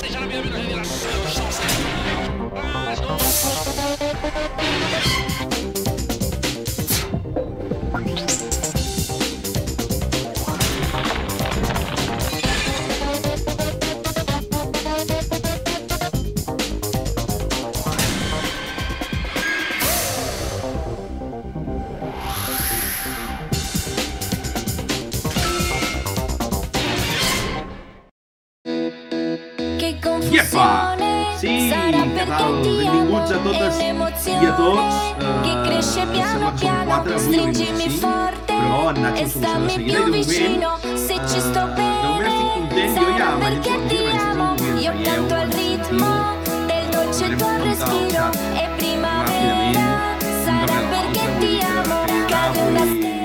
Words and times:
Deixar 0.00 0.22
a 0.22 0.26
minha 0.26 0.42
vida 0.42 0.56
revirar. 0.58 0.84
Eu 5.14 5.19
stammi 39.26 39.70
seguida 39.70 40.02
più 40.02 40.12
vicino 40.12 40.78
se 40.94 41.20
ci 41.28 41.40
sto 41.40 41.66
bene 41.74 42.92
sarà 42.94 43.36
perché 43.38 43.86
ti 43.86 44.04
amo 44.16 44.54
io 44.78 44.92
canto 45.02 45.34
al 45.34 45.50
ritmo 45.50 46.36
del 46.66 46.88
dolce 46.90 47.36
tuo 47.36 47.56
respiro 47.62 48.30
e 48.54 48.68
primavera 48.76 50.16
sarà 50.44 50.80
perché 50.88 51.38
ti 51.38 51.58
amo 51.60 52.04
cade 52.26 52.60
una 52.60 52.80
avui 52.80 52.98
stella 52.98 53.20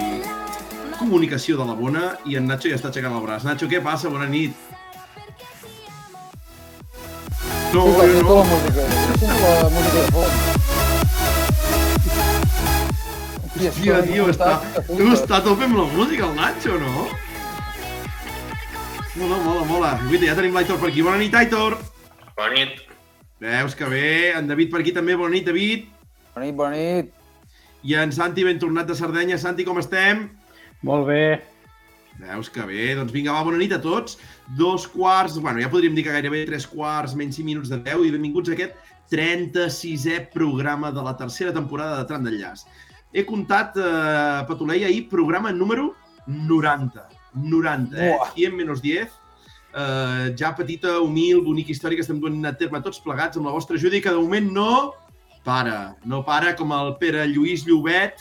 comunicació 0.97 1.57
de 1.57 1.65
la 1.65 1.75
bona 1.75 2.17
i 2.25 2.35
en 2.35 2.47
Nacho 2.47 2.69
ja 2.69 2.75
està 2.79 2.89
aixecant 2.89 3.13
el 3.13 3.21
braç. 3.21 3.45
Nacho, 3.45 3.67
què 3.69 3.81
passa? 3.83 4.09
Bona 4.09 4.25
nit. 4.25 4.55
No, 7.73 7.85
jo 7.91 8.21
no. 8.23 8.35
la 8.39 8.43
música. 8.43 8.89
Sento 9.19 9.55
la 9.63 9.69
música 9.69 9.99
de 9.99 10.11
fons. 10.11 10.54
Hòstia, 13.55 14.01
tio, 14.03 14.25
està, 14.27 14.57
tu 14.89 15.05
està 15.13 15.37
a 15.37 15.43
tope 15.45 15.63
amb 15.63 15.77
la 15.79 15.85
música, 15.93 16.25
el 16.27 16.33
Nacho, 16.35 16.75
no? 16.75 17.05
Mola, 19.15 19.37
mola, 19.45 19.61
mola. 19.69 19.91
Guita, 20.09 20.27
ja 20.27 20.33
tenim 20.35 20.57
l'Aitor 20.57 20.81
per 20.81 20.89
aquí. 20.89 20.99
Bona 21.05 21.21
nit, 21.21 21.37
Aitor. 21.39 21.77
Bona 22.35 22.51
nit. 22.51 22.81
Veus 23.39 23.77
que 23.79 23.87
bé. 23.87 24.09
En 24.35 24.49
David 24.49 24.73
per 24.73 24.81
aquí 24.81 24.91
també. 24.91 25.15
Bona 25.15 25.31
nit, 25.37 25.45
David. 25.47 25.85
Bona 26.33 26.43
nit, 26.43 26.57
bona 26.57 26.75
nit. 26.75 27.13
I 27.87 27.95
en 28.01 28.11
Santi, 28.11 28.43
ben 28.43 28.59
tornat 28.59 28.91
de 28.91 28.97
Sardenya. 28.99 29.39
Santi, 29.39 29.63
com 29.63 29.79
estem? 29.79 30.25
Molt 30.83 31.07
bé. 31.07 31.23
Veus 32.25 32.51
que 32.51 32.67
bé. 32.67 32.89
Doncs 32.99 33.15
vinga, 33.15 33.37
va, 33.37 33.45
bona 33.47 33.61
nit 33.61 33.71
a 33.71 33.79
tots. 33.79 34.19
Dos 34.59 34.83
quarts, 34.91 35.39
bueno, 35.39 35.63
ja 35.63 35.71
podríem 35.71 35.95
dir 35.95 36.03
que 36.03 36.17
gairebé 36.17 36.43
tres 36.49 36.67
quarts, 36.67 37.15
menys 37.15 37.39
5 37.39 37.47
minuts 37.47 37.71
de 37.71 37.79
10 37.87 38.03
i 38.03 38.11
benvinguts 38.17 38.51
a 38.51 38.57
aquest 38.59 38.75
36è 39.15 40.25
programa 40.33 40.91
de 40.91 41.07
la 41.07 41.15
tercera 41.15 41.55
temporada 41.55 42.01
de 42.01 42.09
Tram 42.09 42.27
d'Enllaç. 42.27 42.65
He 43.15 43.23
comptat, 43.23 43.77
eh, 43.79 44.43
Patuleia, 44.47 44.87
ahir 44.87 45.07
programa 45.07 45.53
número 45.55 45.95
90. 46.27 47.07
90, 47.33 47.95
eh? 47.95 48.11
Buah. 48.11 48.33
100 48.35 48.57
menys 48.57 48.81
10. 48.83 49.07
Eh, 49.75 50.35
ja 50.35 50.51
petita, 50.55 50.97
humil, 50.99 51.39
bonica 51.43 51.71
història 51.71 51.95
que 51.95 52.03
estem 52.03 52.19
donant 52.19 52.51
a 52.51 52.57
terme 52.59 52.81
tots 52.83 52.99
plegats 52.99 53.39
amb 53.39 53.47
la 53.47 53.53
vostra 53.55 53.79
ajuda 53.79 53.95
i 53.95 54.01
que 54.03 54.11
de 54.11 54.19
moment 54.19 54.51
no 54.51 54.71
para. 55.47 55.95
No 56.03 56.25
para 56.27 56.57
com 56.59 56.75
el 56.75 56.97
Pere 56.99 57.23
Lluís 57.31 57.63
Llobet, 57.63 58.19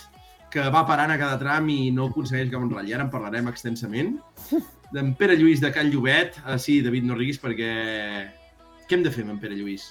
que 0.54 0.62
va 0.70 0.84
parant 0.86 1.10
a 1.10 1.18
cada 1.18 1.40
tram 1.42 1.66
i 1.74 1.90
no 1.90 2.06
aconsegueix 2.12 2.54
cap 2.54 2.62
enrotll. 2.62 2.94
Ara 2.94 3.08
en 3.08 3.10
parlarem 3.10 3.50
extensament. 3.50 4.14
D'en 4.94 5.10
Pere 5.18 5.34
Lluís 5.34 5.58
de 5.58 5.74
Can 5.74 5.90
Llobet. 5.90 6.38
Ah, 6.46 6.54
sí, 6.54 6.78
David, 6.86 7.10
no 7.10 7.18
riguis 7.18 7.42
perquè... 7.42 7.74
Què 8.86 8.94
hem 8.94 9.02
de 9.02 9.10
fer 9.10 9.26
amb 9.26 9.34
en 9.34 9.42
Pere 9.42 9.58
Lluís? 9.58 9.90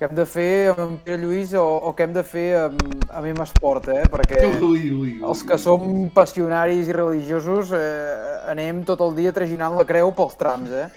Què 0.00 0.06
hem 0.08 0.14
de 0.16 0.24
fer 0.24 0.70
amb 0.72 0.78
en 0.80 0.92
Pere 1.04 1.18
Lluís 1.20 1.50
o, 1.60 1.60
o 1.60 1.90
què 1.92 2.06
hem 2.06 2.12
de 2.16 2.22
fer 2.24 2.46
amb, 2.56 2.78
amb 3.12 3.26
M 3.34 3.42
Esport, 3.44 3.90
eh? 3.92 4.06
Perquè 4.08 4.46
Ui, 4.48 4.62
ui, 4.64 4.84
ui. 4.96 5.10
els 5.28 5.42
que 5.44 5.58
som 5.60 5.82
passionaris 6.14 6.88
i 6.88 6.94
religiosos 6.96 7.74
eh, 7.76 8.38
anem 8.48 8.80
tot 8.88 9.02
el 9.04 9.12
dia 9.18 9.34
traginant 9.36 9.76
la 9.76 9.84
creu 9.84 10.08
pels 10.16 10.38
trams, 10.40 10.72
eh? 10.72 10.88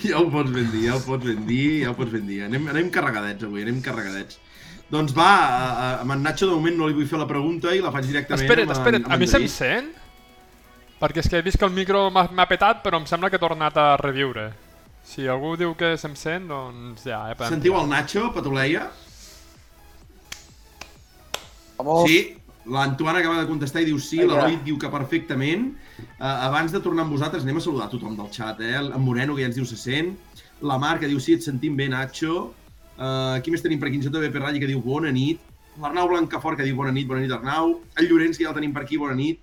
Ja 0.00 0.22
ho 0.22 0.30
pots 0.32 0.48
ben 0.54 0.70
dir, 0.72 0.86
ja 0.88 0.94
ho 0.96 1.02
pots 1.04 1.28
ben 1.28 1.44
dir, 1.44 1.82
ja 1.84 1.90
ho 1.92 1.98
pots 1.98 2.14
ben 2.16 2.24
dir. 2.26 2.40
Anem, 2.46 2.64
anem 2.72 2.88
carregadets 2.94 3.44
avui, 3.44 3.60
anem 3.66 3.82
carregadets. 3.84 4.40
Doncs 4.88 5.12
va, 5.16 5.28
a, 5.28 5.68
a, 5.68 5.86
amb 6.06 6.16
en 6.16 6.24
Nacho 6.24 6.48
de 6.48 6.56
moment 6.56 6.80
no 6.80 6.88
li 6.88 6.96
vull 6.96 7.08
fer 7.08 7.20
la 7.20 7.28
pregunta 7.28 7.72
i 7.76 7.84
la 7.84 7.92
faig 7.92 8.08
directament 8.08 8.48
Espera't, 8.48 8.64
amb, 8.64 8.72
en- 8.72 8.80
espera't, 8.80 9.04
amb 9.04 9.12
a 9.12 9.18
en 9.18 9.20
mi 9.20 9.28
se'm 9.28 9.46
sent? 9.52 9.92
Perquè 11.04 11.20
és 11.20 11.28
que 11.28 11.36
he 11.36 11.44
vist 11.44 11.60
que 11.60 11.68
el 11.68 11.76
micro 11.76 12.06
m'ha 12.14 12.30
m'ha 12.32 12.48
petat, 12.48 12.80
però 12.84 12.96
em 12.96 13.04
sembla 13.10 13.28
que 13.28 13.36
he 13.36 13.42
tornat 13.44 13.76
a 13.76 13.90
reviure. 14.00 14.48
Si 15.04 15.26
algú 15.28 15.52
diu 15.60 15.74
que 15.76 15.94
se'm 16.00 16.14
sent, 16.16 16.48
doncs 16.48 17.04
ja, 17.04 17.20
eh, 17.30 17.36
Sentiu 17.50 17.76
el 17.76 17.90
Nacho, 17.90 18.30
Patuleia? 18.32 18.88
Vamos, 21.76 22.08
Sí, 22.08 22.36
l'Antoine 22.64 23.20
acaba 23.20 23.42
de 23.42 23.46
contestar 23.46 23.82
i 23.82 23.88
diu 23.90 23.98
sí, 24.00 24.22
l'Eloi 24.22 24.56
diu 24.64 24.78
que 24.80 24.88
perfectament. 24.88 25.68
Uh, 26.00 26.48
abans 26.48 26.72
de 26.72 26.80
tornar 26.80 27.04
amb 27.04 27.12
vosaltres, 27.12 27.44
anem 27.44 27.60
a 27.60 27.64
saludar 27.64 27.90
tothom 27.92 28.16
del 28.16 28.30
xat, 28.32 28.62
eh? 28.64 28.78
En 28.80 29.02
Moreno, 29.04 29.36
que 29.36 29.44
ja 29.44 29.50
ens 29.50 29.58
diu 29.58 29.66
se 29.68 29.76
sent. 29.76 30.14
La 30.64 30.78
Mar, 30.80 30.96
que 31.02 31.10
diu 31.10 31.20
sí, 31.20 31.36
et 31.36 31.44
sentim 31.44 31.76
bé, 31.76 31.90
Nacho. 31.92 32.54
Uh, 32.94 33.42
qui 33.44 33.52
més 33.52 33.62
tenim 33.62 33.82
per 33.82 33.90
aquí? 33.90 34.00
En 34.00 34.06
JB 34.06 34.32
Perralli, 34.32 34.62
que 34.62 34.70
diu 34.70 34.80
bona 34.80 35.12
nit. 35.12 35.42
L'Arnau 35.82 36.08
Blancafort, 36.08 36.56
que 36.56 36.64
diu 36.64 36.78
bona 36.78 36.94
nit, 36.94 37.08
bona 37.10 37.20
nit, 37.20 37.34
Arnau. 37.34 37.80
El 38.00 38.08
Llorenç, 38.08 38.38
que 38.38 38.46
ja 38.46 38.54
el 38.54 38.56
tenim 38.56 38.72
per 38.72 38.86
aquí, 38.86 38.96
bona 38.96 39.18
nit. 39.18 39.42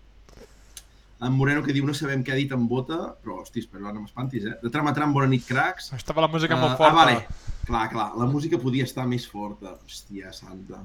En 1.21 1.33
Moreno, 1.37 1.61
que 1.61 1.73
diu 1.75 1.85
no 1.85 1.93
sabem 1.93 2.23
què 2.25 2.33
ha 2.33 2.37
dit 2.39 2.51
en 2.55 2.63
bota, 2.67 2.95
però, 3.21 3.41
hostis, 3.43 3.67
però 3.69 3.91
no 3.93 4.01
m'espantis, 4.01 4.45
eh? 4.49 4.55
De 4.63 4.71
tram 4.73 4.87
a 4.89 4.93
tram, 4.97 5.11
bona 5.13 5.27
nit, 5.29 5.43
cracs. 5.45 5.91
Estava 5.93 6.23
la 6.25 6.27
música 6.33 6.55
Ah, 6.57 6.61
molt 6.63 6.77
forta. 6.79 6.91
Ah, 6.91 6.95
vale. 6.97 7.27
Clar, 7.67 7.83
clar, 7.91 8.07
la 8.17 8.25
música 8.25 8.57
podia 8.57 8.83
estar 8.89 9.05
més 9.07 9.27
forta. 9.29 9.75
Hòstia, 9.85 10.31
santa. 10.33 10.79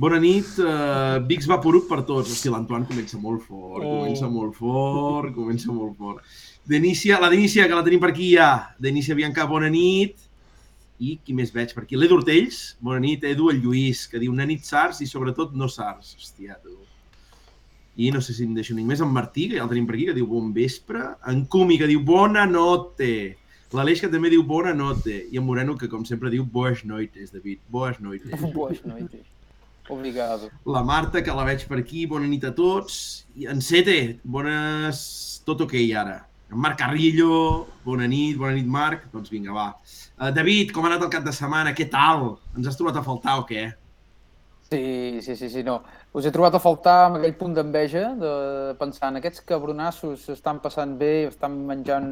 Bona 0.00 0.18
nit, 0.18 0.48
uh, 0.58 1.20
Vix 1.28 1.46
Vaporub 1.46 1.86
per 1.88 2.00
tots. 2.08 2.32
Hòstia, 2.32 2.50
l'Antoine 2.56 2.86
comença 2.88 3.18
molt 3.18 3.42
fort, 3.46 3.84
Oh. 3.84 4.00
comença 4.00 4.28
molt 4.28 4.56
fort, 4.56 5.34
comença 5.34 5.70
molt 5.72 5.96
fort. 5.96 6.24
Denícia, 6.66 7.20
la 7.20 7.28
Denícia, 7.30 7.68
que 7.68 7.74
la 7.74 7.84
tenim 7.84 8.00
per 8.00 8.10
aquí 8.10 8.32
ja. 8.34 8.74
Denícia 8.78 9.14
Bianca, 9.14 9.44
bona 9.46 9.68
nit. 9.70 10.16
I 10.98 11.18
qui 11.24 11.32
més 11.32 11.52
veig 11.54 11.72
per 11.72 11.84
aquí? 11.84 11.96
L'Edu 11.96 12.16
Ortells, 12.18 12.76
bona 12.80 12.98
nit. 13.00 13.22
Edu, 13.24 13.48
el 13.50 13.62
Lluís, 13.62 14.06
que 14.08 14.18
diu 14.18 14.32
una 14.32 14.44
nit 14.44 14.64
sars 14.64 15.00
i 15.00 15.06
sobretot 15.06 15.54
no 15.54 15.68
sars. 15.68 16.16
Hòstia, 16.18 16.58
tu. 16.62 16.76
I 18.00 18.10
no 18.14 18.22
sé 18.24 18.32
si 18.32 18.46
em 18.48 18.54
deixo 18.56 18.72
ningú 18.76 18.88
més. 18.94 19.02
En 19.04 19.10
Martí, 19.12 19.48
que 19.50 19.58
ja 19.58 19.66
el 19.66 19.72
tenim 19.72 19.88
per 19.88 19.96
aquí, 19.98 20.06
que 20.08 20.16
diu 20.16 20.28
bon 20.30 20.54
vespre. 20.56 21.02
En 21.28 21.44
Cumi, 21.52 21.76
que 21.80 21.88
diu 21.90 22.00
bona 22.06 22.46
notte. 22.48 23.10
L'Aleix, 23.76 24.00
que 24.02 24.08
també 24.12 24.30
diu 24.32 24.42
bona 24.46 24.72
notte. 24.74 25.18
I 25.30 25.38
en 25.38 25.44
Moreno, 25.46 25.76
que 25.78 25.90
com 25.90 26.06
sempre 26.08 26.32
diu 26.32 26.46
boas 26.48 26.80
noites, 26.88 27.34
David. 27.34 27.60
Boas 27.68 28.00
noites. 28.00 28.32
Boas 28.56 28.80
noites. 28.86 29.28
Obrigado. 29.90 30.48
La 30.64 30.82
Marta, 30.86 31.22
que 31.22 31.34
la 31.34 31.44
veig 31.44 31.66
per 31.66 31.80
aquí, 31.82 32.06
bona 32.06 32.28
nit 32.30 32.46
a 32.46 32.54
tots. 32.54 33.26
I 33.36 33.50
en 33.50 33.60
Sete, 33.62 34.20
bones... 34.22 35.04
Tot 35.44 35.64
ok 35.64 35.74
ara. 35.96 36.18
En 36.50 36.58
Marc 36.62 36.78
Carrillo, 36.78 37.66
bona 37.84 38.06
nit, 38.10 38.36
bona 38.38 38.54
nit 38.54 38.68
Marc. 38.70 39.08
Doncs 39.12 39.32
vinga, 39.32 39.52
va. 39.56 39.68
Uh, 40.16 40.30
David, 40.34 40.70
com 40.74 40.86
ha 40.86 40.92
anat 40.92 41.06
el 41.06 41.12
cap 41.12 41.26
de 41.26 41.34
setmana? 41.34 41.74
Què 41.74 41.88
tal? 41.90 42.36
Ens 42.56 42.70
has 42.70 42.78
trobat 42.78 43.00
a 43.00 43.04
faltar 43.06 43.38
o 43.40 43.46
què? 43.48 43.68
Sí, 44.70 45.18
sí, 45.26 45.34
sí, 45.34 45.48
sí, 45.50 45.62
no. 45.66 45.80
Us 46.12 46.26
he 46.26 46.32
trobat 46.34 46.56
a 46.58 46.60
faltar 46.62 46.96
amb 47.06 47.20
aquell 47.20 47.36
punt 47.38 47.52
d'enveja 47.54 48.08
de 48.18 48.30
pensar 48.80 49.12
en 49.12 49.20
aquests 49.20 49.44
cabronassos 49.46 50.24
estan 50.34 50.58
passant 50.62 50.96
bé, 50.98 51.28
estan 51.28 51.54
menjant 51.68 52.08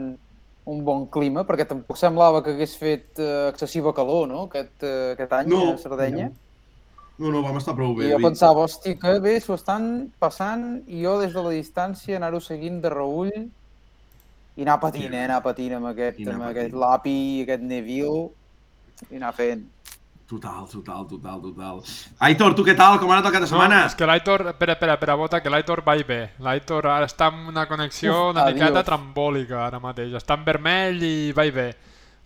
un 0.68 0.82
bon 0.86 1.06
clima, 1.10 1.42
perquè 1.48 1.64
tampoc 1.66 1.96
semblava 1.98 2.42
que 2.44 2.52
hagués 2.54 2.76
fet 2.78 3.18
eh, 3.18 3.48
excessiva 3.48 3.90
calor, 3.96 4.28
no?, 4.30 4.44
aquest, 4.46 4.84
eh, 4.84 5.14
aquest 5.16 5.32
any 5.32 5.48
No. 5.50 5.62
a 5.72 5.78
Sardenya. 5.82 6.28
No, 7.18 7.32
no, 7.34 7.40
vam 7.42 7.56
estar 7.58 7.74
prou 7.74 7.96
bé, 7.96 8.06
I 8.06 8.12
jo 8.12 8.18
pensava, 8.22 8.62
hosti, 8.68 8.92
que 9.00 9.16
bé 9.24 9.40
s'ho 9.42 9.56
estan 9.58 10.12
passant 10.22 10.84
i 10.86 11.00
jo 11.02 11.16
des 11.18 11.32
de 11.34 11.42
la 11.42 11.50
distància 11.56 12.20
anar-ho 12.20 12.38
seguint 12.38 12.78
de 12.84 12.92
reull 12.94 13.32
i 13.34 14.62
anar 14.62 14.76
patint, 14.78 15.10
eh? 15.10 15.24
anar 15.24 15.40
patint 15.42 15.74
amb 15.80 15.90
aquest, 15.90 16.20
I 16.20 16.28
anar 16.28 16.36
amb 16.36 16.44
patint. 16.44 16.60
aquest 16.68 16.76
Lapi, 16.78 17.16
aquest 17.42 17.64
Neville 17.66 18.28
i 19.10 19.16
anar 19.18 19.32
fent. 19.34 19.64
Total, 20.28 20.66
total, 20.68 21.06
total, 21.08 21.38
total. 21.40 21.78
Aitor, 22.20 22.52
tu 22.54 22.64
què 22.66 22.74
tal? 22.76 22.98
Com 23.00 23.08
ha 23.08 23.14
anat 23.16 23.30
el 23.30 23.32
cap 23.32 23.44
de 23.46 23.48
setmana? 23.48 23.78
No, 23.80 23.86
és 23.88 23.94
que 23.96 24.04
l'Aitor... 24.10 24.42
Espera, 24.50 24.74
espera, 24.76 24.96
espera, 24.98 25.14
Bota, 25.16 25.38
que 25.40 25.48
l'Aitor 25.48 25.80
va 25.86 25.94
i 25.96 26.04
ve. 26.04 26.18
L'Aitor 26.44 26.84
ara 26.92 27.06
està 27.08 27.30
en 27.32 27.46
una 27.48 27.64
connexió 27.70 28.12
Uf, 28.12 28.34
una 28.34 28.44
miqueta 28.50 28.66
adiós. 28.74 28.84
trambòlica 28.90 29.62
ara 29.70 29.80
mateix. 29.80 30.12
Està 30.20 30.36
en 30.36 30.44
vermell 30.44 31.00
i 31.02 31.14
va 31.32 31.46
i 31.48 31.54
ve. 31.56 31.70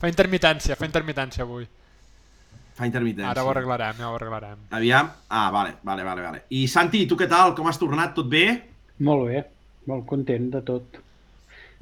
Fa 0.02 0.10
intermitència, 0.10 0.74
fa 0.74 0.88
intermitència 0.88 1.46
avui. 1.46 1.68
Fa 2.74 2.88
intermitència. 2.90 3.30
Ara 3.36 3.44
ho 3.46 3.52
arreglarem, 3.52 3.94
ja 4.02 4.10
ho 4.10 4.16
arreglarem. 4.18 4.58
Aviam. 4.74 5.12
Ah, 5.30 5.46
vale, 5.54 5.76
vale, 5.86 6.02
vale, 6.02 6.22
vale. 6.26 6.42
I 6.58 6.66
Santi, 6.66 7.04
tu 7.06 7.14
què 7.20 7.28
tal? 7.30 7.54
Com 7.54 7.70
has 7.70 7.78
tornat? 7.78 8.16
Tot 8.18 8.26
bé? 8.32 8.46
Molt 9.06 9.28
bé. 9.30 9.44
Molt 9.86 10.08
content 10.10 10.50
de 10.56 10.62
tot. 10.66 10.98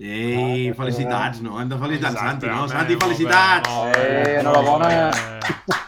Ei, 0.01 0.69
Ah, 0.69 0.75
felicitats, 0.77 1.41
no? 1.45 1.57
Hem 1.61 1.69
de 1.73 1.77
felicitar 1.81 2.13
Santi, 2.13 2.47
no? 2.49 2.69
Santi, 2.69 2.95
bé, 2.97 3.05
felicitats! 3.07 3.69
molt 3.73 3.97
bé, 3.97 4.37
Eh, 4.37 4.43
molt 4.45 4.85
bé. 4.85 4.95
A 4.99 5.79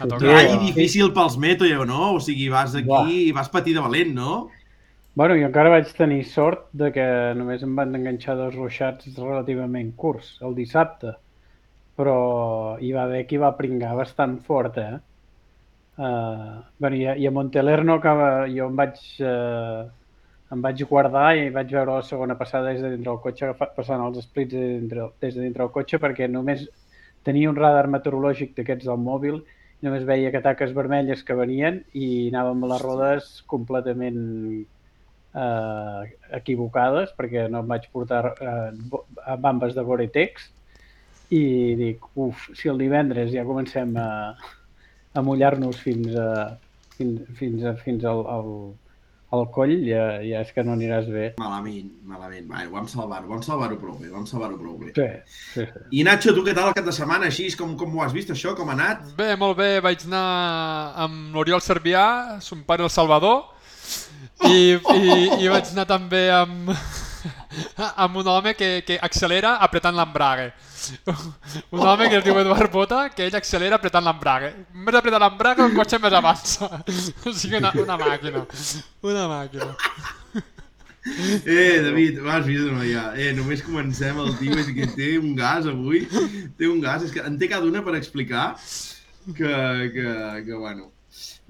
Ai, 0.00 0.48
Sí. 0.48 0.58
difícil 0.66 1.12
pels 1.12 1.36
Meto, 1.38 1.64
no? 1.84 2.14
O 2.14 2.20
sigui, 2.20 2.48
vas 2.48 2.74
aquí 2.74 2.86
Buah. 2.86 3.08
i 3.10 3.32
vas 3.32 3.48
patir 3.48 3.74
de 3.74 3.80
valent, 3.80 4.14
no? 4.14 4.48
Bueno, 5.14 5.34
jo 5.34 5.46
encara 5.46 5.68
vaig 5.68 5.90
tenir 5.92 6.24
sort 6.24 6.68
de 6.72 6.90
que 6.92 7.04
només 7.36 7.62
em 7.62 7.74
van 7.76 7.94
enganxar 7.94 8.36
dos 8.36 8.54
ruixats 8.54 9.06
relativament 9.18 9.92
curts, 9.96 10.38
el 10.40 10.54
dissabte. 10.54 11.16
Però 11.96 12.78
hi 12.80 12.92
va 12.92 13.02
haver 13.04 13.26
qui 13.26 13.36
va 13.36 13.56
pringar 13.58 13.94
bastant 13.98 14.38
fort, 14.46 14.78
eh? 14.78 14.98
Uh, 16.00 16.62
bueno, 16.78 16.96
i, 16.96 17.04
a, 17.06 17.14
i 17.16 17.26
a 17.26 17.30
Montelerno 17.30 18.00
que 18.00 18.12
jo 18.54 18.68
em 18.70 18.76
vaig, 18.78 18.96
uh, 19.20 19.82
em 20.54 20.62
vaig 20.64 20.80
guardar 20.88 21.34
i 21.36 21.50
vaig 21.52 21.74
veure 21.76 21.98
la 21.98 22.02
segona 22.06 22.38
passada 22.38 22.70
des 22.72 22.80
de 22.80 22.94
dintre 22.94 23.10
del 23.10 23.20
cotxe, 23.20 23.50
passant 23.76 24.00
els 24.06 24.24
splits 24.24 24.54
des 24.54 24.60
de 24.62 24.78
dintre, 24.80 25.10
des 25.20 25.34
de 25.34 25.42
dintre 25.42 25.66
del 25.66 25.72
cotxe, 25.74 25.98
perquè 26.00 26.30
només 26.30 26.64
tenia 27.22 27.50
un 27.50 27.56
radar 27.58 27.86
meteorològic 27.92 28.54
d'aquests 28.56 28.86
del 28.88 28.96
mòbil 28.96 29.42
i 29.42 29.44
només 29.84 30.04
veia 30.08 30.30
que 30.32 30.42
taques 30.44 30.74
vermelles 30.76 31.22
que 31.24 31.36
venien 31.38 31.80
i 31.96 32.28
anàvem 32.28 32.64
a 32.64 32.70
les 32.74 32.82
rodes 32.82 33.28
completament 33.50 34.20
eh, 35.34 36.02
equivocades 36.40 37.14
perquè 37.18 37.46
no 37.48 37.62
em 37.64 37.70
vaig 37.74 37.88
portar 37.92 38.22
eh, 38.34 39.36
bambes 39.40 39.76
de 39.76 39.84
Gore-Tex. 39.86 40.48
I 41.30 41.42
dic, 41.78 42.06
uf, 42.18 42.48
si 42.58 42.68
el 42.68 42.80
divendres 42.82 43.30
ja 43.32 43.46
comencem 43.46 43.94
a, 43.96 44.10
a 45.14 45.22
mullar-nos 45.22 45.78
fins, 45.78 46.10
a, 46.18 46.56
fins, 46.96 47.22
fins, 47.38 47.64
a, 47.64 47.76
fins 47.78 48.04
al, 48.04 48.24
al, 48.26 48.50
al 49.30 49.44
coll, 49.54 49.76
ja, 49.86 50.04
ja 50.26 50.40
és 50.42 50.50
que 50.54 50.64
no 50.66 50.74
aniràs 50.74 51.06
bé. 51.10 51.26
Malament, 51.38 51.90
malament. 52.06 52.48
Va, 52.50 52.64
ho 52.66 52.72
vam 52.74 52.88
salvar-ho, 52.90 53.28
vam 53.30 53.42
salvar-ho 53.46 53.78
prou 53.78 53.94
bé, 54.00 54.10
vam 54.10 54.26
salvar-ho 54.26 54.58
prou 54.58 54.74
bé. 54.80 54.90
Sí, 54.96 55.06
sí, 55.36 55.66
sí. 55.68 55.84
I 56.00 56.06
Nacho, 56.06 56.34
tu 56.34 56.42
què 56.46 56.54
tal 56.56 56.72
el 56.72 56.76
cap 56.78 56.88
de 56.88 56.94
setmana, 56.96 57.30
així? 57.30 57.46
Com, 57.58 57.76
com 57.78 57.94
ho 57.94 58.02
has 58.04 58.14
vist, 58.16 58.32
això? 58.34 58.56
Com 58.58 58.72
ha 58.72 58.76
anat? 58.78 59.06
Bé, 59.18 59.32
molt 59.38 59.58
bé, 59.60 59.70
vaig 59.84 60.02
anar 60.08 60.24
amb 61.06 61.36
l'Oriol 61.36 61.62
Cervià, 61.62 62.04
son 62.42 62.66
pare 62.66 62.86
el 62.86 62.90
Salvador, 62.90 63.44
i, 64.48 64.74
i, 64.74 65.14
i 65.44 65.52
vaig 65.52 65.70
anar 65.74 65.86
també 65.90 66.26
amb, 66.34 66.74
amb 68.04 68.20
un 68.20 68.28
home 68.28 68.54
que, 68.54 68.70
que 68.86 68.98
accelera 69.02 69.56
apretant 69.66 69.96
l'embrague. 69.96 70.50
Un 71.76 71.82
home 71.84 72.08
que 72.08 72.18
es 72.20 72.24
diu 72.24 72.38
Eduard 72.40 72.72
Bota, 72.72 73.00
que 73.14 73.26
ell 73.26 73.36
accelera 73.36 73.76
apretant 73.76 74.04
l'embrague. 74.06 74.52
Més 74.72 74.96
apreta 74.96 75.20
l'embrague, 75.22 75.66
el 75.66 75.76
cotxe 75.76 76.00
més 76.02 76.16
avança. 76.16 76.70
O 77.26 77.32
sigui, 77.36 77.58
una, 77.60 77.72
una 77.76 77.98
màquina. 78.00 78.46
Una 79.06 79.26
màquina. 79.30 79.74
Eh, 81.48 81.80
David, 81.80 82.20
vas 82.24 82.44
vist 82.44 82.68
o 82.68 82.84
ja? 82.84 83.10
Eh, 83.16 83.30
només 83.36 83.64
comencem, 83.64 84.18
el 84.20 84.34
tio 84.40 84.56
és 84.60 84.68
que 84.76 84.88
té 84.96 85.14
un 85.20 85.32
gas 85.38 85.68
avui, 85.70 86.04
té 86.60 86.68
un 86.68 86.80
gas, 86.84 87.06
és 87.08 87.14
que 87.14 87.24
en 87.24 87.38
té 87.40 87.48
cada 87.48 87.68
una 87.68 87.84
per 87.86 87.96
explicar 87.96 88.52
que, 89.36 89.52
que, 89.94 90.08
que 90.46 90.54
bueno... 90.54 90.90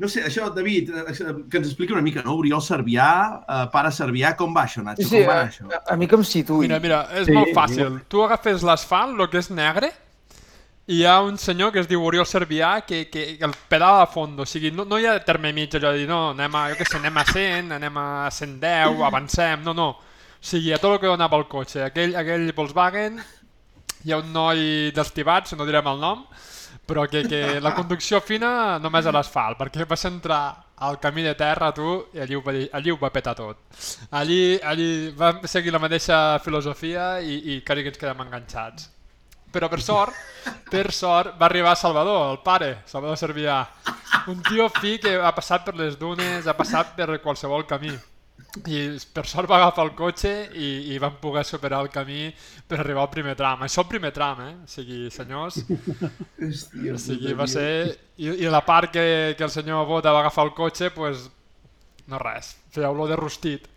No 0.01 0.09
sé, 0.09 0.23
això, 0.25 0.49
David, 0.55 0.89
eh, 0.97 1.15
que 1.51 1.59
ens 1.61 1.69
expliqui 1.69 1.93
una 1.93 2.03
mica, 2.03 2.23
no? 2.25 2.39
Oriol 2.41 2.63
Servià, 2.65 3.09
eh, 3.45 3.65
pare 3.73 3.91
Servià, 3.93 4.35
com 4.37 4.55
va 4.57 4.65
això, 4.65 4.83
Nacho? 4.85 5.03
Sí, 5.05 5.09
sí, 5.11 5.19
com 5.21 5.29
va 5.29 5.35
a, 5.35 5.41
anar 5.43 5.51
això? 5.53 5.67
a, 5.69 5.81
a 5.93 5.97
mi 6.01 6.09
que 6.09 6.17
em 6.17 6.25
situï. 6.25 6.69
Mira, 6.69 6.79
mira, 6.81 7.01
és 7.21 7.29
Sí, 7.29 7.35
molt 7.37 7.53
fàcil. 7.57 7.99
Tu 8.09 8.23
agafes 8.25 8.65
l'asfalt, 8.65 9.19
el 9.21 9.29
que 9.29 9.43
és 9.43 9.51
negre, 9.53 9.91
i 10.91 11.03
hi 11.03 11.05
ha 11.07 11.21
un 11.23 11.37
senyor 11.39 11.71
que 11.71 11.83
es 11.85 11.87
diu 11.91 12.03
Oriol 12.03 12.27
Servià 12.27 12.71
que, 12.87 13.05
que 13.13 13.37
el 13.47 13.53
pedala 13.71 14.07
a 14.07 14.09
fons, 14.11 14.41
o 14.43 14.47
sigui, 14.49 14.73
no, 14.75 14.87
no 14.89 14.99
hi 14.99 15.05
ha 15.07 15.19
terme 15.23 15.53
mig 15.55 15.77
allò 15.77 15.93
de 15.93 16.01
dir, 16.01 16.09
no, 16.09 16.31
anem 16.33 16.57
a, 16.59 16.65
jo 16.73 16.79
què 16.81 16.87
sé, 16.89 16.97
anem 16.99 17.21
a 17.21 17.27
100, 17.29 17.75
anem 17.77 18.01
a 18.01 18.07
110, 18.35 19.05
avancem, 19.07 19.63
no, 19.69 19.77
no. 19.77 19.91
O 20.01 20.49
sigui, 20.51 20.73
a 20.73 20.81
tot 20.81 20.97
el 20.97 21.03
que 21.03 21.13
donava 21.13 21.37
el 21.39 21.45
cotxe. 21.53 21.85
Aquell, 21.85 22.17
aquell 22.17 22.49
Volkswagen, 22.57 23.21
hi 24.03 24.17
ha 24.17 24.19
un 24.19 24.33
noi 24.33 24.91
d'estibats, 24.97 25.53
no 25.61 25.69
direm 25.69 25.93
el 25.93 26.01
nom, 26.01 26.25
però 26.91 27.07
que, 27.09 27.23
que 27.31 27.61
la 27.63 27.73
conducció 27.79 28.19
fina 28.25 28.79
només 28.83 29.07
a 29.07 29.15
l'asfalt, 29.15 29.59
perquè 29.61 29.87
vas 29.89 30.05
entrar 30.09 30.43
al 30.81 30.99
camí 30.99 31.23
de 31.23 31.35
terra 31.39 31.71
tu 31.77 31.91
i 32.17 32.23
allí 32.25 32.35
ho 32.35 32.43
va, 32.43 32.55
allí 32.79 32.91
ho 32.91 32.99
va 32.99 33.13
petar 33.15 33.37
tot. 33.39 33.61
Allí, 34.11 34.59
allí 34.65 35.11
vam 35.17 35.45
seguir 35.47 35.73
la 35.73 35.83
mateixa 35.83 36.41
filosofia 36.43 37.21
i, 37.21 37.55
i 37.55 37.61
quasi 37.63 37.85
que 37.85 37.95
ens 37.95 38.01
quedem 38.01 38.25
enganxats. 38.27 38.89
Però 39.51 39.67
per 39.69 39.81
sort, 39.83 40.15
per 40.71 40.93
sort, 40.95 41.35
va 41.39 41.49
arribar 41.49 41.75
Salvador, 41.77 42.31
el 42.31 42.39
pare, 42.45 42.71
Salvador 42.87 43.19
Servià. 43.19 43.65
Un 44.31 44.43
tio 44.47 44.69
fi 44.79 44.99
que 45.03 45.17
ha 45.19 45.33
passat 45.35 45.67
per 45.67 45.75
les 45.79 45.99
dunes, 45.99 46.47
ha 46.47 46.55
passat 46.55 46.95
per 46.95 47.19
qualsevol 47.19 47.67
camí. 47.67 47.91
I 48.67 48.81
per 49.15 49.25
sort 49.31 49.49
va 49.51 49.59
agafar 49.61 49.85
el 49.87 49.93
cotxe 49.99 50.31
i, 50.59 50.69
i 50.95 50.99
van 51.03 51.19
poder 51.23 51.45
superar 51.47 51.81
el 51.85 51.91
camí 51.93 52.29
per 52.67 52.81
arribar 52.81 53.05
al 53.05 53.13
primer 53.13 53.35
tram. 53.39 53.65
Això 53.67 53.85
el 53.85 53.91
primer 53.91 54.11
tram, 54.17 54.41
eh? 54.45 54.55
O 54.65 54.71
sigui, 54.71 55.01
senyors, 55.15 55.61
Hòstia, 56.49 56.95
o 56.95 57.01
sigui, 57.01 57.35
va 57.39 57.47
ser... 57.51 57.67
I, 58.21 58.33
I 58.45 58.49
la 58.53 58.63
part 58.67 58.93
que, 58.95 59.05
que 59.39 59.47
el 59.47 59.53
senyor 59.55 59.87
Bota 59.89 60.13
va 60.13 60.25
agafar 60.25 60.49
el 60.49 60.55
cotxe, 60.57 60.91
pues, 60.95 61.29
no 62.11 62.19
res, 62.23 62.55
feia 62.75 62.91
olor 62.91 63.13
de 63.13 63.21
rostit. 63.21 63.69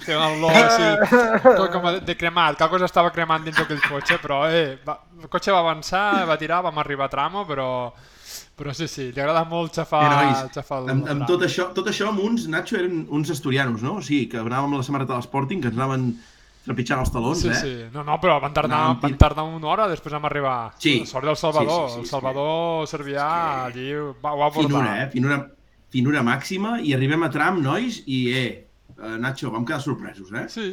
Feia 0.00 0.16
una 0.16 0.30
olor 0.32 0.56
així, 0.56 1.18
tot 1.58 1.66
com 1.74 1.90
de 2.06 2.16
cremat, 2.16 2.56
que 2.56 2.70
cosa 2.72 2.88
estava 2.88 3.12
cremant 3.12 3.44
dins 3.44 3.58
d'aquell 3.60 3.82
cotxe, 3.84 4.16
però 4.22 4.46
eh, 4.48 4.78
va, 4.86 4.96
el 5.20 5.28
cotxe 5.28 5.52
va 5.52 5.60
avançar, 5.60 6.24
va 6.30 6.38
tirar, 6.40 6.62
vam 6.64 6.80
arribar 6.80 7.10
a 7.10 7.12
tramo, 7.12 7.44
però, 7.48 7.68
però 8.60 8.74
sí, 8.76 8.86
sí, 8.92 9.06
li 9.10 9.20
agrada 9.22 9.46
molt 9.48 9.72
xafar, 9.80 10.02
Eh, 10.04 10.16
nois, 10.26 10.42
xafar 10.54 10.82
el, 10.82 10.90
amb, 10.92 11.06
amb 11.14 11.24
tot 11.28 11.42
això, 11.46 11.70
tot 11.76 11.88
això 11.88 12.10
amb 12.12 12.20
uns, 12.20 12.44
Nacho, 12.52 12.76
eren 12.76 13.06
uns 13.08 13.32
asturianos, 13.32 13.80
no? 13.82 13.96
O 13.98 14.04
sigui, 14.04 14.28
que 14.28 14.38
anàvem 14.42 14.68
amb 14.68 14.82
la 14.82 14.86
samarreta 14.86 15.14
de 15.16 15.22
l'Sporting, 15.22 15.62
que 15.64 15.72
ens 15.72 15.78
anaven 15.80 16.10
trepitjant 16.66 17.00
els 17.00 17.10
talons, 17.10 17.40
Sí, 17.40 17.48
eh? 17.48 17.54
sí. 17.56 17.72
No, 17.94 18.04
no, 18.04 18.18
però 18.20 18.36
van 18.42 18.52
tardar, 18.52 18.82
Anàvem 18.84 19.00
van 19.06 19.16
tardar 19.18 19.46
una 19.48 19.66
hora, 19.72 19.88
després 19.88 20.12
vam 20.12 20.28
arribar. 20.28 20.58
Sí. 20.78 20.98
Sort 21.08 21.24
del 21.24 21.38
Salvador. 21.40 21.88
Sí, 21.88 21.94
sí, 21.94 21.94
sí, 21.94 22.00
el 22.00 22.06
sí. 22.06 22.10
Salvador 22.12 22.86
Servià 22.86 23.28
allí 23.64 23.88
va, 24.22 24.34
ho 24.34 24.42
va 24.44 24.50
portar. 24.52 24.68
Finura, 24.68 24.96
eh? 25.02 25.10
Finura, 25.14 25.38
finura 25.90 26.22
màxima, 26.22 26.76
i 26.84 26.92
arribem 26.94 27.24
a 27.24 27.30
tram, 27.32 27.62
nois, 27.64 28.02
i, 28.06 28.20
eh, 28.36 28.66
eh, 28.92 29.16
Nacho, 29.18 29.50
vam 29.50 29.64
quedar 29.64 29.80
sorpresos, 29.80 30.30
eh? 30.36 30.46
Sí, 30.52 30.68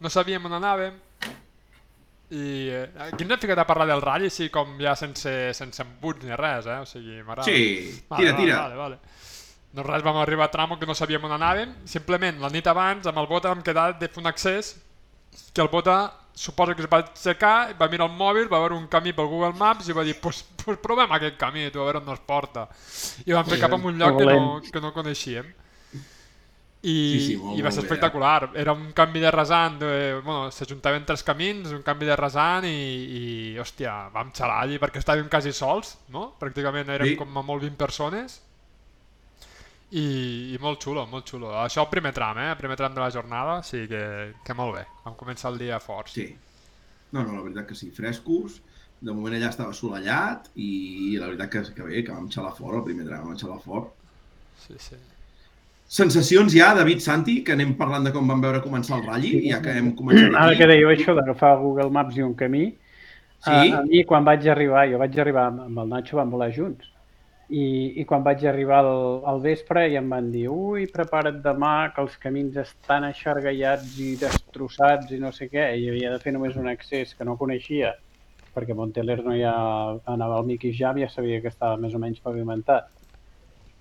no 0.00 0.08
sabíem 0.08 0.48
on 0.48 0.56
anàvem. 0.56 0.96
I 2.34 2.46
eh, 2.74 2.86
aquí 3.06 3.22
ens 3.22 3.36
hem 3.36 3.42
ficat 3.44 3.60
a 3.62 3.66
parlar 3.68 3.86
del 3.86 4.02
ratll 4.02 4.26
així 4.26 4.48
com 4.50 4.74
ja 4.82 4.96
sense, 4.98 5.32
sense 5.54 5.82
embuts 5.84 6.26
ni 6.26 6.34
res, 6.34 6.66
eh? 6.66 6.80
O 6.82 6.88
sigui, 6.88 7.20
m'agrada. 7.22 7.46
Sí, 7.46 8.02
Vale, 8.10 8.22
tira, 8.22 8.32
vale, 8.32 8.42
tira. 8.42 8.60
Vale, 8.60 8.76
vale. 8.82 8.98
No 9.76 9.84
res, 9.84 10.02
vam 10.02 10.18
arribar 10.22 10.48
a 10.48 10.50
tramo 10.50 10.78
que 10.80 10.88
no 10.88 10.94
sabíem 10.94 11.24
on 11.28 11.34
anàvem. 11.36 11.74
Simplement, 11.86 12.40
la 12.42 12.50
nit 12.50 12.66
abans, 12.66 13.06
amb 13.06 13.20
el 13.22 13.28
Bota 13.30 13.52
vam 13.52 13.62
quedar 13.62 13.92
de 14.00 14.08
fer 14.08 14.22
un 14.22 14.30
accés 14.30 14.74
que 15.52 15.60
el 15.62 15.68
Bota 15.68 15.98
suposa 16.36 16.74
que 16.76 16.84
es 16.84 16.88
va 16.92 17.00
aixecar, 17.00 17.74
va 17.80 17.88
mirar 17.88 18.10
el 18.10 18.16
mòbil, 18.16 18.48
va 18.52 18.60
veure 18.60 18.76
un 18.76 18.86
camí 18.92 19.14
pel 19.16 19.28
Google 19.30 19.56
Maps 19.56 19.88
i 19.88 19.94
va 19.96 20.04
dir, 20.04 20.18
pues, 20.20 20.42
pues 20.60 20.78
provem 20.82 21.12
aquest 21.16 21.38
camí, 21.40 21.70
tu, 21.72 21.80
a 21.80 21.86
veure 21.88 22.02
on 22.02 22.10
ens 22.12 22.24
porta. 22.28 22.66
I 23.24 23.32
vam 23.32 23.46
fer 23.48 23.58
cap 23.62 23.72
a 23.72 23.78
un 23.80 23.96
lloc 23.98 24.18
que 24.20 24.26
no, 24.28 24.42
que 24.60 24.82
no 24.84 24.92
coneixíem. 24.92 25.48
I, 26.86 26.92
Sí, 26.94 27.20
sí, 27.26 27.36
molt, 27.40 27.58
i 27.58 27.64
va 27.64 27.70
ser 27.74 27.82
bé, 27.82 27.88
espectacular. 27.88 28.50
Era 28.62 28.70
un 28.76 28.92
canvi 28.94 29.18
de 29.24 29.30
rasant, 29.34 29.78
de, 29.80 29.88
bueno, 30.22 30.52
s'ajuntaven 30.54 31.06
tres 31.08 31.24
camins, 31.26 31.72
un 31.74 31.82
canvi 31.82 32.06
de 32.06 32.14
rasant 32.20 32.66
i, 32.68 32.74
i 33.18 33.22
hòstia, 33.58 33.94
vam 34.14 34.30
xalar 34.36 34.60
allí 34.62 34.78
perquè 34.78 35.00
estàvem 35.02 35.26
quasi 35.32 35.50
sols, 35.56 35.96
no? 36.14 36.28
Pràcticament 36.38 36.92
érem 36.94 37.14
Sí. 37.14 37.16
com 37.18 37.34
a 37.36 37.42
molt 37.42 37.64
20 37.66 37.74
persones. 37.80 38.42
I, 39.96 40.54
i 40.54 40.58
molt 40.62 40.82
xulo, 40.82 41.04
molt 41.10 41.26
xulo. 41.30 41.52
Això 41.62 41.82
el 41.84 41.90
primer 41.90 42.12
tram, 42.14 42.38
eh? 42.42 42.48
El 42.52 42.58
primer 42.58 42.76
tram 42.78 42.94
de 42.94 43.00
la 43.02 43.10
jornada, 43.14 43.60
sí 43.66 43.84
que, 43.90 44.02
que 44.44 44.54
molt 44.58 44.74
bé. 44.78 44.84
Vam 45.04 45.14
començar 45.18 45.52
el 45.52 45.58
dia 45.62 45.78
forts. 45.82 46.14
Sí. 46.18 46.28
No, 47.12 47.22
no, 47.22 47.36
la 47.36 47.42
veritat 47.44 47.68
que 47.70 47.74
sí, 47.78 47.90
frescos. 47.94 48.60
De 49.00 49.12
moment 49.14 49.34
allà 49.36 49.50
estava 49.52 49.70
assolellat 49.74 50.48
i 50.58 51.16
la 51.20 51.28
veritat 51.30 51.50
que, 51.52 51.62
que 51.76 51.82
bé, 51.86 52.02
que 52.06 52.14
vam 52.14 52.26
xalar 52.32 52.54
fort 52.56 52.78
el 52.80 52.86
primer 52.88 53.06
tram, 53.06 53.26
vam 53.30 53.38
xalar 53.38 53.60
fort. 53.62 53.92
Sí, 54.66 54.74
sí. 54.82 54.98
Sensacions 55.88 56.52
ja, 56.52 56.72
David 56.74 56.98
Santi, 57.00 57.42
que 57.46 57.52
anem 57.54 57.74
parlant 57.78 58.04
de 58.04 58.10
com 58.12 58.26
vam 58.26 58.40
veure 58.42 58.58
començar 58.64 58.96
el 58.98 59.04
ratlli, 59.06 59.48
ja 59.50 59.60
que 59.62 59.70
hem 59.78 59.92
començat 59.94 60.32
Ara 60.34 60.48
aquí. 60.50 60.58
que 60.58 60.66
dèieu 60.72 60.90
això 60.90 61.14
d'agafar 61.14 61.56
Google 61.60 61.90
Maps 61.94 62.16
i 62.18 62.22
un 62.26 62.34
camí, 62.34 62.74
Sí? 63.36 63.52
a, 63.52 63.78
a 63.78 63.82
mi 63.84 64.02
quan 64.08 64.24
vaig 64.24 64.46
arribar, 64.48 64.86
jo 64.90 64.98
vaig 64.98 65.18
arribar 65.20 65.44
amb 65.52 65.78
el 65.78 65.88
Nacho, 65.88 66.16
vam 66.16 66.30
volar 66.32 66.48
junts, 66.50 66.88
i, 67.52 67.92
i 68.00 68.04
quan 68.08 68.24
vaig 68.24 68.42
arribar 68.48 68.80
al, 68.80 69.20
al 69.28 69.40
vespre 69.44 69.84
ja 69.92 70.00
em 70.00 70.08
van 70.10 70.32
dir 70.32 70.48
ui, 70.50 70.86
prepara't 70.90 71.38
demà, 71.44 71.92
que 71.94 72.00
els 72.02 72.16
camins 72.18 72.56
estan 72.58 73.04
eixargallats 73.06 73.92
i 74.02 74.16
destrossats 74.18 75.12
i 75.12 75.20
no 75.22 75.30
sé 75.36 75.46
què, 75.52 75.68
i 75.78 75.86
havia 75.92 76.10
de 76.10 76.18
fer 76.24 76.32
només 76.34 76.56
un 76.56 76.66
accés 76.66 77.14
que 77.14 77.24
no 77.28 77.36
coneixia, 77.38 77.92
perquè 78.56 78.72
a 78.74 78.80
Montelerno 78.80 79.36
ja 79.38 79.54
anava 80.10 80.40
al 80.40 80.46
Mickey 80.48 80.72
Jam, 80.74 80.98
ja 80.98 81.08
sabia 81.12 81.38
que 81.44 81.52
estava 81.52 81.76
més 81.76 81.94
o 81.94 82.00
menys 82.02 82.18
pavimentat. 82.24 82.88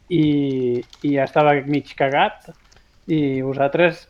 I, 0.09 0.83
i 1.01 1.15
ja 1.15 1.25
estava 1.25 1.55
mig 1.65 1.95
cagat, 1.97 2.51
i 3.07 3.41
vosaltres, 3.45 4.07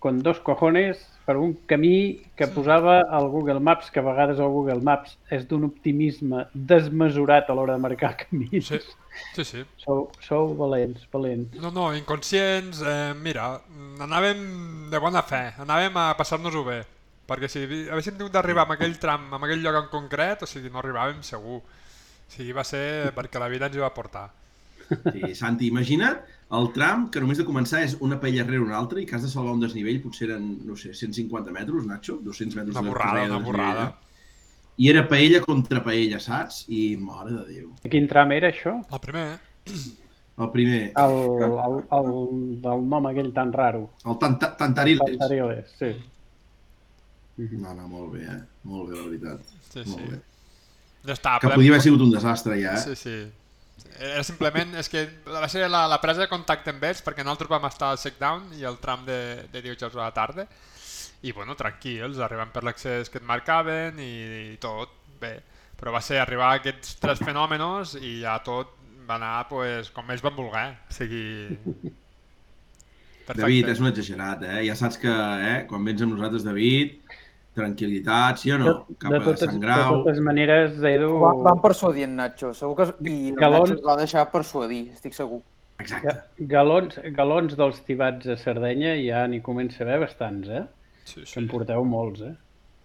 con 0.00 0.22
dos 0.24 0.40
cojones, 0.44 1.00
per 1.26 1.34
un 1.42 1.56
camí 1.66 2.22
que 2.38 2.46
posava 2.54 3.00
al 3.10 3.26
Google 3.28 3.58
Maps, 3.58 3.90
que 3.90 3.98
a 3.98 4.04
vegades 4.06 4.38
el 4.38 4.52
Google 4.54 4.78
Maps 4.86 5.16
és 5.34 5.42
d'un 5.50 5.66
optimisme 5.66 6.44
desmesurat 6.54 7.50
a 7.50 7.56
l'hora 7.58 7.74
de 7.74 7.82
marcar 7.82 8.12
camins. 8.22 8.70
Sí, 8.70 8.78
sí. 9.34 9.44
sí. 9.44 9.64
Sou, 9.82 10.06
sou 10.22 10.54
valents, 10.54 11.08
valents. 11.12 11.58
No, 11.58 11.72
no, 11.74 11.88
inconscients, 11.98 12.84
eh, 12.86 13.10
mira, 13.18 13.48
anàvem 14.06 14.46
de 14.92 15.02
bona 15.02 15.24
fe, 15.26 15.42
anàvem 15.66 15.98
a 15.98 16.12
passar-nos-ho 16.20 16.62
bé, 16.68 16.78
perquè 17.26 17.50
si 17.50 17.66
haguéssim 17.66 18.14
tingut 18.14 18.38
d'arribar 18.38 18.68
a 18.70 18.78
aquell 18.78 18.94
tram, 19.02 19.26
a 19.34 19.42
aquell 19.42 19.66
lloc 19.66 19.82
en 19.82 19.90
concret, 19.90 20.46
o 20.46 20.50
sigui, 20.50 20.70
no 20.70 20.78
arribàvem 20.78 21.26
segur. 21.26 21.58
O 21.58 22.30
sigui, 22.30 22.54
va 22.54 22.62
ser 22.66 23.10
perquè 23.18 23.42
la 23.42 23.50
vida 23.50 23.66
ens 23.66 23.74
hi 23.74 23.82
va 23.82 23.94
portar. 23.94 24.28
Sí, 25.12 25.34
Santi, 25.34 25.66
imagina't 25.72 26.20
el 26.56 26.68
tram 26.74 27.08
que 27.10 27.18
només 27.20 27.38
de 27.40 27.44
començar 27.44 27.80
és 27.82 27.96
una 28.00 28.20
paella 28.22 28.44
rere 28.46 28.60
una 28.62 28.76
altra 28.78 29.00
i 29.02 29.06
que 29.06 29.16
has 29.16 29.22
de 29.26 29.28
salvar 29.32 29.52
un 29.56 29.60
desnivell, 29.64 29.98
potser 30.04 30.28
eren, 30.30 30.44
no 30.66 30.76
sé, 30.78 30.92
150 30.94 31.50
metres, 31.52 31.86
Nacho? 31.90 32.20
200 32.22 32.54
metres 32.60 32.74
Una 32.76 32.82
de 32.82 32.88
borrada, 32.88 33.24
una 33.26 33.38
borrada. 33.44 33.86
eh? 33.88 34.04
I 34.78 34.90
era 34.92 35.06
paella 35.08 35.40
contra 35.40 35.82
paella, 35.82 36.20
saps? 36.20 36.64
I, 36.68 36.96
mare 37.00 37.32
de 37.32 37.44
Déu. 37.48 37.70
Quin 37.90 38.06
tram 38.10 38.30
era 38.36 38.50
això? 38.52 38.76
El 38.92 39.00
primer, 39.00 39.26
El 40.36 40.50
primer, 40.52 40.92
El, 41.00 41.14
el, 41.46 41.76
el, 41.96 42.10
del 42.60 42.82
nom 42.92 43.06
aquell 43.08 43.30
tan 43.32 43.52
raro. 43.56 43.86
el 44.04 44.18
tanta, 44.20 44.50
Tantariles. 44.56 45.16
Tantariles, 45.16 45.70
sí. 45.78 45.94
No, 47.56 47.72
no, 47.74 47.86
molt 47.88 48.12
bé, 48.14 48.22
eh? 48.32 48.38
Molt 48.64 48.90
bé, 48.90 48.96
la 49.00 49.06
veritat. 49.08 49.40
sí, 49.72 49.82
Molt 49.86 49.98
sí. 50.04 50.10
bé. 50.12 50.20
Ja 51.06 51.14
està. 51.16 51.34
Que 51.40 51.50
podia 51.54 51.70
haver 51.72 51.82
sigut 51.84 52.00
un 52.04 52.10
desastre, 52.12 52.56
ja, 52.62 52.74
eh? 52.76 52.84
Sí, 52.84 52.94
sí. 52.96 53.16
Era 53.96 54.22
simplement, 54.24 54.74
és 54.76 54.88
que 54.92 55.06
va 55.24 55.48
ser 55.48 55.66
la, 55.70 55.86
la 55.88 56.00
presa 56.02 56.24
de 56.24 56.30
contacte 56.30 56.72
amb 56.72 56.84
ells 56.84 57.02
perquè 57.04 57.24
nosaltres 57.24 57.52
vam 57.52 57.64
estar 57.68 57.92
al 57.92 58.00
check-down 58.00 58.50
i 58.58 58.64
el 58.68 58.76
tram 58.82 59.06
de, 59.08 59.18
de 59.52 59.62
dijous 59.64 59.96
a 59.96 60.02
la 60.02 60.14
tarda 60.16 60.46
i 61.24 61.32
bueno, 61.32 61.56
tranquils, 61.56 62.20
arribant 62.20 62.52
per 62.52 62.62
l'accés 62.66 63.10
que 63.10 63.20
et 63.22 63.26
marcaven 63.26 64.00
i, 64.02 64.12
i 64.52 64.56
tot, 64.62 64.92
bé. 65.20 65.38
Però 65.76 65.92
va 65.92 66.00
ser 66.04 66.20
arribar 66.20 66.52
a 66.52 66.60
aquests 66.60 66.96
tres 67.02 67.20
fenòmenos 67.24 67.96
i 68.00 68.18
ja 68.22 68.36
tot 68.44 68.76
va 69.08 69.16
anar 69.16 69.46
pues, 69.50 69.90
com 69.94 70.10
ells 70.12 70.24
van 70.24 70.36
voler. 70.36 70.68
O 70.88 70.96
sigui... 70.96 71.24
David, 73.26 73.72
és 73.72 73.80
un 73.82 73.88
exagerat, 73.90 74.44
eh? 74.46 74.60
Ja 74.68 74.76
saps 74.78 75.00
que, 75.02 75.10
eh, 75.10 75.56
quan 75.66 75.82
vens 75.86 76.04
amb 76.04 76.14
nosaltres, 76.14 76.44
David, 76.46 77.00
tranquil·litat, 77.56 78.38
sí 78.42 78.52
o 78.54 78.58
no? 78.60 78.72
Cap 79.00 79.10
de, 79.14 79.18
a 79.18 79.24
totes, 79.24 79.42
Sant 79.48 79.56
de 79.58 79.64
Grau. 79.66 79.98
totes 80.02 80.20
maneres, 80.24 80.76
Edu... 80.92 81.10
Van, 81.22 81.42
van 81.46 81.60
persuadir 81.64 82.04
en 82.06 82.16
Nacho, 82.20 82.52
segur 82.54 82.76
que... 82.78 82.86
I 83.10 83.32
Galons. 83.36 83.70
Nacho 83.72 83.80
es 83.80 83.84
va 83.86 83.96
deixar 84.00 84.26
persuadir, 84.32 84.82
estic 84.94 85.16
segur. 85.16 85.40
Exacte. 85.82 86.14
Galons, 86.48 86.96
galons 87.16 87.56
dels 87.58 87.82
tibats 87.84 88.28
a 88.32 88.36
Sardenya 88.40 88.94
ja 89.02 89.26
n'hi 89.28 89.42
comença 89.44 89.82
a 89.82 89.86
haver 89.88 89.98
bastants, 90.06 90.48
eh? 90.48 90.64
Sí, 91.06 91.20
Que 91.20 91.26
sí. 91.28 91.38
en 91.42 91.48
porteu 91.50 91.84
molts, 91.84 92.22
eh? 92.30 92.34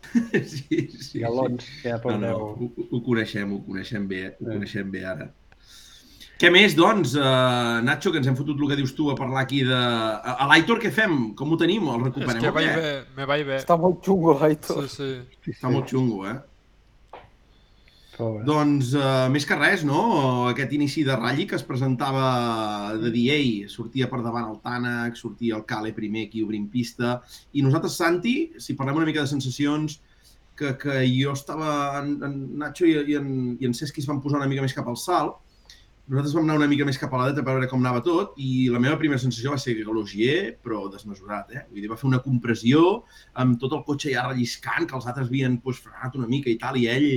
Sí, 0.52 0.80
sí, 0.98 1.20
Galons, 1.22 1.64
ja 1.84 2.00
sí. 2.02 2.08
No, 2.10 2.18
no, 2.18 2.34
porteu... 2.34 2.74
ho, 2.82 2.88
ho 2.98 3.02
coneixem, 3.06 3.54
ho 3.54 3.62
coneixem 3.68 4.08
bé, 4.10 4.24
ho 4.34 4.44
Sí. 4.44 4.50
coneixem 4.56 4.92
bé 4.92 5.06
ara. 5.06 5.30
Què 6.42 6.50
més, 6.50 6.74
doncs, 6.74 7.12
uh, 7.20 7.84
Nacho, 7.86 8.10
que 8.10 8.18
ens 8.18 8.26
hem 8.32 8.36
fotut 8.38 8.58
el 8.58 8.70
que 8.72 8.76
dius 8.80 8.96
tu 8.98 9.12
a 9.12 9.14
parlar 9.14 9.44
aquí 9.44 9.60
de... 9.68 9.78
A, 9.78 10.40
a 10.42 10.48
l'Aitor 10.50 10.80
què 10.82 10.90
fem? 10.90 11.12
Com 11.38 11.52
ho 11.54 11.58
tenim? 11.62 11.84
El 11.86 12.00
És 12.00 12.08
recuperem 12.08 12.40
que 12.42 12.50
o 12.50 12.56
vaig 12.56 12.70
bé, 12.80 12.94
me 13.20 13.28
vaig 13.30 13.44
bé. 13.46 13.60
Està 13.62 13.78
molt 13.78 14.00
xungo, 14.08 14.34
l'Aitor. 14.40 14.88
Sí, 14.90 14.96
sí. 15.22 15.52
Està 15.54 15.70
molt 15.70 15.92
xungo, 15.94 16.24
eh? 16.26 16.40
Pobre. 18.16 18.42
Doncs, 18.48 18.96
uh, 18.98 19.28
més 19.36 19.46
que 19.46 19.60
res, 19.60 19.84
no? 19.86 20.00
Aquest 20.50 20.74
inici 20.80 21.04
de 21.06 21.20
ratll 21.20 21.44
que 21.52 21.60
es 21.60 21.66
presentava 21.68 22.26
de 23.04 23.14
DA, 23.14 23.38
sortia 23.70 24.10
per 24.10 24.24
davant 24.26 24.50
el 24.50 24.58
Tànec, 24.66 25.22
sortia 25.22 25.60
el 25.60 25.68
Cale 25.70 25.94
primer 25.94 26.26
aquí 26.26 26.42
obrint 26.42 26.66
pista, 26.74 27.20
i 27.54 27.62
nosaltres, 27.62 28.00
Santi, 28.02 28.36
si 28.58 28.74
parlem 28.80 29.04
una 29.04 29.12
mica 29.12 29.22
de 29.22 29.30
sensacions, 29.30 30.00
que, 30.58 30.74
que 30.82 30.98
jo 31.06 31.38
estava, 31.38 32.02
en, 32.02 32.18
en 32.26 32.36
Nacho 32.66 32.90
i, 32.90 32.98
i, 33.14 33.22
en, 33.22 33.32
i 33.62 33.70
en 33.70 33.78
Cesc 33.78 34.02
es 34.02 34.10
van 34.10 34.26
posar 34.26 34.42
una 34.42 34.50
mica 34.50 34.66
més 34.66 34.74
cap 34.74 34.90
al 34.90 34.98
salt, 34.98 35.38
nosaltres 36.08 36.34
vam 36.36 36.48
anar 36.48 36.58
una 36.60 36.70
mica 36.72 36.86
més 36.88 36.98
cap 37.00 37.14
a 37.14 37.20
la 37.20 37.28
dreta 37.30 37.44
per 37.46 37.54
veure 37.56 37.70
com 37.72 37.84
anava 37.84 38.02
tot 38.06 38.34
i 38.42 38.68
la 38.74 38.82
meva 38.84 38.98
primera 39.00 39.22
sensació 39.22 39.54
va 39.54 39.60
ser 39.62 39.78
Galogier, 39.80 40.58
però 40.64 40.88
desmesurat, 40.92 41.52
eh? 41.56 41.66
Vull 41.70 41.84
dir, 41.84 41.92
va 41.92 42.00
fer 42.00 42.10
una 42.10 42.22
compressió 42.24 42.82
amb 43.44 43.60
tot 43.62 43.76
el 43.78 43.84
cotxe 43.88 44.12
ja 44.16 44.26
relliscant, 44.28 44.88
que 44.90 44.98
els 44.98 45.08
altres 45.08 45.30
havien 45.30 45.60
pues, 45.64 45.80
frenat 45.84 46.18
una 46.20 46.30
mica 46.32 46.52
i 46.52 46.58
tal, 46.62 46.80
i 46.82 46.88
ell, 46.92 47.10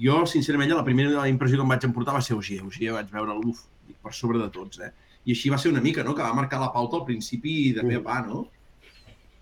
jo, 0.00 0.22
sincerament, 0.30 0.72
la 0.74 0.86
primera 0.86 1.26
impressió 1.30 1.58
que 1.58 1.66
em 1.66 1.74
vaig 1.74 1.86
emportar 1.86 2.16
va 2.16 2.22
ser 2.24 2.38
Ogier. 2.38 2.62
Ogier 2.66 2.94
vaig 2.96 3.10
veure 3.12 3.36
l'uf, 3.38 3.66
per 4.02 4.14
sobre 4.16 4.40
de 4.40 4.48
tots, 4.52 4.80
eh? 4.80 4.92
I 5.24 5.34
així 5.34 5.50
va 5.52 5.58
ser 5.60 5.72
una 5.72 5.82
mica, 5.84 6.04
no?, 6.04 6.14
que 6.16 6.24
va 6.24 6.36
marcar 6.36 6.60
la 6.60 6.72
pauta 6.72 7.00
al 7.00 7.06
principi 7.08 7.72
de 7.76 7.84
pe 7.84 7.98
a 7.98 8.04
pa, 8.04 8.20
no? 8.26 8.46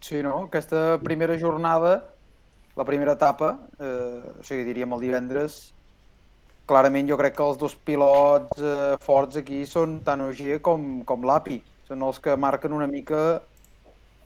Sí, 0.02 0.18
no? 0.22 0.48
Aquesta 0.48 0.98
primera 1.02 1.38
jornada, 1.38 1.94
la 2.76 2.86
primera 2.88 3.14
etapa, 3.18 3.54
eh, 3.78 4.34
o 4.40 4.44
sigui, 4.46 4.66
diríem 4.66 4.94
el 4.96 5.02
divendres, 5.06 5.60
clarament 6.66 7.08
jo 7.10 7.18
crec 7.20 7.36
que 7.36 7.44
els 7.44 7.58
dos 7.60 7.74
pilots 7.86 8.62
eh, 8.62 8.96
forts 9.02 9.38
aquí 9.40 9.64
són 9.68 10.00
tant 10.06 10.22
Ogier 10.28 10.60
com, 10.64 11.02
com 11.08 11.26
l'API. 11.26 11.60
Són 11.88 12.02
els 12.06 12.20
que 12.22 12.36
marquen 12.36 12.72
una 12.76 12.88
mica 12.90 13.42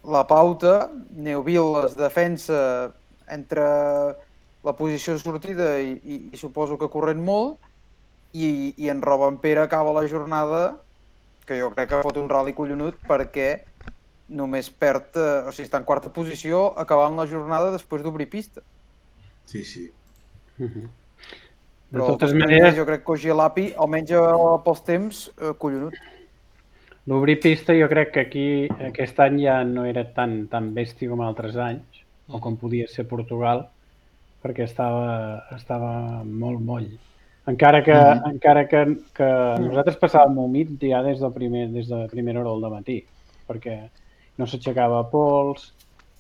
la 0.07 0.25
pauta. 0.29 0.91
Neuville 1.11 1.87
es 1.87 1.97
defensa 1.99 2.93
entre 3.33 3.67
la 4.67 4.75
posició 4.75 5.15
de 5.15 5.23
sortida 5.23 5.71
i, 5.81 5.97
i, 6.03 6.21
i 6.33 6.41
suposo 6.41 6.79
que 6.79 6.91
corrent 6.91 7.23
molt 7.23 7.59
i, 8.35 8.75
i 8.77 8.91
en 8.91 9.03
Pere 9.41 9.63
acaba 9.63 9.93
la 9.93 10.07
jornada 10.09 10.81
que 11.47 11.59
jo 11.61 11.71
crec 11.71 11.89
que 11.89 12.03
fot 12.03 12.17
un 12.19 12.29
rally 12.29 12.53
collonut 12.53 12.99
perquè 13.07 13.63
només 14.29 14.69
perd, 14.71 15.15
eh, 15.15 15.47
o 15.47 15.53
sigui, 15.55 15.69
està 15.69 15.79
en 15.79 15.87
quarta 15.87 16.11
posició 16.11 16.73
acabant 16.77 17.15
la 17.17 17.27
jornada 17.31 17.71
després 17.71 18.03
d'obrir 18.03 18.27
pista. 18.29 18.63
Sí, 19.47 19.63
sí. 19.65 19.91
Mhm. 20.59 20.89
De 20.89 21.06
Però 21.93 22.07
totes 22.13 22.33
el 22.33 22.39
maneres, 22.41 22.75
jo 22.77 22.85
crec 22.89 23.05
que 23.05 23.13
Ogier 23.13 23.35
Lapi, 23.39 23.69
almenys 23.79 24.11
eh, 24.11 24.21
pels 24.65 24.83
temps, 24.85 25.31
eh, 25.41 25.53
collonut. 25.59 25.95
l'obrir 27.07 27.39
pista 27.41 27.73
jo 27.79 27.87
crec 27.89 28.11
que 28.13 28.21
aquí 28.25 28.47
aquest 28.89 29.21
any 29.23 29.37
ja 29.45 29.61
no 29.65 29.85
era 29.87 30.03
tan, 30.13 30.49
tan 30.51 30.73
bèstia 30.75 31.09
com 31.09 31.21
altres 31.23 31.55
anys, 31.57 32.01
o 32.29 32.41
com 32.43 32.57
podia 32.59 32.89
ser 32.91 33.05
Portugal, 33.07 33.69
perquè 34.43 34.65
estava, 34.67 35.45
estava 35.55 36.25
molt 36.25 36.61
moll. 36.61 36.89
Encara 37.47 37.85
que, 37.85 37.95
Mhm. 37.95 38.31
encara 38.33 38.67
que, 38.67 38.81
que 39.15 39.29
nosaltres 39.63 40.01
passàvem 40.01 40.37
humit 40.43 40.81
ja 40.83 41.03
des 41.03 41.21
de, 41.21 41.31
primer, 41.31 41.69
des 41.71 41.87
de 41.87 42.09
primera 42.11 42.41
hora 42.41 42.59
del 42.59 42.71
matí, 42.75 43.05
perquè 43.49 43.89
no 44.39 44.47
s'aixecava 44.47 45.09
pols, 45.09 45.73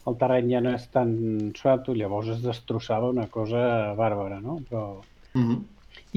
el 0.06 0.14
terreny 0.16 0.52
ja 0.52 0.60
no 0.60 0.70
és 0.70 0.86
tan 0.88 1.50
suelto, 1.56 1.92
llavors 1.92 2.28
es 2.28 2.42
destrossava 2.42 3.10
una 3.10 3.26
cosa 3.26 3.92
bàrbara, 3.98 4.38
no? 4.40 4.60
Però, 4.70 5.00
Mm 5.36 5.46
-hmm. 5.48 5.58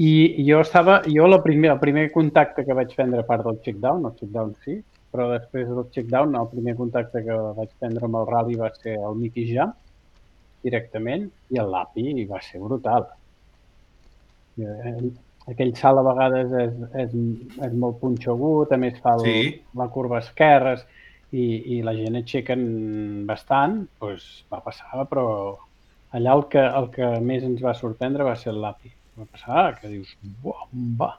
i 0.00 0.44
jo 0.48 0.60
estava, 0.60 1.02
jo 1.04 1.26
la 1.28 1.42
primer, 1.42 1.70
el 1.72 1.78
primer 1.78 2.10
contacte 2.12 2.64
que 2.64 2.72
vaig 2.72 2.94
prendre 2.96 3.20
a 3.20 3.26
part 3.26 3.44
del 3.44 3.60
check-down, 3.64 4.06
el 4.06 4.16
check-down 4.18 4.54
sí, 4.64 4.82
però 5.12 5.28
després 5.30 5.68
del 5.68 5.90
check-down 5.92 6.34
el 6.38 6.48
primer 6.48 6.74
contacte 6.76 7.22
que 7.24 7.36
vaig 7.58 7.70
prendre 7.78 8.04
amb 8.06 8.16
el 8.16 8.26
rally 8.26 8.54
va 8.56 8.70
ser 8.74 8.94
el 8.96 9.16
Mickey 9.16 9.52
Jam, 9.54 9.72
directament, 10.62 11.30
i 11.50 11.58
el 11.58 11.70
l'API 11.70 12.24
va 12.30 12.40
ser 12.40 12.60
brutal. 12.60 13.06
I, 14.56 14.62
eh, 14.62 15.10
Aquell 15.50 15.72
salt 15.74 15.98
a 15.98 16.02
vegades 16.04 16.52
és, 16.52 16.74
és, 17.02 17.14
és 17.66 17.72
molt 17.82 17.98
punxegut, 18.02 18.70
a 18.72 18.78
més 18.78 18.98
fa 19.02 19.16
el, 19.16 19.24
Sí. 19.24 19.62
la 19.74 19.88
curva 19.88 20.20
esquerra 20.20 20.76
i, 21.32 21.44
i 21.76 21.82
la 21.82 21.94
gent 21.96 22.18
aixequen 22.20 22.62
bastant, 23.26 23.88
doncs 23.98 24.44
va 24.52 24.60
passar, 24.62 25.06
però 25.10 25.56
allà 26.12 26.36
el 26.36 26.44
que, 26.52 26.62
el 26.62 26.90
que 26.94 27.08
més 27.24 27.46
ens 27.46 27.62
va 27.64 27.74
sorprendre 27.74 28.26
va 28.26 28.36
ser 28.36 28.52
el 28.52 28.60
l'API. 28.60 28.92
Va 29.20 29.26
passar 29.28 29.64
que 29.80 29.90
dius, 29.90 30.14
bomba! 30.44 31.18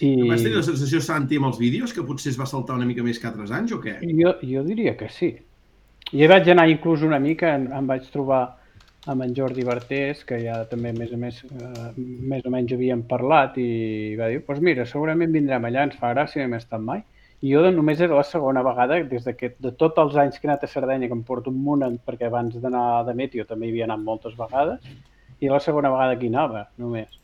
I 0.00 0.28
Vas 0.28 0.44
tenir 0.44 0.56
la 0.56 0.62
sensació, 0.62 1.00
Santi, 1.02 1.40
amb 1.40 1.48
els 1.50 1.58
vídeos, 1.58 1.92
que 1.92 2.04
potser 2.06 2.30
es 2.30 2.38
va 2.38 2.46
saltar 2.46 2.76
una 2.78 2.86
mica 2.86 3.02
més 3.02 3.18
que 3.18 3.26
altres 3.28 3.50
anys, 3.54 3.74
o 3.74 3.80
què? 3.82 3.96
jo, 4.20 4.32
jo 4.46 4.62
diria 4.66 4.94
que 4.96 5.10
sí. 5.10 5.32
Hi 6.14 6.28
vaig 6.30 6.48
anar 6.48 6.68
inclús 6.70 7.02
una 7.04 7.18
mica, 7.20 7.50
em, 7.58 7.66
em 7.74 7.90
vaig 7.90 8.06
trobar 8.14 8.44
amb 9.12 9.24
en 9.24 9.34
Jordi 9.36 9.64
Bertés, 9.66 10.22
que 10.28 10.38
ja 10.44 10.62
també 10.70 10.92
més 10.96 11.12
o, 11.12 11.18
més, 11.20 11.42
eh, 11.44 11.90
més 12.32 12.46
o 12.46 12.52
menys 12.52 12.72
havíem 12.76 13.02
parlat 13.10 13.58
i 13.60 13.68
va 14.18 14.30
dir, 14.30 14.40
doncs 14.40 14.48
pues 14.48 14.64
mira, 14.64 14.86
segurament 14.88 15.34
vindrem 15.34 15.68
allà, 15.68 15.86
ens 15.88 15.98
fa 16.00 16.12
gràcia, 16.14 16.42
no 16.42 16.48
hem 16.48 16.58
estat 16.58 16.84
mai. 16.84 17.04
I 17.42 17.52
jo 17.54 17.62
només 17.70 18.00
era 18.02 18.16
la 18.18 18.26
segona 18.26 18.64
vegada, 18.66 18.98
des 19.10 19.26
de, 19.26 19.34
que, 19.38 19.52
de 19.62 19.70
tots 19.78 20.00
els 20.02 20.16
anys 20.18 20.38
que 20.38 20.48
he 20.48 20.50
anat 20.50 20.64
a 20.66 20.70
Sardenya, 20.70 21.06
que 21.10 21.14
em 21.14 21.22
porto 21.26 21.52
un 21.54 21.60
munt, 21.62 21.84
perquè 22.06 22.26
abans 22.26 22.56
d'anar 22.62 23.04
de 23.06 23.14
Meteo 23.18 23.46
també 23.46 23.68
hi 23.68 23.76
havia 23.76 23.86
anat 23.86 24.02
moltes 24.02 24.34
vegades, 24.38 24.82
i 25.40 25.48
la 25.48 25.60
segona 25.60 25.90
vegada 25.92 26.18
que 26.18 26.26
hi 26.26 26.32
anava, 26.32 26.66
només. 26.78 27.14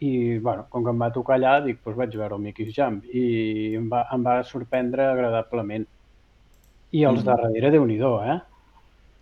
I, 0.00 0.38
bueno, 0.38 0.66
com 0.72 0.84
que 0.84 0.92
em 0.94 1.00
va 1.02 1.10
tocar 1.12 1.36
allà, 1.36 1.58
dic, 1.64 1.80
doncs 1.84 1.98
vaig 1.98 2.14
veure 2.16 2.36
el 2.36 2.44
Mickey's 2.44 2.74
Jump 2.76 3.02
i 3.12 3.74
em 3.76 3.88
va, 3.92 4.06
em 4.14 4.22
va 4.24 4.38
sorprendre 4.48 5.10
agradablement. 5.12 5.86
I 6.92 7.04
els 7.04 7.20
Mhm. 7.20 7.24
de 7.24 7.30
darrere, 7.30 7.70
déu 7.70 7.86
nhi 7.86 7.98
eh? 7.98 8.40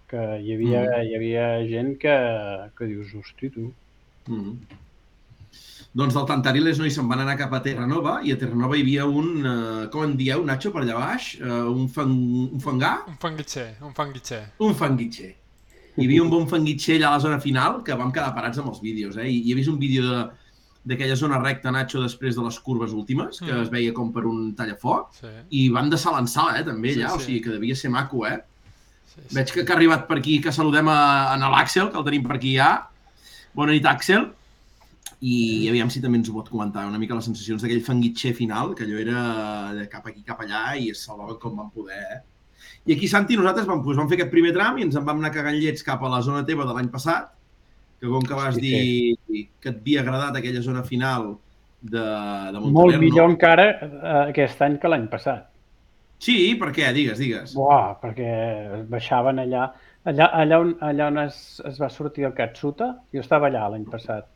Que 0.08 0.40
hi 0.40 0.54
havia, 0.54 0.82
Mhm. 0.82 1.06
hi 1.06 1.14
havia 1.14 1.68
gent 1.68 1.98
que, 1.98 2.16
que 2.76 2.84
dius, 2.86 3.14
hosti, 3.14 3.50
tu. 3.50 3.72
Mm 4.28 4.40
-hmm. 4.40 4.56
Doncs 5.94 6.14
del 6.14 6.26
Tantariles 6.26 6.78
no 6.78 6.84
hi 6.86 6.90
se'n 6.90 7.08
van 7.08 7.20
anar 7.20 7.36
cap 7.36 7.52
a 7.52 7.62
Terranova 7.62 8.20
i 8.22 8.32
a 8.32 8.38
Terranova 8.38 8.76
hi 8.76 8.82
havia 8.82 9.06
un, 9.06 9.28
eh, 9.46 9.88
com 9.90 10.04
en 10.04 10.16
dieu, 10.16 10.44
Nacho, 10.44 10.70
per 10.70 10.82
allà 10.82 10.94
baix? 10.94 11.40
Eh, 11.40 11.44
un, 11.50 11.88
fang, 11.88 12.12
un 12.52 12.60
fangar? 12.60 13.04
Un 13.08 13.16
fanguitxer, 13.16 13.76
un 13.82 13.94
fanguitxer. 13.94 14.42
Un 14.58 14.74
fanguitxer. 14.74 15.34
Hi 15.98 16.04
havia 16.06 16.22
un 16.22 16.28
bon 16.30 16.44
fanguitxer 16.46 16.96
allà 16.98 17.08
a 17.08 17.16
la 17.16 17.22
zona 17.24 17.38
final 17.42 17.80
que 17.86 17.96
vam 17.98 18.12
quedar 18.14 18.30
parats 18.36 18.58
amb 18.62 18.70
els 18.70 18.78
vídeos. 18.84 19.16
Eh? 19.18 19.26
I, 19.32 19.40
i 19.48 19.52
he 19.52 19.56
vist 19.58 19.70
un 19.72 19.78
vídeo 19.80 20.04
de, 20.06 20.20
d'aquella 20.92 21.16
zona 21.18 21.40
recta, 21.42 21.72
Nacho, 21.74 22.00
després 22.04 22.36
de 22.38 22.44
les 22.44 22.58
curves 22.62 22.92
últimes, 22.94 23.40
que 23.42 23.50
Mm. 23.52 23.62
es 23.64 23.70
veia 23.72 23.92
com 23.96 24.12
per 24.12 24.24
un 24.26 24.54
tallafoc, 24.54 25.10
Sí, 25.18 25.32
i 25.50 25.68
van 25.74 25.90
de 25.90 25.98
salt 25.98 26.20
en 26.20 26.28
eh, 26.56 26.62
també, 26.64 26.94
Sí, 26.94 27.00
allà, 27.02 27.14
o 27.14 27.18
sí. 27.18 27.24
sigui 27.26 27.40
que 27.42 27.50
devia 27.50 27.74
ser 27.74 27.90
maco, 27.90 28.26
eh? 28.26 28.38
sí, 29.06 29.20
sí. 29.26 29.34
Veig 29.34 29.50
que, 29.52 29.64
que 29.64 29.72
ha 29.72 29.76
arribat 29.76 30.06
per 30.06 30.18
aquí, 30.18 30.40
que 30.40 30.52
saludem 30.52 30.88
a, 30.88 31.32
a 31.34 31.36
l'Àxel, 31.50 31.90
que 31.90 31.98
el 31.98 32.04
tenim 32.04 32.22
per 32.22 32.36
aquí 32.36 32.54
ja. 32.56 32.88
Bona 33.54 33.72
nit, 33.72 33.84
Àxel. 33.84 34.30
i 35.20 35.66
aviam 35.68 35.90
si 35.90 35.98
també 36.00 36.18
ens 36.20 36.28
ho 36.30 36.32
pot 36.32 36.48
comentar 36.48 36.86
una 36.86 36.98
mica 36.98 37.16
les 37.16 37.24
sensacions 37.26 37.60
d'aquell 37.60 37.82
fanguitxer 37.82 38.34
final, 38.38 38.72
que 38.76 38.84
allò 38.84 39.00
era 39.02 39.72
de 39.74 39.88
cap 39.90 40.06
aquí, 40.06 40.22
cap 40.22 40.38
allà 40.44 40.76
i 40.78 40.90
es 40.92 41.00
salvaven 41.02 41.40
com 41.42 41.56
van 41.58 41.70
poder, 41.74 41.98
eh? 41.98 42.20
I 42.86 42.94
aquí, 42.94 43.08
Santi, 43.10 43.36
nosaltres 43.36 43.66
vam, 43.68 43.82
doncs, 43.84 43.98
vam 44.00 44.08
fer 44.10 44.18
aquest 44.18 44.30
primer 44.32 44.54
tram 44.56 44.78
i 44.78 44.86
ens 44.86 44.96
en 44.96 45.04
vam 45.06 45.20
anar 45.22 45.32
cagant 45.34 45.58
llets 45.58 45.84
cap 45.86 46.02
a 46.02 46.12
la 46.12 46.22
zona 46.24 46.44
teva 46.48 46.66
de 46.68 46.76
l'any 46.76 46.88
passat, 46.94 47.30
que 48.00 48.08
com 48.08 48.24
que 48.24 48.38
vas 48.38 48.54
Sí, 48.56 48.62
dir 48.62 49.44
que 49.60 49.72
et 49.72 49.82
havia 49.82 50.02
agradat 50.04 50.36
aquella 50.38 50.62
zona 50.62 50.84
final 50.86 51.32
de, 51.82 52.00
de 52.00 52.58
Montaner, 52.58 52.72
Molt 52.78 52.98
millor 53.02 53.30
encara 53.30 53.68
eh, 53.70 54.30
aquest 54.30 54.62
any 54.66 54.78
que 54.82 54.90
l'any 54.90 55.06
passat. 55.10 55.48
Sí, 56.18 56.54
per 56.58 56.72
què? 56.74 56.88
Digues, 56.94 57.18
digues. 57.22 57.52
Buah, 57.54 57.98
perquè 58.02 58.30
baixaven 58.90 59.38
allà, 59.44 59.68
allà, 60.10 60.30
allà 60.40 60.58
on, 60.64 60.72
allà 60.82 61.10
on 61.12 61.20
es, 61.26 61.38
es 61.68 61.78
va 61.78 61.90
sortir 61.94 62.26
el 62.26 62.34
Katsuta, 62.34 62.88
jo 63.14 63.22
estava 63.22 63.46
allà 63.50 63.68
l'any 63.70 63.86
passat, 63.90 64.26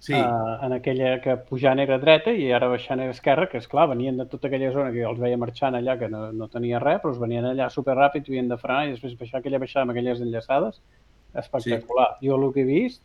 Sí, 0.00 0.14
eh, 0.14 0.24
en 0.64 0.72
aquella 0.72 1.20
que 1.20 1.34
pujant 1.36 1.78
era 1.82 1.98
dreta 2.00 2.32
i 2.32 2.46
ara 2.56 2.70
baixant 2.72 3.02
era 3.04 3.12
esquerra, 3.12 3.46
que 3.50 3.58
és 3.60 3.66
clar, 3.68 3.86
venien 3.90 4.16
de 4.16 4.24
tota 4.24 4.48
aquella 4.48 4.70
zona 4.72 4.90
que 4.94 5.02
jo 5.04 5.10
els 5.10 5.20
veia 5.20 5.36
marxant 5.36 5.76
allà, 5.76 5.98
que 6.00 6.08
no, 6.08 6.32
no 6.32 6.48
tenia 6.48 6.78
res, 6.80 7.02
però 7.02 7.12
es 7.12 7.18
venien 7.20 7.44
allà 7.44 7.66
superràpid, 7.68 8.24
havien 8.26 8.48
de 8.48 8.56
frenar 8.56 8.86
i 8.88 8.94
després 8.94 9.18
baixar 9.20 9.42
aquella 9.42 9.60
baixada 9.60 9.84
amb 9.84 9.92
aquelles 9.92 10.22
enllaçades, 10.24 10.80
espectacular. 11.34 12.16
Jo 12.24 12.36
el 12.40 12.48
que 12.54 12.62
he 12.64 12.64
vist, 12.64 13.02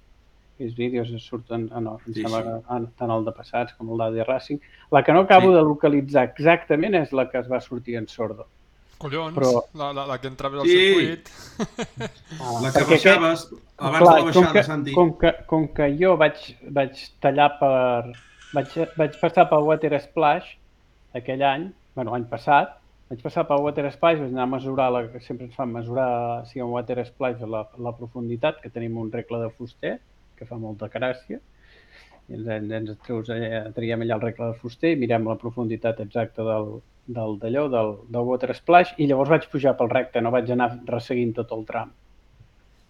aquests 0.55 0.77
vídeos 0.79 1.11
es 1.11 1.23
surten, 1.27 1.67
ah, 1.75 1.81
no, 1.83 1.97
em 2.07 2.13
Sí, 2.13 2.21
sembla 2.23 2.41
sí. 2.41 2.49
que 2.63 2.91
tant 3.03 3.11
el 3.11 3.25
de 3.27 3.33
passats 3.35 3.73
com 3.75 3.91
el 3.91 3.97
d'AD 3.99 4.23
Racing. 4.29 4.61
La 4.91 5.03
que 5.03 5.11
no 5.11 5.25
acabo 5.27 5.49
Sí. 5.51 5.55
de 5.57 5.61
localitzar 5.67 6.23
exactament 6.31 6.95
és 6.95 7.11
la 7.11 7.29
que 7.29 7.39
es 7.43 7.51
va 7.51 7.59
sortir 7.59 7.97
en 7.97 8.07
sordo. 8.07 8.47
Collons, 8.97 9.35
Però- 9.35 9.65
la, 9.73 9.91
la, 9.91 10.05
la 10.07 10.17
que 10.21 10.27
entraves 10.27 10.61
al 10.61 10.65
Sí. 10.65 10.95
circuit. 10.95 11.29
Ah, 12.39 12.59
la 12.63 12.71
que 12.71 12.79
perquè 12.79 12.83
aquest- 12.83 12.89
baixaves, 12.89 13.49
abans 13.77 14.03
Clar, 14.03 14.13
de 14.15 14.19
la 14.19 14.21
com 14.21 14.25
baixada, 14.27 14.53
que, 14.53 14.63
Santi. 14.63 14.95
Com 14.95 15.11
que, 15.19 15.31
com 15.49 15.67
que 15.75 15.89
jo 15.99 16.15
vaig, 16.21 16.47
vaig 16.77 17.03
tallar 17.23 17.51
per... 17.59 18.15
Vaig, 18.55 18.75
vaig 18.95 19.19
passar 19.19 19.49
pel 19.49 19.65
Water 19.67 19.97
Splash 19.99 20.53
aquell 21.17 21.41
any, 21.43 21.65
bueno, 21.95 22.13
l'any 22.13 22.27
passat, 22.29 22.77
vaig 23.09 23.23
passar 23.23 23.43
pel 23.49 23.63
Water 23.65 23.89
Splash, 23.91 24.21
vaig 24.21 24.31
anar 24.31 24.45
a 24.45 24.51
mesurar, 24.53 24.87
la, 24.93 25.01
que 25.11 25.19
sempre 25.23 25.49
ens 25.49 25.57
fan 25.57 25.73
mesurar 25.73 26.45
si 26.47 26.63
un 26.63 26.71
Water 26.71 27.03
Splash 27.07 27.43
la, 27.51 27.65
la 27.87 27.93
profunditat, 27.97 28.61
que 28.63 28.71
tenim 28.71 28.95
un 29.01 29.11
regle 29.11 29.41
de 29.43 29.51
fuster, 29.57 29.97
que 30.39 30.47
fa 30.47 30.59
molta 30.61 30.87
gràcia, 30.93 31.41
i 32.29 32.37
ens, 32.37 32.47
ens, 32.47 32.73
ens 32.79 32.97
treus 33.05 33.31
allà, 33.33 33.65
traiem 33.75 34.05
allà 34.05 34.19
el 34.19 34.23
regle 34.23 34.51
de 34.53 34.59
fuster 34.61 34.95
i 34.95 34.99
mirem 34.99 35.27
la 35.27 35.39
profunditat 35.41 35.99
exacta 36.05 36.47
del 36.47 36.77
del 37.05 37.37
d'allò, 37.37 37.67
del, 37.69 37.91
del 38.09 38.25
Water 38.25 38.55
Splash, 38.57 38.95
i 38.97 39.07
llavors 39.09 39.29
vaig 39.29 39.45
pujar 39.51 39.75
pel 39.77 39.91
recte, 39.91 40.21
no 40.21 40.31
vaig 40.33 40.49
anar 40.51 40.71
resseguint 40.89 41.35
tot 41.37 41.51
el 41.53 41.65
tram. 41.67 41.91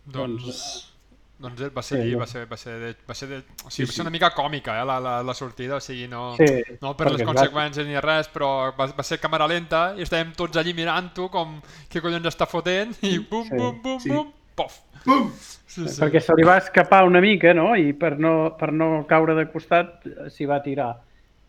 Doncs... 0.05 0.91
Doncs 1.37 1.59
va 1.75 1.81
ser 1.83 1.97
Sí, 1.97 2.01
allí, 2.01 2.11
jo- 2.13 2.19
va 2.21 2.25
ser, 2.31 2.45
va 2.47 2.55
ser, 2.55 2.73
de, 2.79 2.89
va 3.09 3.13
ser, 3.13 3.27
de, 3.27 3.37
o 3.65 3.69
sigui, 3.69 3.73
Sí, 3.75 3.83
va 3.83 3.87
ser 3.91 3.95
sí. 3.97 4.01
una 4.05 4.09
mica 4.13 4.29
còmica, 4.31 4.77
eh, 4.81 4.85
la, 4.87 4.99
la, 5.03 5.15
la 5.21 5.33
sortida, 5.35 5.75
o 5.75 5.81
sigui, 5.83 6.07
no, 6.07 6.35
Sí, 6.37 6.45
no 6.81 6.93
per 6.95 7.09
les 7.11 7.21
va- 7.21 7.33
conseqüències 7.33 7.85
ni 7.89 7.99
res, 7.99 8.29
però 8.31 8.71
va, 8.77 8.85
va 8.87 9.03
ser 9.03 9.17
càmera 9.19 9.45
lenta 9.51 9.81
i 9.97 10.05
estàvem 10.05 10.31
tots 10.37 10.55
allí 10.61 10.73
mirant-ho 10.73 11.27
com 11.29 11.57
què 11.91 11.99
collons 12.01 12.25
està 12.31 12.47
fotent 12.47 12.95
i 13.03 13.17
bum, 13.19 13.43
Sí. 13.49 13.57
bum, 13.57 13.81
bum, 13.83 13.99
Sí. 13.99 14.09
bum, 14.15 14.31
pof. 14.55 14.79
Pum! 15.03 15.27
Sí, 15.67 15.83
sí. 15.89 15.99
perquè 16.01 16.21
se 16.23 16.33
li 16.39 16.43
va 16.47 16.55
escapar 16.57 17.03
una 17.03 17.19
mica, 17.19 17.53
no? 17.53 17.75
I 17.75 17.91
per 17.93 18.17
no, 18.17 18.55
per 18.57 18.71
no 18.71 19.05
caure 19.05 19.35
de 19.35 19.49
costat 19.51 20.07
eh, 20.07 20.29
s'hi 20.31 20.45
va 20.47 20.63
tirar. 20.63 20.93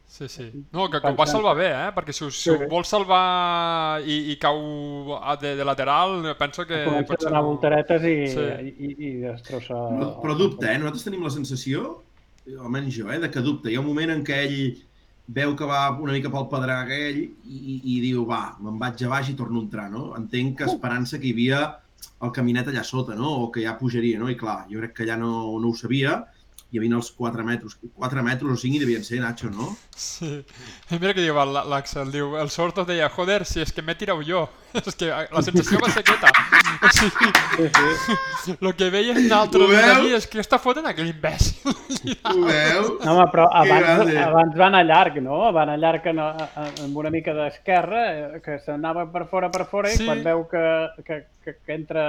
Sí, 0.07 0.29
sí. 0.29 0.45
No, 0.73 0.89
que, 0.89 1.01
que 1.03 1.09
ho 1.11 1.17
va 1.19 1.27
salvar 1.27 1.57
bé, 1.59 1.67
eh? 1.75 1.89
Perquè 1.93 2.13
si, 2.15 2.25
us- 2.25 2.39
si 2.39 2.49
Sí. 2.49 2.55
ho 2.55 2.69
vol 2.71 2.85
salvar 2.87 4.01
i, 4.07 4.33
i 4.33 4.37
cau 4.41 5.17
a- 5.19 5.35
de, 5.37 5.55
de 5.59 5.65
lateral, 5.67 6.23
penso 6.39 6.65
que... 6.65 6.85
Comença 6.87 7.03
a 7.05 7.11
potser 7.11 7.29
donar 7.29 7.43
no- 7.43 7.49
voltaretes 7.51 8.03
i, 8.07 8.17
Sí. 8.33 8.45
i, 8.63 8.73
i, 8.87 8.91
i 9.09 9.11
destrossa... 9.27 9.75
Però, 9.75 10.11
però 10.23 10.37
dubta, 10.39 10.71
eh? 10.73 10.79
Nosaltres 10.79 11.05
tenim 11.09 11.25
la 11.27 11.33
sensació, 11.35 12.03
almenys 12.61 12.95
jo, 12.97 13.11
eh? 13.13 13.19
de 13.19 13.31
que 13.35 13.43
dubta. 13.45 13.69
Hi 13.69 13.77
ha 13.77 13.83
un 13.83 13.89
moment 13.91 14.15
en 14.15 14.23
què 14.25 14.39
ell 14.47 14.61
veu 15.27 15.57
que 15.59 15.67
va 15.67 15.91
una 15.99 16.15
mica 16.15 16.31
pel 16.31 16.47
pedrar 16.55 16.79
aquell 16.85 17.19
i, 17.19 17.29
i, 17.43 17.77
i 17.97 17.99
diu, 18.07 18.23
va, 18.31 18.55
me'n 18.63 18.79
vaig 18.79 19.03
a 19.03 19.11
baix 19.11 19.33
i 19.33 19.35
torno 19.35 19.59
a 19.59 19.65
entrar, 19.67 19.89
no? 19.91 20.13
Entenc 20.17 20.55
que 20.63 20.69
esperant-se 20.71 21.19
que 21.19 21.27
hi 21.33 21.35
havia 21.35 21.65
el 22.23 22.31
caminet 22.33 22.71
allà 22.71 22.85
sota, 22.87 23.19
no? 23.19 23.33
O 23.43 23.51
que 23.51 23.67
ja 23.67 23.75
pujaria, 23.77 24.21
no? 24.23 24.31
I 24.31 24.39
clar, 24.39 24.63
jo 24.71 24.79
crec 24.85 24.95
que 25.01 25.09
ja 25.11 25.17
no, 25.19 25.59
no 25.59 25.75
ho 25.75 25.77
sabia. 25.77 26.21
Hi 26.75 26.81
havia 26.81 26.97
els 26.99 27.13
4 27.15 27.45
metres, 27.47 27.77
4 27.95 28.23
metres 28.27 28.51
o 28.51 28.57
5 28.59 28.75
hi 28.75 28.81
devien 28.83 29.05
ser, 29.07 29.21
Nacho, 29.23 29.49
no? 29.55 29.69
Sí. 29.95 30.43
I 30.91 30.99
mira 30.99 31.13
què 31.15 31.23
diu 31.23 31.37
el- 31.39 31.61
l'Axel, 31.71 32.11
diu, 32.13 32.33
el 32.37 32.51
Sorto 32.51 32.85
deia, 32.85 33.07
joder, 33.09 33.45
si 33.47 33.61
és 33.63 33.71
que 33.73 33.83
m'he 33.87 33.95
tirat 33.95 34.19
jo. 34.27 34.49
És 34.77 34.95
que 34.99 35.07
la 35.09 35.41
sensació 35.47 35.79
va 35.81 35.89
ser 35.89 36.03
aquesta. 36.03 36.29
O 36.85 36.91
sigui, 36.93 38.57
el 38.61 38.75
que 38.77 38.91
veien 38.93 39.23
d'altres 39.31 39.63
Ho 39.63 39.69
veus? 39.71 39.87
allí 39.95 40.11
és 40.19 40.27
que 40.29 40.43
està 40.43 40.59
fotent 40.61 40.85
aquell 40.91 41.09
imbècil. 41.09 41.71
Ho 42.35 42.35
veu? 42.45 42.91
No, 43.01 43.15
home, 43.15 43.25
però 43.33 43.47
Que 43.55 43.73
abans, 43.73 44.13
abans 44.27 44.59
va 44.59 44.67
anar 44.67 44.83
llarg, 44.91 45.17
no? 45.25 45.39
Va 45.57 45.63
anar 45.65 45.79
llarg 45.81 46.11
en, 46.13 46.19
en, 46.21 46.77
amb 46.91 47.01
una 47.01 47.15
mica 47.15 47.33
d'esquerra, 47.39 48.05
eh, 48.13 48.41
que 48.45 48.59
s'anava 48.67 49.07
per 49.15 49.25
fora, 49.31 49.49
per 49.55 49.65
fora, 49.71 49.89
Sí. 49.95 50.03
i 50.03 50.11
quan 50.11 50.23
veu 50.27 50.45
que, 50.51 50.65
que, 51.07 51.23
que, 51.47 51.57
que 51.65 51.73
entra 51.79 52.05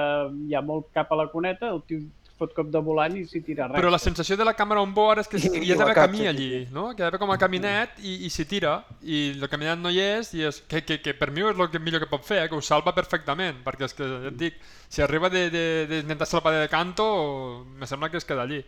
ja 0.52 0.62
molt 0.66 0.90
cap 0.98 1.14
a 1.14 1.22
la 1.24 1.30
cuneta, 1.32 1.70
el 1.72 1.84
tio 1.88 2.02
fot 2.38 2.54
cop 2.54 2.68
de 2.74 2.80
volant 2.86 3.16
i 3.18 3.24
s'hi 3.26 3.42
tira 3.46 3.66
res. 3.68 3.76
Però 3.80 3.90
la 3.90 4.00
sensació 4.00 4.38
de 4.38 4.46
la 4.46 4.54
càmera 4.56 4.82
on 4.86 4.94
board 4.94 5.24
és 5.24 5.28
que 5.32 5.40
hi 5.42 5.72
ha 5.74 5.78
d'haver 5.80 5.96
camí 5.98 6.28
allí, 6.30 6.50
no? 6.72 6.90
Que 6.96 7.02
hi 7.02 7.06
ha 7.06 7.08
d'haver 7.10 7.20
com 7.24 7.32
a 7.34 7.38
caminet 7.42 7.98
i, 8.04 8.14
i 8.28 8.30
s'hi 8.34 8.46
tira, 8.46 8.76
i 9.02 9.22
el 9.40 9.48
caminet 9.50 9.80
no 9.82 9.90
hi 9.94 10.00
és, 10.04 10.34
i 10.38 10.44
és 10.48 10.62
que, 10.70 10.84
que, 10.86 11.00
que 11.02 11.14
per 11.18 11.32
mi 11.34 11.42
és 11.42 11.58
el 11.58 11.72
que 11.74 11.80
millor 11.82 12.04
que 12.06 12.10
pot 12.12 12.24
fer, 12.28 12.44
eh? 12.44 12.50
que 12.52 12.56
ho 12.56 12.62
salva 12.62 12.94
perfectament, 12.98 13.64
perquè 13.66 13.90
és 13.90 13.98
que, 13.98 14.08
ja 14.26 14.32
et 14.32 14.38
dic, 14.38 14.60
si 14.90 15.02
arriba 15.02 15.30
de- 15.34 15.50
de- 15.50 15.88
d'intentar 15.90 16.28
salvar 16.30 16.54
de 16.60 16.68
canto, 16.70 17.66
me 17.78 17.88
sembla 17.90 18.10
que 18.14 18.18
es 18.22 18.26
queda 18.26 18.44
allí. 18.46 18.62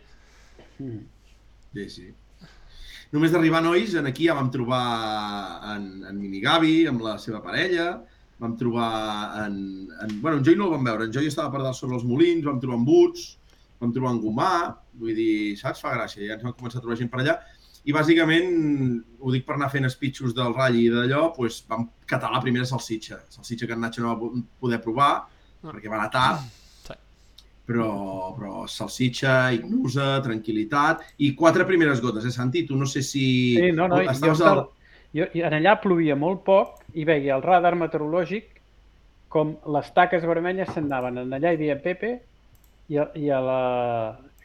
Mm. 0.78 1.04
Sí, 1.74 1.88
sí. 1.90 2.08
Només 3.12 3.32
d'arribar, 3.34 3.60
nois, 3.62 3.94
en 3.98 4.06
aquí 4.06 4.26
ja 4.28 4.34
vam 4.38 4.50
trobar 4.54 4.84
en, 5.74 5.86
en 6.06 6.18
Minigavi, 6.20 6.86
amb 6.86 7.02
la 7.02 7.16
seva 7.18 7.40
parella, 7.42 8.00
vam 8.40 8.54
trobar 8.56 9.46
en, 9.46 9.56
en... 10.00 10.12
Bueno, 10.22 10.38
en 10.38 10.44
Joy 10.46 10.54
no 10.56 10.68
el 10.68 10.76
vam 10.76 10.84
veure, 10.86 11.04
en 11.08 11.12
Joy 11.12 11.26
estava 11.26 11.50
per 11.52 11.60
dalt 11.64 11.76
sobre 11.76 11.98
els 11.98 12.06
molins, 12.06 12.44
vam 12.46 12.60
trobar 12.62 12.78
en 12.78 12.84
Boots, 12.86 13.24
vam 13.80 13.92
trobar 13.96 14.12
en 14.14 14.20
Gomà, 14.22 14.50
vull 15.00 15.14
dir, 15.16 15.56
saps? 15.60 15.80
Fa 15.82 15.94
gràcia, 15.96 16.22
ja 16.26 16.36
ens 16.36 16.44
vam 16.44 16.52
començar 16.58 16.78
a 16.78 16.84
trobar 16.84 16.98
gent 17.00 17.10
per 17.12 17.20
allà. 17.22 17.38
I 17.88 17.94
bàsicament, 17.96 18.50
ho 19.24 19.30
dic 19.32 19.46
per 19.48 19.54
anar 19.56 19.70
fent 19.72 19.88
speeches 19.88 20.34
del 20.36 20.52
ratll 20.52 20.76
i 20.76 20.88
d'allò, 20.92 21.30
doncs 21.36 21.62
vam 21.68 21.86
catar 22.06 22.28
la 22.34 22.40
primera 22.44 22.66
salsitxa. 22.68 23.22
Salsitxa 23.32 23.66
que 23.66 23.72
en 23.72 23.80
Nacho 23.80 24.02
no 24.04 24.10
va 24.12 24.18
po- 24.20 24.34
poder 24.60 24.80
provar, 24.84 25.14
perquè 25.64 25.88
va 25.88 25.96
anar 26.02 26.10
tard, 26.12 26.44
Sí. 26.84 26.92
però, 27.66 28.34
però 28.36 28.66
salsitxa, 28.68 29.52
ignusa, 29.56 30.20
tranquil·litat 30.24 31.00
i 31.18 31.32
quatre 31.34 31.64
primeres 31.64 32.00
gotes, 32.02 32.24
eh, 32.26 32.30
Santi? 32.34 32.66
Tu 32.66 32.76
no 32.76 32.84
sé 32.86 33.00
si... 33.02 33.56
Sí, 33.56 33.72
no, 33.72 33.88
no, 33.88 33.96
jo, 34.02 34.10
estaves 34.10 34.40
estava, 34.40 34.60
al... 34.60 34.68
jo, 35.16 35.26
en 35.34 35.56
allà 35.60 35.76
plovia 35.80 36.16
molt 36.16 36.42
poc 36.44 36.82
i 36.94 37.04
veia 37.08 37.36
el 37.38 37.42
radar 37.42 37.76
meteorològic 37.80 38.58
com 39.30 39.54
les 39.72 39.88
taques 39.94 40.24
vermelles 40.26 40.68
s'anaven. 40.74 41.18
En 41.22 41.32
allà 41.32 41.52
hi 41.52 41.60
havia 41.60 41.78
Pepe 41.80 42.16
i 42.90 42.98
a, 42.98 43.06
i 43.14 43.30
a 43.30 43.40
la, 43.40 43.60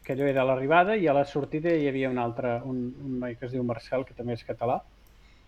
que 0.05 0.13
allò 0.13 0.27
era 0.29 0.45
l'arribada 0.45 0.95
i 0.95 1.07
a 1.09 1.13
la 1.17 1.25
sortida 1.25 1.73
hi 1.73 1.87
havia 1.89 2.11
un 2.11 2.19
altre, 2.21 2.59
un, 2.63 2.81
un 3.03 3.19
noi 3.23 3.35
que 3.39 3.47
es 3.47 3.55
diu 3.55 3.63
Marcel, 3.65 4.05
que 4.05 4.13
també 4.13 4.37
és 4.37 4.45
català, 4.45 4.79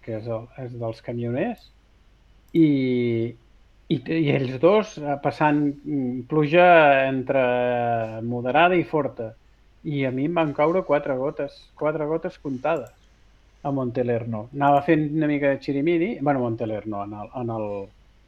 que 0.02 0.18
és, 0.18 0.26
el, 0.26 0.48
és 0.64 0.74
dels 0.82 1.04
camioners, 1.06 1.68
i, 2.58 2.68
i, 3.94 3.98
i 4.02 4.24
ells 4.34 4.58
dos 4.64 4.98
eh, 4.98 5.18
passant 5.24 5.62
mm, 5.70 6.26
pluja 6.32 6.68
entre 7.06 7.44
moderada 8.26 8.80
i 8.80 8.88
forta. 8.88 9.34
I 9.88 10.04
a 10.08 10.12
mi 10.12 10.26
em 10.28 10.34
van 10.36 10.56
caure 10.58 10.82
quatre 10.88 11.16
gotes, 11.16 11.60
quatre 11.78 12.08
gotes 12.10 12.42
comptades 12.42 12.90
a 13.62 13.72
Montelerno. 13.72 14.48
Anava 14.58 14.82
fent 14.88 15.06
una 15.14 15.30
mica 15.30 15.54
de 15.54 15.62
xirimini, 15.62 16.16
bueno, 16.20 16.42
Montelerno, 16.42 17.06
en 17.06 17.14
el, 17.14 17.30
en 17.44 17.54
el... 17.60 17.70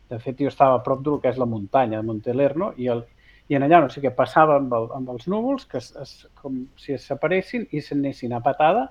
De 0.10 0.18
fet, 0.18 0.40
jo 0.42 0.50
estava 0.50 0.78
a 0.78 0.82
prop 0.86 1.02
del 1.06 1.20
que 1.22 1.30
és 1.30 1.38
la 1.38 1.46
muntanya 1.46 2.00
de 2.00 2.06
Montelerno 2.06 2.72
i, 2.82 2.88
el, 2.90 3.04
i 3.50 3.58
en 3.58 3.66
allà 3.66 3.82
no 3.82 3.90
sé 3.90 4.02
què 4.04 4.12
passava 4.16 4.60
amb, 4.60 4.74
el, 4.78 4.88
amb 4.96 5.10
els 5.16 5.26
núvols, 5.32 5.66
que 5.70 5.80
es, 5.82 5.90
es, 5.98 6.14
com 6.38 6.62
si 6.78 6.94
es 6.94 7.08
separessin 7.10 7.66
i 7.74 7.82
s'anessin 7.82 8.36
a 8.38 8.44
patada, 8.46 8.86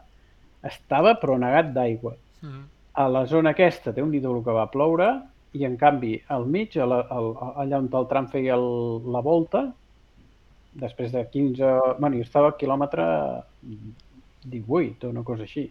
estava 0.67 1.15
però 1.23 1.39
negat 1.39 1.71
d'aigua. 1.77 2.17
Mm. 2.43 2.65
A 2.99 3.05
la 3.15 3.25
zona 3.31 3.55
aquesta 3.55 3.95
té 3.95 4.03
un 4.03 4.11
nidol 4.11 4.43
que 4.43 4.55
va 4.55 4.67
ploure 4.73 5.13
i 5.55 5.65
en 5.65 5.77
canvi 5.79 6.17
al 6.35 6.47
mig, 6.51 6.75
a 6.77 6.87
la, 6.91 7.05
al, 7.15 7.31
allà 7.63 7.79
on 7.79 7.87
el 8.01 8.09
tram 8.11 8.27
feia 8.33 8.59
el, 8.59 8.67
la 9.15 9.23
volta, 9.25 9.69
després 10.79 11.15
de 11.15 11.23
15... 11.31 11.71
Bueno, 12.01 12.19
jo 12.19 12.27
estava 12.27 12.51
al 12.51 12.59
quilòmetre 12.59 13.07
18 14.51 15.07
o 15.07 15.15
una 15.15 15.25
cosa 15.27 15.47
així, 15.47 15.69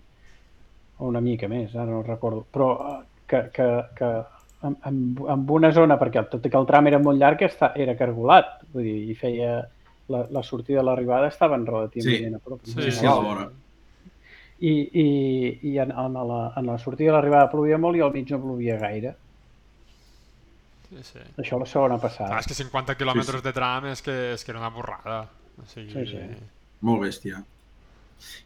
o 0.98 1.12
una 1.12 1.22
mica 1.22 1.52
més, 1.52 1.76
ara 1.76 1.92
no 1.92 2.02
recordo, 2.08 2.46
però 2.54 2.72
eh, 2.88 2.98
que, 3.28 3.44
que, 3.54 3.68
que 4.00 4.12
en, 4.64 4.76
en, 4.86 5.00
en 5.30 5.46
una 5.50 5.72
zona, 5.72 5.98
perquè 6.00 6.20
el, 6.24 6.30
tot 6.32 6.46
i 6.46 6.50
que 6.50 6.58
el 6.58 6.66
tram 6.66 6.88
era 6.88 7.00
molt 7.00 7.20
llarg, 7.22 7.42
està, 7.46 7.72
era 7.76 7.96
cargolat, 8.00 8.64
vull 8.74 8.84
dir, 8.84 8.98
i 9.12 9.16
feia 9.16 9.52
la, 10.10 10.24
la 10.32 10.44
sortida 10.44 10.82
i 10.82 10.86
l'arribada 10.86 11.28
estaven 11.28 11.66
relativament 11.68 12.28
Sí. 12.32 12.34
a 12.36 12.40
prop. 12.40 12.62
Sí, 12.64 12.72
Sí, 12.74 12.82
sí, 12.82 12.92
sí, 12.92 12.98
a 12.98 13.00
sí. 13.00 13.06
la 13.06 13.16
vora. 13.22 13.48
I, 14.60 14.72
i, 14.74 15.08
i 15.70 15.78
en, 15.78 15.92
en, 15.92 16.14
la, 16.28 16.40
en 16.58 16.66
la 16.66 16.78
sortida 16.82 17.12
i 17.12 17.14
l'arribada 17.14 17.52
plovia 17.52 17.78
molt 17.78 17.98
i 17.98 18.02
al 18.02 18.14
mig 18.16 18.32
no 18.34 18.40
plovia 18.42 18.78
gaire. 18.82 19.12
Sí, 20.90 21.04
sí. 21.04 21.20
Això 21.44 21.60
la 21.60 21.66
segona 21.68 21.96
Ah, 21.98 22.02
passada. 22.02 22.40
és 22.40 22.48
que 22.48 22.56
50 22.56 22.96
quilòmetres 22.98 23.44
de 23.44 23.52
tram 23.54 23.86
és 23.92 24.02
que, 24.02 24.16
és 24.34 24.44
que 24.44 24.52
era 24.56 24.60
una 24.64 24.70
borrada. 24.72 25.28
O 25.60 25.66
sigui, 25.68 25.92
Sí, 25.92 26.06
sí. 26.14 26.24
Molt 26.82 27.02
bèstia. 27.04 27.44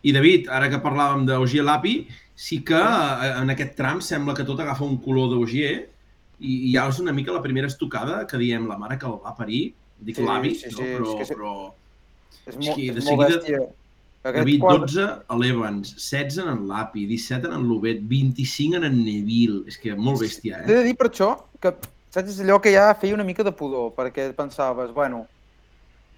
I 0.03 0.11
David, 0.11 0.49
ara 0.51 0.67
que 0.71 0.81
parlàvem 0.83 1.25
d'Ogier 1.27 1.63
Lapi, 1.63 2.07
sí 2.35 2.61
que 2.65 2.75
eh, 2.75 3.31
en 3.41 3.49
aquest 3.53 3.75
tram 3.77 4.01
sembla 4.03 4.33
que 4.35 4.43
tot 4.47 4.59
agafa 4.59 4.83
un 4.83 4.97
color 5.03 5.29
d'Ogier 5.31 5.87
i, 6.41 6.55
i 6.69 6.73
ja 6.73 6.87
és 6.89 6.99
una 6.99 7.13
mica 7.13 7.31
la 7.31 7.41
primera 7.41 7.67
estocada 7.69 8.25
que 8.27 8.37
diem 8.41 8.67
la 8.67 8.77
mare 8.81 8.97
que 8.99 9.05
el 9.05 9.19
va 9.23 9.35
parir, 9.37 9.73
dic 10.01 10.17
Sí, 10.17 10.25
l'avi, 10.25 10.55
sí, 10.57 10.71
no? 10.71 10.77
sí, 10.77 10.89
però, 10.95 11.13
és 11.21 11.27
que 11.29 11.35
però 11.35 11.53
És, 12.47 12.55
mo 12.57 12.75
de 12.75 12.87
és 12.89 13.05
molt 13.05 13.05
seguida- 13.05 13.37
bèstia. 13.37 13.61
David, 14.23 14.59
quadre- 14.61 14.79
12 14.85 15.05
a 15.33 15.35
l'Evans, 15.37 15.95
16 15.97 16.37
en 16.43 16.49
en 16.51 16.67
Lapi, 16.69 17.07
17 17.09 17.47
en 17.47 17.53
en 17.57 17.63
Lobet, 17.67 18.01
25 18.05 18.75
en 18.77 18.83
en 18.85 18.99
Neville. 19.03 19.63
És 19.67 19.77
que 19.81 19.95
molt 19.95 20.21
bèstia, 20.21 20.59
T'he 20.65 20.73
eh? 20.73 20.77
de 20.77 20.83
dir 20.83 20.95
per 20.97 21.07
això 21.09 21.31
que, 21.59 21.71
saps, 22.11 22.29
és 22.29 22.39
allò 22.43 22.59
que 22.61 22.71
ja 22.73 22.93
feia 22.93 23.15
una 23.15 23.23
mica 23.25 23.43
de 23.43 23.51
pudor, 23.51 23.93
perquè 23.97 24.27
pensaves, 24.37 24.91
bueno, 24.93 25.23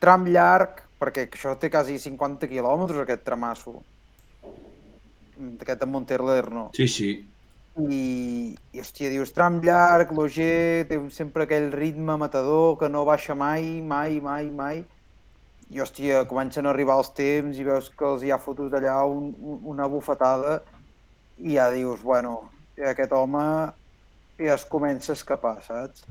tram 0.04 0.26
llarg, 0.28 0.82
perquè 1.00 1.30
això 1.32 1.56
té 1.60 1.70
quasi 1.72 1.96
50 2.00 2.48
quilòmetres, 2.52 3.00
aquest 3.06 3.24
tramasso, 3.24 3.82
d'aquest 5.38 5.80
de 5.80 5.86
Monterlerno. 5.86 6.70
Sí, 6.76 6.88
sí. 6.88 7.26
I, 7.74 8.54
i 8.74 8.82
hòstia, 8.82 9.10
dius, 9.10 9.32
tram 9.34 9.58
llarg, 9.66 10.12
l'Oger 10.14 10.86
té 10.90 11.00
sempre 11.16 11.48
aquell 11.48 11.72
ritme 11.74 12.18
matador 12.22 12.76
que 12.78 12.90
no 12.90 13.02
baixa 13.08 13.34
mai, 13.34 13.82
mai, 13.82 14.20
mai, 14.22 14.50
mai. 14.54 14.84
I, 15.74 15.80
hòstia, 15.82 16.24
comencen 16.30 16.68
a 16.68 16.74
arribar 16.74 17.00
els 17.02 17.10
temps 17.18 17.58
i 17.58 17.66
veus 17.66 17.90
que 17.98 18.06
els 18.06 18.22
hi 18.22 18.30
ha 18.30 18.38
fotut 18.38 18.74
allà 18.78 19.00
un, 19.10 19.32
un, 19.42 19.62
una 19.74 19.88
bufetada 19.90 20.60
i 21.42 21.56
ja 21.56 21.72
dius, 21.74 22.04
bueno, 22.06 22.44
aquest 22.78 23.16
home 23.18 23.46
ja 24.38 24.54
es 24.54 24.66
comença 24.70 25.14
a 25.14 25.18
escapar, 25.18 25.56
saps? 25.66 26.06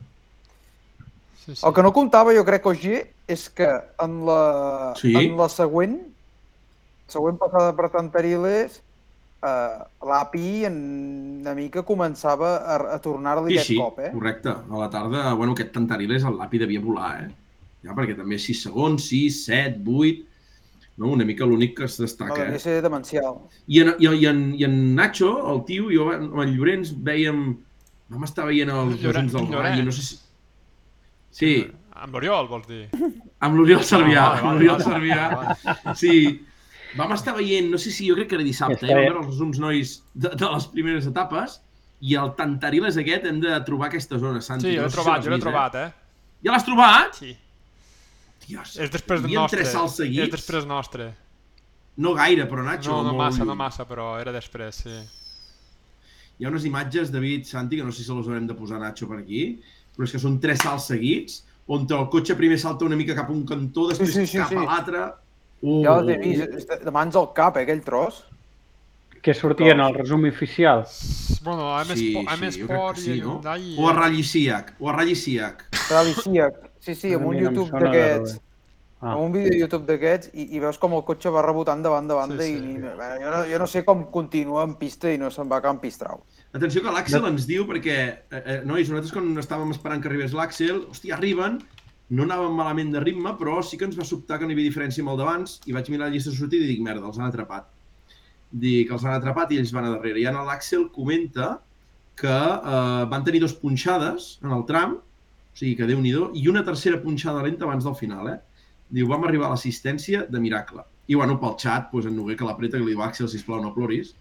Sí, 1.44 1.54
sí. 1.54 1.62
El 1.66 1.74
que 1.74 1.82
no 1.82 1.92
comptava, 1.94 2.34
jo 2.34 2.42
crec, 2.46 2.66
Ogier, 2.66 3.04
és 3.30 3.48
que 3.50 3.68
en 4.02 4.24
la, 4.26 4.94
Sí? 4.98 5.14
en 5.18 5.36
la 5.38 5.48
següent, 5.50 5.96
següent 7.10 7.38
passada 7.38 7.70
per 7.78 7.90
Tantariles, 7.94 8.80
eh, 9.42 9.78
l'API 10.08 10.64
en 10.68 10.76
una 11.42 11.54
mica 11.58 11.82
començava 11.86 12.54
a, 12.62 12.76
a 12.94 12.98
tornar-li 13.02 13.52
Sí, 13.52 13.58
aquest 13.58 13.72
sí, 13.72 13.78
cop, 13.80 13.98
eh? 14.00 14.10
correcte. 14.14 14.48
A 14.50 14.78
la 14.82 14.88
tarda, 14.90 15.32
bueno, 15.34 15.52
aquest 15.56 15.72
Tantariles, 15.74 16.24
el 16.24 16.36
Lapi 16.38 16.58
devia 16.62 16.80
volar, 16.80 17.14
eh? 17.24 17.30
Ja, 17.82 17.96
perquè 17.98 18.14
també 18.14 18.38
6 18.38 18.62
segons, 18.68 19.08
6, 19.10 19.40
7, 19.48 19.82
8... 19.86 20.28
No? 21.00 21.08
Una 21.16 21.24
mica 21.24 21.46
l'únic 21.48 21.72
que 21.78 21.86
es 21.88 21.94
No, 21.98 22.04
destaca, 22.04 22.34
devia 22.36 22.58
eh? 22.58 22.60
ser 22.60 22.74
demencial. 22.84 23.38
I 23.66 23.80
en, 23.80 23.94
i, 23.98 24.06
i, 24.12 24.26
en, 24.28 24.42
I 24.60 24.66
en 24.68 24.74
Nacho, 24.94 25.30
el 25.50 25.62
tio, 25.66 25.86
jo 25.90 26.10
amb 26.12 26.36
en 26.44 26.52
Llorenç 26.54 26.92
veiem... 27.02 27.40
Vam 28.12 28.26
estar 28.28 28.44
veient 28.44 28.68
els 28.70 28.98
Llorenç- 29.00 29.32
del. 29.32 29.48
Rally, 29.56 29.86
no 29.86 29.94
sé 29.96 30.02
si... 30.04 30.18
Sí, 31.32 31.52
Amb 32.02 32.12
l'Oriol, 32.16 32.46
vols 32.50 32.66
dir? 32.68 32.82
amb 33.40 33.56
l'Oriol 33.56 33.82
Servià, 33.88 34.22
Ah, 34.26 34.38
amb 34.42 34.52
l'Oriol 34.58 34.80
Servià. 34.84 35.24
Sí, 35.96 36.12
vam 36.98 37.12
estar 37.16 37.34
veient, 37.36 37.70
no 37.72 37.80
sé 37.80 37.92
si 37.94 38.08
jo 38.08 38.16
crec 38.18 38.30
que 38.30 38.38
era 38.38 38.46
dissabte, 38.46 38.86
eh? 38.86 38.94
vam 38.94 39.06
veure 39.06 39.22
els 39.22 39.30
resums 39.30 39.60
nois 39.62 39.94
de, 40.12 40.32
de 40.34 40.50
les 40.54 40.66
primeres 40.74 41.08
etapes 41.08 41.60
i 42.02 42.16
el 42.18 42.32
Tantariles 42.38 42.98
aquest 42.98 43.26
hem 43.30 43.40
de 43.42 43.54
trobar 43.66 43.88
aquesta 43.88 44.18
zona, 44.18 44.42
Santi. 44.42 44.68
Sí, 44.68 44.76
jo 44.76 44.86
l'he 44.86 44.92
trobat, 44.92 45.22
jo 45.24 45.30
l'he 45.30 45.38
vist, 45.38 45.46
trobat, 45.46 45.78
eh? 45.78 45.88
Eh? 45.88 46.46
Ja 46.46 46.54
l'has 46.54 46.66
trobat? 46.66 47.18
Sí. 47.20 47.36
Dios, 48.42 48.76
És 48.76 48.90
després 48.90 49.22
del 49.22 49.34
nostre. 49.38 49.60
tres 49.60 49.70
salts 49.72 50.00
seguits. 50.00 50.26
És 50.26 50.34
després 50.34 50.66
nostre. 50.66 51.12
No 52.02 52.14
gaire, 52.16 52.48
però 52.50 52.64
Nacho. 52.66 52.90
No, 52.90 53.02
no 53.06 53.12
molt 53.14 53.28
massa, 53.28 53.46
no 53.46 53.54
massa, 53.58 53.86
però 53.86 54.16
era 54.20 54.32
després, 54.34 54.82
sí. 54.82 54.98
Hi 56.40 56.46
ha 56.46 56.50
unes 56.50 56.66
imatges, 56.66 57.12
David, 57.14 57.46
Santi, 57.46 57.78
que 57.78 57.86
no 57.86 57.94
sé 57.94 58.02
si 58.02 58.10
les 58.10 58.28
haurem 58.28 58.48
de 58.48 58.56
posar 58.58 58.80
Nacho 58.82 59.06
per 59.06 59.20
aquí, 59.20 59.44
però 59.94 60.08
és 60.08 60.14
que 60.14 60.20
són 60.22 60.40
tres 60.42 60.64
salts 60.64 60.88
seguits, 60.90 61.42
on 61.70 61.86
el 61.86 62.08
cotxe 62.10 62.34
primer 62.38 62.58
salta 62.58 62.88
una 62.88 62.98
mica 62.98 63.14
cap 63.14 63.30
a 63.30 63.34
un 63.36 63.44
cantó, 63.46 63.86
després 63.92 64.10
sí, 64.16 64.26
sí, 64.26 64.40
cap 64.40 64.50
sí. 64.50 64.58
a 64.58 64.64
l'altre. 64.66 65.04
Uh, 65.62 65.80
Ja 65.84 65.96
els 66.00 66.08
he 66.10 66.18
vist, 66.18 66.54
és 66.58 66.66
de- 66.68 66.90
mans 66.90 67.14
al 67.16 67.32
cap, 67.32 67.56
eh, 67.56 67.62
aquell 67.62 67.82
tros. 67.86 68.24
Que 69.22 69.32
sortia 69.34 69.70
en 69.72 69.80
el 69.80 69.94
resum 69.94 70.24
oficial. 70.26 70.84
Bueno, 71.44 71.76
a 71.76 71.84
Sí, 71.84 72.16
M 72.16 72.24
Sport, 72.26 72.26
sí, 72.26 72.32
M 72.42 72.50
jo 72.50 72.66
crec 72.66 72.78
Sport 72.78 72.96
que 72.96 73.00
i 73.00 73.04
sí, 73.04 73.20
no? 73.20 73.34
Hyundai... 73.36 73.76
O 73.78 73.88
a 73.88 73.92
Rally 73.92 74.22
Siac, 74.24 74.72
o 74.80 74.88
a 74.90 74.92
Rally 74.96 75.14
Siac. 75.14 75.62
Tralicíac. 75.88 76.54
Sí, 76.80 76.94
sí, 76.96 77.12
amb 77.14 77.26
A 77.26 77.28
un 77.28 77.36
YouTube 77.38 77.70
d'aquests. 77.70 78.40
Ah. 79.04 79.12
amb 79.14 79.22
un 79.24 79.32
vídeo 79.32 79.50
de 79.50 79.58
YouTube 79.58 79.86
d'aquests 79.86 80.28
i, 80.34 80.44
i 80.54 80.60
veus 80.62 80.76
com 80.78 80.92
el 80.94 81.02
cotxe 81.02 81.28
va 81.34 81.40
rebotant 81.42 81.80
de 81.82 81.88
banda 81.90 82.14
a 82.14 82.18
banda 82.20 82.42
Sí, 82.44 82.52
i 82.52 82.58
sí. 82.58 82.60
ni, 82.62 82.74
bé, 82.78 83.08
jo, 83.18 83.30
no, 83.32 83.40
jo 83.50 83.58
no 83.58 83.66
sé 83.66 83.80
com 83.84 84.04
continua 84.14 84.62
en 84.62 84.76
pista 84.78 85.10
i 85.10 85.18
no 85.18 85.28
se'n 85.30 85.48
va 85.50 85.58
cap 85.60 85.74
en 85.74 85.80
pistrau. 85.82 86.20
Atenció 86.54 86.82
que 86.84 86.92
l'Àxel 86.94 87.26
ens 87.26 87.46
diu, 87.48 87.64
perquè, 87.66 87.96
eh, 88.30 88.42
eh, 88.46 88.60
nois, 88.64 88.86
nosaltres 88.88 89.10
quan 89.12 89.32
estàvem 89.42 89.70
esperant 89.74 90.00
que 90.02 90.06
arribés 90.08 90.32
l'Àxel, 90.38 90.84
hòstia, 90.90 91.16
arriben, 91.16 91.58
no 92.10 92.26
anàvem 92.26 92.56
malament 92.56 92.92
de 92.92 93.00
ritme, 93.00 93.34
però 93.38 93.60
sí 93.64 93.78
que 93.78 93.86
ens 93.88 93.98
va 93.98 94.04
sobtar 94.04 94.38
que 94.38 94.46
no 94.46 94.52
hi 94.52 94.58
havia 94.58 94.70
diferència 94.70 95.04
amb 95.04 95.14
el 95.14 95.20
d'abans, 95.20 95.60
i 95.66 95.76
vaig 95.76 95.88
mirar 95.92 96.08
la 96.08 96.14
llista 96.14 96.32
de 96.32 96.36
sortida 96.36 96.66
i 96.66 96.72
dic, 96.74 96.82
merda, 96.84 97.06
els 97.08 97.20
han 97.20 97.28
atrapat. 97.28 97.68
Dic, 98.52 98.90
els 98.92 99.04
han 99.06 99.16
atrapat 99.16 99.52
i 99.52 99.60
ells 99.62 99.72
van 99.72 99.88
a 99.88 99.94
darrere. 99.94 100.20
I 100.20 100.26
ara 100.28 100.44
l'Àxel 100.44 100.88
comenta 100.92 101.54
que 102.20 102.32
eh, 102.32 103.04
van 103.12 103.24
tenir 103.24 103.40
dos 103.40 103.54
punxades 103.56 104.36
en 104.44 104.52
el 104.52 104.66
tram, 104.68 104.98
o 104.98 105.58
sigui 105.58 105.76
que 105.78 105.88
déu 105.88 106.00
nhi 106.00 106.12
i 106.40 106.48
una 106.48 106.64
tercera 106.64 107.00
punxada 107.00 107.44
lenta 107.44 107.64
abans 107.64 107.84
del 107.84 107.96
final, 107.96 108.28
eh? 108.28 108.38
Diu, 108.92 109.08
vam 109.08 109.24
arribar 109.24 109.48
a 109.48 109.54
l'assistència 109.54 110.26
de 110.28 110.40
miracle. 110.40 110.84
I, 111.08 111.16
bueno, 111.16 111.38
pel 111.40 111.56
xat, 111.60 111.88
doncs, 111.92 112.08
en 112.10 112.16
Noguer 112.16 112.36
que 112.36 112.46
l'apreta, 112.46 112.76
que 112.76 112.84
li 112.84 112.92
diu, 112.92 113.02
Àxel, 113.04 113.28
sisplau, 113.32 113.62
no 113.64 113.72
ploris. 113.74 114.12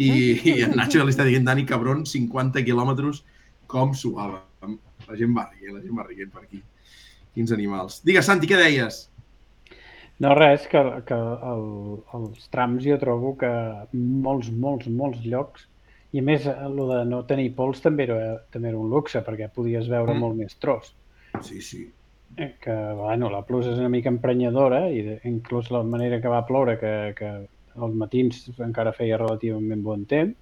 I, 0.00 0.10
i 0.50 0.56
en 0.66 0.74
Nacho 0.78 1.04
li 1.04 1.14
està 1.14 1.26
dient, 1.28 1.46
Dani, 1.46 1.66
cabron, 1.68 2.02
50 2.08 2.64
quilòmetres, 2.66 3.22
com 3.70 3.94
suava. 3.94 4.42
La 5.06 5.16
gent 5.18 5.34
va 5.36 5.46
rient, 5.52 5.76
la 5.76 5.82
gent 5.84 5.96
va 5.96 6.06
rient 6.08 6.34
per 6.34 6.44
aquí. 6.44 6.62
Quins 7.34 7.52
animals. 7.54 8.00
Digues, 8.04 8.26
Santi, 8.26 8.48
què 8.50 8.58
deies? 8.58 9.04
No, 10.20 10.34
res, 10.36 10.66
que, 10.68 10.80
que 11.08 11.16
el, 11.16 11.62
els 12.18 12.48
trams 12.52 12.82
jo 12.84 12.98
trobo 13.00 13.34
que 13.40 13.50
molts, 13.96 14.50
molts, 14.52 14.88
molts 14.92 15.22
llocs, 15.24 15.64
i 16.12 16.20
a 16.20 16.24
més, 16.26 16.44
el 16.50 16.76
de 16.90 16.98
no 17.08 17.22
tenir 17.28 17.52
pols 17.56 17.80
també 17.80 18.04
era, 18.08 18.18
també 18.52 18.68
era 18.72 18.80
un 18.82 18.90
luxe, 18.92 19.22
perquè 19.24 19.48
podies 19.54 19.88
veure 19.88 20.12
Mm. 20.12 20.20
molt 20.20 20.36
més 20.36 20.56
tros. 20.60 20.92
Sí, 21.40 21.62
sí. 21.62 21.86
Eh, 22.36 22.54
Que, 22.60 22.74
bueno, 22.98 23.30
la 23.30 23.42
pluja 23.46 23.72
és 23.72 23.78
una 23.78 23.88
mica 23.88 24.10
emprenyadora 24.10 24.88
i 24.90 25.00
de, 25.02 25.20
inclús 25.24 25.70
la 25.70 25.82
manera 25.82 26.20
que 26.20 26.28
va 26.28 26.44
ploure, 26.46 26.76
que, 26.78 27.14
que 27.16 27.30
als 27.80 27.94
matins 27.94 28.50
encara 28.58 28.92
feia 28.92 29.16
relativament 29.18 29.82
bon 29.82 30.04
temps 30.04 30.36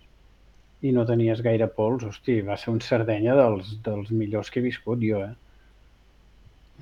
i 0.83 0.92
no 0.92 1.05
tenies 1.07 1.40
gaire 1.42 1.68
pols, 1.68 2.05
hosti, 2.05 2.40
va 2.42 2.57
ser 2.57 2.72
un 2.72 2.81
Sardenya 2.81 3.35
dels, 3.37 3.77
dels 3.85 4.11
millors 4.11 4.51
que 4.51 4.61
he 4.61 4.62
viscut 4.62 4.98
jo, 5.05 5.22
eh? 5.22 5.35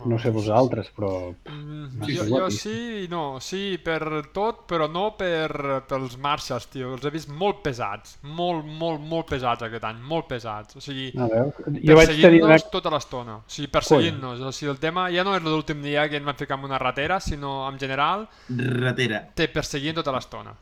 No 0.05 0.19
sé 0.21 0.29
vosaltres, 0.31 0.91
però 0.95 1.33
Mm, 1.49 2.05
Sí, 2.05 2.17
jo, 2.17 2.25
sí. 2.25 2.31
jo 2.31 2.51
sí 2.51 3.05
i 3.05 3.09
no. 3.09 3.39
Sí, 3.41 3.79
per 3.83 4.27
tot, 4.35 4.67
però 4.69 4.91
no 4.93 5.17
per, 5.17 5.83
pels 5.89 6.19
marxes, 6.21 6.67
tio. 6.69 6.93
Els 6.95 7.05
he 7.07 7.11
vist 7.15 7.31
molt 7.33 7.63
pesats. 7.65 8.19
Molt, 8.23 8.67
molt, 8.67 9.01
molt 9.01 9.27
pesats 9.31 9.63
aquest 9.65 9.85
any. 9.89 10.03
Molt 10.05 10.29
pesats. 10.29 10.77
O 10.77 10.81
sigui, 10.85 11.09
jo 11.17 11.97
perseguint-nos 11.97 12.69
tota 12.71 12.91
l'estona. 12.93 13.39
O 13.41 13.45
sigui, 13.49 13.71
perseguint-nos. 13.73 14.41
O 14.41 14.53
sigui, 14.53 14.71
el 14.75 14.79
tema 14.83 15.09
ja 15.15 15.25
no 15.25 15.35
és 15.39 15.43
l'últim 15.47 15.81
dia 15.83 16.05
que 16.11 16.21
ens 16.21 16.27
vam 16.27 16.37
ficar 16.37 16.59
en 16.59 16.65
una 16.69 16.79
ratera, 16.79 17.19
sinó 17.21 17.69
en 17.71 17.79
general 17.81 18.29
Ratera. 18.51 19.25
te 19.35 19.49
perseguint 19.49 19.97
tota 19.97 20.13
l'estona. 20.13 20.53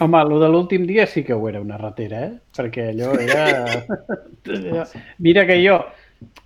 Home, 0.00 0.18
el 0.24 0.38
de 0.40 0.48
l'últim 0.48 0.86
dia 0.88 1.06
sí 1.06 1.22
que 1.22 1.34
ho 1.34 1.48
era 1.50 1.60
una 1.60 1.76
ratera, 1.76 2.24
eh? 2.24 2.32
Perquè 2.56 2.88
allò 2.94 3.12
era... 3.20 3.84
Mira 5.18 5.46
que 5.46 5.60
jo... 5.66 5.84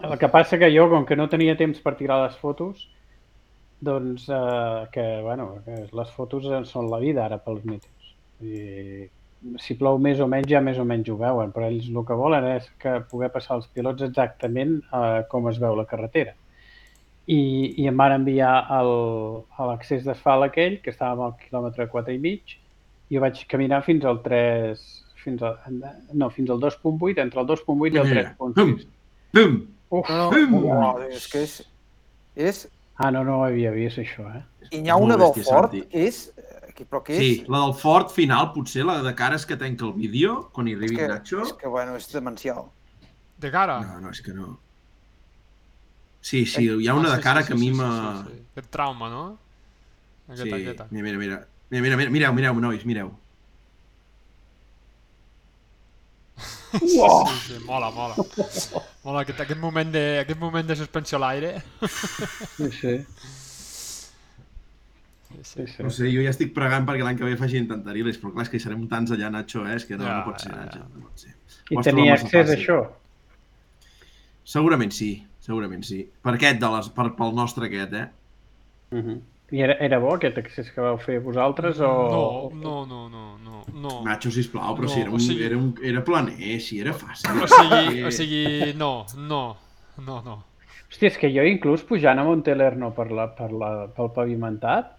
El 0.04 0.18
que 0.20 0.28
passa 0.28 0.58
que 0.60 0.68
jo, 0.74 0.88
com 0.92 1.06
que 1.08 1.16
no 1.16 1.28
tenia 1.32 1.56
temps 1.56 1.80
per 1.82 1.96
tirar 1.96 2.20
les 2.24 2.36
fotos, 2.40 2.86
doncs 3.80 4.28
eh, 4.28 4.86
que, 4.92 5.04
bueno, 5.24 5.62
que 5.64 5.84
les 5.92 6.10
fotos 6.16 6.48
són 6.70 6.90
la 6.92 7.00
vida 7.00 7.24
ara 7.24 7.38
pels 7.42 7.64
meteos. 7.64 8.10
I 8.44 9.08
si 9.62 9.76
plou 9.78 9.98
més 10.02 10.20
o 10.20 10.26
menys, 10.28 10.48
ja 10.50 10.60
més 10.64 10.78
o 10.80 10.84
menys 10.88 11.08
ho 11.12 11.16
veuen, 11.20 11.52
però 11.54 11.68
ells 11.70 11.88
el 11.92 12.04
que 12.08 12.18
volen 12.18 12.48
és 12.56 12.66
que 12.82 12.98
poder 13.10 13.30
passar 13.32 13.58
els 13.60 13.68
pilots 13.72 14.04
exactament 14.04 14.78
eh, 14.82 15.22
com 15.30 15.48
es 15.52 15.60
veu 15.62 15.76
la 15.78 15.86
carretera. 15.88 16.34
I, 17.26 17.40
i 17.82 17.88
em 17.90 17.96
van 17.98 18.14
enviar 18.20 18.52
el, 18.76 18.92
a 19.58 19.70
l'accés 19.70 20.04
d'asfalt 20.06 20.46
aquell, 20.46 20.78
que 20.82 20.92
estàvem 20.94 21.24
al 21.26 21.34
quilòmetre 21.40 21.88
4 21.92 22.14
i 22.14 22.20
mig, 22.22 22.58
i 23.08 23.16
jo 23.16 23.24
vaig 23.24 23.42
caminar 23.50 23.82
fins 23.86 24.06
al 24.06 24.22
3... 24.26 24.86
Fins 25.26 25.40
al, 25.42 25.56
no, 26.14 26.28
fins 26.30 26.52
al 26.54 26.60
2.8, 26.62 27.16
entre 27.18 27.40
el 27.42 27.48
2.8 27.48 27.96
i 27.96 27.98
el 27.98 28.12
Mira, 28.12 28.28
3.6. 28.38 28.84
Pum! 29.34 29.56
Uf, 29.90 30.08
No, 30.10 30.30
no, 30.30 30.74
no, 30.80 31.02
és 31.08 31.26
que 31.30 31.42
és... 31.44 31.62
és 32.34 32.68
ah, 32.98 33.10
no, 33.10 33.22
no 33.24 33.38
ho 33.40 33.44
havia 33.44 33.70
vist, 33.70 33.98
això, 34.02 34.26
eh? 34.34 34.42
I 34.72 34.80
n'hi 34.82 34.90
ha 34.90 34.96
Molt 34.98 35.04
una 35.12 35.16
del 35.16 35.44
Santi. 35.44 35.82
que 35.86 36.06
és... 36.08 36.32
eh, 36.36 36.72
que- 36.74 36.84
Però 36.86 37.02
que 37.04 37.12
és... 37.14 37.18
Sí, 37.22 37.44
la 37.48 37.60
del 37.64 37.74
Ford 37.78 38.10
final, 38.10 38.52
potser, 38.52 38.84
la 38.84 38.98
de 39.02 39.14
cares 39.14 39.46
que 39.46 39.56
tanca 39.56 39.84
el 39.86 39.92
vídeo, 39.94 40.48
quan 40.52 40.66
hi 40.68 40.72
és 40.74 40.78
arribi 40.80 40.96
que, 40.96 41.08
Nacho. 41.08 41.42
és 41.46 41.52
que, 41.60 41.68
bueno, 41.68 41.94
és 41.96 42.10
demencial. 42.12 42.64
De 43.38 43.50
cara? 43.52 43.80
No, 43.80 44.00
no, 44.00 44.10
és 44.10 44.20
que 44.22 44.32
no. 44.34 44.58
Sí, 46.20 46.44
sí, 46.46 46.64
hi 46.66 46.88
ha 46.88 46.94
una 46.94 47.12
Ah, 47.12 47.16
de 47.16 47.16
sí, 47.18 47.22
cara 47.22 47.42
sí, 47.42 47.46
que 47.48 47.54
a 47.54 47.56
sí, 47.56 47.60
mi 47.62 47.68
sí, 47.70 47.76
m'ha... 47.78 48.24
sí, 48.26 48.32
sí. 48.32 48.42
Aquest 48.56 48.70
trauma, 48.74 49.08
no? 49.08 49.38
Aquesta, 50.26 50.44
Sí, 50.44 50.52
aquesta. 50.52 50.86
mira, 50.90 51.04
mira, 51.04 51.18
mira. 51.18 51.46
Mira, 51.70 51.82
mira, 51.82 51.96
mira, 51.96 52.10
mireu, 52.10 52.34
mireu, 52.34 52.54
nois, 52.60 52.84
mireu. 52.84 53.12
Sí, 56.36 56.88
sí, 56.88 57.36
sí, 57.46 57.58
mola, 57.64 57.90
mola. 57.90 58.14
Mola 59.04 59.22
aquest, 59.22 59.40
aquest, 59.40 59.60
moment 59.60 59.92
de, 59.92 60.04
aquest 60.20 60.40
moment 60.40 60.68
de 60.68 60.76
suspensió 60.76 61.16
a 61.16 61.22
l'aire. 61.24 61.52
Sí, 62.56 62.70
sí. 62.80 62.94
Sí, 65.42 65.66
sí. 65.66 65.82
No 65.84 65.90
sé, 65.92 66.08
jo 66.12 66.22
ja 66.24 66.32
estic 66.32 66.52
pregant 66.56 66.86
perquè 66.88 67.04
l'any 67.04 67.18
que 67.18 67.26
ve 67.26 67.36
facin 67.40 67.66
tantariles, 67.70 68.18
però 68.20 68.32
clar, 68.34 68.46
és 68.46 68.52
que 68.52 68.58
hi 68.60 68.64
serem 68.64 68.86
tants 68.90 69.12
allà, 69.14 69.30
Nacho, 69.32 69.64
eh? 69.66 69.76
És 69.76 69.86
que 69.88 69.98
no, 69.98 70.06
Ja, 70.08 70.18
no 70.20 70.30
pot 70.30 70.44
ser, 70.44 70.52
ja, 70.52 70.64
Nacho, 70.64 70.84
no 70.92 71.06
pot 71.06 71.24
ser. 71.24 71.34
I 71.70 71.82
tenia 71.84 72.16
accés 72.16 72.52
a 72.52 72.56
això? 72.56 72.78
Segurament 74.46 74.94
sí, 74.94 75.10
segurament 75.44 75.84
sí. 75.86 76.04
Per 76.22 76.36
aquest, 76.36 76.60
de 76.62 76.70
les, 76.76 76.90
per, 76.96 77.08
pel 77.18 77.34
nostre 77.36 77.68
aquest, 77.68 77.96
eh? 77.98 78.06
Uh 78.94 79.02
-huh. 79.02 79.18
I 79.54 79.60
era, 79.62 79.76
era 79.78 79.98
bo 80.02 80.14
aquest 80.16 80.38
accés 80.42 80.72
que 80.74 80.82
vau 80.82 80.96
fer 80.98 81.20
vosaltres 81.22 81.78
o... 81.78 81.90
No, 82.10 82.24
no, 82.64 82.74
no, 82.90 83.02
no, 83.12 83.26
no, 83.44 83.60
no. 83.78 83.92
Nacho, 84.02 84.30
sisplau, 84.34 84.74
però 84.74 84.88
No, 84.88 84.90
si 84.90 85.00
era, 85.04 85.10
o 85.10 85.14
un, 85.14 85.20
sigui- 85.22 85.44
era, 85.46 85.56
un, 85.60 85.68
era 85.86 86.02
planer, 86.02 86.56
si 86.60 86.80
era 86.82 86.92
fàcil. 86.92 87.44
O 87.44 87.46
sigui, 87.52 88.02
o 88.02 88.10
sigui, 88.10 88.72
no, 88.74 88.90
no, 89.16 89.42
no, 90.02 90.18
no. 90.26 90.36
Hòstia, 90.90 91.12
és 91.12 91.18
que 91.18 91.30
jo 91.30 91.44
inclús 91.46 91.82
pujant 91.86 92.18
a 92.18 92.24
Montelerno 92.26 92.90
per 92.96 93.06
la, 93.14 93.28
per 93.38 93.52
la, 93.52 93.70
pel 93.94 94.10
pavimentat 94.16 94.92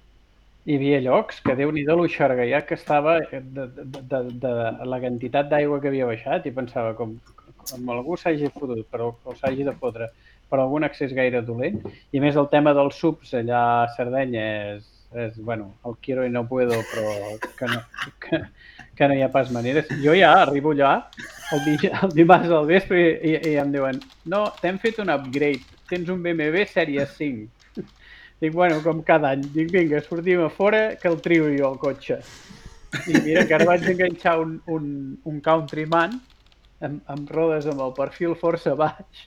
hi 0.68 0.76
havia 0.76 0.98
llocs 1.04 1.38
que 1.44 1.54
déu 1.56 1.70
nhi 1.72 1.84
do 1.88 1.96
lo 1.96 2.08
xargallat 2.12 2.66
que 2.68 2.76
estava 2.76 3.18
de, 3.24 3.40
de, 3.40 3.68
de, 3.72 4.02
de, 4.12 4.22
de 4.44 4.56
la 4.92 5.00
quantitat 5.00 5.48
d'aigua 5.52 5.80
que 5.80 5.88
havia 5.92 6.08
baixat 6.10 6.46
i 6.48 6.52
pensava 6.56 6.92
com, 6.98 7.14
com 7.62 7.92
algú 7.94 8.18
s'hagi 8.20 8.50
fotut 8.52 8.84
però, 8.92 9.14
o 9.24 9.36
s'hagi 9.40 9.64
de 9.64 9.76
fotre 9.80 10.10
per 10.50 10.60
algun 10.60 10.86
accés 10.88 11.14
gaire 11.16 11.42
dolent 11.46 11.82
i 12.16 12.22
més 12.24 12.38
el 12.40 12.48
tema 12.52 12.74
dels 12.78 13.00
subs 13.00 13.34
allà 13.38 13.64
a 13.84 13.90
Sardenya 13.96 14.46
és, 14.76 14.86
és 15.26 15.36
bueno, 15.38 15.74
el 15.86 15.98
quiero 16.04 16.26
i 16.26 16.32
no 16.32 16.46
puedo 16.48 16.80
però 16.92 17.16
que 17.60 17.72
no, 17.72 17.82
que, 18.24 18.42
que 18.98 19.10
no 19.10 19.18
hi 19.18 19.24
ha 19.26 19.32
pas 19.34 19.52
maneres. 19.54 19.90
Jo 20.04 20.16
ja 20.18 20.34
arribo 20.42 20.74
allà 20.76 20.94
el, 21.54 21.64
di 21.66 21.92
el 21.92 22.16
dimarts 22.16 22.52
al 22.52 22.70
vespre 22.70 23.04
i, 23.04 23.34
i, 23.34 23.36
i 23.54 23.58
em 23.62 23.74
diuen 23.76 24.00
no, 24.32 24.48
t'hem 24.62 24.80
fet 24.84 25.00
un 25.04 25.14
upgrade, 25.14 25.64
tens 25.92 26.10
un 26.14 26.24
BMW 26.24 26.66
sèrie 26.72 27.06
5. 27.18 27.86
Dic, 28.38 28.54
bueno, 28.54 28.84
com 28.86 29.02
cada 29.02 29.32
any. 29.34 29.48
Dic, 29.54 29.72
vinga, 29.74 30.02
sortim 30.06 30.44
a 30.46 30.50
fora 30.54 30.96
que 31.02 31.10
el 31.10 31.20
trio 31.26 31.48
jo, 31.50 31.72
el 31.74 31.80
cotxe. 31.82 32.20
I 33.10 33.22
mira 33.26 33.46
que 33.48 33.56
ara 33.58 33.66
vaig 33.68 33.86
enganxar 33.90 34.38
un, 34.40 34.60
un, 34.72 34.90
un 35.28 35.40
Countryman 35.44 36.14
amb, 36.86 37.02
amb 37.10 37.32
rodes 37.34 37.66
amb 37.70 37.82
el 37.84 37.96
perfil 37.98 38.36
força 38.38 38.76
baix, 38.78 39.26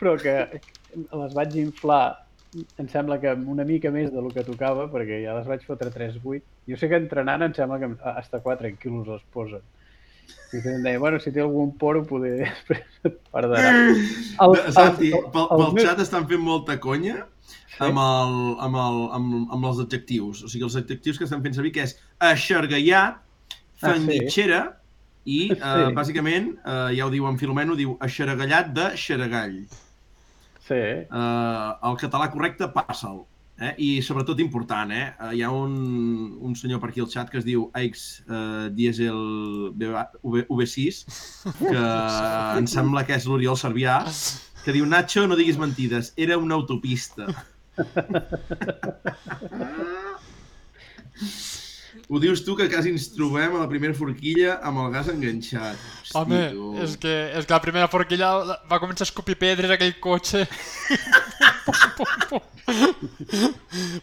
però 0.00 0.16
que 0.20 0.60
les 0.94 1.34
vaig 1.34 1.56
inflar 1.60 2.04
em 2.78 2.86
sembla 2.88 3.16
que 3.18 3.32
una 3.34 3.64
mica 3.66 3.90
més 3.90 4.12
del 4.14 4.28
que 4.32 4.44
tocava, 4.46 4.86
perquè 4.92 5.22
ja 5.24 5.32
les 5.38 5.46
vaig 5.46 5.64
fotre 5.66 5.90
3,8. 5.90 6.42
Jo 6.70 6.76
sé 6.78 6.88
que 6.88 7.00
entrenant 7.00 7.42
em 7.42 7.54
sembla 7.56 7.80
que 7.82 7.88
hasta 8.14 8.38
4 8.40 8.70
quilos 8.78 9.08
es 9.16 9.24
posen. 9.34 9.62
I 10.54 10.60
que 10.62 10.70
em 10.70 10.82
deia, 10.86 11.00
bueno, 11.02 11.18
si 11.20 11.32
té 11.34 11.42
algun 11.42 11.72
poro, 11.76 12.04
poder 12.06 12.36
després 12.44 12.84
et 13.10 13.16
perdrà. 13.34 13.64
El, 13.66 14.54
De- 14.54 14.72
Santi, 14.72 15.10
el- 15.10 15.26
pel, 15.34 15.48
el 15.50 15.58
pel 15.64 15.74
meu- 15.74 15.84
xat 15.84 16.00
estan 16.06 16.28
fent 16.30 16.40
molta 16.46 16.78
conya 16.80 17.24
amb, 17.82 17.98
el, 17.98 18.36
amb, 18.62 18.78
el, 18.84 19.00
amb, 19.18 19.34
amb 19.58 19.66
els 19.72 19.82
adjectius. 19.82 20.44
O 20.46 20.48
sigui, 20.48 20.62
els 20.68 20.78
adjectius 20.78 21.18
que 21.18 21.26
estan 21.26 21.42
fent 21.42 21.58
servir, 21.58 21.72
que 21.74 21.82
és 21.88 21.96
eixargallat, 22.22 23.20
Ah, 23.82 23.96
sí? 23.98 24.16
i 25.26 25.40
Sí. 25.50 25.58
eh, 25.58 25.90
bàsicament, 25.92 26.52
eh, 26.64 26.94
ja 26.96 27.04
ho 27.04 27.10
diu 27.12 27.26
en 27.28 27.36
Filomeno, 27.36 27.74
diu 27.76 27.98
eixargallat 28.00 28.70
de 28.72 28.86
xaragall. 28.96 29.58
Sí, 30.64 30.74
Eh, 30.74 31.70
el 31.90 31.96
català 32.00 32.30
correcte, 32.32 32.68
passa'l. 32.72 33.24
Eh? 33.60 33.74
I 33.78 33.88
sobretot 34.02 34.40
important, 34.42 34.90
eh? 34.90 35.12
eh, 35.20 35.28
hi 35.36 35.42
ha 35.46 35.50
un, 35.54 35.74
un 36.42 36.56
senyor 36.58 36.80
per 36.82 36.88
aquí 36.90 37.00
al 37.04 37.06
xat 37.12 37.28
que 37.30 37.38
es 37.38 37.44
diu 37.46 37.68
Aix 37.78 38.00
eh, 38.26 38.70
Diesel 38.74 39.20
V- 39.78 40.46
V6, 40.48 41.04
que 41.60 41.84
em 42.58 42.66
sembla 42.66 43.04
que 43.06 43.14
és 43.14 43.28
l'Oriol 43.30 43.54
Servià, 43.60 44.00
que 44.64 44.72
diu 44.74 44.86
Nacho, 44.90 45.28
no 45.30 45.36
diguis 45.38 45.60
mentides, 45.60 46.12
era 46.16 46.38
una 46.40 46.56
autopista. 46.58 47.28
Ho 52.08 52.18
dius 52.20 52.42
tu 52.44 52.52
que 52.54 52.66
quasi 52.68 52.90
ens 52.92 53.06
trobem 53.14 53.54
a 53.56 53.62
la 53.62 53.68
primera 53.70 53.94
forquilla 53.96 54.58
amb 54.62 54.82
el 54.82 54.90
gas 54.92 55.08
enganxat. 55.08 55.78
Hosti, 56.02 56.16
Home, 56.20 56.40
tu. 56.52 56.66
és 56.84 56.96
que, 57.00 57.14
és 57.38 57.46
que 57.48 57.54
la 57.56 57.60
primera 57.64 57.88
forquilla 57.88 58.28
la- 58.44 58.58
va 58.70 58.78
començar 58.82 59.06
a 59.06 59.08
escopir 59.08 59.38
pedres 59.40 59.70
aquell 59.72 59.94
cotxe. 60.04 60.44
Pum, 61.64 61.80
pum, 61.96 62.12
pum. 62.28 62.42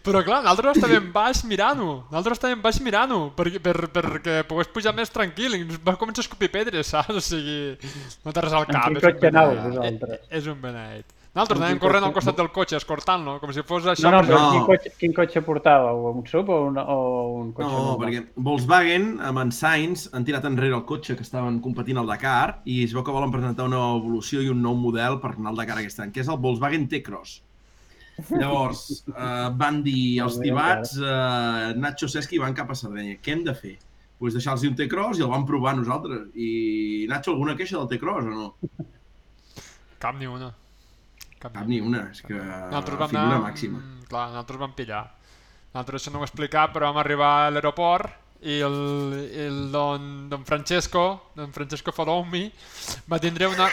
Però 0.01 0.23
clar, 0.25 0.41
nosaltres 0.41 0.79
estàvem 0.79 1.11
baix 1.13 1.43
mirant-ho. 1.45 1.91
Nosaltres 2.09 2.39
estàvem 2.39 2.61
baix 2.65 2.79
mirant-ho 2.81 3.19
perquè, 3.37 3.61
per, 3.61 3.75
perquè 3.93 4.39
pogués 4.49 4.69
pujar 4.73 4.95
més 4.97 5.13
tranquil 5.13 5.59
i 5.59 5.61
ens 5.67 5.77
va 5.85 5.93
començar 6.01 6.23
a 6.23 6.27
escopir 6.27 6.49
pedres, 6.53 6.89
saps? 6.95 7.13
O 7.13 7.21
sigui, 7.21 7.77
no 8.25 8.33
té 8.33 8.41
res 8.47 8.53
al 8.57 8.65
cap. 8.69 8.89
quin 8.89 9.41
és 9.45 9.77
un? 9.77 9.83
Eh, 9.85 10.19
És 10.41 10.49
un 10.49 10.57
beneit. 10.61 11.05
Nosaltres 11.31 11.61
anàvem 11.61 11.77
corrent 11.79 12.03
al 12.03 12.11
costat 12.11 12.35
del 12.35 12.49
cotxe, 12.51 12.75
escortant-lo, 12.75 13.37
com 13.39 13.53
si 13.55 13.61
fos 13.63 13.85
això. 13.87 14.09
no, 14.11 14.17
no, 14.17 14.27
però- 14.27 14.39
No. 14.41 14.49
quin 14.51 14.65
cotxe, 14.67 14.89
quin 14.99 15.13
cotxe 15.15 15.41
portàveu? 15.45 16.09
Un 16.11 16.25
sub 16.27 16.49
o 16.49 16.57
un, 16.67 16.77
o 16.77 16.97
un 17.39 17.53
cotxe 17.53 17.69
No, 17.71 17.83
normal? 17.85 18.01
perquè 18.01 18.25
Volkswagen 18.35 19.05
amb 19.21 19.39
en 19.39 19.51
Sainz 19.55 20.09
han 20.13 20.25
tirat 20.25 20.43
enrere 20.43 20.75
el 20.75 20.83
cotxe 20.83 21.15
que 21.15 21.23
estaven 21.23 21.61
competint 21.61 21.97
al 21.97 22.07
Dakar 22.07 22.61
i 22.65 22.83
es 22.83 22.91
veu 22.93 23.01
que 23.03 23.11
volen 23.15 23.31
presentar 23.31 23.63
una 23.65 23.77
nova 23.77 23.97
evolució 24.03 24.41
i 24.41 24.49
un 24.49 24.61
nou 24.61 24.75
model 24.75 25.21
per 25.21 25.31
anar 25.37 25.51
al 25.51 25.55
Dakar 25.55 25.77
aquest 25.79 26.01
any, 26.01 26.11
que 26.11 26.19
és 26.19 26.27
el 26.27 26.37
Volkswagen 26.37 26.89
T-Cross. 26.89 27.41
Llavors, 28.29 29.05
eh, 29.07 29.49
van 29.55 29.81
dir 29.83 30.19
els 30.25 30.37
tibats, 30.37 30.97
eh, 30.97 31.73
Nacho 31.79 32.09
Ceschi 32.11 32.37
van 32.39 32.53
cap 32.53 32.69
a 32.69 32.75
Sardenya. 32.75 33.21
Què 33.23 33.31
hem 33.31 33.45
de 33.45 33.53
fer? 33.55 33.77
Pues 34.19 34.33
deixar-los 34.35 34.63
un 34.67 34.75
T-Cross 34.75 35.17
i 35.17 35.21
el 35.23 35.29
vam 35.31 35.45
provar 35.45 35.77
nosaltres. 35.77 36.27
I, 36.35 37.05
Nacho, 37.07 37.31
alguna 37.31 37.55
queixa 37.55 37.77
del 37.79 37.87
T-Cross 37.87 38.25
o 38.25 38.29
no? 38.35 38.55
Cap 39.97 40.15
ni 40.19 40.27
una. 40.27 40.51
Cap, 41.41 41.53
Cap 41.55 41.67
ni 41.67 41.79
una, 41.81 42.05
és 42.11 42.21
que 42.21 42.37
Nosaltres 42.37 42.99
vam 43.01 43.09
figura 43.09 43.27
anar... 43.35 43.41
màxima. 43.49 43.79
mm, 43.81 44.07
Clar, 44.11 44.27
nosaltres 44.29 44.59
vam 44.61 44.73
pillar. 44.77 45.03
Nosaltres 45.73 46.01
això 46.01 46.11
no 46.13 46.19
ho 46.19 46.25
he 46.25 46.29
explicat, 46.29 46.73
però 46.73 46.89
vam 46.91 46.99
arribar 47.01 47.31
a 47.47 47.49
l'aeroport 47.53 48.17
i 48.41 48.57
el, 48.65 48.75
el 49.37 49.57
don, 49.71 50.27
don 50.29 50.43
Francesco, 50.45 51.31
don 51.37 51.51
Francesco 51.53 51.91
Falomi, 51.93 52.47
va 53.09 53.19
tindre 53.21 53.45
una, 53.47 53.67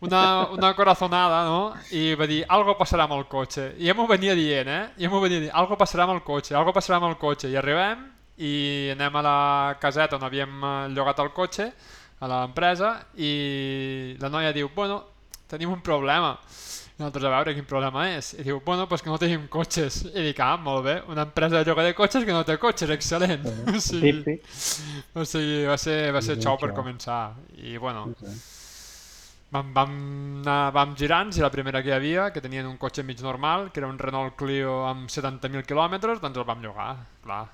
una, 0.00 0.20
una 0.54 0.74
corazonada, 0.78 1.44
no? 1.48 1.74
I 1.90 2.14
va 2.14 2.26
dir, 2.30 2.44
algo 2.48 2.76
passarà 2.78 3.06
amb 3.08 3.16
el 3.18 3.24
cotxe. 3.30 3.72
I 3.78 3.88
ja 3.90 3.94
m'ho 3.98 4.06
venia 4.06 4.36
dient, 4.38 4.68
eh? 4.70 4.82
Ja 5.02 5.10
m'ho 5.10 5.20
venia 5.22 5.40
dient, 5.42 5.54
algo 5.54 5.76
passarà 5.80 6.06
amb 6.06 6.14
el 6.14 6.22
cotxe, 6.26 6.54
algo 6.54 6.72
passarà 6.76 7.00
amb 7.00 7.10
el 7.10 7.18
cotxe. 7.20 7.50
I 7.50 7.58
arribem 7.58 8.06
i 8.38 8.52
anem 8.92 9.14
a 9.16 9.22
la 9.24 9.36
caseta 9.80 10.16
on 10.18 10.24
havíem 10.28 10.56
eh, 10.62 10.74
llogat 10.94 11.20
el 11.24 11.32
cotxe, 11.36 11.70
a 12.20 12.28
l'empresa, 12.30 12.94
i 13.20 14.14
la 14.20 14.30
noia 14.32 14.52
diu, 14.56 14.70
bueno, 14.74 15.02
tenim 15.48 15.70
un 15.72 15.80
problema. 15.82 16.36
I 16.96 17.02
nosaltres 17.02 17.24
a 17.28 17.30
veure 17.34 17.52
quin 17.54 17.66
problema 17.68 18.06
és. 18.14 18.30
I 18.40 18.42
diu, 18.46 18.62
bueno, 18.64 18.86
pues 18.88 19.02
que 19.04 19.10
no 19.12 19.18
tenim 19.20 19.42
cotxes. 19.52 19.98
I 20.14 20.22
dic, 20.30 20.38
ah, 20.40 20.56
molt 20.56 20.84
bé, 20.86 20.94
una 21.12 21.26
empresa 21.28 21.58
de 21.58 21.64
lloguer 21.68 21.84
de 21.90 21.94
cotxes 21.98 22.24
que 22.24 22.32
no 22.32 22.44
té 22.48 22.56
cotxes, 22.58 22.88
excel·lent. 22.94 23.44
O 23.76 23.80
sigui, 23.80 24.12
Típic. 24.22 24.46
o 25.14 25.24
sigui 25.28 25.64
va 25.68 25.76
ser, 25.76 26.10
va 26.16 26.22
ser 26.24 26.38
Sí, 26.38 26.46
xou 26.46 26.56
per 26.58 26.72
començar. 26.72 27.34
I 27.60 27.76
bueno, 27.76 28.06
Sí. 28.20 28.32
vam, 29.52 29.74
vam, 29.76 29.92
anar, 30.40 30.72
vam 30.72 30.96
girant, 30.96 31.30
si 31.32 31.40
la 31.44 31.50
primera 31.52 31.82
que 31.82 31.92
hi 31.92 31.96
havia, 31.98 32.30
que 32.32 32.40
tenien 32.40 32.66
un 32.66 32.78
cotxe 32.80 33.04
mig 33.04 33.20
normal, 33.22 33.70
que 33.72 33.80
era 33.80 33.88
un 33.92 33.98
Renault 33.98 34.34
Clio 34.36 34.86
amb 34.88 35.08
70.000 35.12 35.62
quilòmetres, 35.68 36.20
doncs 36.24 36.36
el 36.40 36.44
vam 36.48 36.64
llogar, 36.64 36.96
clar. 37.22 37.44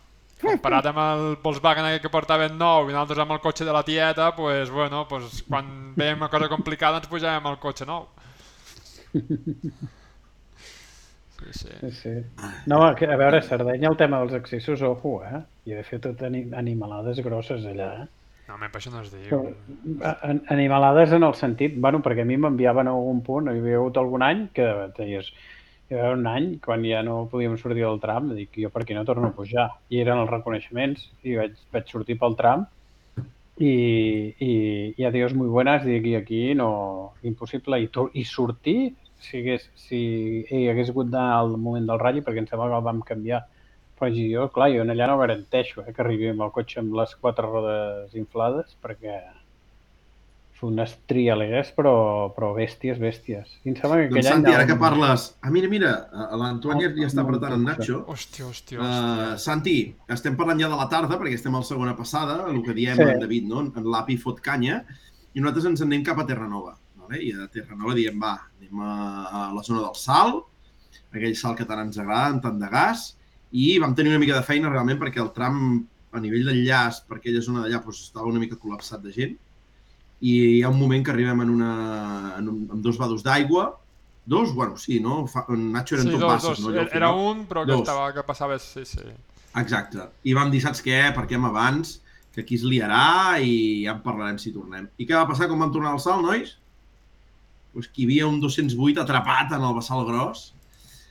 Comparat 0.42 0.88
amb 0.90 0.98
el 0.98 1.24
Volkswagen 1.42 1.86
que 2.02 2.10
portaven 2.12 2.56
nou 2.58 2.88
i 2.90 2.94
nosaltres 2.94 3.22
amb 3.22 3.36
el 3.36 3.42
cotxe 3.44 3.64
de 3.64 3.74
la 3.74 3.84
tieta, 3.86 4.32
pues, 4.36 4.70
bueno, 4.74 5.06
pues, 5.08 5.42
quan 5.48 5.94
veiem 5.94 6.18
una 6.18 6.30
cosa 6.32 6.50
complicada 6.50 6.98
ens 6.98 7.10
pujàvem 7.10 7.46
al 7.46 7.60
cotxe 7.62 7.86
nou. 7.86 8.08
Sí, 11.42 11.52
sí. 11.52 11.68
Sí, 11.80 11.90
sí. 11.90 12.10
No, 12.70 12.82
a 12.86 12.94
veure, 12.94 13.38
a 13.38 13.42
Sardenya 13.42 13.88
el 13.90 13.96
tema 13.98 14.20
dels 14.22 14.34
accessos, 14.38 14.82
ojo, 14.86 15.20
eh? 15.26 15.40
Hi 15.66 15.74
ha 15.74 15.80
de 15.80 15.86
fer 15.86 15.98
tot 16.02 16.20
ani 16.26 16.44
animalades 16.58 17.18
grosses 17.24 17.64
allà, 17.66 17.88
eh? 18.02 18.06
No, 18.48 18.56
home, 18.56 18.68
això 18.74 18.92
no 18.92 19.00
es 19.02 19.10
diu. 19.14 19.26
Però, 19.30 20.12
animalades 20.54 21.14
en 21.14 21.26
el 21.26 21.34
sentit, 21.38 21.74
bueno, 21.82 22.02
perquè 22.04 22.26
a 22.26 22.28
mi 22.28 22.38
m'enviaven 22.38 22.90
a 22.90 22.94
algun 22.94 23.22
punt, 23.26 23.50
hi 23.50 23.62
havia 23.62 23.78
hagut 23.80 23.98
algun 24.00 24.22
any 24.26 24.46
que 24.54 24.66
deies, 24.98 25.30
hi 25.90 25.94
va 25.96 26.02
haver 26.06 26.18
un 26.18 26.26
any 26.30 26.46
quan 26.64 26.84
ja 26.88 27.02
no 27.06 27.16
podíem 27.32 27.56
sortir 27.60 27.84
del 27.84 28.00
tram, 28.04 28.30
dic, 28.36 28.54
jo 28.64 28.70
per 28.74 28.84
què 28.88 28.96
no 28.96 29.04
torno 29.08 29.28
a 29.30 29.36
pujar? 29.36 29.66
I 29.92 30.00
eren 30.04 30.22
els 30.22 30.30
reconeixements, 30.32 31.08
i 31.28 31.36
vaig, 31.40 31.58
vaig 31.74 31.90
sortir 31.92 32.16
pel 32.22 32.36
tram, 32.38 32.64
i, 33.58 33.72
i, 34.40 34.50
i 34.98 35.04
adiós 35.08 35.34
muy 35.34 35.48
buenas, 35.48 35.84
dic, 35.84 36.06
i 36.08 36.14
aquí 36.18 36.42
no, 36.58 36.68
impossible, 37.22 37.80
i, 37.84 37.88
to- 37.94 38.10
i 38.14 38.24
sortir, 38.24 38.78
si, 39.22 39.38
hagués, 39.42 39.68
si 39.78 40.00
hagués 40.70 40.90
hagut 40.90 41.10
d'anar 41.12 41.36
al 41.42 41.52
moment 41.66 41.86
del 41.90 42.00
ratll, 42.02 42.22
perquè 42.26 42.42
em 42.42 42.48
sembla 42.50 42.70
que 42.72 42.78
el 42.80 42.86
vam 42.88 43.02
canviar, 43.12 43.42
però 43.98 44.08
jo, 44.16 44.48
clar, 44.56 44.70
jo 44.74 44.82
allà 44.82 45.06
no 45.10 45.18
garanteixo 45.20 45.84
eh, 45.84 45.92
que 45.94 46.02
arribi 46.02 46.32
amb 46.32 46.42
el 46.48 46.50
cotxe 46.56 46.80
amb 46.82 46.96
les 46.98 47.12
quatre 47.22 47.46
rodes 47.46 48.16
inflades, 48.18 48.74
perquè 48.82 49.20
unes 50.66 50.92
trialeres, 51.10 51.72
però, 51.76 51.94
però 52.36 52.52
bèsties, 52.56 52.98
bèsties. 53.02 53.56
I 53.64 53.72
em 53.72 53.76
sembla 53.78 53.98
que 54.00 54.10
Doncs 54.12 54.26
any... 54.26 54.28
Santi, 54.28 54.52
ara 54.54 54.66
que 54.68 54.76
parles... 54.80 55.24
Ah, 55.42 55.50
mira, 55.54 55.70
mira, 55.72 55.92
l'Antoni 56.38 56.86
ja 56.86 57.08
està 57.08 57.24
apretant 57.24 57.56
en 57.56 57.66
Nacho. 57.68 58.02
Hòstia, 58.12 58.46
hòstia, 58.48 58.78
Uh, 58.78 58.84
hòstia. 58.86 59.38
Santi, 59.42 59.76
estem 60.16 60.38
parlant 60.38 60.62
ja 60.62 60.70
de 60.72 60.78
la 60.78 60.88
tarda, 60.92 61.18
perquè 61.20 61.36
estem 61.38 61.54
a 61.54 61.62
la 61.62 61.68
segona 61.68 61.96
passada, 61.98 62.38
el 62.50 62.62
que 62.66 62.76
diem 62.78 62.96
Sí. 62.96 63.04
sí. 63.04 63.16
en 63.16 63.24
David, 63.24 63.48
no? 63.50 63.64
En 63.66 63.90
l'API 63.94 64.18
fot 64.22 64.40
canya, 64.44 64.82
i 65.34 65.40
nosaltres 65.40 65.70
ens 65.72 65.82
en 65.82 65.90
anem 65.90 66.06
cap 66.06 66.22
a 66.22 66.26
Terranova. 66.28 66.76
Vale? 67.02 67.22
I 67.22 67.32
a 67.34 67.48
Terranova 67.52 67.94
diem, 67.98 68.18
va, 68.22 68.36
anem 68.60 68.82
a, 68.82 68.96
a 69.26 69.46
la 69.54 69.62
zona 69.66 69.82
del 69.86 69.96
salt, 69.98 70.44
aquell 71.12 71.36
salt 71.36 71.58
que 71.58 71.68
tant 71.68 71.82
ens 71.86 71.98
agrada, 71.98 72.32
amb 72.32 72.42
tant 72.44 72.60
de 72.60 72.68
gas, 72.72 73.12
i 73.52 73.78
vam 73.82 73.94
tenir 73.94 74.14
una 74.14 74.20
mica 74.22 74.38
de 74.38 74.44
feina 74.46 74.70
realment 74.72 75.00
perquè 75.00 75.20
el 75.20 75.32
tram 75.36 75.58
a 76.12 76.20
nivell 76.20 76.46
d'enllaç 76.48 77.02
per 77.08 77.18
aquella 77.18 77.40
zona 77.44 77.64
d'allà 77.64 77.80
doncs, 77.84 78.04
estava 78.08 78.28
una 78.28 78.40
mica 78.40 78.58
col·lapsat 78.60 79.02
de 79.04 79.12
gent 79.12 79.34
i 80.22 80.32
hi 80.56 80.62
ha 80.62 80.70
un 80.70 80.78
moment 80.78 81.02
que 81.04 81.10
arribem 81.10 81.40
en, 81.42 81.50
una, 81.50 81.70
en, 82.38 82.48
un, 82.48 82.58
en 82.72 82.82
dos 82.84 82.98
vados 83.00 83.24
d'aigua, 83.26 83.64
dos, 84.24 84.52
bueno, 84.54 84.76
sí, 84.78 85.00
no? 85.02 85.24
Fa, 85.26 85.44
en 85.50 85.72
Nacho 85.74 85.96
eren 85.96 86.06
Sí, 86.06 86.12
tot 86.14 86.22
dos, 86.22 86.30
basses, 86.30 86.60
dos. 86.60 86.60
no? 86.62 86.70
allò 86.70 86.84
al 86.86 86.96
Era 87.00 87.10
un, 87.12 87.44
però 87.50 87.64
que, 87.66 87.72
Dos. 87.74 87.82
estava, 87.82 88.12
que 88.14 88.22
passava... 88.28 88.58
Sí, 88.62 88.84
sí. 88.86 89.02
Exacte. 89.58 90.06
I 90.24 90.34
vam 90.38 90.52
dir, 90.54 90.62
saps 90.62 90.80
què? 90.84 91.00
Parquem 91.16 91.44
abans, 91.48 91.96
que 92.32 92.44
aquí 92.46 92.54
es 92.56 92.62
liarà 92.64 93.40
i 93.42 93.82
ja 93.84 93.96
en 93.96 94.00
parlarem 94.06 94.38
si 94.40 94.54
tornem. 94.54 94.86
I 94.96 95.08
què 95.08 95.18
va 95.18 95.26
passar 95.28 95.50
quan 95.50 95.60
vam 95.60 95.74
tornar 95.74 95.90
al 95.96 96.00
salt, 96.00 96.22
nois? 96.24 96.54
Pues 97.74 97.88
que 97.90 98.04
hi 98.04 98.06
havia 98.08 98.30
un 98.30 98.38
208 98.40 99.02
atrapat 99.02 99.52
en 99.58 99.66
el 99.66 99.74
vessal 99.74 100.06
gros, 100.06 100.46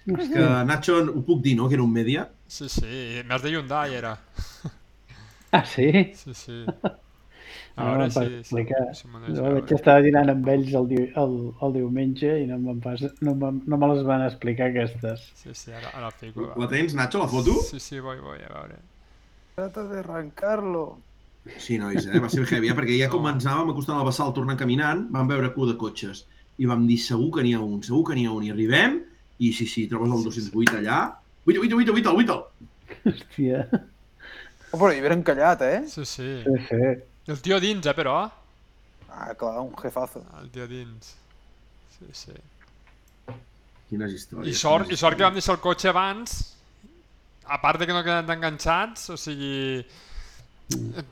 que 0.08 0.47
Nacho, 0.71 0.97
ho 1.12 1.21
puc 1.28 1.43
dir, 1.43 1.58
no?, 1.60 1.67
que 1.69 1.76
era 1.78 1.84
un 1.84 1.91
media. 1.93 2.30
Sí, 2.47 2.69
sí. 2.71 3.21
Més 3.28 3.43
de 3.43 3.52
Hyundai 3.54 3.93
era. 4.00 4.15
Ah, 5.52 5.65
sí? 5.67 5.91
Sí, 6.15 6.34
sí. 6.34 6.63
Ah, 7.77 7.84
A 7.84 7.97
veure 7.97 8.07
per 8.15 8.25
si... 8.27 8.36
explicar. 8.39 8.84
si 8.95 9.07
m'ho 9.07 9.19
deixa 9.23 9.36
Jo 9.38 9.43
veure. 9.45 9.62
vaig 9.62 9.71
estar 9.77 9.95
dinant 10.05 10.29
amb 10.34 10.47
ells 10.53 10.73
el, 10.79 10.88
di 10.91 10.99
el, 11.23 11.36
el 11.67 11.73
diumenge 11.77 12.31
i 12.43 12.47
no, 12.49 12.57
me'n 12.65 12.81
pas, 12.84 13.03
no, 13.21 13.36
me, 13.43 13.51
no 13.73 13.77
me 13.84 13.88
les 13.93 14.03
van 14.07 14.25
explicar 14.27 14.69
aquestes. 14.71 15.27
Sí, 15.34 15.53
sí, 15.53 15.71
ara, 15.71 15.89
ara 15.97 16.07
el 16.12 16.13
fico. 16.19 16.51
La 16.57 16.67
tens, 16.67 16.93
Nacho, 16.95 17.19
la 17.19 17.27
foto? 17.27 17.55
Sí, 17.69 17.79
sí, 17.79 17.99
voy, 17.99 18.19
voy, 18.19 18.39
a 18.47 18.53
veure. 18.53 18.79
Trata 19.55 19.84
de 19.88 19.99
arrancarlo. 19.99 20.84
Sí, 21.57 21.77
nois, 21.81 22.05
eh? 22.05 22.19
va 22.21 22.29
ser 22.29 22.43
heavy, 22.45 22.69
eh? 22.69 22.75
perquè 22.77 22.97
ja 22.99 23.10
No. 23.10 23.15
començàvem 23.15 23.71
acostant 23.73 23.97
al 23.99 24.05
vessal 24.07 24.34
tornant 24.38 24.60
caminant, 24.60 25.07
vam 25.15 25.27
veure 25.31 25.49
cua 25.55 25.71
de 25.71 25.77
cotxes 25.84 26.25
i 26.62 26.67
vam 26.69 26.86
dir, 26.89 26.97
segur 27.01 27.31
que 27.38 27.43
n'hi 27.45 27.53
ha 27.57 27.62
un, 27.65 27.79
segur 27.88 28.03
que 28.10 28.15
n'hi 28.17 28.27
ha 28.29 28.34
un. 28.36 28.43
I 28.45 28.51
arribem 28.53 28.99
i 29.39 29.51
sí, 29.57 29.65
sí, 29.65 29.88
trobes 29.89 30.12
el 30.13 30.23
208 30.27 30.77
allà. 30.81 30.99
Uita, 31.47 31.60
uita, 31.63 31.75
uita, 31.79 31.91
uita, 31.97 32.13
uita. 32.19 32.38
Hòstia. 33.05 33.63
Oh, 34.71 34.77
però 34.79 34.91
hi 34.93 34.99
havia 35.01 35.15
encallat, 35.17 35.62
eh? 35.67 35.79
Sí, 35.88 36.05
sí. 36.05 36.29
Sí, 36.43 36.57
sí. 36.69 36.81
El 37.27 37.41
tio 37.41 37.60
dins, 37.60 37.86
eh, 37.86 37.93
però. 37.93 38.31
Ah, 39.12 39.34
clar, 39.38 39.60
un 39.62 39.75
jefazo. 39.77 40.23
El 40.41 40.49
tio 40.49 40.67
dins. 40.67 41.15
Sí, 41.97 42.05
sí. 42.13 42.34
Quines 43.89 44.13
històries. 44.15 44.47
I 44.47 44.55
sort, 44.57 44.86
quines 44.88 44.97
I 44.99 45.01
sort 45.01 45.17
que 45.19 45.23
vam 45.25 45.36
històries. 45.36 45.43
deixar 45.43 45.55
el 45.57 45.62
cotxe 45.65 45.89
abans, 45.91 46.38
a 47.45 47.60
part 47.62 47.79
de 47.81 47.86
que 47.89 47.93
no 47.93 48.03
queden 48.03 48.29
enganxats, 48.38 49.10
o 49.12 49.17
sigui... 49.19 49.84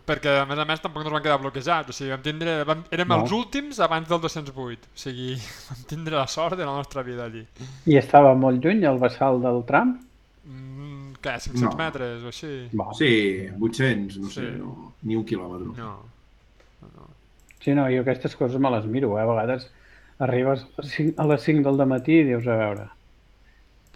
Perquè, 0.07 0.37
a 0.39 0.45
més 0.47 0.55
a 0.57 0.63
més, 0.63 0.79
tampoc 0.79 1.03
no 1.03 1.09
es 1.09 1.13
van 1.17 1.23
quedar 1.25 1.39
bloquejats. 1.41 1.89
O 1.91 1.93
sigui, 1.97 2.13
vam 2.13 2.21
tindre, 2.23 2.53
vam, 2.63 2.85
érem 2.95 3.09
No. 3.11 3.17
els 3.25 3.33
últims 3.35 3.81
abans 3.83 4.07
del 4.07 4.21
208. 4.23 4.87
O 4.95 5.01
sigui, 5.01 5.33
vam 5.67 5.81
tindre 5.89 6.15
la 6.15 6.27
sort 6.31 6.55
de 6.55 6.63
la 6.63 6.71
nostra 6.77 7.03
vida 7.03 7.25
allí. 7.25 7.43
I 7.91 7.97
estava 7.99 8.31
molt 8.39 8.63
lluny 8.63 8.85
el 8.87 8.97
vessal 9.01 9.41
del 9.43 9.59
tram? 9.67 9.97
Mm, 10.47 11.17
què, 11.19 11.35
500 11.43 11.61
No. 11.65 11.73
metres 11.75 12.23
o 12.23 12.31
així? 12.31 12.53
Va. 12.71 12.87
Sí, 12.95 13.11
800, 13.59 14.17
no 14.23 14.29
sé, 14.31 14.45
Sí. 14.47 14.55
no, 14.63 14.88
ni 15.03 15.17
un 15.19 15.25
quilòmetre. 15.27 15.73
No. 15.77 15.91
no, 16.81 16.93
no. 16.95 17.09
Sí, 17.59 17.75
no, 17.75 17.89
jo 17.91 18.03
aquestes 18.03 18.35
coses 18.39 18.61
me 18.61 18.71
les 18.71 18.87
miro, 18.87 19.13
eh? 19.17 19.23
A 19.23 19.27
vegades 19.29 19.67
arribes 20.19 20.63
a 20.63 20.81
les 20.83 20.95
5, 20.95 21.13
a 21.17 21.27
les 21.31 21.45
5 21.47 21.65
del 21.67 21.85
matí 21.87 22.19
i 22.21 22.25
dius, 22.27 22.47
a 22.47 22.57
veure, 22.59 22.87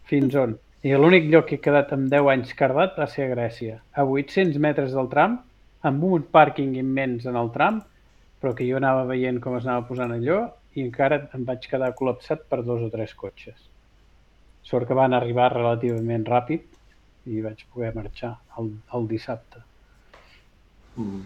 fins 0.09 0.35
on? 0.39 0.57
I 0.83 0.91
l'únic 0.99 1.29
lloc 1.31 1.47
que 1.47 1.57
he 1.59 1.63
quedat 1.63 1.93
amb 1.95 2.09
10 2.11 2.29
anys 2.33 2.53
cardat 2.59 2.97
va 2.99 3.07
ser 3.11 3.27
a 3.27 3.31
Grècia, 3.31 3.79
a 3.95 4.03
800 4.03 4.59
metres 4.65 4.95
del 4.95 5.07
tram, 5.11 5.37
amb 5.89 6.03
un 6.07 6.25
pàrquing 6.35 6.75
immens 6.79 7.27
en 7.29 7.39
el 7.39 7.51
tram, 7.55 7.81
però 8.41 8.51
que 8.55 8.67
jo 8.67 8.79
anava 8.79 9.05
veient 9.07 9.39
com 9.43 9.55
es 9.55 9.67
anava 9.67 9.87
posant 9.87 10.11
allò 10.15 10.41
i 10.75 10.83
encara 10.83 11.21
em 11.37 11.45
vaig 11.47 11.67
quedar 11.71 11.93
col·lapsat 11.95 12.47
per 12.51 12.63
dos 12.67 12.83
o 12.83 12.89
tres 12.91 13.13
cotxes. 13.15 13.59
Sort 14.67 14.87
que 14.87 14.97
van 14.99 15.15
arribar 15.15 15.51
relativament 15.53 16.27
ràpid 16.27 17.31
i 17.31 17.43
vaig 17.43 17.63
poder 17.71 17.93
marxar 17.95 18.33
el, 18.59 18.73
el 18.95 19.07
dissabte. 19.07 19.63
Mm. 20.97 21.21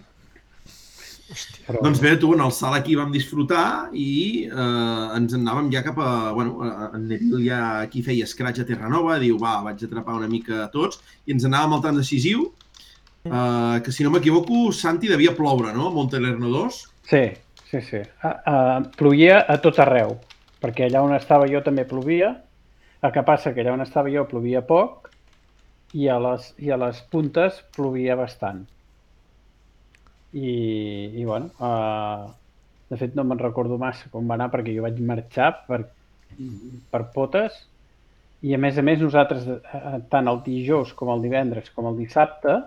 Però, 1.66 1.82
Doncs 1.84 2.00
bé, 2.00 2.14
tu, 2.16 2.30
en 2.32 2.40
el 2.40 2.52
salt 2.56 2.78
aquí 2.78 2.94
vam 2.96 3.10
disfrutar 3.12 3.90
i 3.92 4.46
eh, 4.48 5.16
ens 5.18 5.34
en 5.36 5.42
anàvem 5.42 5.68
ja 5.74 5.82
cap 5.84 5.98
a... 6.00 6.12
Bueno, 6.32 6.62
en 6.86 7.04
Neville 7.10 7.42
ja 7.44 7.58
aquí 7.82 8.00
feia 8.06 8.24
escratx 8.24 8.62
a 8.62 8.68
Terranova, 8.68 9.18
diu, 9.20 9.36
va, 9.42 9.58
vaig 9.66 9.84
atrapar 9.84 10.16
una 10.16 10.30
mica 10.30 10.62
a 10.64 10.70
tots, 10.72 11.02
i 11.28 11.36
ens 11.36 11.44
anàvem 11.44 11.76
al 11.76 11.82
tram 11.84 12.00
decisiu, 12.00 12.46
eh, 13.28 13.76
que 13.84 13.92
si 13.92 14.06
no 14.06 14.14
m'equivoco, 14.14 14.70
Santi 14.72 15.12
devia 15.12 15.34
ploure, 15.36 15.74
no?, 15.76 15.90
a 15.90 15.96
Montelerno 15.98 16.48
2. 16.54 16.80
Sí, 17.10 17.22
sí, 17.68 17.82
sí. 17.90 18.00
Uh, 18.24 18.32
uh, 18.32 18.88
plovia 18.96 19.42
a 19.44 19.58
tot 19.60 19.82
arreu, 19.84 20.16
perquè 20.64 20.88
allà 20.88 21.04
on 21.04 21.12
estava 21.18 21.50
jo 21.52 21.60
també 21.66 21.84
plovia, 21.88 22.32
el 23.04 23.12
que 23.12 23.26
passa 23.28 23.52
que 23.52 23.62
allà 23.62 23.76
on 23.76 23.84
estava 23.84 24.08
jo 24.10 24.24
plovia 24.30 24.64
poc 24.66 25.12
i 25.94 26.08
a 26.08 26.16
les, 26.20 26.50
i 26.64 26.72
a 26.72 26.80
les 26.80 27.04
puntes 27.12 27.60
plovia 27.76 28.16
bastant. 28.16 28.64
I, 30.32 30.50
i 31.16 31.24
bueno, 31.24 31.50
uh, 31.64 32.28
de 32.90 32.96
fet 33.00 33.14
no 33.16 33.24
me'n 33.24 33.40
recordo 33.40 33.78
massa 33.80 34.10
com 34.12 34.28
va 34.28 34.36
anar 34.36 34.50
perquè 34.52 34.74
jo 34.76 34.84
vaig 34.84 34.98
marxar 35.00 35.52
per, 35.68 35.82
per 36.90 37.02
potes 37.14 37.56
i 38.44 38.52
a 38.54 38.58
més 38.60 38.76
a 38.78 38.84
més 38.86 39.00
nosaltres 39.00 39.46
eh, 39.48 40.00
tant 40.12 40.28
el 40.30 40.42
dijous 40.44 40.92
com 40.94 41.10
el 41.14 41.24
divendres 41.24 41.70
com 41.74 41.88
el 41.90 41.96
dissabte 41.98 42.58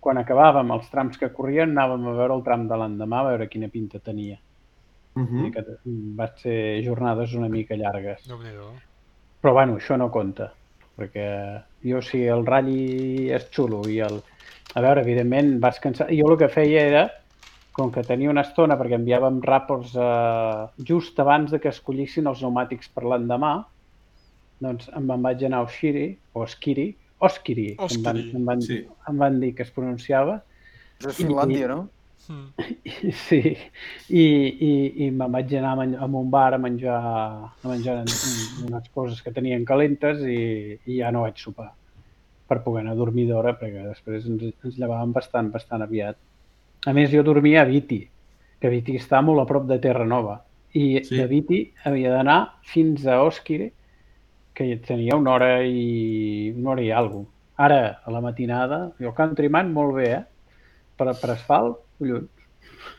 quan 0.00 0.20
acabàvem 0.20 0.70
els 0.74 0.86
trams 0.92 1.18
que 1.20 1.32
corrien 1.34 1.74
anàvem 1.74 2.06
a 2.06 2.14
veure 2.20 2.36
el 2.38 2.44
tram 2.46 2.68
de 2.70 2.76
l'endemà 2.78 3.22
a 3.22 3.28
veure 3.32 3.48
quina 3.50 3.68
pinta 3.72 3.98
tenia. 3.98 4.38
Uh 4.38 5.20
Mm. 5.20 5.26
-huh. 5.26 5.52
que 5.52 5.64
van 6.14 6.30
ser 6.36 6.84
jornades 6.84 7.34
una 7.34 7.48
mica 7.48 7.74
llargues. 7.74 8.26
nhi 8.26 8.34
Però 9.42 9.52
bueno, 9.52 9.76
això 9.76 9.96
no 9.96 10.10
compta, 10.10 10.52
perquè 10.96 11.62
jo 11.82 12.00
si 12.00 12.24
el 12.24 12.46
ratll 12.46 13.30
és 13.30 13.50
xulo 13.50 13.88
i 13.88 13.98
el... 13.98 14.22
A 14.76 14.82
veure, 14.84 15.00
evidentment 15.00 15.58
vas 15.62 15.78
cansar... 15.80 16.08
Jo 16.12 16.28
el 16.32 16.38
que 16.40 16.48
feia 16.52 16.82
era, 16.90 17.04
com 17.72 17.90
que 17.94 18.02
tenia 18.04 18.30
una 18.30 18.42
estona, 18.44 18.76
perquè 18.76 18.98
enviàvem 18.98 19.40
ràports 19.46 19.94
eh, 19.96 20.84
just 20.84 21.18
abans 21.22 21.52
de 21.54 21.60
que 21.62 21.70
escollissin 21.72 22.26
els 22.28 22.42
pneumàtics 22.42 22.90
per 22.94 23.04
l'endemà, 23.06 23.52
doncs 24.60 24.88
em 24.98 25.06
van 25.06 25.22
vaig 25.22 25.44
anar 25.46 25.62
a 25.62 25.68
Oshiri, 25.68 26.08
o 26.34 26.42
Oskiri, 26.44 26.88
Oskiri, 27.22 27.68
em 27.78 28.02
van, 28.02 28.18
Oskiri, 28.18 28.34
em, 28.36 28.44
van, 28.50 28.62
sí. 28.66 28.80
em 29.08 29.22
van 29.22 29.38
dir 29.40 29.52
que 29.54 29.64
es 29.64 29.70
pronunciava, 29.74 30.40
és 31.00 31.14
Finlàndia, 31.16 31.70
no? 31.70 31.86
Mm. 32.28 32.48
Sí, 33.28 33.38
i, 34.10 34.22
i, 34.22 34.70
i 35.06 35.10
me'n 35.14 35.32
vaig 35.32 35.52
anar 35.56 35.76
a, 35.80 36.06
un 36.10 36.28
bar 36.32 36.50
a 36.56 36.58
menjar, 36.60 36.98
a 36.98 37.68
menjar 37.70 38.00
un- 38.02 38.66
unes 38.68 38.88
coses 38.92 39.22
que 39.22 39.32
tenien 39.32 39.64
calentes 39.64 40.20
i, 40.26 40.76
i 40.84 40.98
ja 40.98 41.12
no 41.14 41.22
vaig 41.24 41.38
sopar 41.40 41.70
per 42.48 42.62
poder 42.64 42.82
anar 42.82 42.96
a 42.96 42.98
dormir 42.98 43.26
d'hora 43.28 43.54
perquè 43.60 43.84
després 43.86 44.26
ens, 44.26 44.42
ens 44.64 44.76
llevàvem 44.80 45.12
bastant, 45.12 45.50
bastant 45.54 45.84
aviat. 45.84 46.18
A 46.86 46.94
més, 46.96 47.10
jo 47.12 47.22
dormia 47.26 47.62
a 47.62 47.68
Viti, 47.68 48.02
que 48.60 48.70
Viti 48.72 48.96
està 48.98 49.20
molt 49.24 49.42
a 49.42 49.48
prop 49.48 49.66
de 49.68 49.78
Terra 49.82 50.06
Nova 50.08 50.40
i 50.74 51.00
Sí. 51.04 51.16
de 51.16 51.26
Viti 51.26 51.60
havia 51.84 52.12
d'anar 52.12 52.60
fins 52.62 53.06
a 53.06 53.22
Oskiri, 53.24 53.72
que 54.54 54.76
tenia 54.84 55.16
una 55.16 55.32
hora 55.32 55.50
i 55.62 56.52
una 56.56 56.70
hora 56.70 56.82
i 56.82 56.90
alguna 56.90 57.28
Ara, 57.58 58.02
a 58.04 58.10
la 58.14 58.20
matinada, 58.22 58.92
jo 59.02 59.10
Countryman 59.18 59.72
molt 59.74 59.96
bé, 59.96 60.10
eh? 60.14 60.20
Per, 60.98 61.08
per 61.18 61.30
asfalt, 61.32 61.80
collons. 61.98 62.30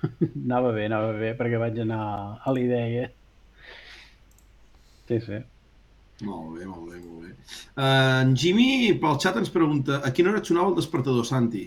anava 0.46 0.74
bé, 0.76 0.90
anava 0.90 1.14
bé, 1.16 1.30
perquè 1.40 1.62
vaig 1.62 1.80
anar 1.80 2.02
a 2.44 2.52
l'idea. 2.52 3.06
Sí, 5.08 5.22
sí. 5.24 5.40
Molt 6.28 6.58
bé, 6.58 6.66
molt 6.68 6.90
bé, 6.92 6.98
molt 7.00 7.28
bé. 7.28 7.34
Uh, 7.78 8.24
en 8.24 8.34
Jimmy, 8.36 8.72
pel 9.00 9.20
xat, 9.24 9.38
ens 9.40 9.54
pregunta 9.54 10.02
a 10.04 10.12
quina 10.16 10.34
hora 10.34 10.42
et 10.44 10.50
sonava 10.50 10.74
el 10.74 10.80
despertador, 10.80 11.28
Santi? 11.28 11.64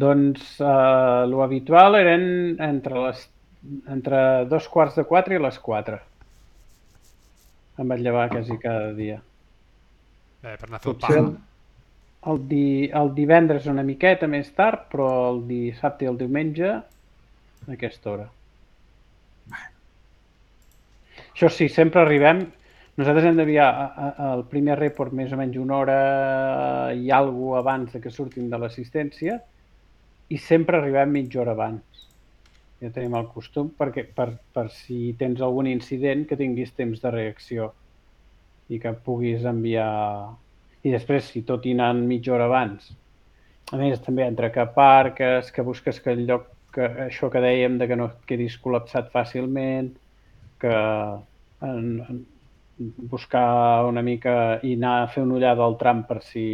Doncs 0.00 0.54
uh, 0.62 1.26
lo 1.28 1.42
habitual 1.44 1.98
eren 1.98 2.24
entre 2.64 3.04
les 3.04 3.26
entre 3.92 4.46
dos 4.48 4.68
quarts 4.68 4.96
de 4.96 5.04
quatre 5.04 5.36
i 5.36 5.42
les 5.42 5.58
quatre. 5.60 6.00
Em 7.80 7.88
vaig 7.88 8.02
llevar 8.04 8.28
quasi 8.32 8.56
cada 8.60 8.92
dia. 8.96 9.20
Bé, 10.40 10.56
per 10.56 10.68
anar 10.68 10.80
a 10.80 10.82
fer 10.82 10.92
Potser 10.92 11.18
el, 11.20 11.30
pa. 11.34 12.30
el, 12.32 12.40
di, 12.48 12.66
el 13.00 13.12
divendres 13.16 13.68
una 13.68 13.84
miqueta 13.84 14.28
més 14.30 14.48
tard, 14.56 14.86
però 14.92 15.10
el 15.30 15.42
dissabte 15.48 16.06
i 16.06 16.10
el 16.10 16.16
diumenge 16.20 16.70
a 16.70 16.80
aquesta 17.76 18.14
hora. 18.14 18.30
Això 21.30 21.52
sí, 21.52 21.68
sempre 21.72 22.02
arribem... 22.04 22.46
Nosaltres 23.00 23.30
hem 23.30 23.38
d'enviar 23.38 23.66
el 24.26 24.42
primer 24.50 24.74
report 24.76 25.14
més 25.16 25.30
o 25.32 25.36
menys 25.40 25.54
una 25.56 25.76
hora 25.78 26.00
i 26.92 27.06
alguna 27.16 27.62
abans 27.62 27.94
de 27.94 28.00
que 28.04 28.10
surtin 28.12 28.50
de 28.52 28.58
l'assistència 28.60 29.38
i 30.28 30.36
sempre 30.36 30.76
arribem 30.76 31.14
mitja 31.14 31.40
hora 31.40 31.54
abans. 31.56 32.02
Ja 32.82 32.90
tenim 32.92 33.14
el 33.16 33.30
costum 33.32 33.70
perquè, 33.78 34.04
per, 34.16 34.26
per 34.52 34.66
si 34.74 35.14
tens 35.22 35.40
algun 35.40 35.70
incident 35.70 36.26
que 36.28 36.36
tinguis 36.36 36.74
temps 36.76 37.00
de 37.00 37.12
reacció 37.14 37.70
i 38.68 38.80
que 38.82 38.92
puguis 39.06 39.48
enviar... 39.48 39.88
I 40.84 40.92
després, 40.92 41.30
si 41.32 41.40
tot 41.48 41.64
i 41.64 41.72
anant 41.78 42.02
mitja 42.10 42.34
hora 42.36 42.50
abans, 42.52 42.90
a 43.72 43.80
més, 43.80 43.96
també 44.04 44.26
entre 44.26 44.52
que 44.52 44.60
aparques, 44.60 45.48
que 45.56 45.64
busques 45.64 46.02
que 46.04 46.12
el 46.12 46.26
lloc, 46.28 46.52
que 46.76 46.92
això 47.06 47.32
que 47.32 47.40
dèiem 47.40 47.80
de 47.80 47.88
que 47.88 47.96
no 47.96 48.10
et 48.12 48.28
quedis 48.28 48.60
col·lapsat 48.60 49.08
fàcilment, 49.16 49.90
que 50.60 50.76
en, 51.64 51.88
en, 52.04 52.22
buscar 52.80 53.84
una 53.84 54.02
mica 54.02 54.34
i 54.64 54.74
anar 54.78 54.96
a 55.02 55.06
fer 55.12 55.22
una 55.22 55.36
ullada 55.36 55.64
al 55.64 55.76
tram 55.80 56.04
per 56.08 56.22
si 56.24 56.44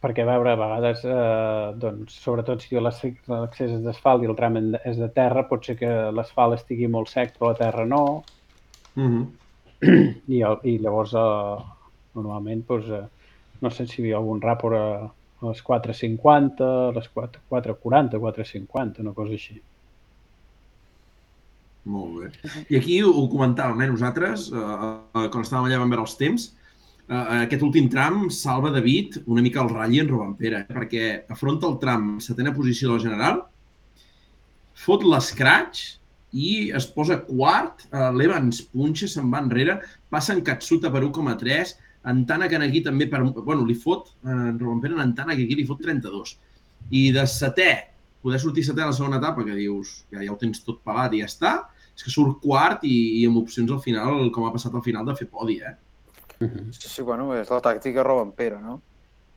perquè 0.00 0.24
a 0.24 0.28
veure, 0.30 0.54
a 0.54 0.56
vegades, 0.56 1.02
eh, 1.04 1.72
doncs, 1.76 2.14
sobretot 2.24 2.62
si 2.64 2.80
l'accés 2.80 3.74
és 3.76 3.82
d'asfalt 3.84 4.24
i 4.24 4.30
el 4.30 4.36
tram 4.38 4.56
és 4.60 4.96
de 4.96 5.08
terra, 5.12 5.44
pot 5.48 5.66
ser 5.66 5.76
que 5.76 5.90
l'asfalt 6.16 6.56
estigui 6.56 6.88
molt 6.88 7.12
sec 7.12 7.34
però 7.36 7.52
la 7.52 7.58
terra 7.58 7.84
no, 7.84 8.04
Uh 8.96 9.02
-huh. 9.02 9.26
i, 10.36 10.42
i 10.70 10.78
llavors 10.78 11.12
eh, 11.14 11.62
normalment 12.14 12.66
doncs, 12.66 12.88
eh, 12.88 13.04
no 13.60 13.70
sé 13.70 13.86
si 13.86 14.00
hi 14.00 14.04
havia 14.04 14.16
algun 14.16 14.40
ràpor 14.40 14.74
a, 14.74 14.86
a 15.40 15.46
les 15.46 15.62
4.50, 15.64 16.64
a 16.88 16.92
les 16.92 17.08
4 17.08 17.40
4.40, 17.50 18.18
4.50, 18.18 19.00
una 19.00 19.12
cosa 19.12 19.32
així. 19.32 19.60
Molt 21.88 22.16
bé. 22.20 22.54
I 22.68 22.76
aquí 22.76 23.00
ho, 23.02 23.12
comentàvem, 23.32 23.80
eh, 23.80 23.90
nosaltres, 23.90 24.50
eh, 24.52 24.56
eh, 24.58 25.28
quan 25.32 25.44
estàvem 25.44 25.68
allà 25.68 25.78
vam 25.80 25.90
veure 25.90 26.04
els 26.04 26.16
temps, 26.16 26.50
eh, 27.08 27.44
aquest 27.46 27.62
últim 27.62 27.88
tram 27.88 28.28
salva 28.30 28.70
David 28.70 29.22
una 29.26 29.42
mica 29.42 29.62
el 29.62 29.70
ratll 29.70 30.00
en 30.00 30.08
Robampera, 30.08 30.60
eh, 30.60 30.74
perquè 30.74 31.24
afronta 31.28 31.66
el 31.66 31.78
tram 31.78 32.14
en 32.14 32.20
setena 32.20 32.52
posició 32.54 32.90
del 32.92 33.00
general, 33.00 33.42
fot 34.74 35.02
l'escratx 35.04 36.00
i 36.32 36.70
es 36.76 36.86
posa 36.86 37.18
quart, 37.26 37.86
eh, 37.90 38.10
l'Evans 38.12 38.62
punxa, 38.62 39.08
se'n 39.08 39.30
va 39.32 39.40
enrere, 39.40 39.80
passa 40.10 40.32
en 40.34 40.42
Katsuta 40.42 40.90
per 40.90 41.02
1,3, 41.02 41.76
en 42.10 42.24
Tana 42.26 42.48
Kanagi 42.48 42.82
també 42.84 43.06
per... 43.10 43.22
Bueno, 43.22 43.64
li 43.64 43.74
fot, 43.74 44.14
eh, 44.24 44.30
en 44.30 44.58
Robampera 44.58 45.02
en 45.02 45.14
Tana 45.14 45.34
Kanagi 45.34 45.56
li 45.56 45.66
fot 45.66 45.82
32. 45.82 46.36
I 46.90 47.10
de 47.12 47.26
setè, 47.28 47.72
poder 48.22 48.40
sortir 48.40 48.64
setè 48.64 48.84
a 48.84 48.90
la 48.90 48.96
segona 48.96 49.18
etapa, 49.20 49.44
que 49.44 49.56
dius, 49.56 50.04
ja, 50.12 50.22
ja 50.22 50.32
ho 50.32 50.38
tens 50.40 50.62
tot 50.64 50.80
pagat 50.84 51.16
i 51.16 51.24
ja 51.24 51.28
està, 51.28 51.54
és 52.00 52.06
que 52.06 52.12
surt 52.14 52.38
quart 52.40 52.84
i, 52.88 52.96
i 53.20 53.26
amb 53.28 53.42
opcions 53.42 53.70
al 53.76 53.82
final, 53.84 54.30
com 54.32 54.46
ha 54.48 54.52
passat 54.54 54.72
al 54.74 54.80
final, 54.84 55.04
de 55.04 55.14
fer 55.18 55.26
podi, 55.28 55.58
eh? 55.60 55.74
Sí, 56.40 56.88
sí, 56.88 57.02
bueno, 57.04 57.26
és 57.36 57.50
la 57.52 57.60
tàctica 57.60 58.00
Robampera, 58.06 58.56
no? 58.64 58.78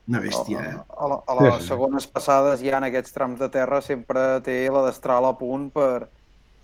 Una 0.08 0.20
bèstia, 0.24 0.62
eh? 0.64 0.74
A, 0.80 1.04
a, 1.04 1.18
a 1.28 1.34
les 1.42 1.54
Sí, 1.58 1.60
sí. 1.60 1.68
segones 1.68 2.06
passades, 2.08 2.62
ja 2.64 2.78
en 2.78 2.86
aquests 2.88 3.12
trams 3.12 3.38
de 3.40 3.48
terra, 3.52 3.82
sempre 3.84 4.40
té 4.44 4.62
la 4.72 4.86
destral 4.86 5.26
a 5.28 5.34
punt 5.36 5.66
per, 5.74 6.06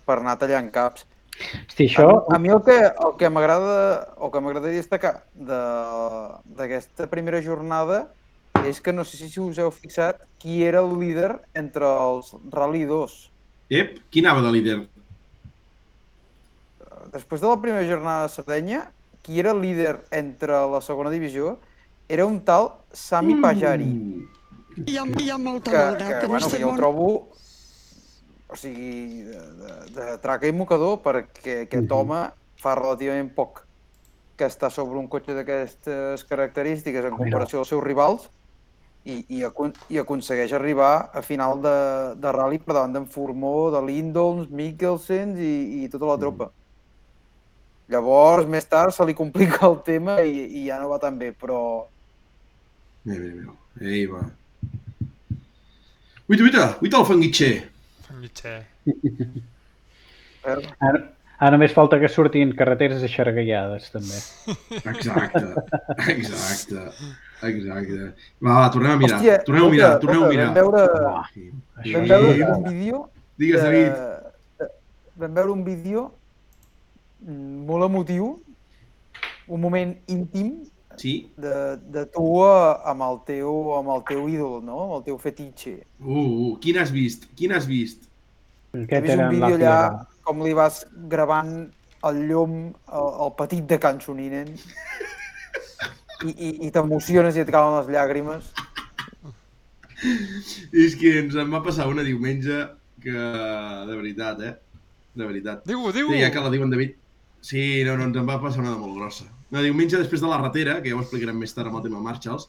per 0.05 0.15
anar 0.17 0.39
tallant 0.41 0.71
caps. 0.73 1.05
Hosti, 1.41 1.85
això... 1.87 2.07
A, 2.09 2.35
a 2.35 2.39
mi 2.41 2.49
el 2.53 2.63
que, 2.65 2.79
el 2.89 3.13
que 3.17 3.29
m'agrada 3.33 3.77
el 4.17 4.31
que 4.33 4.41
m'agradaria 4.41 4.81
destacar 4.81 5.13
de- 5.33 6.41
d'aquesta 6.57 7.07
primera 7.09 7.41
jornada 7.45 8.07
és 8.65 8.81
que 8.81 8.93
no 8.93 9.05
sé 9.05 9.17
si 9.21 9.39
us 9.41 9.57
heu 9.61 9.69
fixat 9.73 10.19
qui 10.41 10.63
era 10.65 10.81
el 10.81 10.91
líder 10.99 11.31
entre 11.57 11.85
els 11.85 12.33
Rally 12.53 12.83
2. 12.89 13.15
Ep, 13.73 13.95
qui 14.11 14.21
anava 14.25 14.41
de 14.45 14.51
líder? 14.57 14.77
Després 17.13 17.41
de 17.41 17.47
la 17.47 17.59
primera 17.61 17.87
jornada 17.87 18.27
de 18.27 18.33
Sardenya, 18.33 18.91
qui 19.21 19.39
era 19.39 19.51
el 19.51 19.61
líder 19.61 19.99
entre 20.11 20.53
la 20.71 20.81
segona 20.81 21.09
divisió 21.13 21.57
era 22.09 22.25
un 22.25 22.41
tal 22.45 22.71
Sami 22.91 23.35
Pajari. 23.41 23.85
Mm. 23.85 24.85
Hi 24.87 24.97
ha, 24.97 25.05
hi 25.19 25.29
ha 25.29 25.37
molta 25.37 25.71
que, 25.71 25.77
hora, 25.77 25.97
que, 25.97 26.13
que 26.19 26.27
no 26.27 26.29
bueno, 26.29 26.49
que 26.49 26.59
jo 26.59 26.67
el 26.67 26.71
on... 26.71 26.77
trobo 26.77 27.07
o 28.51 28.55
sigui, 28.55 29.23
de, 29.23 29.39
de, 29.61 29.73
de 29.95 30.05
traca 30.19 30.47
i 30.47 30.51
mocador 30.51 30.99
perquè 31.03 31.61
aquest 31.65 31.87
Mhm. 31.87 31.97
home 31.97 32.21
fa 32.59 32.75
relativament 32.75 33.31
poc 33.35 33.65
que 34.37 34.45
està 34.45 34.69
sobre 34.69 34.99
un 34.99 35.07
cotxe 35.07 35.33
d'aquestes 35.37 36.23
característiques 36.25 37.05
en 37.05 37.15
comparació 37.15 37.59
als 37.59 37.69
seus 37.69 37.83
rivals 37.83 38.29
i, 39.05 39.25
i, 39.29 39.43
acon 39.43 39.73
i 39.89 39.97
aconsegueix 40.01 40.51
arribar 40.53 41.09
a 41.13 41.21
final 41.21 41.61
de, 41.61 41.75
de 42.21 42.31
rally 42.31 42.59
per 42.59 42.75
davant 42.75 42.93
d'en 42.93 43.07
Formó, 43.07 43.71
de 43.73 43.81
Lindholms, 43.85 44.49
Mikkelsen 44.49 45.37
i, 45.37 45.83
i 45.83 45.89
tota 45.89 46.05
la 46.11 46.17
tropa. 46.21 46.51
Llavors, 47.91 48.47
més 48.47 48.65
tard, 48.71 48.93
se 48.95 49.03
li 49.05 49.13
complica 49.17 49.65
el 49.67 49.79
tema 49.83 50.19
i, 50.23 50.45
i 50.61 50.65
ja 50.69 50.77
no 50.79 50.89
va 50.93 50.99
tan 51.01 51.17
bé, 51.19 51.31
però 51.35 51.59
Mira, 53.03 53.19
mira, 53.19 53.35
mira. 53.35 53.53
Ei, 53.81 54.05
va. 54.05 54.21
Uita, 56.29 56.43
uita, 56.45 56.65
uita 56.85 56.99
el 57.01 57.05
fanguitxer. 57.07 57.55
Eh, 60.45 60.55
Ara, 60.81 60.99
ara 61.41 61.49
només 61.53 61.73
falta 61.75 61.99
que 62.01 62.09
surtin 62.09 62.53
carreteres 62.57 63.01
aixargallades, 63.05 63.89
també. 63.93 64.19
Exacte, 64.79 65.41
exacte, 66.13 66.85
exacte. 67.49 67.99
Va, 68.41 68.55
va, 68.61 68.69
tornem 68.73 68.95
a 68.95 69.01
mirar, 69.01 69.19
Hòstia, 69.19 69.35
tornem 69.47 69.67
a 69.67 69.73
mirar, 69.75 69.91
tornem 70.05 70.23
a 70.23 70.31
mirar. 70.31 70.47
Vam 70.47 70.57
veure, 70.61 70.81
això 71.83 71.99
vam 71.99 72.09
veure 72.13 72.47
un 72.55 72.63
vídeo 72.69 73.03
Digues, 73.41 73.61
David. 73.65 73.91
de- 74.63 74.71
vam 75.25 75.37
veure 75.41 75.51
un 75.57 75.63
vídeo 75.67 76.07
molt 77.27 77.87
emotiu, 77.87 78.35
un 79.51 79.61
moment 79.61 79.95
íntim 80.07 80.53
Sí? 80.99 81.31
de, 81.39 81.77
de 81.89 82.05
tu 82.13 82.25
amb 82.43 83.01
el 83.05 83.19
teu, 83.25 83.51
amb 83.77 83.89
el 83.95 84.03
teu 84.09 84.27
ídol, 84.29 84.59
no? 84.65 84.79
amb 84.83 84.95
el 84.99 85.03
teu 85.07 85.17
fetitxe. 85.21 85.79
Uh, 86.03 86.13
uh, 86.13 86.49
quin 86.61 86.77
has 86.81 86.91
vist? 86.93 87.29
Quin 87.39 87.55
has 87.55 87.65
vist? 87.69 88.09
He 88.75 88.83
Aquest 88.83 89.07
vist 89.07 89.19
un 89.19 89.31
vídeo 89.33 89.55
allà 89.57 89.77
com 90.27 90.43
li 90.45 90.53
vas 90.55 90.83
gravant 91.11 91.55
el 92.07 92.19
llom 92.29 92.57
al, 92.87 93.07
al 93.25 93.33
petit 93.39 93.65
de 93.69 93.79
Can 93.81 94.01
Soninen 94.03 94.51
i, 96.25 96.31
i, 96.31 96.51
i 96.67 96.71
t'emociones 96.73 97.37
i 97.37 97.43
et 97.43 97.51
calen 97.53 97.79
les 97.79 97.91
llàgrimes. 97.95 98.51
És 100.73 100.95
que 100.97 101.17
ens 101.21 101.37
en 101.37 101.51
va 101.53 101.61
passar 101.65 101.89
una 101.89 102.05
diumenge 102.05 102.63
que, 103.01 103.13
de 103.89 103.97
veritat, 103.97 104.41
eh? 104.45 104.55
De 105.17 105.27
veritat. 105.27 105.65
Diu-ho, 105.67 105.91
diu-ho. 105.93 106.13
Sí, 106.13 106.21
ja 106.23 106.31
que 106.33 106.41
la 106.41 106.53
diuen 106.53 106.71
David. 106.73 106.95
Sí, 107.41 107.83
no, 107.83 107.97
no, 107.97 108.05
ens 108.05 108.17
en 108.21 108.27
va 108.29 108.37
passar 108.41 108.61
una 108.61 108.71
de 108.75 108.79
molt 108.79 108.99
grossa. 108.99 109.25
Una 109.51 109.63
diumenge 109.65 109.97
després 109.97 110.21
de 110.21 110.29
la 110.29 110.37
ratera, 110.39 110.77
que 110.81 110.91
ja 110.91 110.97
ho 110.97 111.01
explicarem 111.01 111.39
més 111.41 111.53
tard 111.57 111.71
amb 111.71 111.79
el 111.79 111.87
tema 111.87 112.01
Marshalls, 112.05 112.47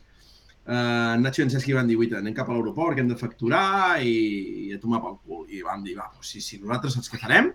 eh, 0.67 1.17
Nacho 1.23 1.41
i 1.41 1.47
en 1.47 1.53
Cesc 1.55 1.73
van 1.75 1.89
dir, 1.89 1.97
uita, 1.99 2.21
anem 2.21 2.35
cap 2.37 2.51
a 2.51 2.55
l'aeroport, 2.55 2.95
que 2.95 3.01
hem 3.03 3.11
de 3.11 3.17
facturar 3.19 4.03
i, 4.05 4.13
i 4.69 4.73
a 4.77 4.81
tomar 4.83 5.01
pel 5.03 5.17
cul. 5.25 5.47
I 5.49 5.63
vam 5.65 5.85
dir, 5.87 5.97
va, 5.99 6.11
doncs 6.13 6.35
sí, 6.35 6.45
sí, 6.45 6.61
nosaltres 6.61 6.99
saps 6.99 7.09
què 7.13 7.21
farem? 7.23 7.49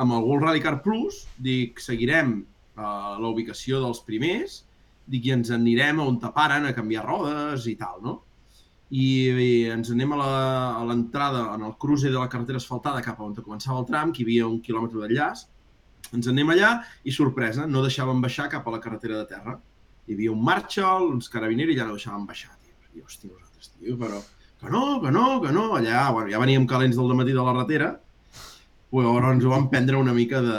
Amb 0.00 0.16
el 0.16 0.26
World 0.26 0.46
Rally 0.46 0.62
Car 0.64 0.76
Plus, 0.84 1.22
dic, 1.40 1.80
seguirem 1.82 2.34
eh, 2.40 2.82
la 2.84 3.30
ubicació 3.30 3.80
dels 3.80 4.02
primers, 4.04 4.60
dic, 5.10 5.30
i 5.30 5.32
ens 5.38 5.52
anirem 5.56 6.02
a 6.02 6.08
on 6.10 6.18
taparen 6.20 6.68
a 6.68 6.74
canviar 6.76 7.06
rodes 7.08 7.64
i 7.72 7.74
tal, 7.80 8.02
no? 8.04 8.18
I, 8.90 9.06
i 9.30 9.50
ens 9.70 9.92
anem 9.94 10.12
a 10.12 10.84
l'entrada, 10.84 11.46
en 11.54 11.64
el 11.64 11.72
cruce 11.80 12.10
de 12.10 12.18
la 12.18 12.28
carretera 12.28 12.58
asfaltada 12.60 13.00
cap 13.06 13.20
a 13.20 13.24
on 13.24 13.36
començava 13.38 13.78
el 13.80 13.88
tram, 13.88 14.12
que 14.12 14.20
hi 14.22 14.26
havia 14.26 14.48
un 14.50 14.60
quilòmetre 14.60 15.00
d'enllaç, 15.00 15.46
ens 16.16 16.28
anem 16.32 16.52
allà 16.54 16.72
i, 17.04 17.12
sorpresa, 17.14 17.66
no 17.66 17.84
deixaven 17.84 18.20
baixar 18.24 18.48
cap 18.52 18.66
a 18.66 18.74
la 18.74 18.82
carretera 18.82 19.20
de 19.20 19.28
terra. 19.30 19.56
Hi 20.08 20.16
havia 20.16 20.34
un 20.34 20.42
Marshall, 20.44 21.08
uns 21.14 21.30
carabiners 21.32 21.72
i 21.72 21.78
ja 21.78 21.86
no 21.88 21.96
deixaven 21.96 22.26
baixar. 22.28 22.52
Tio. 22.60 22.76
I, 22.94 23.04
hòstia, 23.06 23.32
nosaltres, 23.32 23.72
tio, 23.78 23.96
però... 24.00 24.20
Que 24.60 24.68
no, 24.68 25.00
que 25.00 25.08
no, 25.08 25.40
que 25.40 25.52
no. 25.56 25.70
Allà, 25.78 26.10
bueno, 26.12 26.28
ja 26.28 26.40
veníem 26.42 26.66
calents 26.68 26.98
del 26.98 27.14
matí 27.16 27.32
de 27.32 27.40
la 27.40 27.54
ratera, 27.56 27.94
però 28.92 29.30
ens 29.30 29.46
ho 29.46 29.52
vam 29.54 29.70
prendre 29.72 29.96
una 29.96 30.12
mica 30.12 30.42
de 30.44 30.58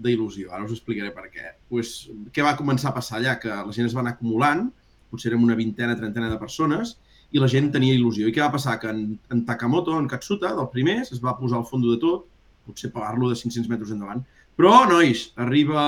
d'il·lusió. 0.00 0.50
Ara 0.54 0.64
us 0.64 0.74
explicaré 0.76 1.12
per 1.14 1.28
què. 1.32 1.54
Pues, 1.68 2.08
què 2.34 2.44
va 2.46 2.56
començar 2.58 2.90
a 2.90 2.96
passar 2.96 3.18
allà? 3.18 3.36
Que 3.42 3.50
la 3.52 3.74
gent 3.76 3.88
es 3.88 3.96
va 3.96 4.04
anar 4.04 4.14
acumulant, 4.16 4.68
potser 5.12 5.30
érem 5.32 5.44
una 5.44 5.56
vintena, 5.58 5.96
trentena 5.98 6.30
de 6.30 6.38
persones, 6.40 6.96
i 7.30 7.42
la 7.42 7.48
gent 7.50 7.70
tenia 7.74 7.94
il·lusió. 7.94 8.26
I 8.26 8.34
què 8.34 8.42
va 8.42 8.52
passar? 8.54 8.78
Que 8.82 8.90
en, 8.94 9.02
en 9.34 9.44
Takamoto, 9.46 9.98
en 9.98 10.08
Katsuta, 10.10 10.54
del 10.56 10.70
primer, 10.72 11.00
es 11.04 11.20
va 11.22 11.36
posar 11.38 11.60
al 11.60 11.66
fons 11.68 11.86
de 11.86 11.98
tot, 12.02 12.26
potser 12.66 12.92
pagar-lo 12.94 13.30
de 13.30 13.38
500 13.38 13.70
metres 13.70 13.92
endavant. 13.94 14.24
Però, 14.60 14.82
nois, 14.84 15.30
arriba 15.40 15.82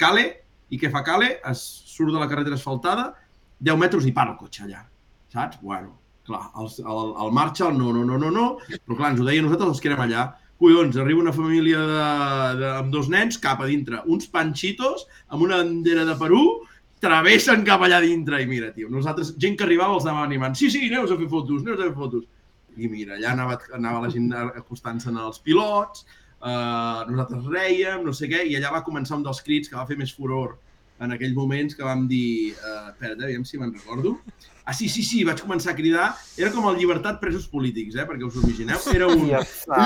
Kale, 0.00 0.22
i 0.72 0.78
què 0.80 0.88
fa 0.88 1.02
Kale? 1.04 1.34
Es 1.50 1.60
surt 1.84 2.14
de 2.14 2.20
la 2.22 2.28
carretera 2.30 2.56
asfaltada, 2.56 3.10
10 3.68 3.76
metres 3.76 4.06
i 4.08 4.12
para 4.16 4.32
el 4.32 4.38
cotxe 4.40 4.62
allà. 4.64 4.80
Saps? 5.34 5.58
Bueno, 5.60 5.92
clar, 6.24 6.46
el, 6.62 6.70
el, 6.80 7.12
el 7.26 7.34
Marshall 7.36 7.76
no, 7.76 7.92
no, 7.92 8.06
no, 8.08 8.16
no, 8.22 8.32
no, 8.32 8.46
però 8.72 8.96
clar, 8.96 9.12
ens 9.12 9.20
ho 9.20 9.28
deia 9.28 9.44
nosaltres 9.44 9.74
els 9.74 9.84
que 9.84 9.92
érem 9.92 10.00
allà. 10.06 10.24
Collons, 10.56 10.96
arriba 10.96 11.26
una 11.26 11.36
família 11.36 11.84
de, 11.92 12.08
de, 12.62 12.72
amb 12.78 12.90
dos 12.96 13.12
nens 13.12 13.36
cap 13.44 13.60
a 13.60 13.68
dintre, 13.68 14.00
uns 14.08 14.32
panxitos 14.32 15.04
amb 15.26 15.44
una 15.50 15.60
bandera 15.60 16.08
de 16.08 16.16
Perú, 16.16 16.42
travessen 17.04 17.68
cap 17.68 17.84
allà 17.84 18.00
dintre 18.00 18.40
i 18.40 18.48
mira, 18.48 18.72
tio, 18.72 18.88
nosaltres, 18.88 19.36
gent 19.36 19.60
que 19.60 19.68
arribava 19.68 20.00
els 20.00 20.08
anava 20.08 20.24
animant, 20.24 20.56
sí, 20.56 20.72
sí, 20.72 20.86
aneu 20.88 21.04
a 21.04 21.18
fer 21.20 21.34
fotos, 21.36 21.60
aneu 21.60 21.76
a 21.76 21.84
fer 21.84 21.94
fotos. 22.00 22.24
I 22.80 22.88
mira, 22.88 23.20
allà 23.20 23.36
anava, 23.36 23.60
anava 23.76 24.06
la 24.08 24.16
gent 24.16 24.32
acostant-se 24.32 25.12
als 25.12 25.44
pilots, 25.44 26.08
eh, 26.42 27.00
nosaltres 27.10 27.48
rèiem, 27.52 28.04
no 28.04 28.14
sé 28.16 28.30
què, 28.32 28.44
i 28.46 28.56
allà 28.58 28.74
va 28.78 28.84
començar 28.86 29.16
un 29.18 29.26
dels 29.26 29.42
crits 29.46 29.72
que 29.72 29.78
va 29.78 29.86
fer 29.88 29.98
més 30.00 30.14
furor 30.14 30.56
en 31.00 31.12
aquells 31.12 31.36
moments 31.36 31.76
que 31.76 31.84
vam 31.84 32.06
dir, 32.08 32.54
eh, 32.54 32.76
espera't, 32.92 33.22
aviam 33.22 33.44
si 33.44 33.58
me'n 33.60 33.74
recordo. 33.74 34.16
Ah, 34.66 34.72
sí, 34.74 34.88
sí, 34.88 35.04
sí, 35.06 35.22
vaig 35.22 35.38
començar 35.38 35.74
a 35.74 35.76
cridar. 35.78 36.06
Era 36.36 36.50
com 36.50 36.64
el 36.66 36.78
llibertat 36.80 37.20
presos 37.20 37.46
polítics, 37.46 37.94
eh, 37.94 38.06
perquè 38.08 38.26
us 38.26 38.34
ho 38.34 38.42
imagineu. 38.42 38.80
Era 38.92 39.06
un 39.06 39.28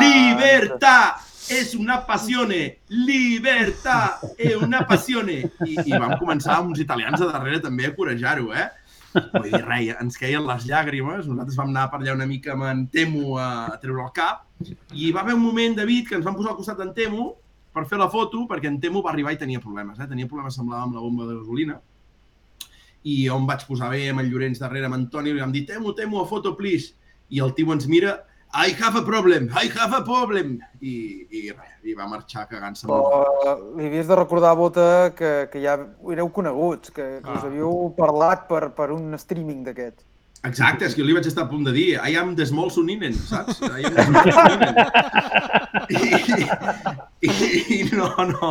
libertà, 0.00 1.20
és 1.52 1.74
una 1.74 1.98
passione, 2.06 2.78
libertà, 2.88 4.20
és 4.38 4.56
una 4.56 4.86
passione. 4.88 5.42
I, 5.66 5.76
I 5.84 5.98
vam 5.98 6.16
començar 6.22 6.56
amb 6.56 6.72
uns 6.72 6.80
italians 6.80 7.20
a 7.20 7.28
darrere 7.28 7.60
també 7.60 7.90
a 7.90 7.94
corejar-ho, 7.96 8.54
eh? 8.54 8.70
Vull 9.14 9.48
dir, 9.48 9.60
res, 9.64 9.92
ens 10.00 10.18
queien 10.20 10.46
les 10.46 10.66
llàgrimes, 10.68 11.26
nosaltres 11.26 11.58
vam 11.58 11.72
anar 11.72 11.88
per 11.90 12.00
allà 12.00 12.14
una 12.14 12.28
mica 12.30 12.54
amb 12.54 12.66
en 12.68 12.86
Temo 12.92 13.36
a, 13.40 13.50
a 13.74 13.78
treure 13.82 14.04
el 14.06 14.12
cap, 14.16 14.44
i 14.94 15.10
va 15.14 15.24
haver 15.24 15.36
un 15.38 15.42
moment, 15.42 15.76
David, 15.78 16.08
que 16.08 16.18
ens 16.18 16.26
vam 16.26 16.36
posar 16.38 16.52
al 16.52 16.58
costat 16.60 16.78
d'en 16.80 16.92
Temo, 16.96 17.32
per 17.74 17.86
fer 17.90 17.98
la 18.00 18.10
foto, 18.10 18.44
perquè 18.50 18.70
en 18.70 18.78
Temo 18.82 19.02
va 19.02 19.12
arribar 19.14 19.34
i 19.34 19.40
tenia 19.40 19.62
problemes, 19.62 19.98
eh? 19.98 20.08
tenia 20.10 20.30
problemes, 20.30 20.56
semblava, 20.58 20.86
amb 20.86 20.98
la 20.98 21.04
bomba 21.04 21.26
de 21.28 21.36
gasolina, 21.40 21.80
i 23.10 23.16
on 23.32 23.46
vaig 23.48 23.64
posar 23.66 23.90
bé 23.94 24.06
amb 24.10 24.22
el 24.22 24.30
Llorenç 24.30 24.60
darrere, 24.60 24.86
amb 24.86 24.98
Antoni, 24.98 25.32
li 25.34 25.42
vam 25.42 25.54
dir, 25.54 25.64
Temo, 25.68 25.94
Temo, 25.96 26.22
a 26.22 26.28
foto, 26.28 26.54
please. 26.58 26.94
I 27.30 27.40
el 27.44 27.54
tio 27.54 27.70
ens 27.72 27.86
mira, 27.90 28.16
I 28.52 28.74
have 28.82 28.96
a 28.98 29.02
problem, 29.06 29.48
I 29.54 29.70
have 29.78 29.94
a 29.96 30.02
problem. 30.02 30.58
I, 30.82 30.92
i 31.30 31.52
i 31.86 31.94
va 31.94 32.06
marxar 32.10 32.48
cagant-se. 32.50 32.86
Però 32.90 33.54
li 33.78 33.86
havies 33.86 34.08
de 34.10 34.16
recordar, 34.18 34.56
Bota, 34.58 34.86
que, 35.16 35.48
que 35.52 35.62
ja 35.62 35.76
éreu 36.12 36.28
coneguts, 36.34 36.90
que, 36.90 37.06
que 37.22 37.30
us 37.30 37.44
Ah. 37.44 37.46
havíeu 37.46 37.92
parlat 37.96 38.48
per, 38.50 38.70
per 38.76 38.90
un 38.92 39.14
streaming 39.14 39.62
d'aquests. 39.64 40.04
Exacte, 40.44 40.86
és 40.88 40.94
que 40.96 41.02
jo 41.02 41.06
li 41.06 41.12
vaig 41.12 41.26
estar 41.28 41.44
a 41.44 41.48
punt 41.50 41.66
de 41.68 41.72
dir 41.76 41.88
I 42.00 42.16
am 42.16 42.34
the 42.34 42.46
small 42.48 42.70
Suninen, 42.72 43.12
saps? 43.12 43.60
I 43.60 43.84
am 43.84 44.12
the 44.12 44.32
small 44.32 44.48
Suninen. 44.56 45.59
I, 45.90 47.28
i, 47.28 47.30
i 47.76 47.78
no, 47.92 48.08
no, 48.30 48.50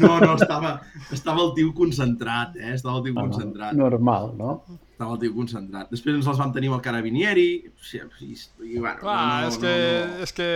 no, 0.00 0.12
no, 0.20 0.34
estava, 0.36 0.72
estava 1.12 1.44
el 1.44 1.52
tio 1.56 1.72
concentrat, 1.76 2.56
eh? 2.56 2.72
Estava 2.74 2.98
el 2.98 3.06
tio 3.08 3.16
concentrat. 3.18 3.76
Normal, 3.78 4.32
no? 4.38 4.56
Estava 4.94 5.16
el 5.16 5.22
tio 5.24 5.34
concentrat. 5.36 5.90
Després 5.92 6.18
ens 6.18 6.28
els 6.30 6.40
vam 6.40 6.52
tenir 6.54 6.70
amb 6.70 6.78
el 6.78 6.84
Carabinieri, 6.84 7.46
i, 7.66 8.02
i, 8.26 8.36
i 8.68 8.78
bueno, 8.78 9.00
Clar, 9.02 9.16
no, 9.44 9.48
és, 9.48 9.58
no, 9.58 9.64
que, 9.64 9.72
no, 9.74 10.12
no. 10.12 10.28
és 10.28 10.36
que 10.36 10.48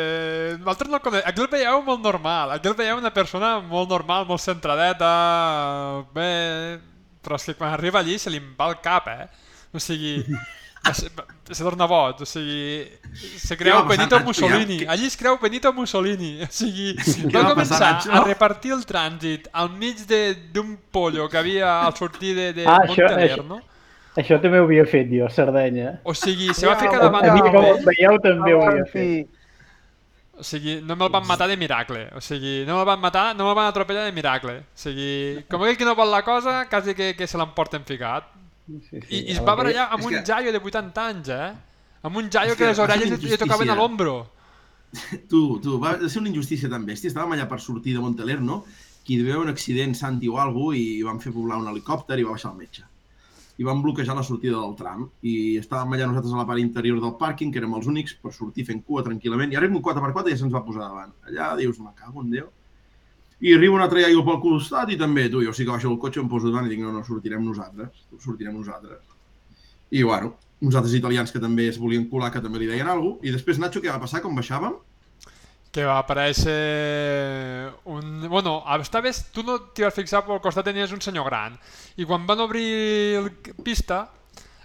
nosaltres 0.60 0.92
no 0.94 1.02
coneixem. 1.04 1.28
Aquí 1.32 1.44
el 1.44 1.50
veieu 1.56 1.82
molt 1.88 2.04
normal. 2.04 2.54
Aquí 2.56 2.70
el 2.70 2.78
veieu 2.78 3.00
una 3.02 3.14
persona 3.14 3.56
molt 3.64 3.90
normal, 3.96 4.28
molt 4.30 4.44
centradeta, 4.44 5.12
bé... 6.14 6.30
Però 7.18 7.36
és 7.36 7.48
que 7.48 7.56
quan 7.58 7.74
arriba 7.74 7.98
allí 7.98 8.14
se 8.16 8.30
li 8.30 8.38
va 8.56 8.70
el 8.70 8.78
cap, 8.80 9.08
eh? 9.10 9.26
O 9.74 9.80
sigui, 9.82 10.22
se, 10.94 11.10
se 11.50 11.62
torna 11.64 11.86
boig, 11.86 12.20
o 12.22 12.26
sigui, 12.26 12.88
se 13.36 13.56
creu 13.56 13.76
va 13.76 13.82
passar, 13.88 14.08
Benito? 14.08 14.20
Mussolini. 14.24 14.78
Ja, 14.78 14.84
que- 14.84 14.90
Allí 14.94 15.06
es 15.06 15.16
creu 15.16 15.38
Benito 15.38 15.72
Mussolini. 15.72 16.42
O 16.42 16.46
sigui, 16.50 16.94
va 17.34 17.42
va 17.42 17.54
començar 17.54 17.78
passar, 17.78 17.92
Nacho? 17.94 18.12
a 18.12 18.24
repartir 18.24 18.72
el 18.72 18.84
trànsit 18.86 19.48
al 19.52 19.70
mig 19.70 20.04
de- 20.06 20.34
d'un 20.54 20.76
pollo 20.90 21.28
que 21.28 21.36
havia 21.38 21.82
al 21.86 21.94
sortir 21.96 22.34
de, 22.36 22.52
de 22.52 22.66
Ah, 22.66 22.78
això- 22.84 23.08
Montelerno. 23.08 23.60
Això 24.18 24.40
també 24.42 24.58
ho 24.58 24.64
havia 24.64 24.84
fet 24.84 25.06
jo, 25.12 25.26
a 25.26 25.30
Sardenya. 25.30 26.00
O 26.02 26.14
sigui, 26.14 26.52
se 26.54 26.66
va 26.66 26.72
Ja, 26.74 26.80
ficar 26.80 26.98
davant 27.00 27.24
A 27.28 27.34
mi, 27.34 27.40
d'un 27.40 27.52
com 27.52 27.84
veieu, 27.84 28.18
també 28.20 28.54
ho 28.54 28.62
havia 28.66 28.84
fet. 28.86 29.28
O 30.38 30.42
sigui, 30.46 30.80
no 30.86 30.94
me'l 30.96 31.10
van 31.10 31.26
matar 31.26 31.46
de 31.50 31.56
miracle. 31.56 32.08
O 32.16 32.20
sigui, 32.22 32.64
no 32.66 32.76
me'l 32.78 32.86
van 32.86 33.00
matar, 33.02 33.34
no 33.36 33.44
me'l 33.46 33.54
van 33.58 33.66
atropellar 33.70 34.04
de 34.06 34.12
miracle. 34.12 34.56
O 34.58 34.78
sigui, 34.78 35.44
com 35.50 35.62
aquell 35.62 35.76
que 35.76 35.84
no 35.84 35.94
vol 35.98 36.10
la 36.10 36.22
cosa, 36.22 36.64
quasi 36.70 36.94
que, 36.94 37.14
que 37.18 37.26
se 37.26 37.38
l'emporten 37.38 37.84
ficat. 37.84 38.24
Sí, 38.68 38.80
sí, 38.90 38.98
I, 39.08 39.18
I 39.18 39.32
es 39.32 39.38
a 39.38 39.42
va 39.46 39.54
la 39.54 39.58
barallar 39.62 39.86
amb 39.96 40.04
un 40.04 40.12
que- 40.12 40.24
jaio 40.28 40.52
de 40.52 40.60
80 40.60 41.06
anys, 41.08 41.28
eh? 41.32 41.52
Amb 42.04 42.16
un 42.20 42.28
jaio 42.30 42.52
que 42.52 42.58
que 42.62 42.66
les 42.68 42.78
va 42.78 42.84
orelles 42.84 43.08
li, 43.10 43.16
tocaven 43.40 43.70
a 43.70 43.78
l'ombro. 43.78 44.18
Tu, 45.28 45.40
tu, 45.60 45.78
va 45.80 45.96
ser 46.08 46.20
una 46.22 46.30
injustícia 46.30 46.68
tan 46.72 46.84
bèstia. 46.88 47.10
Estàvem 47.10 47.34
allà 47.34 47.44
per 47.48 47.58
sortir 47.60 47.92
de 47.96 48.00
Montelerno, 48.00 48.62
que 49.04 49.12
hi 49.14 49.18
haver 49.34 49.42
un 49.46 49.50
accident, 49.52 49.92
Santi 49.96 50.28
o 50.32 50.38
cosa, 50.40 50.70
i 50.72 51.02
van 51.04 51.18
fer 51.20 51.32
poblar 51.34 51.58
un 51.60 51.68
helicòpter 51.68 52.16
i 52.20 52.24
va 52.24 52.32
baixar 52.36 52.52
el 52.54 52.62
metge. 52.62 52.84
I 53.58 53.66
van 53.66 53.82
bloquejar 53.82 54.14
la 54.16 54.22
sortida 54.22 54.56
del 54.60 54.72
tram. 54.78 55.08
I 55.26 55.58
estàvem 55.60 55.92
allà 55.96 56.06
nosaltres 56.08 56.32
a 56.32 56.38
la 56.40 56.46
part 56.48 56.60
interior 56.62 57.00
del 57.02 57.16
pàrquing, 57.20 57.50
que 57.52 57.60
érem 57.60 57.74
els 57.76 57.88
únics 57.90 58.14
per 58.22 58.32
sortir 58.32 58.64
fent 58.68 58.80
cua 58.86 59.02
tranquil·lament. 59.04 59.52
I 59.52 59.58
ara 59.60 59.66
un 59.68 59.82
4x4 59.82 60.28
i 60.30 60.36
ja 60.36 60.40
se'ns 60.44 60.54
va 60.56 60.64
posar 60.64 60.86
davant. 60.86 61.12
Allà 61.28 61.50
dius, 61.60 61.80
me 61.84 61.92
cago 61.98 62.22
en 62.24 62.30
Déu. 62.36 62.48
I 63.40 63.54
arriba 63.54 63.76
un 63.76 63.84
altre 63.84 64.02
iaio 64.02 64.24
pel 64.26 64.40
costat 64.42 64.90
i 64.90 64.96
també, 64.98 65.28
tu, 65.30 65.44
jo 65.46 65.52
sí 65.54 65.62
que 65.64 65.70
baixo 65.70 65.92
el 65.92 66.00
cotxe, 66.02 66.18
em 66.18 66.28
poso 66.30 66.50
davant 66.50 66.66
i 66.66 66.72
dic, 66.72 66.82
no, 66.82 66.90
no, 66.90 67.04
sortirem 67.06 67.44
nosaltres, 67.46 68.04
sortirem 68.24 68.56
nosaltres. 68.58 69.04
I, 69.94 70.02
bueno, 70.02 70.34
uns 70.60 70.74
altres 70.74 70.96
italians 70.98 71.30
que 71.30 71.40
també 71.42 71.68
es 71.70 71.78
volien 71.78 72.08
colar, 72.10 72.32
que 72.34 72.42
també 72.42 72.58
li 72.58 72.66
deien 72.70 72.88
alguna 72.90 73.14
cosa. 73.18 73.28
I 73.28 73.34
després, 73.36 73.60
Nacho, 73.62 73.82
què 73.84 73.92
va 73.92 74.02
passar 74.02 74.22
quan 74.24 74.34
baixàvem? 74.34 74.74
Que 75.70 75.84
va 75.86 76.00
aparèixer 76.00 76.56
un... 77.92 78.26
Bueno, 78.26 78.56
esta 78.80 79.02
vez 79.04 79.22
tu 79.30 79.44
no 79.46 79.58
t'hi 79.70 79.86
vas 79.86 79.94
fixar, 79.94 80.24
però 80.26 80.38
al 80.38 80.42
costat 80.42 80.66
tenies 80.66 80.92
un 80.96 81.04
senyor 81.04 81.28
gran. 81.28 81.54
I 81.96 82.08
quan 82.08 82.26
van 82.26 82.42
obrir 82.42 82.66
el 83.20 83.30
pista, 83.62 84.00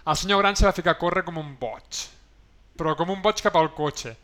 el 0.02 0.18
senyor 0.18 0.42
gran 0.42 0.58
se 0.58 0.66
va 0.66 0.74
ficar 0.74 0.96
a 0.96 0.98
córrer 0.98 1.22
com 1.28 1.38
un 1.38 1.54
boig. 1.60 2.02
Però 2.74 2.96
com 2.98 3.14
un 3.14 3.22
boig 3.22 3.44
cap 3.44 3.54
al 3.60 3.70
cotxe. 3.76 4.16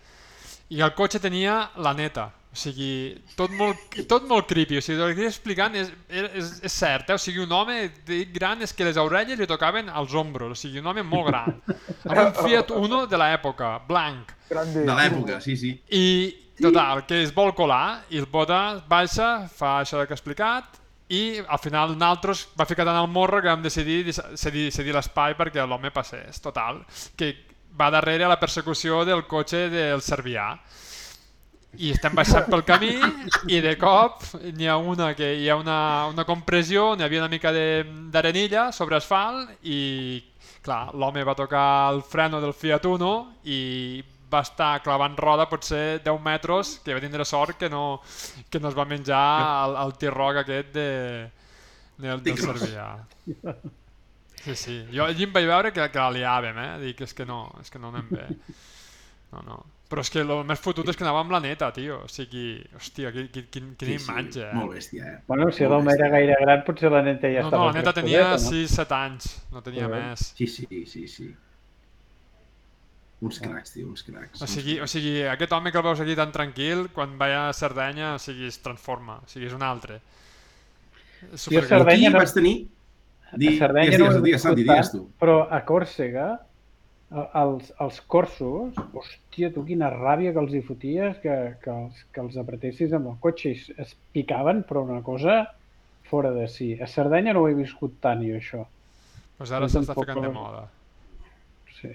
I 0.75 0.83
el 0.83 0.97
cotxe 0.99 1.23
tenia 1.23 1.63
la 1.79 1.95
neta. 1.95 2.31
O 2.51 2.57
sigui, 2.59 3.15
tot 3.39 3.53
molt, 3.55 3.95
tot 4.11 4.25
molt 4.27 4.49
creepy. 4.51 4.81
O 4.81 4.83
sigui, 4.83 4.99
el 4.99 5.13
que 5.15 5.29
estic 5.29 5.31
explicant 5.31 5.77
és, 5.79 5.93
és, 6.11 6.51
és 6.67 6.73
cert, 6.75 7.13
eh? 7.13 7.15
O 7.15 7.23
sigui, 7.23 7.45
un 7.45 7.53
home 7.55 7.77
dic 8.09 8.33
gran 8.35 8.65
és 8.67 8.75
que 8.75 8.89
les 8.89 8.99
orelles 8.99 9.39
li 9.39 9.47
tocaven 9.47 9.89
als 9.89 10.17
ombros. 10.19 10.57
O 10.57 10.59
sigui, 10.59 10.83
un 10.83 10.91
home 10.91 11.05
molt 11.07 11.31
gran. 11.31 11.61
Amb 12.09 12.19
un 12.25 12.33
Fiat 12.41 12.75
Uno 12.75 13.05
de 13.07 13.21
l'època, 13.23 13.77
blanc. 13.87 14.35
grande. 14.51 14.83
De 14.83 14.99
l'època, 14.99 15.39
sí, 15.41 15.55
sí. 15.57 15.77
I, 15.95 16.07
total, 16.59 17.05
que 17.07 17.23
es 17.23 17.31
vol 17.35 17.55
colar 17.55 18.03
i 18.11 18.19
el 18.19 18.27
bota 18.27 18.81
baixa, 18.89 19.47
fa 19.47 19.79
això 19.85 20.03
que 20.03 20.11
he 20.11 20.19
explicat 20.19 20.81
i 21.11 21.23
al 21.43 21.59
final 21.59 21.97
nosaltres 21.99 22.45
va 22.59 22.67
ficar 22.67 22.85
tant 22.87 22.99
al 22.99 23.09
morro 23.11 23.41
que 23.43 23.51
vam 23.51 23.63
decidir 23.63 24.13
cedir, 24.15 24.69
cedir 24.71 24.95
l'espai 24.95 25.35
perquè 25.39 25.65
l'home 25.67 25.91
passés, 25.95 26.39
total, 26.43 26.85
que 27.19 27.33
va 27.79 27.91
darrere 27.91 28.29
la 28.31 28.39
persecució 28.39 29.05
del 29.07 29.25
cotxe 29.31 29.69
del 29.73 30.03
Servià 30.07 30.53
i 31.79 31.93
estem 31.95 32.15
baixant 32.19 32.49
pel 32.51 32.65
camí 32.67 32.91
i 33.49 33.61
de 33.63 33.77
cop 33.79 34.25
n'hi 34.43 34.67
ha 34.67 34.77
una 34.77 35.13
que 35.15 35.29
hi 35.39 35.49
ha 35.49 35.57
una, 35.57 36.07
una 36.11 36.25
compressió, 36.27 36.95
n'hi 36.97 37.05
havia 37.07 37.21
una 37.23 37.31
mica 37.31 37.53
de- 37.55 37.85
d'arenilla 38.11 38.73
sobre 38.73 38.97
asfalt 38.99 39.53
i 39.63 40.23
clar, 40.63 40.91
l'home 40.95 41.23
va 41.25 41.35
tocar 41.39 41.93
el 41.93 42.03
freno 42.03 42.41
del 42.43 42.53
Fiat 42.53 42.85
Uno 42.91 43.13
i 43.45 44.03
va 44.31 44.43
estar 44.45 44.83
clavant 44.83 45.17
roda 45.19 45.47
potser 45.51 46.01
10 46.05 46.21
metres, 46.23 46.77
que 46.85 46.95
va 46.95 47.01
tindre 47.03 47.25
sort 47.25 47.57
que 47.59 47.69
no, 47.71 48.01
que 48.51 48.61
no 48.61 48.69
es 48.69 48.77
va 48.79 48.85
menjar 48.87 49.23
el, 49.69 49.77
el 49.87 49.95
tirroc 49.99 50.37
aquest 50.45 50.69
de, 50.75 50.89
del, 51.99 52.23
del. 52.23 52.39
Cervià. 52.39 52.87
Sí, 54.45 54.55
sí. 54.57 54.77
Jo 54.95 55.05
allí 55.05 55.27
em 55.27 55.33
vaig 55.35 55.47
veure 55.51 55.73
que, 55.75 55.89
que 55.93 55.99
la 55.99 56.13
liàvem, 56.15 56.57
eh? 56.63 56.71
Dic, 56.87 57.03
és 57.09 57.13
que 57.15 57.27
no, 57.29 57.41
és 57.61 57.69
que 57.75 57.79
no 57.83 57.91
anem 57.91 58.07
bé. 58.15 58.29
No, 59.33 59.43
no. 59.49 59.59
Però 59.91 60.05
és 60.05 60.11
que 60.15 60.21
el 60.23 60.31
més 60.47 60.61
fotut 60.63 60.87
és 60.87 60.95
que 60.95 61.03
anava 61.03 61.19
amb 61.25 61.33
la 61.35 61.41
neta, 61.43 61.73
tio. 61.75 61.97
O 62.07 62.09
sigui, 62.09 62.61
hòstia, 62.79 63.11
quin, 63.11 63.27
quin, 63.35 63.47
quin, 63.51 63.71
quina 63.81 63.97
sí, 63.99 64.05
imatge, 64.07 64.45
eh? 64.47 64.55
Molt 64.55 64.77
bèstia, 64.77 65.07
eh? 65.09 65.17
Bueno, 65.27 65.49
si 65.51 65.67
l'home 65.67 65.97
era 65.97 66.09
gaire 66.13 66.37
gran, 66.41 66.63
potser 66.67 66.93
la 66.95 67.01
neta 67.03 67.27
ja 67.27 67.43
No, 67.43 67.49
estava 67.51 67.65
no, 67.65 67.73
la 67.73 67.79
neta 67.81 67.95
tenia 67.97 68.21
crespudeta, 68.29 68.85
6-7 68.87 68.99
anys, 69.01 69.27
no 69.51 69.63
tenia 69.67 69.89
Joder. 69.89 70.03
més. 70.05 70.29
Sí, 70.39 70.47
sí, 70.47 70.69
sí, 70.87 71.07
sí. 71.11 71.27
Uns 73.21 73.41
cracs, 73.43 73.75
tio, 73.75 73.89
uns 73.91 74.03
cracs. 74.07 74.41
O 74.41 74.47
sigui, 74.49 74.79
o 74.81 74.87
sigui, 74.89 75.17
aquest 75.29 75.51
home 75.53 75.73
que 75.75 75.77
el 75.83 75.85
veus 75.85 76.01
aquí 76.01 76.15
tan 76.17 76.31
tranquil, 76.33 76.87
quan 76.95 77.19
va 77.21 77.27
a 77.49 77.53
Sardenya, 77.53 78.15
o 78.15 78.21
sigui, 78.23 78.47
es 78.49 78.61
transforma, 78.65 79.19
o 79.21 79.29
sigui, 79.29 79.51
és 79.51 79.57
un 79.59 79.65
altre. 79.67 79.99
És 81.35 81.49
Jo 81.51 81.61
a. 81.61 81.67
Sardenya 81.69 82.09
Aquí 82.09 82.15
no- 82.15 82.23
vaig 82.23 82.33
tenir... 82.39 82.55
Di, 83.37 83.51
a 83.51 83.59
Sardenya 83.59 83.91
digues, 83.91 84.01
no 84.01 84.07
ho 84.07 84.15
digues, 84.15 84.25
digues, 84.25 84.43
Santi, 84.47 84.63
digues 84.65 84.93
tu. 84.95 85.03
Però 85.21 85.37
a 85.53 85.61
Còrsega, 85.67 86.31
els, 87.11 87.73
els 87.83 88.01
corsos, 88.07 88.77
hòstia, 88.95 89.49
tu 89.55 89.65
quina 89.67 89.89
ràbia 89.91 90.33
que 90.35 90.39
els 90.43 90.53
hi 90.55 90.61
foties, 90.63 91.17
que, 91.23 91.37
que, 91.63 91.71
els, 91.75 92.05
que 92.15 92.21
els 92.23 92.37
apretessis 92.39 92.93
amb 92.95 93.11
el 93.11 93.17
cotxe 93.25 93.51
i 93.51 93.57
es, 93.59 93.65
es 93.83 93.97
picaven, 94.15 94.63
però 94.69 94.85
una 94.87 95.01
cosa 95.03 95.41
fora 96.11 96.31
de 96.35 96.47
si. 96.51 96.73
A 96.83 96.87
Sardenya 96.91 97.35
no 97.35 97.43
ho 97.45 97.49
he 97.51 97.55
viscut 97.59 97.97
tant, 98.03 98.23
jo, 98.27 98.39
això. 98.39 98.65
Pues 99.41 99.51
ara 99.57 99.67
s'està 99.67 99.91
tampoc 99.95 100.07
ficant 100.07 100.23
de 100.27 100.33
moda. 100.35 100.65
Sí. 101.81 101.91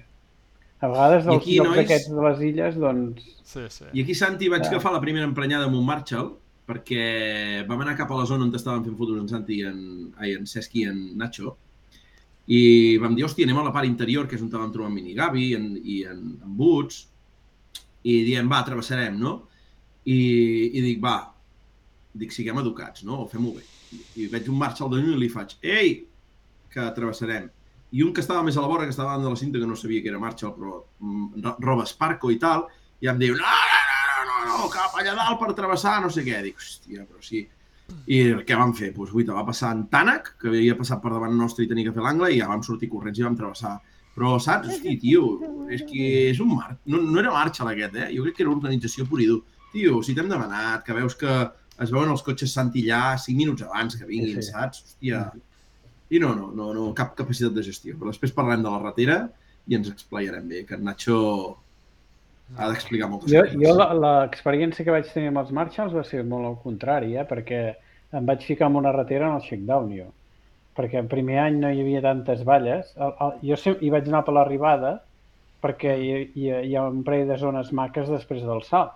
A 0.84 0.88
vegades 0.92 1.26
dels 1.28 1.38
aquí, 1.42 1.58
llocs 1.60 1.70
nois- 1.72 1.84
aquests 1.86 2.12
de 2.12 2.24
les 2.28 2.42
illes, 2.52 2.80
doncs... 2.82 3.28
Sí, 3.46 3.64
sí. 3.70 3.86
I 3.94 4.04
aquí, 4.04 4.16
Santi, 4.18 4.50
vaig 4.52 4.64
Ja. 4.66 4.74
agafar 4.76 4.92
la 4.96 5.02
primera 5.04 5.26
emprenyada 5.30 5.70
amb 5.70 5.78
un 5.80 5.86
Marshall 5.88 6.34
perquè 6.66 7.62
vam 7.70 7.82
anar 7.86 7.94
cap 7.96 8.10
a 8.12 8.16
la 8.18 8.26
zona 8.26 8.44
on 8.48 8.56
estaven 8.58 8.84
fent 8.84 8.98
fotos 8.98 9.20
en 9.22 9.28
Santi 9.30 9.60
i 9.62 9.66
en, 9.70 9.80
ai, 10.18 10.32
en 10.34 10.48
Cesc 10.50 10.74
i 10.82 10.88
en 10.90 10.98
Nacho 11.18 11.56
i 12.48 12.98
vam 13.02 13.16
dir, 13.18 13.26
hòstia, 13.26 13.48
anem 13.48 13.58
a 13.62 13.66
la 13.66 13.74
part 13.74 13.88
interior, 13.90 14.28
que 14.30 14.38
és 14.38 14.44
on 14.46 14.52
vam 14.54 14.72
trobar 14.74 14.92
en 14.92 14.98
i 15.42 15.54
en, 15.58 15.70
i 15.82 16.04
en, 16.06 16.20
en 16.46 16.58
Boots, 16.58 17.08
i 18.06 18.20
diem, 18.28 18.50
va, 18.52 18.62
travessarem, 18.68 19.18
no? 19.18 19.36
I, 20.06 20.20
i 20.78 20.82
dic, 20.86 21.00
va, 21.02 21.16
dic, 22.14 22.32
siguem 22.36 22.60
educats, 22.62 23.04
no? 23.04 23.24
O 23.24 23.28
fem-ho 23.32 23.56
bé. 23.56 23.64
I, 24.16 24.28
veig 24.30 24.50
un 24.52 24.60
Marshall 24.62 24.92
de 24.94 25.02
lluny 25.02 25.16
i 25.18 25.24
li 25.24 25.32
faig, 25.34 25.56
ei, 25.66 25.96
que 26.70 26.86
travessarem. 26.98 27.50
I 27.96 28.04
un 28.06 28.14
que 28.14 28.22
estava 28.22 28.44
més 28.46 28.58
a 28.58 28.62
la 28.62 28.70
vora, 28.70 28.86
que 28.86 28.94
estava 28.94 29.10
davant 29.16 29.26
de 29.26 29.34
la 29.34 29.40
cinta, 29.42 29.58
que 29.62 29.70
no 29.70 29.78
sabia 29.80 30.04
que 30.04 30.12
era 30.14 30.22
Marshall, 30.22 30.54
però 30.58 30.78
mm, 31.00 31.42
ro- 31.46 31.58
roba 31.66 31.86
Sparco 31.90 32.30
i 32.34 32.38
tal, 32.42 32.68
i 33.02 33.10
em 33.10 33.18
diu, 33.22 33.34
no, 33.40 33.42
no, 33.42 33.82
no, 33.90 34.24
no, 34.30 34.40
no, 34.46 34.58
no, 34.62 34.70
cap 34.74 34.94
allà 35.02 35.16
dalt 35.18 35.40
per 35.42 35.54
travessar, 35.58 35.98
no 36.04 36.14
sé 36.14 36.22
què. 36.28 36.44
Dic, 36.46 36.62
hòstia, 36.62 37.08
però 37.10 37.24
sí. 37.26 37.42
I 38.06 38.20
què 38.46 38.58
vam 38.58 38.74
fer? 38.78 38.92
Doncs, 38.94 39.12
guaita, 39.14 39.34
va 39.34 39.46
passar 39.48 39.72
en 39.76 39.84
Tànec, 39.90 40.36
que 40.42 40.50
havia 40.52 40.78
passat 40.78 41.02
per 41.02 41.12
davant 41.14 41.34
nostre 41.38 41.66
i 41.66 41.70
tenia 41.70 41.88
que 41.90 41.94
fer 41.96 42.04
l'angle, 42.06 42.32
i 42.34 42.40
ja 42.40 42.50
vam 42.52 42.62
sortir 42.66 42.90
corrents 42.92 43.20
i 43.20 43.26
vam 43.26 43.38
travessar. 43.38 43.76
Però, 44.16 44.38
saps? 44.40 44.70
Hosti, 44.72 44.94
tio, 45.02 45.26
és 45.74 45.82
que 45.90 46.06
és 46.30 46.40
un 46.40 46.54
mar... 46.56 46.78
No, 46.86 47.02
no 47.04 47.20
era 47.20 47.34
marxa 47.34 47.66
aquest, 47.68 47.98
eh? 48.00 48.12
Jo 48.16 48.24
crec 48.24 48.38
que 48.38 48.46
era 48.46 48.54
organització 48.54 49.08
pur 49.10 49.20
i 49.22 49.28
dur. 49.28 49.42
Tio, 49.74 49.98
si 50.06 50.16
t'hem 50.16 50.30
demanat, 50.32 50.86
que 50.86 50.96
veus 50.96 51.18
que 51.20 51.34
es 51.84 51.92
veuen 51.92 52.14
els 52.14 52.24
cotxes 52.24 52.54
santillà 52.56 53.18
5 53.20 53.36
minuts 53.42 53.66
abans 53.66 53.98
que 54.00 54.08
vinguin, 54.08 54.38
Sí, 54.38 54.48
sí. 54.48 54.54
saps? 54.54 54.86
Hòstia. 54.86 55.26
I 56.16 56.22
no, 56.22 56.32
no, 56.38 56.52
no, 56.56 56.70
no, 56.78 56.86
cap 56.96 57.16
capacitat 57.18 57.52
de 57.58 57.66
gestió. 57.66 57.98
Però 58.00 58.14
després 58.14 58.32
parlem 58.38 58.64
de 58.64 58.72
la 58.72 58.80
ratera 58.86 59.18
i 59.68 59.76
ens 59.76 59.90
explayarem 59.92 60.48
bé, 60.48 60.64
que 60.70 60.78
en 60.78 60.86
Nacho 60.88 61.18
ha 62.58 62.68
d'explicar 62.70 63.10
moltes 63.10 63.32
Jo, 63.32 63.42
coses. 63.42 63.58
jo 63.62 63.74
la- 63.76 63.94
l'experiència 63.94 64.86
que 64.86 64.92
vaig 64.92 65.08
tenir 65.12 65.30
amb 65.32 65.40
els 65.42 65.52
Marshalls 65.52 65.94
va 65.94 66.04
ser 66.04 66.24
molt 66.24 66.46
al 66.46 66.58
contrari, 66.64 67.16
eh? 67.18 67.26
perquè 67.26 67.76
em 68.14 68.26
vaig 68.26 68.44
ficar 68.46 68.68
en 68.70 68.76
una 68.76 68.92
ratera 68.92 69.28
en 69.30 69.36
el 69.36 69.42
shakedown, 69.42 69.90
jo. 69.98 70.06
Perquè 70.76 71.00
el 71.00 71.08
primer 71.08 71.40
any 71.40 71.60
no 71.60 71.70
hi 71.72 71.82
havia 71.82 72.02
tantes 72.02 72.44
valles. 72.44 72.94
El, 72.98 73.14
el, 73.20 73.32
jo 73.50 73.56
sem- 73.56 73.78
hi 73.82 73.90
vaig 73.90 74.08
anar 74.08 74.24
per 74.26 74.34
l'arribada 74.36 75.02
perquè 75.64 75.96
hi, 75.98 76.32
hi, 76.36 76.50
hi 76.70 76.76
ha 76.76 76.84
un 76.88 77.04
parell 77.04 77.28
de 77.28 77.38
zones 77.38 77.72
maques 77.74 78.08
després 78.10 78.44
del 78.44 78.62
salt. 78.64 78.92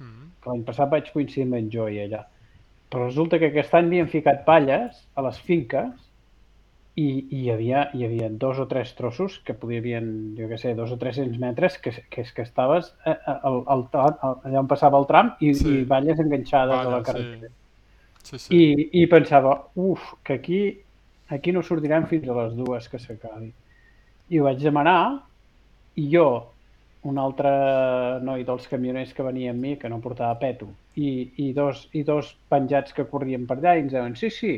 Mm. 0.00 0.30
que 0.42 0.50
L'any 0.50 0.62
passat 0.64 0.88
vaig 0.90 1.10
coincidir 1.12 1.44
amb 1.46 1.54
en 1.54 1.68
Joy 1.70 1.98
allà. 2.04 2.24
Però 2.90 3.06
resulta 3.06 3.38
que 3.38 3.46
aquest 3.50 3.74
any 3.74 3.86
havien 3.86 4.08
ficat 4.08 4.44
valles 4.46 5.06
a 5.14 5.22
les 5.22 5.38
finques 5.40 5.90
i, 6.96 7.04
i 7.34 7.38
hi, 7.42 7.50
havia, 7.50 7.88
hi 7.94 8.04
havia 8.06 8.28
dos 8.30 8.58
o 8.62 8.66
tres 8.70 8.92
trossos 8.94 9.40
que 9.46 9.54
podien, 9.58 10.36
jo 10.38 10.46
què 10.50 10.58
sé, 10.60 10.74
dos 10.78 10.92
o 10.94 10.98
300 11.00 11.40
metres 11.42 11.78
que, 11.82 11.90
que 12.10 12.22
és 12.22 12.30
que 12.32 12.44
estaves 12.46 12.92
eh, 13.04 13.16
al, 13.26 13.62
al, 13.66 13.82
al, 13.98 14.14
allà 14.46 14.60
on 14.62 14.70
passava 14.70 15.00
el 15.02 15.08
tram 15.10 15.32
i, 15.40 15.52
Sí. 15.58 15.80
i 15.80 15.84
valles 15.90 16.20
enganxades 16.22 16.86
a 16.86 16.90
la 16.92 17.02
carretera. 17.02 17.50
sí. 17.50 17.60
Sí, 18.24 18.38
sí. 18.38 18.56
I, 18.56 19.02
I 19.02 19.06
pensava, 19.12 19.66
uf, 19.76 20.00
que 20.24 20.38
aquí, 20.38 20.60
aquí 21.28 21.52
no 21.52 21.60
sortirem 21.62 22.06
fins 22.08 22.24
a 22.28 22.36
les 22.38 22.54
dues 22.56 22.86
que 22.88 22.96
s'acabi. 22.98 23.50
I 24.30 24.40
ho 24.40 24.46
vaig 24.46 24.62
demanar 24.64 25.20
i 26.00 26.06
jo, 26.08 26.28
un 27.04 27.18
altre 27.20 27.50
noi 28.24 28.46
dels 28.48 28.64
camioners 28.70 29.12
que 29.12 29.26
venia 29.26 29.50
amb 29.52 29.60
mi, 29.60 29.74
que 29.76 29.90
no 29.92 30.00
portava 30.00 30.38
peto, 30.40 30.70
i, 30.96 31.10
i, 31.36 31.50
dos, 31.52 31.88
i 31.92 32.02
dos 32.02 32.30
penjats 32.48 32.94
que 32.96 33.04
corrien 33.10 33.44
per 33.46 33.58
allà 33.58 33.74
i 33.76 33.84
ens 33.84 33.92
deien, 33.92 34.16
sí, 34.16 34.30
sí, 34.32 34.54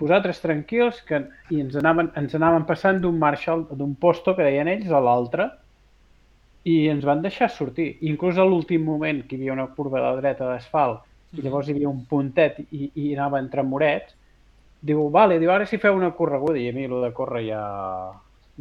vosaltres 0.00 0.42
tranquils, 0.44 1.00
que... 1.08 1.24
i 1.50 1.62
ens 1.64 1.76
anaven, 1.80 2.12
ens 2.20 2.36
anaven 2.38 2.66
passant 2.68 3.00
d'un 3.02 3.18
Marshall, 3.18 3.66
d'un 3.72 3.94
posto 3.98 4.36
que 4.36 4.46
deien 4.46 4.70
ells 4.70 4.92
a 4.92 5.02
l'altre, 5.02 5.50
i 6.68 6.88
ens 6.92 7.04
van 7.06 7.22
deixar 7.24 7.50
sortir. 7.50 7.90
Inclús 8.08 8.38
a 8.38 8.46
l'últim 8.46 8.84
moment, 8.84 9.24
que 9.26 9.36
hi 9.36 9.42
havia 9.42 9.56
una 9.56 9.68
curva 9.74 10.00
a 10.00 10.06
la 10.08 10.16
dreta 10.20 10.48
d'asfalt, 10.48 11.04
i 11.36 11.42
llavors 11.44 11.68
hi 11.68 11.74
havia 11.76 11.90
un 11.90 12.04
puntet 12.08 12.62
i, 12.70 12.88
i 12.94 13.10
anava 13.14 13.40
entre 13.42 13.64
morets, 13.66 14.14
diu, 14.80 15.08
vale, 15.12 15.38
diu, 15.42 15.50
ara 15.52 15.66
si 15.66 15.80
feu 15.82 15.96
una 15.96 16.12
correguda, 16.16 16.58
i 16.60 16.68
a 16.70 16.76
mi 16.76 16.86
el 16.86 16.96
de 17.02 17.10
córrer 17.16 17.42
ja, 17.48 17.62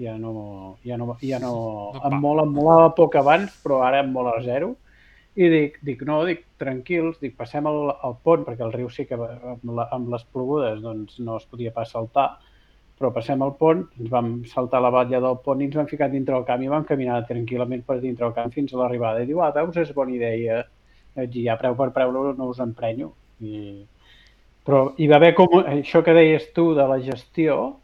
ja 0.01 0.17
no, 0.17 0.77
ja 0.85 0.97
no, 0.97 1.15
ja 1.21 1.39
no, 1.43 1.53
em 2.01 2.09
pa. 2.09 2.19
mola, 2.21 2.45
em 2.47 2.53
molava 2.57 2.89
poc 2.97 3.15
abans, 3.19 3.53
però 3.63 3.81
ara 3.85 4.01
em 4.03 4.11
mola 4.13 4.37
zero. 4.45 4.75
I 5.37 5.47
dic, 5.53 5.75
dic 5.85 6.01
no, 6.09 6.23
dic, 6.25 6.45
tranquils, 6.57 7.19
dic, 7.21 7.35
passem 7.37 7.67
el, 7.69 7.91
el 8.07 8.15
pont, 8.25 8.45
perquè 8.47 8.63
el 8.65 8.73
riu 8.73 8.87
sí 8.89 9.05
que 9.05 9.17
amb, 9.19 9.67
la, 9.77 9.85
amb 9.93 10.09
les 10.09 10.23
plogudes 10.33 10.79
doncs, 10.81 11.19
no 11.21 11.35
es 11.37 11.45
podia 11.45 11.73
pas 11.75 11.91
saltar, 11.93 12.31
però 12.97 13.11
passem 13.13 13.43
el 13.45 13.53
pont, 13.59 13.83
ens 13.99 14.09
vam 14.09 14.31
saltar 14.49 14.81
la 14.81 14.89
batlla 14.93 15.21
del 15.21 15.37
pont 15.45 15.61
i 15.61 15.67
ens 15.67 15.77
vam 15.77 15.89
ficar 15.89 16.09
dintre 16.09 16.33
el 16.39 16.47
camp 16.47 16.63
i 16.65 16.71
vam 16.71 16.87
caminar 16.89 17.19
tranquil·lament 17.29 17.85
per 17.85 17.99
dintre 18.01 18.25
el 18.25 18.33
camp 18.33 18.49
fins 18.55 18.73
a 18.73 18.79
l'arribada. 18.81 19.21
I 19.21 19.29
diu, 19.29 19.43
ah, 19.45 19.51
veus, 19.53 19.77
és 19.77 19.93
bona 19.93 20.15
idea. 20.15 20.63
Dir, 21.17 21.43
ja 21.45 21.57
preu 21.61 21.77
per 21.77 21.91
preu 21.93 22.13
no, 22.13 22.49
us 22.49 22.61
emprenyo. 22.63 23.11
I... 23.45 23.85
Però 24.65 24.81
hi 24.97 25.05
va 25.07 25.19
haver 25.21 25.35
com 25.37 25.53
això 25.61 26.01
que 26.03 26.17
deies 26.17 26.49
tu 26.57 26.71
de 26.75 26.87
la 26.89 26.97
gestió, 27.05 27.77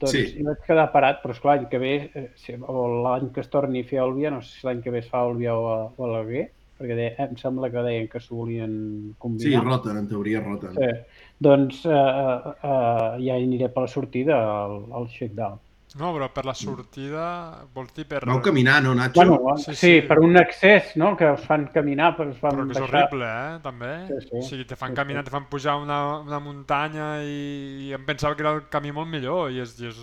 doncs 0.00 0.14
Sí. 0.14 0.24
hi 0.38 0.46
vaig 0.46 0.64
quedar 0.64 0.88
parat, 0.92 1.20
però 1.22 1.36
esclar, 1.36 1.58
l'any 1.58 1.68
que 1.68 1.78
ve, 1.78 1.94
eh, 2.14 2.28
si, 2.40 2.56
o 2.56 2.86
l'any 3.04 3.28
que 3.34 3.44
es 3.44 3.50
torni 3.52 3.84
a 3.84 3.86
fer 3.86 4.00
a 4.00 4.30
no 4.30 4.40
sé 4.40 4.60
si 4.60 4.66
l'any 4.66 4.80
que 4.82 4.90
ve 4.90 4.98
es 4.98 5.08
fa 5.08 5.20
a 5.20 5.26
o 5.28 5.36
a, 5.36 5.92
o 5.96 6.04
a 6.04 6.08
l'Alguer, 6.08 6.48
perquè 6.78 6.94
de, 6.96 7.06
em 7.26 7.36
sembla 7.36 7.70
que 7.70 7.82
deien 7.86 8.08
que 8.08 8.20
s'ho 8.22 8.36
volien 8.44 8.72
Sí, 9.10 9.14
combinar. 9.18 9.64
roten, 9.64 9.96
en 9.98 10.08
teoria 10.08 10.40
roten. 10.44 10.74
Sí. 10.78 10.90
Doncs 11.38 11.84
eh, 11.86 11.94
eh, 11.94 12.52
eh, 12.62 13.24
ja 13.26 13.34
aniré 13.38 13.68
per 13.68 13.82
la 13.86 13.88
sortida 13.90 14.38
al, 14.64 14.84
al 14.92 15.08
shakedown. 15.10 15.58
No, 15.98 16.10
però 16.12 16.26
per 16.30 16.44
la 16.44 16.52
sortida 16.52 17.64
vols 17.72 17.94
dir 17.96 18.04
per... 18.06 18.20
Vau 18.28 18.42
caminar, 18.44 18.82
no, 18.84 18.92
Nacho? 18.94 19.22
Bueno, 19.24 19.56
Sí, 19.56 19.64
sí, 19.64 19.74
sí. 19.74 19.78
sí, 19.80 20.02
per 20.06 20.18
un 20.20 20.36
accés, 20.36 20.90
no?, 21.00 21.14
que 21.16 21.30
us 21.32 21.46
fan 21.48 21.64
caminar, 21.72 22.10
però 22.16 22.28
us 22.30 22.36
fan 22.42 22.52
Però 22.52 22.66
que 22.66 22.74
és 22.76 22.80
baixar. 22.82 23.02
horrible, 23.08 23.24
eh, 23.24 23.58
també. 23.64 23.92
Sí, 24.10 24.18
sí. 24.28 24.36
O 24.36 24.42
sigui, 24.50 24.66
te 24.68 24.76
fan 24.76 24.92
Sí, 24.92 24.96
caminar, 25.00 25.22
sí. 25.24 25.30
te 25.30 25.36
fan 25.38 25.46
pujar 25.48 25.78
una, 25.80 26.18
una 26.20 26.38
muntanya 26.44 27.08
i, 27.24 27.88
i 27.88 27.92
em 27.96 28.04
pensava 28.04 28.36
que 28.36 28.44
era 28.44 28.52
el 28.58 28.66
camí 28.68 28.92
molt 28.92 29.08
millor 29.08 29.50
i 29.50 29.60
és... 29.64 29.74
I 29.80 29.88
és... 29.88 30.02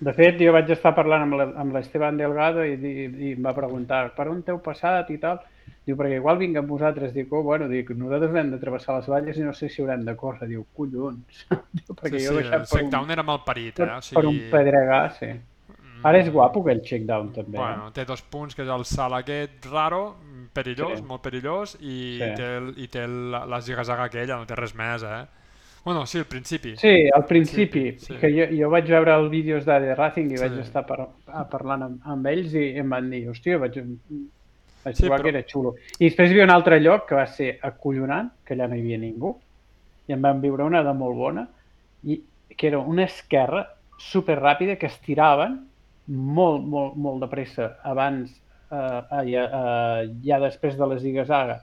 De 0.00 0.14
fet, 0.16 0.38
jo 0.40 0.54
vaig 0.54 0.70
estar 0.72 0.94
parlant 0.96 1.26
amb 1.26 1.34
la- 1.36 1.50
amb 1.60 1.74
l'Esteban 1.76 2.16
Delgado 2.16 2.62
i, 2.64 2.78
i, 2.78 2.92
i 3.10 3.32
em 3.34 3.42
va 3.44 3.52
preguntar 3.52 4.14
per 4.16 4.30
on 4.30 4.38
t'heu 4.46 4.62
passat 4.64 5.10
i 5.12 5.18
tal. 5.20 5.42
Diu, 5.86 5.96
perquè 5.96 6.16
igual 6.20 6.36
vinc 6.38 6.56
amb 6.60 6.68
vosaltres. 6.68 7.12
Dic, 7.14 7.30
oh, 7.32 7.42
bueno, 7.42 7.66
dic, 7.68 7.90
nosaltres 7.96 8.34
hem 8.36 8.50
de 8.52 8.58
travessar 8.62 8.98
les 8.98 9.06
valles 9.08 9.38
i 9.38 9.42
no 9.46 9.52
sé 9.56 9.68
si 9.72 9.82
haurem 9.82 10.04
de 10.04 10.14
córrer. 10.16 10.46
Diu, 10.48 10.66
collons. 10.76 11.46
Diu, 11.78 11.94
perquè 11.96 12.18
sí, 12.20 12.26
jo 12.26 12.34
sí, 12.36 12.44
el 12.44 12.50
per 12.50 12.60
un, 12.60 12.66
Shakedown 12.72 13.10
era 13.16 13.22
mal 13.26 13.40
parit, 13.46 13.80
eh? 13.80 13.88
O 13.96 14.02
sigui... 14.02 14.20
per 14.20 14.26
un 14.28 14.40
pedregà, 14.52 15.00
sí. 15.18 15.30
Ara 16.02 16.16
és 16.22 16.30
guapo 16.32 16.62
aquell 16.62 16.78
checkdown, 16.80 17.32
també. 17.34 17.58
eh? 17.58 17.60
Bueno, 17.60 17.90
té 17.92 18.06
dos 18.08 18.22
punts, 18.22 18.54
que 18.56 18.62
és 18.64 18.70
el 18.72 18.84
salt 18.88 19.18
aquest 19.18 19.66
raro, 19.68 20.14
perillós, 20.56 20.98
Sí. 20.98 21.04
molt 21.04 21.20
perillós, 21.22 21.74
i 21.80 22.16
Sí. 22.20 22.30
té, 22.38 22.46
el, 22.56 22.70
i 22.80 22.86
té 22.88 23.02
la, 23.06 23.44
la 23.46 23.60
zigazaga 23.60 24.04
aquella, 24.08 24.38
no 24.40 24.46
té 24.48 24.56
res 24.56 24.72
més, 24.74 25.02
eh? 25.04 25.26
Bueno, 25.84 26.06
sí, 26.06 26.18
al 26.18 26.24
principi. 26.28 26.74
Sí, 26.76 27.08
al 27.14 27.24
principi, 27.26 27.92
Sí, 27.98 28.06
sí, 28.06 28.16
que 28.20 28.28
jo, 28.32 28.46
jo 28.56 28.68
vaig 28.72 28.88
veure 28.88 29.14
els 29.16 29.30
vídeos 29.32 29.64
d'AD 29.68 29.94
Racing 29.96 30.32
i 30.32 30.36
Sí. 30.38 30.42
vaig 30.44 30.58
estar 30.60 30.86
par 30.86 31.08
parlant 31.52 31.82
amb, 31.82 32.00
amb 32.04 32.26
ells 32.32 32.52
i 32.54 32.66
em 32.80 32.88
van 32.96 33.08
dir, 33.10 33.26
hòstia, 33.28 33.58
vaig, 33.60 33.78
vaig 34.84 34.96
Sí, 34.96 35.02
trobar 35.04 35.18
però- 35.20 35.22
que 35.24 35.28
era 35.36 35.42
xulo. 35.46 35.74
I 35.98 36.04
després 36.08 36.28
hi 36.30 36.34
havia 36.34 36.44
un 36.44 36.50
altre 36.54 36.80
lloc 36.80 37.06
que 37.08 37.14
va 37.14 37.26
ser 37.26 37.58
acollonant, 37.62 38.30
que 38.44 38.54
allà 38.54 38.68
no 38.68 38.76
hi 38.76 38.80
havia 38.80 38.98
ningú, 38.98 39.34
i 40.08 40.12
em 40.12 40.22
van 40.22 40.40
viure 40.40 40.64
una 40.64 40.82
de 40.82 40.92
molt 40.94 41.16
bona, 41.16 41.46
i 42.04 42.20
que 42.56 42.66
era 42.68 42.78
una 42.78 43.04
esquerra 43.04 43.66
super 43.98 44.38
ràpida 44.40 44.78
que 44.78 44.86
estiraven 44.86 45.58
molt, 46.08 46.64
molt, 46.66 46.96
molt 46.96 47.20
de 47.20 47.28
pressa 47.28 47.76
abans, 47.84 48.32
eh, 48.72 48.76
eh, 48.76 49.24
ja, 49.30 49.44
eh, 49.44 50.08
ja 50.24 50.38
després 50.40 50.76
de 50.78 50.86
la 50.86 50.98
zigazaga, 50.98 51.60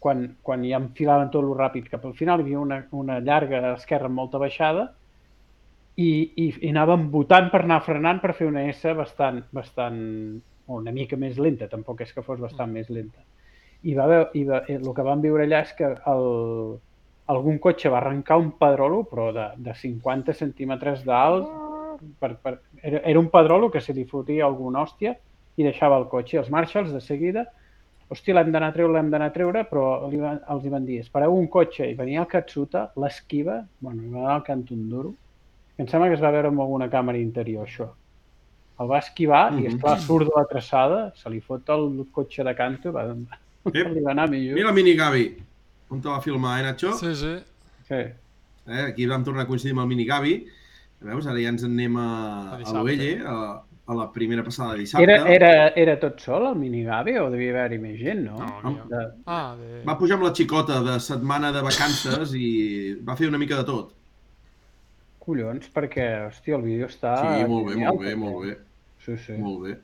quan, 0.00 0.36
quan 0.42 0.64
ja 0.64 0.76
enfilaven 0.76 1.30
tot 1.30 1.44
lo 1.44 1.54
ràpid 1.56 1.88
cap 1.88 2.04
al 2.04 2.14
final, 2.14 2.40
hi 2.40 2.44
havia 2.48 2.60
una, 2.60 2.82
una 2.92 3.20
llarga 3.20 3.74
esquerra 3.74 4.06
amb 4.10 4.16
molta 4.16 4.38
baixada 4.38 4.90
i, 5.96 6.32
i, 6.36 6.48
i 6.60 6.70
anàvem 6.72 7.06
votant 7.12 7.50
per 7.52 7.62
anar 7.62 7.78
frenant 7.86 8.20
per 8.20 8.34
fer 8.34 8.48
una 8.50 8.64
S 8.72 8.82
bastant, 8.98 9.44
bastant 9.54 10.40
o 10.66 10.80
una 10.80 10.92
mica 10.92 11.16
més 11.20 11.38
lenta, 11.38 11.68
tampoc 11.68 12.00
és 12.04 12.12
que 12.14 12.24
fos 12.24 12.40
bastant 12.40 12.72
més 12.72 12.90
lenta. 12.90 13.24
I 13.84 13.94
va 13.94 14.06
haver, 14.08 14.20
i 14.38 14.44
va, 14.48 14.62
eh, 14.68 14.78
el 14.80 14.92
que 14.96 15.04
vam 15.04 15.20
viure 15.24 15.44
allà 15.44 15.60
és 15.66 15.72
que 15.76 15.90
el, 16.12 16.28
algun 17.34 17.58
cotxe 17.58 17.92
va 17.92 18.00
arrencar 18.00 18.38
un 18.40 18.52
pedrolo, 18.60 19.02
però 19.08 19.30
de, 19.36 19.48
de 19.66 19.74
50 19.80 20.36
centímetres 20.36 21.04
d'alt, 21.08 21.50
per, 22.20 22.34
per, 22.42 22.58
era, 22.82 23.00
era 23.00 23.20
un 23.20 23.28
pedrolo 23.32 23.70
que 23.70 23.80
se 23.80 23.94
li 23.96 24.04
fotia 24.08 24.46
alguna 24.46 24.82
hòstia 24.84 25.14
i 25.56 25.66
deixava 25.66 25.98
el 26.00 26.08
cotxe. 26.12 26.36
I 26.36 26.42
els 26.42 26.50
Marshalls 26.52 26.92
de 26.92 27.00
seguida, 27.04 27.46
hòstia, 28.12 28.36
l'hem 28.36 28.52
d'anar 28.52 28.72
a 28.72 28.76
treure, 28.76 28.92
l'hem 28.96 29.10
d'anar 29.12 29.30
a 29.30 29.34
treure, 29.36 29.64
però 29.70 30.08
li 30.12 30.20
van, 30.20 30.40
els 30.52 30.64
hi 30.64 30.72
van 30.72 30.88
dir, 30.88 31.00
espereu 31.04 31.36
un 31.36 31.48
cotxe, 31.52 31.88
i 31.88 31.98
venia 31.98 32.24
el 32.24 32.30
Katsuta, 32.30 32.88
l'esquiva, 33.00 33.62
bueno, 33.80 34.08
va 34.12 34.24
anar 34.24 34.38
al 34.38 34.48
cant 34.48 34.64
un 34.74 34.88
duro, 34.92 35.14
em 35.78 35.88
sembla 35.90 36.10
que 36.10 36.18
es 36.18 36.22
va 36.22 36.34
veure 36.34 36.52
amb 36.52 36.60
alguna 36.62 36.90
càmera 36.92 37.18
interior, 37.18 37.66
això. 37.66 37.88
El 38.80 38.88
va 38.90 38.98
esquivar 38.98 39.52
mm 39.52 39.56
-hmm. 39.56 39.60
i, 39.60 39.62
Mhm. 39.68 39.74
esclar, 39.74 40.00
surt 40.00 40.26
de 40.26 40.32
la 40.36 40.46
traçada, 40.46 41.12
se 41.14 41.30
li 41.30 41.40
fot 41.40 41.68
el 41.68 42.06
cotxe 42.12 42.42
de 42.44 42.54
canto, 42.54 42.92
va, 42.92 43.04
Ep. 43.04 43.14
li 43.94 44.00
va 44.00 44.10
anar 44.12 44.28
millor. 44.30 44.54
Mira 44.54 44.68
el 44.70 44.74
mini 44.74 44.94
Gavi. 44.94 45.36
On 45.90 46.00
te 46.00 46.08
va 46.08 46.20
filmar, 46.20 46.60
eh, 46.60 46.62
Nacho? 46.64 46.92
Sí, 46.92 47.14
sí. 47.14 47.34
Sí. 47.88 47.94
Eh, 48.66 48.84
aquí 48.88 49.06
vam 49.06 49.22
tornar 49.22 49.42
a 49.44 49.46
coincidir 49.46 49.72
amb 49.72 49.82
el 49.82 49.86
mini 49.88 50.04
Gavi. 50.04 50.46
Veus, 51.00 51.26
ara 51.26 51.38
ja 51.38 51.48
ens 51.50 51.62
en 51.62 51.72
anem 51.72 51.96
a, 51.98 52.52
A 52.54 52.72
l'Oelle, 52.72 53.20
a, 53.26 53.62
a 53.86 53.94
la 53.94 54.10
primera 54.10 54.42
passada 54.42 54.72
de 54.72 54.78
dissabte. 54.80 55.02
Era, 55.04 55.28
era, 55.28 55.68
era 55.76 56.00
tot 56.00 56.18
sol, 56.18 56.46
el 56.46 56.54
minigavi, 56.56 57.18
o 57.18 57.28
devia 57.30 57.50
haver-hi 57.50 57.78
més 57.78 57.98
gent, 58.00 58.24
no? 58.24 58.38
No, 58.38 58.60
Am- 58.62 58.76
no. 58.76 58.84
De... 58.88 59.12
Ah, 59.26 59.54
de... 59.58 59.82
Va 59.84 59.98
pujar 59.98 60.14
amb 60.16 60.24
la 60.24 60.32
xicota 60.34 60.80
de 60.82 60.98
setmana 60.98 61.52
de 61.52 61.60
vacances 61.60 62.32
i 62.34 62.94
va 63.06 63.14
fer 63.16 63.28
una 63.28 63.36
mica 63.38 63.56
de 63.58 63.64
tot. 63.64 63.92
Collons, 65.24 65.68
perquè, 65.72 66.06
hòstia, 66.28 66.58
el 66.58 66.64
vídeo 66.66 66.88
està... 66.90 67.14
Sí, 67.20 67.46
molt 67.50 67.68
bé, 67.68 67.76
genial, 67.76 67.94
molt 67.94 68.04
bé, 68.04 68.14
molt 68.20 68.40
bé. 68.44 68.56
Sí, 69.04 69.16
sí. 69.26 69.36
Molt 69.40 69.62
bé. 69.64 69.76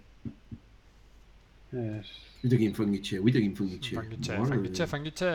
És... 1.80 2.10
Uita 2.42 2.58
quin 2.60 2.76
fanguitxer, 2.76 3.20
uita 3.24 3.40
quin 3.40 3.54
fanguitxer. 3.56 3.96
Fanguitxer, 4.00 4.36
de 4.36 4.50
fanguitxer, 4.52 4.90
fanguitxer. 4.90 5.34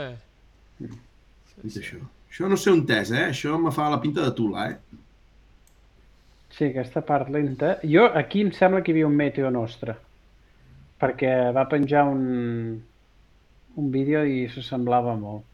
Uita 1.63 1.81
això. 1.81 2.03
Això 2.35 2.49
no 2.51 2.57
sé 2.59 2.71
on 2.73 2.81
és, 2.91 3.11
eh? 3.15 3.27
Això 3.31 3.57
me 3.61 3.71
fa 3.71 3.87
la 3.93 4.01
pinta 4.03 4.25
de 4.25 4.33
Tula, 4.35 4.65
eh? 4.73 5.01
Sí, 6.55 6.65
aquesta 6.67 7.01
part 7.07 7.29
lenta. 7.31 7.77
Jo, 7.87 8.09
aquí 8.21 8.41
em 8.43 8.51
sembla 8.55 8.81
que 8.83 8.91
hi 8.91 8.95
havia 8.95 9.07
un 9.07 9.15
meteo 9.15 9.49
nostre, 9.51 9.95
perquè 10.99 11.31
va 11.55 11.65
penjar 11.71 12.05
un, 12.11 12.81
un 13.75 13.91
vídeo 13.93 14.25
i 14.27 14.45
s'assemblava 14.51 15.15
molt. 15.19 15.47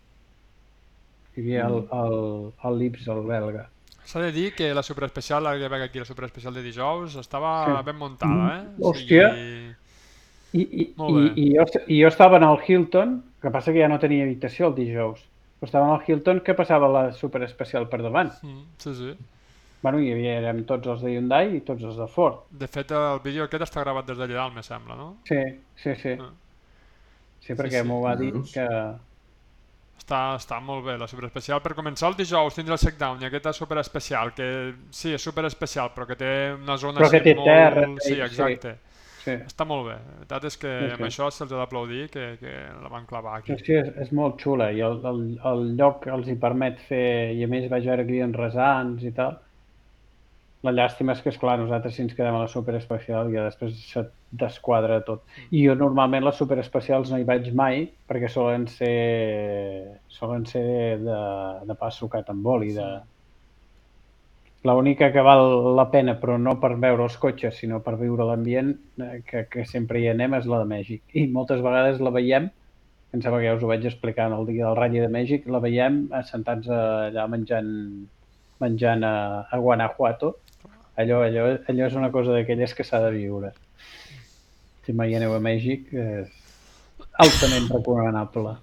Hi 1.36 1.44
havia 1.44 1.68
el, 1.70 1.78
el, 2.00 2.18
el 2.70 2.82
Lips, 2.82 3.06
el 3.14 3.24
belga. 3.30 3.68
S'ha 4.06 4.20
de 4.20 4.32
dir 4.32 4.54
que 4.56 4.74
la 4.74 4.84
superespecial, 4.84 5.44
la 5.44 5.54
que 5.58 5.70
veig 5.72 5.84
aquí, 5.86 6.00
la 6.00 6.06
superespecial 6.06 6.54
de 6.54 6.64
dijous, 6.66 7.16
estava 7.16 7.52
Sí. 7.66 7.86
ben 7.86 7.98
muntada, 7.98 8.48
eh? 8.58 8.64
Hòstia. 8.80 9.28
I, 10.54 10.62
i, 10.62 10.82
i, 10.82 10.88
i, 11.36 11.46
jo, 11.56 11.64
I 11.88 12.02
jo 12.02 12.08
estava 12.10 12.38
en 12.38 12.44
el 12.44 12.58
Hilton, 12.68 13.24
que 13.42 13.52
passa 13.54 13.72
que 13.72 13.80
ja 13.80 13.88
no 13.88 14.00
tenia 14.00 14.26
habitació 14.26 14.68
el 14.68 14.76
dijous, 14.76 15.22
però 15.62 15.70
estava 15.70 15.86
en 15.88 15.94
el 15.96 16.02
Hilton 16.08 16.42
que 16.44 16.54
passava 16.58 16.90
la 16.92 17.04
superespecial 17.14 17.88
per 17.88 18.02
davant. 18.02 18.34
Mm, 18.44 18.66
sí, 18.78 18.96
sí. 18.96 19.14
Bueno, 19.82 20.02
hi 20.02 20.12
havia, 20.14 20.36
érem 20.42 20.66
tots 20.70 20.86
els 20.92 21.02
de 21.02 21.14
Hyundai 21.16 21.56
i 21.58 21.62
tots 21.66 21.82
els 21.88 21.96
de 21.98 22.06
Ford. 22.12 22.44
De 22.52 22.68
fet, 22.68 22.92
el 22.92 23.22
vídeo 23.24 23.48
aquest 23.48 23.64
està 23.64 23.82
gravat 23.82 24.06
des 24.12 24.18
d'allà 24.20 24.36
dalt, 24.42 24.54
me 24.54 24.62
sembla, 24.62 24.98
no? 25.00 25.08
Sí, 25.26 25.40
sí, 25.76 25.96
sí. 25.96 26.18
Ah. 26.20 26.30
Sí, 27.42 27.56
perquè 27.58 27.80
sí, 27.82 27.88
m'ho 27.88 28.02
va 28.04 28.16
dir 28.20 28.34
que... 28.54 28.68
Està, 30.02 30.20
està 30.40 30.58
molt 30.66 30.84
bé, 30.88 30.96
la 30.98 31.08
superespecial. 31.08 31.62
Per 31.62 31.76
començar 31.78 32.10
el 32.10 32.16
dijous 32.18 32.56
tindrà 32.58 32.74
el 32.78 32.82
Shakedown 32.82 33.22
i 33.22 33.28
aquesta 33.28 33.54
superespecial, 33.54 34.32
que 34.38 34.48
sí, 34.90 35.14
és 35.18 35.22
superespecial, 35.28 35.92
però 35.96 36.08
que 36.10 36.18
té 36.20 36.32
una 36.58 36.78
zona 36.82 37.04
Però 37.04 37.10
que 37.14 37.22
té 37.28 37.36
molt... 37.38 37.46
terra, 37.46 37.86
Sí, 38.00 38.16
sí. 38.16 38.22
exacte. 38.26 38.74
Sí, 39.22 39.36
Està 39.46 39.66
molt 39.70 39.86
bé. 39.86 39.96
La 40.02 40.16
veritat 40.18 40.48
és 40.50 40.58
que 40.58 40.72
Sí, 40.80 40.88
amb 40.96 41.04
sí. 41.04 41.10
això 41.12 41.30
se'ls 41.32 41.52
ha 41.54 41.60
d'aplaudir 41.62 42.08
que, 42.10 42.26
que 42.42 42.54
la 42.82 42.90
van 42.90 43.06
clavar 43.06 43.36
aquí. 43.38 43.54
sí, 43.60 43.66
sí 43.66 43.74
és, 43.78 43.92
és 44.06 44.12
molt 44.18 44.40
xula 44.42 44.72
i 44.74 44.82
el, 44.88 44.98
el, 45.12 45.22
el 45.52 45.64
lloc 45.78 46.08
els 46.08 46.28
hi 46.32 46.36
permet 46.42 46.80
fer, 46.90 47.06
i 47.38 47.44
a 47.46 47.50
més 47.52 47.70
vaig 47.72 47.86
veure 47.92 48.06
clients 48.10 48.38
resants 48.42 49.04
i 49.06 49.12
tal. 49.22 49.38
La 50.62 50.74
llàstima 50.78 51.16
és 51.16 51.22
que, 51.24 51.32
esclar, 51.34 51.56
nosaltres 51.58 51.96
si 51.98 52.04
ens 52.04 52.14
quedem 52.14 52.36
a 52.38 52.44
la 52.44 52.50
superespecial 52.52 53.32
ja 53.34 53.48
després 53.48 53.80
se 53.82 54.04
desquadra 54.44 55.00
tot. 55.08 55.24
I 55.50 55.64
jo 55.66 55.74
normalment 55.80 56.28
les 56.28 56.38
superespecials 56.38 57.10
no 57.10 57.18
hi 57.18 57.26
vaig 57.26 57.50
mai 57.58 57.88
perquè 58.10 58.30
solen 58.30 58.68
ser, 58.70 58.92
solen 60.20 60.46
ser 60.46 60.68
de, 61.02 61.18
de 61.66 61.78
pa 61.80 61.90
sucat 61.96 62.30
amb 62.30 62.46
oli, 62.54 62.76
de, 62.78 62.92
L'única 64.70 65.08
que 65.14 65.22
val 65.26 65.74
la 65.74 65.88
pena, 65.90 66.14
però 66.22 66.36
no 66.38 66.52
per 66.62 66.76
veure 66.82 67.02
els 67.08 67.16
cotxes, 67.22 67.56
sinó 67.58 67.80
per 67.82 67.96
viure 67.98 68.28
l'ambient, 68.30 68.76
eh, 69.02 69.16
que, 69.26 69.48
que 69.50 69.64
sempre 69.66 69.98
hi 69.98 70.10
anem, 70.12 70.36
és 70.38 70.46
la 70.52 70.60
de 70.62 70.68
Mèxic. 70.70 71.02
I 71.18 71.24
moltes 71.38 71.64
vegades 71.66 72.02
la 72.06 72.12
veiem, 72.14 72.46
em 73.12 73.24
sembla 73.24 73.40
que 73.42 73.48
ja 73.48 73.56
us 73.58 73.66
ho 73.66 73.72
vaig 73.72 73.88
explicar 73.90 74.28
en 74.30 74.36
el 74.38 74.46
dia 74.52 74.68
del 74.68 74.78
Rally 74.78 75.02
de 75.02 75.10
Mèxic, 75.16 75.48
la 75.50 75.64
veiem 75.64 75.98
assentats 76.20 76.70
allà 76.78 77.26
menjant, 77.34 77.72
menjant 78.62 79.08
a, 79.08 79.16
a 79.50 79.62
Guanajuato. 79.66 80.36
Allò, 81.02 81.22
allò, 81.26 81.48
allò 81.72 81.88
és 81.88 81.98
una 81.98 82.12
cosa 82.14 82.36
d'aquelles 82.36 82.74
que 82.78 82.86
s'ha 82.88 83.02
de 83.06 83.12
viure. 83.16 83.54
Si 84.86 84.94
mai 84.98 85.16
aneu 85.18 85.36
a 85.36 85.42
Mèxic, 85.44 85.92
és 85.94 86.30
altament 87.26 87.70
recomanable. 87.72 88.56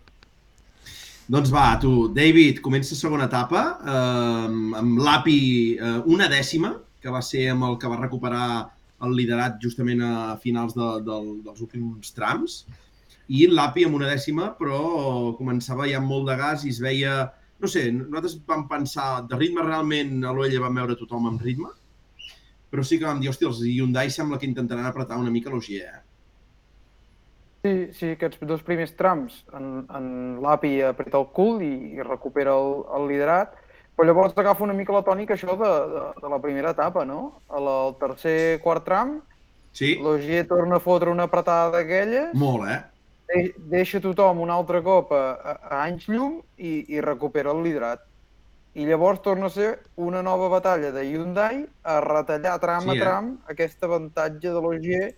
Doncs 1.28 1.50
va, 1.52 1.76
tu, 1.76 2.08
David, 2.16 2.62
comença 2.64 2.96
segona 2.96 3.26
etapa 3.28 3.62
eh, 3.84 4.44
amb 4.80 5.00
l'API 5.04 5.40
eh, 5.76 5.96
una 6.08 6.28
dècima, 6.32 6.72
que 7.02 7.12
va 7.12 7.20
ser 7.22 7.50
amb 7.52 7.66
el 7.68 7.76
que 7.80 7.90
va 7.90 7.98
recuperar 8.00 8.46
el 9.04 9.12
liderat 9.14 9.58
justament 9.62 10.00
a 10.02 10.12
finals 10.42 10.72
de, 10.74 10.86
del, 11.06 11.28
dels 11.44 11.60
últims 11.66 12.14
trams, 12.16 12.62
i 13.28 13.44
l'API 13.52 13.84
amb 13.86 13.98
una 13.98 14.08
dècima, 14.08 14.54
però 14.56 14.80
començava 15.36 15.86
ja 15.90 16.00
amb 16.00 16.08
molt 16.08 16.30
de 16.30 16.38
gas 16.40 16.64
i 16.64 16.72
es 16.74 16.80
veia... 16.82 17.18
No 17.58 17.66
sé, 17.66 17.88
nosaltres 17.90 18.38
vam 18.46 18.68
pensar, 18.70 19.08
de 19.28 19.36
ritme 19.36 19.64
realment 19.66 20.22
a 20.22 20.32
l'Oella 20.32 20.62
vam 20.62 20.76
veure 20.78 20.94
tothom 20.96 21.26
amb 21.26 21.42
ritme, 21.42 21.72
però 22.70 22.84
sí 22.84 22.98
que 23.00 23.08
vam 23.08 23.20
dir, 23.22 23.30
hòstia, 23.32 23.48
els 23.52 23.62
Hyundai 23.64 24.10
sembla 24.14 24.38
que 24.38 24.48
intentaran 24.50 24.86
apretar 24.90 25.18
una 25.22 25.30
mica 25.38 25.50
l'Ogier, 25.54 25.88
eh? 25.94 26.02
Sí, 27.66 27.70
sí, 27.98 28.08
aquests 28.14 28.38
dos 28.46 28.60
primers 28.66 28.92
trams, 28.98 29.40
en, 29.58 29.64
en 29.98 30.04
l'API 30.44 30.76
apreta 30.88 31.18
el 31.18 31.26
cul 31.34 31.62
i, 31.66 31.70
i 31.98 32.04
recupera 32.06 32.54
el, 32.54 32.68
el 32.98 33.08
liderat, 33.10 33.56
però 33.98 34.06
llavors 34.06 34.36
agafa 34.38 34.62
una 34.66 34.76
mica 34.78 34.94
la 34.94 35.02
tònica 35.08 35.34
això 35.34 35.56
de, 35.58 35.70
de, 35.94 36.04
de 36.22 36.30
la 36.34 36.38
primera 36.44 36.70
etapa, 36.76 37.02
no? 37.08 37.18
A 37.50 37.62
la, 37.64 37.74
al 37.88 37.96
tercer 37.98 38.36
quart 38.62 38.86
tram, 38.86 39.16
Sí, 39.72 39.90
l'Ogier 40.04 40.44
torna 40.50 40.78
a 40.78 40.84
fotre 40.84 41.10
una 41.14 41.26
apretada 41.28 41.72
d'aquelles, 41.76 42.38
molt, 42.42 42.68
eh? 42.68 42.78
de- 43.32 43.54
deixa 43.74 44.00
tothom 44.04 44.40
un 44.44 44.50
altre 44.54 44.82
cop 44.86 45.12
a, 45.12 45.22
a, 45.52 45.54
a 45.70 45.82
anys 45.88 46.08
llum 46.08 46.38
i, 46.56 46.72
i 46.96 47.02
recupera 47.04 47.52
el 47.56 47.62
liderat. 47.66 48.04
I 48.74 48.84
llavors 48.86 49.22
torna 49.22 49.46
a 49.46 49.50
ser 49.50 49.80
una 49.96 50.20
nova 50.22 50.48
batalla 50.48 50.90
de 50.92 51.04
Hyundai 51.08 51.64
a 51.82 52.00
retallar 52.00 52.58
tram 52.60 52.82
Sí, 52.84 52.90
a 52.90 52.94
eh? 52.94 53.00
tram 53.00 53.30
aquest 53.48 53.82
avantatge 53.82 54.48
de 54.52 54.60
l'Ogier 54.60 55.14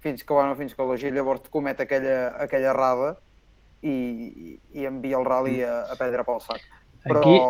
fins 0.00 0.22
que, 0.24 0.32
bueno, 0.32 0.54
fins 0.56 0.74
que 0.74 0.82
l'Ogier 0.86 1.12
llavors 1.12 1.48
comet 1.50 1.80
aquella, 1.80 2.28
aquella 2.40 2.70
errada 2.70 3.16
i, 3.82 3.90
i, 3.90 4.58
i 4.80 4.86
envia 4.86 5.18
el 5.18 5.26
rally 5.26 5.60
a, 5.66 5.82
a 5.92 5.96
prendre 5.98 6.24
pel 6.24 6.40
sac. 6.40 6.62
Però, 7.04 7.20
Aquí- 7.20 7.40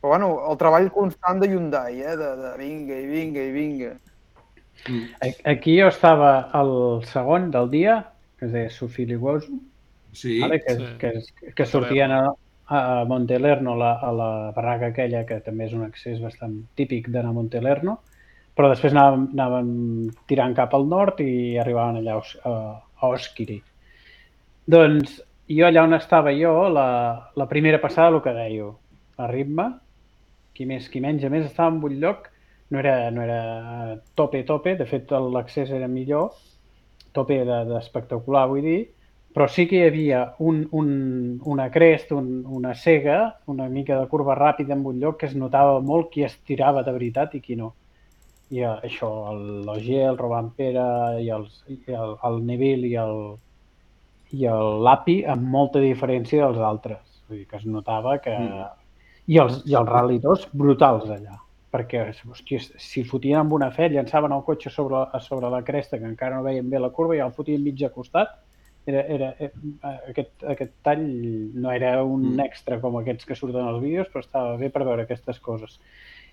però 0.00 0.08
bueno, 0.14 0.30
el 0.50 0.56
treball 0.60 0.90
constant 0.94 1.40
de 1.42 1.48
Hyundai, 1.50 2.00
eh? 2.00 2.16
de, 2.16 2.30
de 2.44 2.52
vinga 2.60 2.94
i 3.02 3.06
vinga 3.10 3.42
i 3.42 3.52
vinga. 3.52 3.92
Mm. 4.88 5.04
Aquí 5.50 5.78
jo 5.80 5.88
estava 5.88 6.50
el 6.54 7.02
segon 7.10 7.50
del 7.50 7.70
dia, 7.72 8.12
que 8.38 8.46
es 8.46 8.52
deia 8.52 8.70
Sufiligoso, 8.70 9.52
Sí, 10.12 10.38
vale? 10.40 10.62
que, 10.62 10.74
Sí. 10.76 10.86
que, 10.98 11.52
que 11.52 11.66
sortien 11.66 12.12
a, 12.12 12.30
a 12.68 13.04
Montelerno, 13.06 13.76
la, 13.78 13.92
a 14.02 14.10
la 14.12 14.30
barraca 14.56 14.90
aquella, 14.90 15.24
que 15.26 15.38
també 15.44 15.68
és 15.68 15.74
un 15.76 15.84
accés 15.86 16.18
bastant 16.22 16.56
típic 16.78 17.08
d'anar 17.14 17.30
a 17.30 17.36
Montelerno, 17.36 17.98
però 18.56 18.70
després 18.72 18.94
anàvem, 18.94 19.28
anàvem 19.36 19.70
tirant 20.26 20.54
cap 20.56 20.74
al 20.74 20.86
nord 20.90 21.20
i 21.22 21.56
arribaven 21.62 22.00
allà 22.00 22.16
a, 22.18 22.52
a, 22.52 23.10
Oskiri. 23.12 23.60
Doncs 24.66 25.20
jo 25.52 25.66
allà 25.68 25.84
on 25.86 25.94
estava 25.94 26.32
jo, 26.34 26.54
la, 26.72 26.86
la 27.36 27.46
primera 27.46 27.78
passada, 27.82 28.16
el 28.16 28.22
que 28.24 28.34
dèieu, 28.34 28.72
a 29.22 29.28
ritme, 29.30 29.68
qui 30.56 30.66
més, 30.66 30.88
qui 30.90 31.02
menys, 31.04 31.24
a 31.24 31.30
més 31.30 31.46
estava 31.46 31.70
en 31.74 31.78
un 31.84 32.00
lloc, 32.02 32.30
no 32.72 32.80
era, 32.82 33.10
no 33.14 33.22
era 33.22 33.40
tope, 34.18 34.42
tope, 34.48 34.74
de 34.80 34.86
fet 34.90 35.12
l'accés 35.12 35.70
era 35.70 35.86
millor, 35.86 36.32
tope 37.14 37.38
de- 37.46 37.64
d'espectacular, 37.70 38.46
vull 38.50 38.64
dir, 38.66 38.80
però 39.36 39.50
sí 39.52 39.66
que 39.68 39.76
hi 39.76 39.84
havia 39.84 40.20
un, 40.40 40.62
un, 40.72 40.86
una 41.44 41.66
crest, 41.68 42.12
un, 42.16 42.28
una 42.48 42.70
cega, 42.74 43.36
una 43.52 43.66
mica 43.68 43.98
de 44.00 44.06
curva 44.08 44.32
ràpida 44.38 44.72
en 44.72 44.86
un 44.88 45.02
lloc 45.02 45.18
que 45.20 45.28
es 45.28 45.34
notava 45.36 45.74
molt 45.84 46.08
qui 46.14 46.24
es 46.24 46.38
tirava 46.48 46.80
de 46.86 46.94
veritat 46.94 47.34
i 47.36 47.42
qui 47.44 47.58
no. 47.60 47.74
I 48.48 48.62
eh, 48.62 48.70
això, 48.88 49.10
el 49.34 49.42
Logier, 49.66 50.06
el 50.08 50.16
Robampera 50.16 50.86
i, 51.20 51.28
els, 51.36 51.60
i 51.68 51.76
el, 51.92 52.14
el 52.24 52.40
Neville 52.48 52.88
i 52.88 52.94
el, 53.02 53.20
i 54.40 54.48
el 54.54 54.80
l'API 54.88 55.18
amb 55.34 55.52
molta 55.58 55.84
diferència 55.84 56.46
dels 56.46 56.64
altres. 56.70 57.04
Vull 57.28 57.42
dir 57.42 57.46
que 57.52 57.60
es 57.60 57.68
notava 57.68 58.16
que... 58.24 58.32
Mm. 58.32 58.72
I 59.36 59.40
els, 59.42 59.60
i 59.68 59.76
els 59.76 59.92
Rally 59.92 60.16
2 60.24 60.48
brutals 60.56 61.12
allà. 61.12 61.36
Perquè, 61.76 62.06
hòstia, 62.24 62.64
si 62.80 63.04
fotien 63.04 63.42
amb 63.42 63.52
una 63.60 63.68
fe, 63.74 63.92
llançaven 63.92 64.32
el 64.32 64.48
cotxe 64.48 64.72
sobre, 64.72 65.04
sobre 65.20 65.52
la 65.52 65.60
cresta, 65.66 66.00
que 66.00 66.08
encara 66.08 66.38
no 66.38 66.48
veien 66.48 66.72
bé 66.72 66.80
la 66.80 66.94
curva, 66.94 67.18
i 67.18 67.24
el 67.26 67.36
fotien 67.36 67.60
mig 67.60 67.84
a 67.84 67.92
costat. 67.92 68.38
Era, 68.86 69.00
era, 69.10 69.28
eh, 69.40 69.50
aquest, 70.08 70.44
aquest 70.46 70.72
tall 70.86 71.02
no 71.58 71.72
era 71.72 72.04
un 72.04 72.36
Mm. 72.36 72.40
extra 72.44 72.78
com 72.80 72.96
aquests 73.00 73.26
que 73.26 73.34
surten 73.34 73.66
als 73.66 73.82
vídeos, 73.82 74.06
però 74.12 74.20
estava 74.22 74.56
bé 74.56 74.70
per 74.70 74.84
veure 74.84 75.02
aquestes 75.02 75.40
coses. 75.40 75.80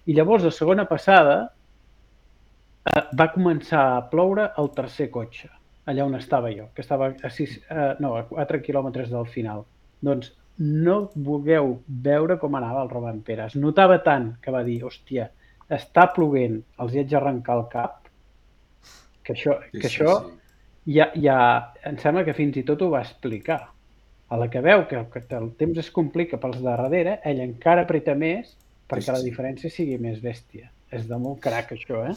I 0.05 0.13
llavors, 0.13 0.43
la 0.43 0.51
segona 0.51 0.85
passada, 0.85 1.51
eh, 2.85 3.01
va 3.19 3.31
començar 3.33 3.81
a 3.97 4.09
ploure 4.09 4.51
el 4.57 4.69
tercer 4.75 5.09
cotxe, 5.09 5.49
allà 5.87 6.05
on 6.05 6.15
estava 6.15 6.51
jo, 6.53 6.67
que 6.75 6.81
estava 6.81 7.15
a, 7.23 7.29
sis, 7.29 7.57
eh, 7.69 7.95
no, 7.99 8.15
a 8.17 8.23
4 8.29 8.61
quilòmetres 8.61 9.09
del 9.09 9.25
final. 9.25 9.65
Doncs 10.03 10.33
no 10.59 11.09
vulgueu 11.15 11.79
veure 11.87 12.37
com 12.37 12.55
anava 12.55 12.83
el 12.83 12.89
Roman 12.89 13.21
Pere. 13.21 13.47
Es 13.47 13.55
notava 13.55 13.97
tant 14.03 14.35
que 14.41 14.51
va 14.51 14.63
dir, 14.63 14.83
hòstia, 14.83 15.29
està 15.69 16.11
plovent, 16.13 16.61
els 16.77 16.93
hi 16.93 16.99
haig 16.99 17.09
d'arrencar 17.09 17.57
el 17.57 17.67
cap, 17.71 18.07
que 19.23 19.33
això, 19.33 19.57
Sí, 19.71 19.79
que 19.79 19.89
sí, 19.89 19.97
això 19.97 20.19
sí. 20.21 20.39
Ja, 20.85 21.11
ja, 21.15 21.37
em 21.87 21.97
sembla 22.01 22.25
que 22.27 22.35
fins 22.37 22.57
i 22.59 22.65
tot 22.67 22.81
ho 22.81 22.89
va 22.93 23.03
explicar. 23.05 23.61
A 24.33 24.37
la 24.39 24.49
que 24.49 24.61
veu 24.65 24.85
que, 24.89 24.99
que 25.13 25.37
el 25.37 25.51
temps 25.59 25.77
es 25.83 25.91
complica 25.93 26.39
pels 26.41 26.57
de 26.59 26.65
darrere, 26.65 27.19
ell 27.29 27.41
encara 27.43 27.83
apreta 27.85 28.15
més 28.17 28.55
perquè 28.89 29.09
Sí, 29.09 29.13
la 29.15 29.25
diferència 29.25 29.69
sigui 29.71 29.97
més 30.01 30.21
bèstia. 30.23 30.69
És 30.93 31.05
de 31.09 31.17
molt 31.17 31.39
crac, 31.41 31.71
això, 31.73 32.03
eh? 32.09 32.15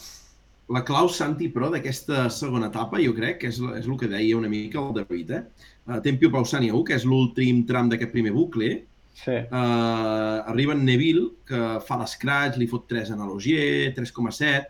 La 0.73 0.83
clau, 0.83 1.07
Santi, 1.09 1.47
però, 1.53 1.69
d'aquesta 1.71 2.25
segona 2.33 2.67
etapa, 2.67 2.99
jo 2.99 3.13
crec 3.15 3.39
que 3.41 3.51
és, 3.53 3.59
és 3.79 3.87
el 3.87 3.97
que 3.97 4.09
deia 4.11 4.37
una 4.37 4.49
mica 4.51 4.81
el 4.81 4.91
David, 4.97 5.31
eh? 5.31 5.41
Uh, 5.87 6.01
Tempio 6.03 6.29
Pausania 6.33 6.73
1, 6.75 6.83
que 6.89 6.97
és 6.97 7.05
l'últim 7.07 7.63
tram 7.69 7.89
d'aquest 7.89 8.11
primer 8.11 8.33
bucle, 8.35 8.71
Sí. 9.17 9.33
uh, 9.33 10.43
arriba 10.51 10.75
en 10.75 10.83
Neville, 10.85 11.31
que 11.47 11.59
fa 11.87 11.95
l'escratch, 11.97 12.59
li 12.61 12.67
fot 12.69 12.83
3 12.91 13.15
en 13.15 13.23
Logier, 13.25 13.93
3,7. 13.95 14.67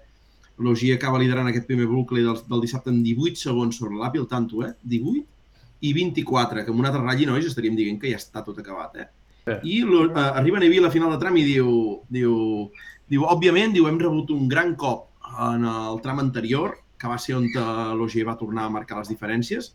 Logier 0.58 0.97
acaba 0.97 1.20
liderant 1.22 1.49
aquest 1.51 1.68
primer 1.70 1.86
bucle 1.89 2.24
del, 2.26 2.39
del 2.49 2.64
dissabte 2.64 2.89
en 2.93 3.03
18 3.05 3.41
segons 3.41 3.78
sobre 3.78 3.99
l'API, 3.99 4.24
el 4.24 4.30
tanto, 4.32 4.64
eh? 4.66 4.74
18 4.84 5.26
i 5.86 5.93
24, 5.93 6.64
que 6.66 6.74
amb 6.74 6.82
un 6.82 6.89
altre 6.89 7.03
ratll, 7.03 7.28
nois, 7.30 7.45
estaríem 7.45 7.78
dient 7.78 7.99
que 8.01 8.10
ja 8.10 8.18
està 8.18 8.41
tot 8.45 8.58
acabat, 8.64 8.97
eh? 8.97 9.08
Sí. 9.47 9.58
I 9.72 9.76
lo, 9.88 10.08
uh, 10.10 10.32
arriba 10.39 10.60
Neville 10.60 10.89
a 10.89 10.91
final 10.91 11.14
de 11.14 11.20
tram 11.22 11.38
i 11.39 11.45
diu, 11.45 11.70
diu, 12.12 12.34
diu, 13.08 13.28
òbviament, 13.30 13.76
diu, 13.76 13.86
hem 13.88 14.01
rebut 14.01 14.34
un 14.36 14.49
gran 14.51 14.74
cop 14.76 15.05
en 15.45 15.64
el 15.70 16.01
tram 16.03 16.20
anterior, 16.24 16.76
que 16.97 17.10
va 17.10 17.20
ser 17.22 17.36
on 17.38 17.45
eh, 17.45 17.64
l'Ogier 17.93 18.26
va 18.26 18.38
tornar 18.39 18.66
a 18.66 18.74
marcar 18.74 18.97
les 18.97 19.12
diferències. 19.12 19.72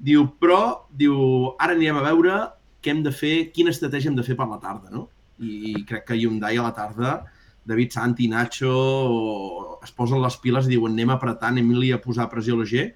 Diu, 0.00 0.24
però, 0.40 0.86
diu, 0.90 1.16
ara 1.60 1.76
anirem 1.76 2.00
a 2.00 2.04
veure 2.06 2.38
què 2.80 2.94
hem 2.94 3.02
de 3.04 3.12
fer, 3.12 3.34
quina 3.54 3.72
estratègia 3.74 4.10
hem 4.10 4.16
de 4.16 4.24
fer 4.26 4.36
per 4.38 4.48
la 4.48 4.60
tarda, 4.62 4.90
no? 4.92 5.06
I 5.44 5.84
crec 5.88 6.06
que 6.08 6.18
Hyundai 6.18 6.58
a 6.58 6.66
la 6.66 6.74
tarda, 6.76 7.14
David 7.64 7.94
Santi, 7.96 8.28
Nacho, 8.28 8.72
es 9.84 9.92
posen 9.96 10.22
les 10.22 10.36
piles 10.42 10.68
i 10.68 10.74
diuen 10.74 10.92
anem 10.92 11.14
apretant, 11.14 11.56
anem 11.56 11.92
a 11.94 12.00
posar 12.02 12.28
pressió 12.32 12.56
a 12.56 12.60
l'Ogier, 12.60 12.90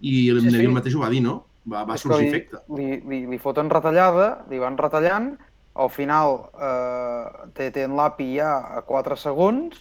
i 0.00 0.28
el 0.30 0.40
Sí, 0.40 0.48
sí. 0.48 0.56
Neville 0.56 0.74
mateix 0.74 0.94
ho 0.96 1.02
va 1.02 1.10
dir, 1.10 1.22
no? 1.22 1.42
Va, 1.70 1.84
va 1.86 1.96
sorgir 1.96 2.26
li, 2.26 2.28
efecte. 2.30 2.60
Li, 2.74 2.88
li, 3.06 3.22
li 3.30 3.38
foten 3.38 3.70
retallada, 3.70 4.44
li 4.50 4.58
van 4.58 4.78
retallant, 4.78 5.32
al 5.74 5.90
final 5.90 6.34
eh, 6.58 7.48
té, 7.56 7.70
té 7.72 7.86
en 7.86 7.94
l'API 7.96 8.28
ja 8.34 8.50
a 8.78 8.82
4 8.88 9.16
segons 9.16 9.78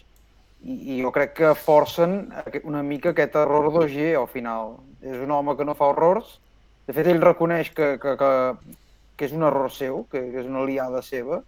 i, 0.63 0.75
i 0.95 0.99
jo 1.01 1.11
crec 1.11 1.33
que 1.39 1.55
forcen 1.57 2.29
una 2.63 2.83
mica 2.85 3.11
aquest 3.11 3.35
error 3.41 3.71
d'Ogier 3.73 4.13
al 4.19 4.29
final. 4.31 4.77
És 5.01 5.17
un 5.19 5.33
home 5.33 5.57
que 5.57 5.65
no 5.65 5.73
fa 5.73 5.89
errors 5.91 6.37
De 6.85 6.93
fet, 6.93 7.07
ell 7.09 7.21
reconeix 7.21 7.69
que, 7.73 7.95
que, 8.01 8.15
que, 8.17 8.75
que 9.17 9.27
és 9.27 9.33
un 9.33 9.45
error 9.47 9.69
seu, 9.71 10.01
que, 10.11 10.19
que 10.33 10.41
és 10.41 10.47
una 10.49 10.63
liada 10.65 11.01
seva, 11.05 11.41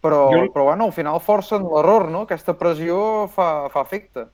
però, 0.00 0.30
Jo- 0.32 0.52
però 0.52 0.64
bueno, 0.64 0.84
al 0.86 0.92
final 0.92 1.20
forcen 1.20 1.62
l'error, 1.64 2.08
no? 2.10 2.22
Aquesta 2.22 2.54
pressió 2.58 3.28
fa, 3.28 3.68
fa 3.70 3.82
efecte. 3.82 4.26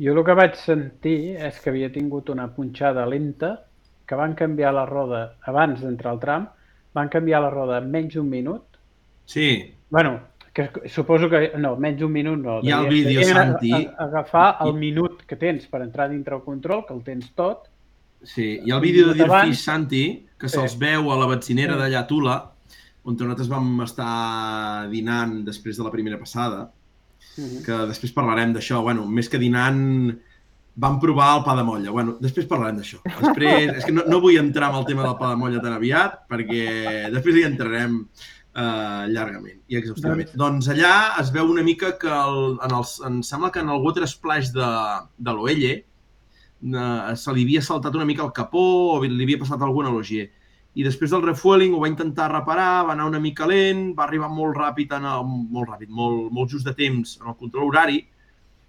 Jo 0.00 0.12
el 0.12 0.24
que 0.26 0.34
vaig 0.34 0.56
sentir 0.58 1.36
és 1.38 1.60
que 1.60 1.70
havia 1.70 1.90
tingut 1.92 2.28
una 2.30 2.48
punxada 2.54 3.06
lenta, 3.06 3.66
que 4.06 4.14
van 4.18 4.34
canviar 4.34 4.72
la 4.74 4.84
roda 4.86 5.36
abans 5.46 5.80
d'entrar 5.80 6.12
al 6.12 6.20
tram, 6.20 6.48
van 6.94 7.08
canviar 7.08 7.40
la 7.42 7.50
roda 7.50 7.78
en 7.78 7.90
menys 7.90 8.14
d'un 8.14 8.28
minut. 8.28 8.62
Sí, 9.24 9.72
bueno, 9.90 10.18
que 10.52 10.68
suposo 10.88 11.30
que... 11.30 11.52
No, 11.58 11.76
menys 11.76 12.00
d'un 12.00 12.12
minut 12.12 12.38
no. 12.38 12.58
Hi 12.62 12.70
ha 12.72 12.80
el 12.82 12.88
vídeo, 12.88 13.22
Santi. 13.24 13.72
Agafar 13.98 14.56
el 14.66 14.74
minut 14.74 15.22
que 15.26 15.36
tens 15.36 15.66
per 15.66 15.80
entrar 15.82 16.10
dintre 16.10 16.34
el 16.36 16.42
control, 16.42 16.84
que 16.86 16.92
el 16.94 17.02
tens 17.02 17.30
tot, 17.34 17.70
sí. 18.22 18.60
Hi 18.64 18.70
ha 18.70 18.76
el 18.76 18.80
vídeo 18.82 19.08
de 19.08 19.14
Dirfish 19.22 19.62
Santi, 19.62 20.26
que 20.38 20.48
Sí. 20.48 20.58
se'ls 20.58 20.76
veu 20.78 21.10
a 21.12 21.16
la 21.16 21.26
benzinera 21.26 21.74
Sí. 21.74 21.80
d'allà 21.80 22.00
a 22.00 22.06
Tula, 22.06 22.36
on 23.04 23.16
nosaltres 23.20 23.50
vam 23.52 23.82
estar 23.84 24.88
dinant 24.92 25.42
després 25.44 25.76
de 25.76 25.84
la 25.84 25.92
primera 25.92 26.18
passada, 26.20 26.68
que 27.34 27.80
després 27.90 28.14
parlarem 28.16 28.54
d'això. 28.54 28.80
Bueno, 28.84 29.04
més 29.10 29.28
que 29.28 29.40
dinant, 29.42 29.82
vam 30.74 31.00
provar 31.02 31.38
el 31.38 31.42
pa 31.46 31.54
de 31.58 31.64
molla. 31.66 31.92
Bueno, 31.94 32.16
després 32.22 32.48
parlarem 32.50 32.78
d'això. 32.80 33.00
Després, 33.04 33.74
és 33.78 33.84
que 33.86 33.94
no, 33.94 34.06
no 34.10 34.20
vull 34.22 34.38
entrar 34.40 34.70
en 34.72 34.80
el 34.80 34.86
tema 34.88 35.04
del 35.06 35.18
pa 35.20 35.32
de 35.32 35.40
molla 35.40 35.62
tan 35.62 35.76
aviat, 35.76 36.24
perquè 36.30 36.64
després 37.14 37.38
hi 37.38 37.46
entrarem 37.46 38.00
eh, 38.54 39.04
llargament 39.14 39.60
i 39.68 39.78
exhaustivament. 39.80 40.34
Doncs... 40.38 40.70
allà 40.74 40.94
es 41.22 41.32
veu 41.34 41.50
una 41.50 41.64
mica 41.66 41.94
que 42.00 42.10
el, 42.10 42.56
en 42.64 42.78
els, 42.80 42.96
em 43.06 43.20
sembla 43.26 43.52
que 43.54 43.62
en 43.62 43.72
el 43.74 43.82
water 43.84 44.08
splash 44.10 44.52
de, 44.54 44.70
de 45.18 45.36
l'Oelle 45.36 45.74
eh, 45.74 47.14
se 47.20 47.36
li 47.36 47.46
havia 47.46 47.62
saltat 47.62 47.94
una 47.98 48.08
mica 48.08 48.26
el 48.26 48.34
capó 48.36 48.66
o 48.94 49.02
li 49.04 49.26
havia 49.26 49.42
passat 49.42 49.62
alguna 49.62 49.94
logier. 49.94 50.30
I 50.74 50.82
després 50.82 51.12
del 51.14 51.22
refueling 51.22 51.74
ho 51.76 51.80
va 51.84 51.88
intentar 51.90 52.26
reparar, 52.32 52.84
va 52.88 52.92
anar 52.96 53.06
una 53.06 53.20
mica 53.22 53.46
lent, 53.46 53.92
va 53.94 54.04
arribar 54.08 54.28
molt 54.28 54.56
ràpid, 54.58 54.90
en 54.96 55.04
el, 55.06 55.22
molt 55.54 55.68
ràpid, 55.70 55.88
molt, 55.94 56.32
molt 56.34 56.50
just 56.50 56.66
de 56.66 56.74
temps 56.74 57.18
en 57.20 57.28
el 57.30 57.36
control 57.38 57.68
horari, 57.70 58.00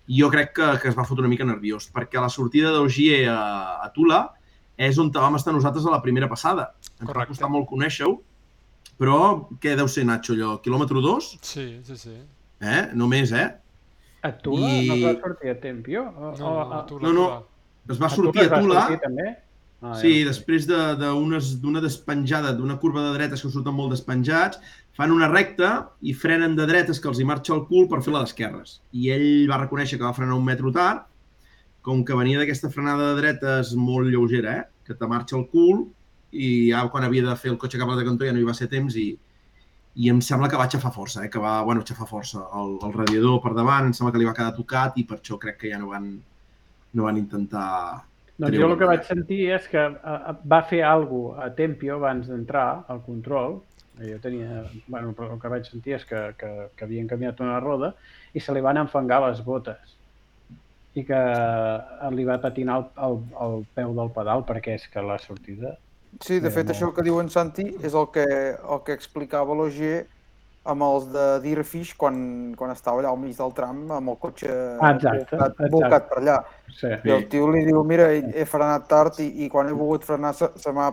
i 0.08 0.20
jo 0.22 0.30
crec 0.30 0.52
que, 0.54 0.68
que 0.84 0.92
es 0.92 0.96
va 0.98 1.04
fotre 1.08 1.24
una 1.26 1.32
mica 1.32 1.48
nerviós, 1.50 1.88
perquè 1.96 2.22
la 2.22 2.30
sortida 2.30 2.70
d'Ogier 2.76 3.24
a, 3.34 3.40
a 3.82 3.90
Tula 3.96 4.20
és 4.78 5.00
on 5.02 5.10
vam 5.10 5.36
estar 5.40 5.54
nosaltres 5.56 5.86
a 5.88 5.94
la 5.96 6.02
primera 6.04 6.28
passada. 6.30 6.74
Ens 7.00 7.08
va 7.08 7.14
Correcte. 7.14 7.32
costar 7.34 7.50
molt 7.50 7.66
conèixer-ho, 7.72 8.20
però 9.00 9.18
què 9.60 9.74
deu 9.80 9.88
ser, 9.90 10.06
Nacho, 10.06 10.36
allò? 10.38 10.60
Quilòmetre 10.62 11.02
2? 11.02 11.30
Sí, 11.42 11.66
sí, 11.88 11.98
sí. 11.98 12.14
Eh? 12.62 12.82
Només, 12.94 13.32
eh? 13.34 13.48
a 14.26 14.32
Tula 14.42 14.70
I- 14.70 14.88
no 14.90 14.94
es 14.96 15.04
va 15.06 15.16
sortir 15.26 15.50
a 15.52 15.58
Tempio? 15.62 16.06
O, 16.14 16.30
No, 16.38 16.52
o, 16.52 16.54
no, 16.70 16.72
a, 16.80 16.86
tu 16.86 17.00
no, 17.00 17.12
no. 17.14 17.26
Es 17.90 18.00
va 18.02 18.10
sortir 18.10 18.42
a 18.42 18.46
es 18.46 18.52
va 18.54 18.62
Tula, 18.62 18.80
sortir 18.86 19.02
també? 19.04 19.26
Ah, 19.82 19.94
sí, 20.00 20.22
ja. 20.22 20.30
després 20.30 20.66
de- 20.66 20.96
d'una 20.98 21.40
de, 21.40 21.82
despenjada, 21.88 22.54
d'una 22.54 22.78
curva 22.80 23.04
de 23.04 23.18
dretes 23.18 23.42
que 23.42 23.50
surten 23.50 23.74
molt 23.76 23.92
despenjats, 23.92 24.60
fan 24.96 25.12
una 25.12 25.28
recta 25.28 25.90
i 26.02 26.14
frenen 26.14 26.56
de 26.56 26.66
dretes 26.66 27.00
que 27.00 27.08
els 27.12 27.20
hi 27.20 27.26
marxa 27.28 27.54
el 27.54 27.66
cul 27.68 27.88
per 27.92 28.02
fer 28.02 28.14
la 28.14 28.24
d'esquerres. 28.24 28.80
I 28.94 29.12
ell 29.12 29.50
va 29.52 29.60
reconèixer 29.60 30.00
que 30.00 30.06
va 30.08 30.14
frenar 30.16 30.36
un 30.40 30.46
metro 30.46 30.72
tard, 30.72 31.04
com 31.82 32.04
que 32.06 32.16
venia 32.18 32.40
d'aquesta 32.40 32.72
frenada 32.74 33.12
de 33.12 33.22
dretes 33.22 33.76
molt 33.76 34.08
lleugera, 34.10 34.56
eh? 34.58 34.64
que 34.86 34.96
te 34.96 35.08
marxa 35.08 35.36
el 35.38 35.48
cul 35.52 35.86
i 36.32 36.72
ja 36.72 36.88
quan 36.90 37.04
havia 37.06 37.24
de 37.26 37.36
fer 37.36 37.52
el 37.52 37.58
cotxe 37.58 37.78
cap 37.78 37.90
a 37.90 37.96
la 37.96 38.04
cantó 38.06 38.26
ja 38.26 38.34
no 38.34 38.40
hi 38.42 38.48
va 38.48 38.54
ser 38.58 38.68
temps 38.72 38.96
i, 38.98 39.12
i 39.96 40.10
em 40.10 40.20
sembla 40.22 40.50
que 40.50 40.58
va 40.58 40.66
aixafar 40.66 40.92
força, 40.96 41.24
eh? 41.26 41.30
que 41.30 41.40
va, 41.40 41.62
bueno, 41.64 41.82
aixafar 41.82 42.08
força. 42.10 42.42
El, 42.58 42.80
el 42.86 42.94
radiador 42.96 43.38
per 43.44 43.54
davant 43.54 43.86
em 43.92 43.94
sembla 43.94 44.12
que 44.16 44.20
li 44.24 44.26
va 44.28 44.34
quedar 44.34 44.56
tocat 44.58 44.98
i 44.98 45.06
per 45.06 45.20
això 45.20 45.38
crec 45.42 45.60
que 45.62 45.72
ja 45.72 45.78
no 45.82 45.92
van, 45.94 46.10
no 46.94 47.04
van 47.04 47.18
intentar... 47.22 48.04
Doncs 48.38 48.58
jo 48.60 48.68
el 48.68 48.78
que 48.80 48.88
vaig 48.90 49.06
sentir 49.08 49.40
és 49.56 49.68
que 49.72 49.82
uh, 49.96 50.34
va 50.52 50.60
fer 50.68 50.82
alguna 50.84 51.46
a 51.46 51.52
Tempio 51.56 51.96
abans 51.96 52.28
d'entrar 52.28 52.84
al 52.92 53.00
control. 53.06 53.62
Jo 53.96 54.18
tenia... 54.20 54.66
Bueno, 54.92 55.14
però 55.16 55.38
el 55.38 55.40
que 55.40 55.52
vaig 55.54 55.68
sentir 55.70 55.94
és 55.96 56.04
que, 56.04 56.22
que, 56.40 56.50
que 56.76 56.84
havien 56.84 57.08
canviat 57.08 57.40
una 57.40 57.62
roda 57.64 57.94
i 58.36 58.42
se 58.44 58.52
li 58.52 58.64
van 58.66 58.82
enfangar 58.82 59.22
les 59.24 59.40
botes 59.46 59.94
i 60.96 61.04
que 61.08 61.22
li 62.16 62.26
va 62.28 62.36
patinar 62.44 62.76
el, 62.82 62.90
el, 63.08 63.16
el 63.46 63.56
peu 63.76 63.96
del 63.96 64.12
pedal 64.16 64.44
perquè 64.48 64.76
és 64.80 64.90
que 64.92 65.04
la 65.04 65.16
sortida... 65.20 65.78
Sí, 66.24 66.40
de 66.40 66.52
fet, 66.52 66.68
molt- 66.68 66.76
això 66.76 66.92
que 66.96 67.04
diu 67.08 67.22
en 67.24 67.32
Santi 67.32 67.70
és 67.84 67.96
el 67.96 68.08
que, 68.12 68.28
el 68.60 68.84
que 68.84 68.96
explicava 68.96 69.56
l'Ogier 69.56 70.06
amb 70.66 70.82
els 70.82 71.08
de 71.14 71.26
Deerfish 71.44 71.94
quan, 71.98 72.54
quan 72.58 72.72
estava 72.74 73.02
allà 73.02 73.12
al 73.14 73.20
mig 73.22 73.36
del 73.38 73.52
tram 73.54 73.84
amb 73.94 74.10
el 74.14 74.18
cotxe 74.22 74.50
Ah, 74.82 74.92
exacte, 74.96 75.36
volcat, 75.36 75.52
exacte. 75.52 75.70
volcat 75.76 76.08
per 76.10 76.18
allà. 76.22 76.38
Sí. 76.80 76.88
I 77.06 77.12
el 77.16 77.28
tio 77.30 77.50
li 77.54 77.64
diu, 77.68 77.84
mira, 77.88 78.08
he, 78.12 78.46
frenat 78.50 78.88
tard 78.90 79.20
i, 79.22 79.28
i 79.46 79.50
quan 79.50 79.70
he 79.70 79.76
volgut 79.78 80.04
frenar 80.08 80.34
se, 80.36 80.50
se 80.60 80.74
m'ha 80.74 80.90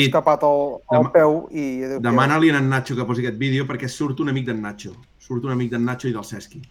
escapat 0.00 0.42
el, 0.48 0.64
el 0.80 0.98
dema- 0.98 1.12
peu 1.12 1.36
i... 1.52 1.66
Adéu, 1.84 2.00
Demana-li 2.04 2.50
a 2.50 2.58
en 2.58 2.68
Nacho 2.72 2.96
que 2.96 3.04
posi 3.08 3.24
aquest 3.26 3.38
vídeo 3.40 3.64
perquè 3.68 3.88
surt 3.88 4.20
un 4.24 4.28
amic 4.32 4.46
d'en 4.48 4.60
Nacho. 4.64 4.94
Surt 5.20 5.44
un 5.44 5.52
amic 5.52 5.70
d'en 5.72 5.84
Nacho 5.84 6.08
i 6.08 6.12
del 6.16 6.24
Cesqui. 6.24 6.62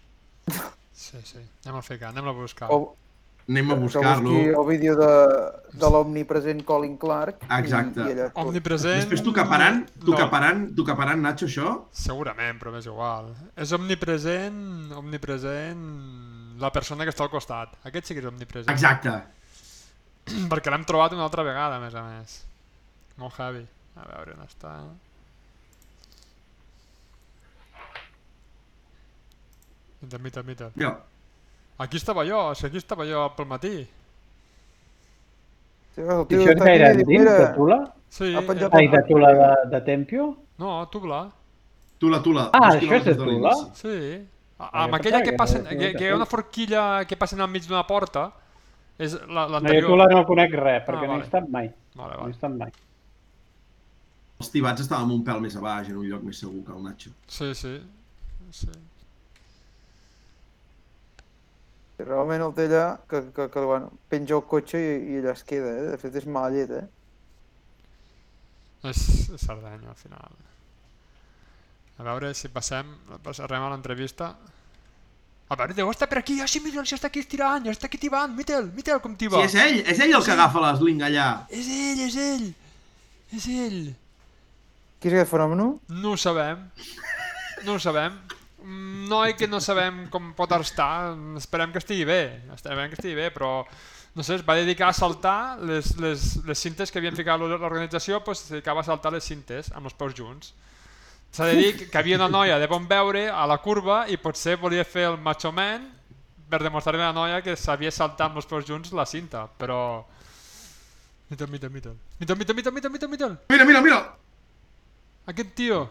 Sí, 0.93 1.18
sí. 1.24 1.39
Anem 1.66 1.78
a 1.80 1.82
ficar, 1.86 2.10
anem 2.10 2.28
a 2.28 2.34
buscar. 2.34 2.70
O, 2.74 2.95
Anem 3.50 3.72
a 3.72 3.76
que 3.76 3.82
buscar-lo. 3.82 4.30
busqui 4.30 4.52
el 4.54 4.66
vídeo 4.68 4.93
de, 5.00 5.12
de 5.82 5.89
l'omnipresent 5.89 6.60
Colin 6.68 6.95
Clark. 7.02 7.47
Exacte. 7.58 8.04
I, 8.06 8.12
i 8.12 8.14
allà, 8.14 8.28
Omnipresent... 8.43 9.00
Després 9.02 9.24
t'ho 9.26 9.34
caparan, 9.34 9.82
t'ho 10.04 10.14
No, 10.14 10.20
caparan, 10.20 10.68
t'ho 10.78 10.86
caparan, 10.86 11.24
Nacho, 11.26 11.47
això? 11.50 11.72
Segurament, 12.04 12.60
però 12.62 12.76
m'és 12.76 12.86
igual. 12.86 13.32
És 13.58 13.74
omnipresent, 13.74 14.62
omnipresent 15.02 15.82
la 16.62 16.70
persona 16.76 17.08
que 17.08 17.16
està 17.16 17.26
al 17.26 17.34
costat. 17.34 17.74
Aquest 17.89 18.12
sí 18.12 18.14
que 18.18 18.22
és 18.22 18.30
omnipresent. 18.30 18.70
Exacte. 18.76 19.18
Perquè 20.54 20.70
l'hem 20.70 20.86
trobat 20.86 21.18
una 21.18 21.26
altra 21.26 21.41
vegada, 21.47 21.82
a 21.82 21.84
més 21.84 21.97
a 21.97 22.06
més. 22.06 22.39
Molt 23.18 23.34
heavy. 23.41 23.66
A 23.97 24.06
veure 24.14 24.38
on 24.38 24.45
està. 24.45 24.78
Mita, 30.02 30.18
mita, 30.18 30.43
mita. 30.43 30.72
Mira, 30.76 30.93
Aquí 31.80 31.97
estava 31.97 32.25
jo, 32.27 32.53
que 32.59 32.67
aquí 32.67 32.77
estava 32.77 33.05
jo 33.07 33.21
pel 33.38 33.45
matí. 33.47 33.88
Sí, 35.95 36.01
el 36.01 36.21
I 36.21 36.25
tio 36.27 36.41
això 36.43 36.95
diu, 36.97 37.05
dins 37.07 37.30
de 37.30 37.47
Tula? 37.55 37.77
Sí, 38.09 38.34
Ha 38.36 38.41
penjat 38.41 38.73
eh, 38.73 38.77
Ai, 38.80 38.88
de 38.91 39.01
Tula 39.07 39.30
de, 39.38 39.47
de 39.71 39.82
Tempio? 39.86 40.25
no, 40.57 40.88
Tubla. 40.91 41.21
Tula, 41.99 42.21
Tula. 42.23 42.49
Ah, 42.53 42.69
això 42.75 42.95
és 42.99 43.05
de 43.05 43.15
Tula? 43.15 43.53
Sí. 43.75 43.95
A- 44.59 44.69
Ah, 44.73 44.84
Amb 44.84 44.95
aquella 44.95 45.21
que 45.23 45.30
era 45.32 45.69
que, 45.69 45.93
que 45.95 46.03
hi 46.03 46.07
ha 46.09 46.15
una 46.15 46.25
Tula. 46.25 46.32
forquilla 46.34 47.05
que 47.07 47.15
passa 47.15 47.41
al 47.41 47.49
mig 47.49 47.63
d'una 47.67 47.86
porta, 47.88 48.25
és 48.97 49.13
la- 49.13 49.27
No, 49.27 49.47
jo 49.47 49.51
l'anterior. 49.53 49.89
Tula 49.89 50.07
no 50.11 50.25
conec 50.25 50.51
res, 50.53 50.84
perquè 50.84 50.97
Ah, 51.03 51.07
no 51.07 51.13
vale. 51.15 51.21
he 51.21 51.25
estat 51.25 51.47
mai. 51.49 51.71
Vale, 51.95 52.09
No 52.09 52.13
he 52.13 52.21
vale. 52.21 52.32
estat 52.32 52.51
mai. 52.51 52.71
Els 54.39 54.51
tibats 54.51 54.82
estàvem 54.82 55.11
un 55.11 55.23
pèl 55.23 55.39
més 55.41 55.55
a 55.55 55.61
baix, 55.61 55.89
en 55.89 55.97
un 55.97 56.05
lloc 56.09 56.23
més 56.23 56.38
segur 56.39 56.63
que 56.65 56.71
el 56.71 56.84
Nacho. 56.84 57.11
Sí, 57.27 57.53
sí. 57.55 57.82
sí. 58.51 58.67
Realment 62.00 62.41
el 62.45 62.54
té 62.56 62.66
allà, 62.70 62.84
que, 63.12 63.20
que, 63.36 63.50
que 63.52 63.64
bueno, 63.68 63.89
penja 64.10 64.38
el 64.38 64.43
cotxe 64.47 64.80
i, 64.80 64.93
i 65.14 65.18
allà 65.20 65.34
es 65.36 65.43
queda, 65.43 65.72
eh? 65.76 65.88
De 65.93 65.97
fet, 66.00 66.16
és 66.22 66.26
mala 66.32 66.50
llet, 66.54 66.72
eh? 66.72 66.86
És, 68.89 69.02
és 69.36 69.41
Cerdanya, 69.43 69.89
al 69.91 69.97
final. 70.00 70.38
A 72.00 72.06
veure 72.08 72.30
si 72.38 72.47
passem, 72.47 72.88
passarem 73.26 73.66
a 73.66 73.74
l'entrevista. 73.74 74.30
A 75.50 75.58
veure, 75.60 75.74
deu 75.76 75.89
estar 75.91 76.08
per 76.08 76.22
aquí. 76.22 76.38
Ah, 76.39 76.47
sí, 76.47 76.62
mira, 76.64 76.86
si 76.88 76.95
està 76.95 77.10
aquí 77.10 77.20
estirant, 77.20 77.66
està 77.68 77.89
aquí 77.89 78.00
tibant. 78.00 78.32
Mira'l, 78.38 78.70
mira'l 78.78 79.02
com 79.04 79.18
Sí, 79.18 79.26
tiba. 79.26 79.41
és 79.43 79.56
ell, 79.60 79.82
és 79.84 80.00
ell 80.00 80.14
el 80.16 80.24
que 80.24 80.32
agafa 80.38 80.62
l'esling 80.64 81.02
allà. 81.04 81.28
És 81.50 81.68
ell, 81.68 82.04
és 82.08 82.16
ell. 82.24 82.47
És 83.36 83.47
ell. 83.52 83.80
Qui 85.00 85.10
és 85.10 85.14
aquest 85.18 85.32
fenomen? 85.34 85.66
No 85.89 86.14
ho 86.14 86.18
sabem. 86.18 86.64
No 87.66 87.76
ho 87.76 87.80
sabem. 87.84 88.16
Un 88.64 89.07
noi 89.07 89.36
que 89.39 89.47
no 89.47 89.62
sabem 89.64 90.07
com 90.12 90.34
pot 90.36 90.51
estar, 90.60 91.16
esperem 91.39 91.72
que 91.72 91.80
estigui 91.80 92.05
bé, 92.05 92.22
esperem 92.53 92.89
que 92.91 92.99
estigui 92.99 93.16
bé, 93.16 93.30
però 93.32 93.64
no 94.16 94.24
sé, 94.26 94.36
es 94.36 94.43
va 94.45 94.57
dedicar 94.57 94.89
a 94.89 94.95
saltar 94.97 95.60
les, 95.64 95.93
les, 95.97 96.26
les 96.45 96.60
cintes 96.60 96.91
que 96.91 96.99
havien 96.99 97.16
ficat 97.16 97.39
l'organització, 97.39 98.20
doncs 98.26 98.43
es 98.43 98.51
dedicava 98.55 98.82
a 98.82 98.88
saltar 98.88 99.14
les 99.16 99.24
cintes 99.24 99.72
amb 99.72 99.88
els 99.88 99.95
peus 99.95 100.16
junts. 100.18 100.51
S'ha 101.32 101.45
de 101.45 101.55
dir 101.55 101.89
que 101.91 101.97
havia 101.97 102.18
una 102.18 102.28
noia 102.28 102.57
de 102.60 102.68
bon 102.68 102.88
veure 102.89 103.28
a 103.30 103.45
la 103.47 103.60
curva 103.62 104.01
i 104.10 104.18
potser 104.18 104.57
volia 104.57 104.84
fer 104.84 105.05
el 105.12 105.20
macho 105.22 105.51
man 105.53 105.86
per 106.49 106.64
demostrar-li 106.64 107.03
a 107.05 107.12
la 107.12 107.16
noia 107.16 107.43
que 107.45 107.55
sabia 107.55 107.93
saltar 107.93 108.30
amb 108.30 108.41
els 108.41 108.49
peus 108.49 108.66
junts 108.66 108.91
la 108.97 109.05
cinta, 109.05 109.45
però... 109.60 110.03
Mira, 111.30 111.45
mira, 111.45 111.70
mira. 111.70 111.93
Mira, 112.18 112.36
mira, 112.36 112.53
mira, 112.57 112.72
mira, 112.72 112.89
mira, 112.89 113.07
mira. 113.07 113.30
Mira, 113.53 113.66
mira, 113.70 113.82
mira. 113.86 113.99
Aquest 115.30 115.53
tio 115.53 115.84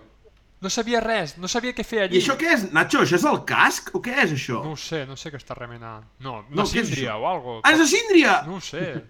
no 0.61 0.71
sabia 0.71 1.01
res, 1.01 1.37
no 1.39 1.47
sabia 1.49 1.73
què 1.73 1.85
fer 1.87 2.01
I 2.01 2.03
allí. 2.09 2.19
això 2.21 2.35
què 2.41 2.49
és? 2.55 2.65
Nacho, 2.73 3.01
això 3.05 3.15
és 3.21 3.25
el 3.31 3.45
casc 3.47 3.93
o 3.95 4.01
què 4.03 4.17
és 4.25 4.33
això? 4.35 4.63
No 4.65 4.73
ho 4.73 4.77
sé, 4.77 5.05
no 5.07 5.15
sé 5.17 5.31
què 5.31 5.39
està 5.39 5.55
remenant. 5.55 6.05
No, 6.21 6.41
No, 6.51 6.63
una 6.63 6.65
què 6.65 6.81
és 6.83 6.89
síndria 6.89 7.17
o 7.17 7.27
algo. 7.31 7.61
Ah, 7.63 7.73
és 7.73 7.79
la 7.79 7.87
síndria! 7.87 8.43
No 8.47 8.57
ho 8.57 8.61
sé. 8.61 9.05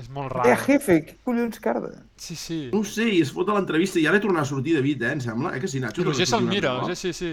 és 0.00 0.08
molt 0.08 0.30
Eh, 0.32 0.34
raro. 0.34 0.56
jefe, 0.64 0.94
què 1.06 1.16
collons 1.24 1.58
carda? 1.60 1.90
Sí, 2.16 2.34
sí. 2.36 2.70
No 2.72 2.80
ho 2.80 2.84
sé, 2.84 3.04
i 3.12 3.20
es 3.20 3.30
fot 3.32 3.48
a 3.48 3.54
l'entrevista 3.56 3.98
i 4.00 4.06
ara 4.06 4.16
he 4.16 4.20
tornat 4.20 4.42
a 4.42 4.48
sortir 4.48 4.74
David, 4.76 5.02
eh, 5.02 5.12
em 5.12 5.20
sembla. 5.20 5.54
Eh 5.56 5.60
que 5.60 5.68
sí, 5.68 5.80
Nacho? 5.80 6.00
I 6.02 6.22
a 6.22 6.26
se'l 6.26 6.42
mira, 6.48 6.72
l'Oger 6.78 6.96
sí, 6.96 7.12
sí. 7.12 7.32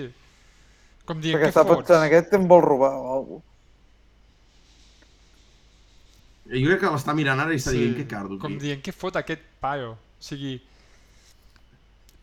Com 1.05 1.21
dient, 1.21 1.37
Perquè 1.39 1.45
què 1.45 1.53
està 1.53 1.63
fots? 1.65 1.87
pensant, 1.87 2.03
aquest 2.03 2.33
em 2.33 2.47
vol 2.47 2.61
robar 2.61 2.91
o 2.95 3.13
alguna 3.19 3.43
Jo 6.47 6.67
crec 6.69 6.79
que 6.79 6.91
l'està 6.91 7.13
mirant 7.15 7.39
ara 7.43 7.51
i 7.55 7.59
està 7.59 7.71
dient 7.75 7.95
que 7.97 8.05
cardo. 8.07 8.37
com 8.39 8.53
tio. 8.53 8.59
dient, 8.59 8.81
què 8.83 8.93
fot 8.95 9.15
aquest 9.19 9.41
paio? 9.59 9.91
O 9.93 10.23
sigui, 10.23 10.61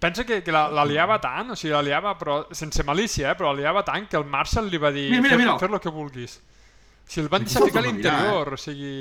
pensa 0.05 0.26
que, 0.28 0.42
que 0.44 0.52
la, 0.52 0.66
la 0.68 0.84
liava 0.84 1.16
tant, 1.22 1.55
o 1.55 1.57
sigui, 1.57 1.72
la 1.72 1.82
liava, 1.84 2.12
però 2.20 2.42
sense 2.52 2.84
malícia, 2.84 3.30
eh? 3.30 3.36
però 3.38 3.52
la 3.52 3.62
liava 3.62 3.84
tant 3.86 4.05
que 4.11 4.18
el 4.20 4.26
Marshall 4.28 4.68
li 4.68 4.80
va 4.80 4.90
dir 4.92 5.09
Mira, 5.09 5.22
mira, 5.24 5.38
mira. 5.40 5.55
fer 5.62 5.70
lo 5.72 5.80
que 5.80 5.92
vulguis. 5.92 6.36
O 6.36 7.09
sigui, 7.09 7.24
el 7.24 7.30
van 7.32 7.46
deixar 7.46 7.64
ficar 7.64 7.80
a 7.80 7.84
a 7.84 7.86
l'interior, 7.88 8.52
o 8.52 8.59
sigui... 8.61 8.96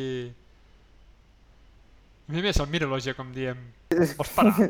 Mira, 2.29 2.39
mira, 2.39 2.53
se'l 2.55 2.69
mira 2.71 2.87
l'Ogia 2.87 3.15
com 3.17 3.33
diem. 3.35 3.59
Vols 4.19 4.31
parar? 4.37 4.55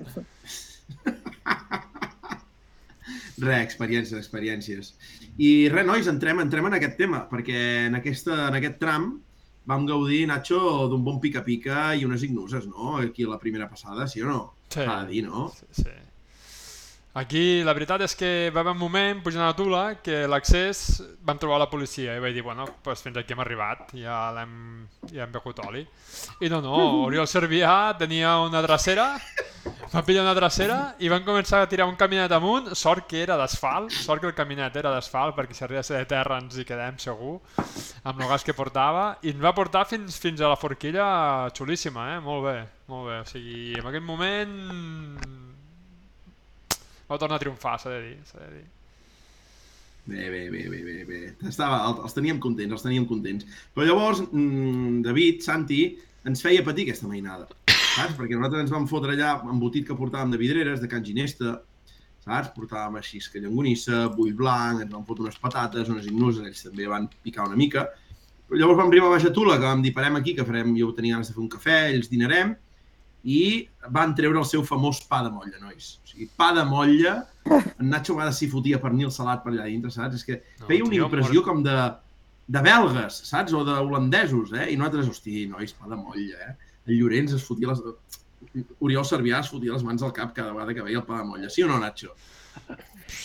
Res, 3.44 3.60
experiències, 3.60 4.18
experiències. 4.18 4.94
I 5.42 5.68
res, 5.74 5.86
nois, 5.86 6.08
entrem, 6.10 6.40
entrem 6.42 6.70
en 6.70 6.78
aquest 6.78 6.96
tema, 7.00 7.24
perquè 7.30 7.60
en, 7.90 7.98
aquesta, 8.00 8.48
en 8.48 8.58
aquest 8.58 8.78
tram 8.82 9.12
vam 9.70 9.86
gaudir, 9.90 10.24
Nacho, 10.30 10.60
d'un 10.92 11.04
bon 11.06 11.20
pica-pica 11.24 11.92
i 11.98 12.06
unes 12.08 12.26
ignuses, 12.26 12.66
no? 12.70 12.98
Aquí 13.02 13.26
a 13.26 13.32
la 13.34 13.40
primera 13.42 13.70
passada, 13.70 14.08
sí 14.10 14.22
o 14.22 14.30
no? 14.30 14.40
Sí. 14.68 14.82
S'ha 14.82 14.98
de 15.04 15.12
dir, 15.12 15.24
no? 15.28 15.48
Sí, 15.56 15.84
sí. 15.84 15.96
Aquí 17.14 17.62
la 17.62 17.76
veritat 17.78 18.02
és 18.02 18.16
que 18.18 18.50
va 18.50 18.64
haver 18.64 18.72
un 18.74 18.80
moment 18.80 19.20
pujant 19.22 19.44
a 19.46 19.52
la 19.52 19.54
Tula 19.58 19.82
que 20.02 20.24
l'accés 20.26 20.80
vam 21.22 21.38
trobar 21.38 21.60
la 21.62 21.70
policia. 21.70 22.16
I 22.18 22.24
vaig 22.24 22.34
dir, 22.34 22.42
bueno, 22.42 22.66
pues 22.82 23.04
fins 23.06 23.20
aquí 23.22 23.36
hem 23.36 23.44
arribat, 23.44 23.92
ja 23.94 24.32
l'hem 24.34 24.56
ja 25.12 25.28
hem 25.28 25.36
begut 25.36 25.62
oli. 25.62 25.84
I 26.42 26.50
no, 26.50 26.64
no, 26.66 26.80
Oriol 27.04 27.30
Servià 27.30 27.94
tenia 28.00 28.40
una 28.42 28.64
dracera, 28.66 29.12
va 29.94 30.02
pillar 30.02 30.24
una 30.26 30.34
dracera 30.34 30.80
i 31.06 31.12
van 31.14 31.22
començar 31.28 31.62
a 31.62 31.70
tirar 31.70 31.86
un 31.86 32.00
caminet 32.02 32.34
amunt, 32.34 32.74
sort 32.74 33.06
que 33.06 33.22
era 33.22 33.38
d'asfalt, 33.38 33.94
sort 33.94 34.24
que 34.24 34.32
el 34.32 34.34
caminet 34.34 34.82
era 34.82 34.90
d'asfalt 34.96 35.38
perquè 35.38 35.54
si 35.54 35.68
arriba 35.68 35.86
a 35.86 35.88
ser 35.88 36.02
de 36.02 36.10
terra 36.10 36.42
ens 36.42 36.58
hi 36.58 36.66
quedem 36.66 36.98
segur, 36.98 37.38
amb 38.02 38.26
el 38.26 38.30
gas 38.34 38.48
que 38.48 38.58
portava, 38.58 39.12
i 39.22 39.36
ens 39.36 39.44
va 39.44 39.54
portar 39.54 39.86
fins, 39.86 40.18
fins 40.18 40.42
a 40.42 40.50
la 40.50 40.58
forquilla 40.58 41.06
xulíssima, 41.54 42.16
eh? 42.16 42.20
molt 42.26 42.48
bé, 42.50 42.60
molt 42.90 43.12
bé, 43.12 43.22
o 43.22 43.34
sigui, 43.36 43.74
en 43.78 43.94
aquell 43.94 44.08
moment 44.08 44.58
va 47.10 47.18
tornar 47.20 47.36
a 47.38 47.44
triomfar, 47.44 47.80
s'ha 47.80 47.90
de 47.90 48.02
dir, 48.08 48.18
s'ha 48.30 48.40
de 48.40 48.50
dir. 48.58 48.66
Bé, 50.06 50.30
bé, 50.30 50.50
bé, 50.52 50.64
bé, 50.70 50.82
bé, 50.84 51.04
bé. 51.08 51.20
Estava, 51.48 51.78
el- 51.88 52.02
els 52.04 52.14
teníem 52.14 52.40
contents, 52.40 52.74
els 52.76 52.82
teníem 52.84 53.06
contents. 53.08 53.46
Però 53.74 53.86
llavors, 53.88 54.20
mm, 54.32 55.02
David, 55.06 55.42
Santi, 55.42 55.98
ens 56.26 56.42
feia 56.42 56.64
patir 56.64 56.84
aquesta 56.90 57.08
mainada, 57.08 57.48
saps? 57.68 58.18
Perquè 58.18 58.36
nosaltres 58.36 58.62
ens 58.64 58.72
vam 58.72 58.88
fotre 58.88 59.14
allà 59.16 59.42
embotit 59.50 59.88
que 59.88 59.94
portàvem 59.96 60.32
de 60.32 60.38
vidreres, 60.38 60.82
de 60.82 60.88
can 60.90 61.04
Ginesta, 61.06 61.62
saps? 62.26 62.50
Portàvem 62.56 62.98
així 63.00 63.20
que 63.32 63.40
llongonissa, 63.40 64.10
bull 64.10 64.34
blanc, 64.34 64.82
ens 64.82 64.92
vam 64.92 65.06
fotre 65.06 65.24
unes 65.24 65.38
patates, 65.40 65.88
unes 65.90 66.06
ignuses, 66.06 66.46
ells 66.46 66.64
també 66.64 66.86
van 66.88 67.08
picar 67.24 67.48
una 67.48 67.56
mica. 67.56 67.88
Però 68.50 68.60
llavors 68.60 68.78
vam 68.78 68.90
arribar 68.90 69.08
a 69.08 69.16
Baixa 69.16 69.32
Tula, 69.32 69.56
que 69.58 69.64
vam 69.64 69.82
dir, 69.82 69.94
parem 69.94 70.16
aquí, 70.18 70.36
que 70.36 70.44
farem, 70.44 70.76
jo 70.76 70.92
tenia 70.94 71.16
ganes 71.16 71.30
de 71.30 71.34
fer 71.34 71.42
un 71.42 71.50
cafè, 71.50 71.94
ells 71.94 72.10
dinarem, 72.10 72.56
i 73.24 73.68
van 73.96 74.12
treure 74.16 74.40
el 74.40 74.46
seu 74.46 74.64
famós 74.68 75.00
pa 75.08 75.22
de 75.24 75.30
molla, 75.32 75.58
nois. 75.62 76.00
O 76.04 76.08
sigui, 76.12 76.28
pa 76.38 76.52
de 76.54 76.64
molla, 76.68 77.14
en 77.48 77.90
Nacho 77.90 78.14
a 78.14 78.18
vegades 78.18 78.38
s'hi 78.42 78.50
fotia 78.52 78.80
pernil 78.84 79.12
salat 79.12 79.44
per 79.46 79.54
allà 79.54 79.66
dintre, 79.70 79.92
saps? 79.92 80.16
És 80.20 80.26
que 80.28 80.42
No, 80.60 80.68
feia 80.68 80.84
una 80.84 80.96
impressió 81.00 81.40
mort. 81.42 81.48
com 81.48 81.64
de, 81.64 81.78
de 82.58 82.62
belgues, 82.68 83.22
saps? 83.30 83.54
O 83.56 83.64
d'holandesos, 83.64 84.52
eh? 84.60 84.68
I 84.74 84.76
nosaltres, 84.78 85.08
hosti, 85.14 85.46
nois, 85.48 85.72
pa 85.74 85.88
de 85.88 85.96
molla, 85.96 86.50
eh? 86.50 86.56
El 86.88 87.00
Llorenç 87.00 87.34
es 87.40 87.44
fotia 87.48 87.72
les... 87.72 87.80
Oriol 88.84 89.06
Servià 89.08 89.40
es 89.40 89.48
fotia 89.50 89.72
les 89.72 89.84
mans 89.88 90.04
al 90.04 90.12
cap 90.14 90.34
cada 90.36 90.52
vegada 90.52 90.74
que 90.76 90.84
veia 90.84 91.00
el 91.00 91.06
pa 91.08 91.22
de 91.22 91.24
molla. 91.30 91.50
Sí 91.50 91.64
o 91.64 91.68
no, 91.72 91.80
Nacho? 91.80 92.12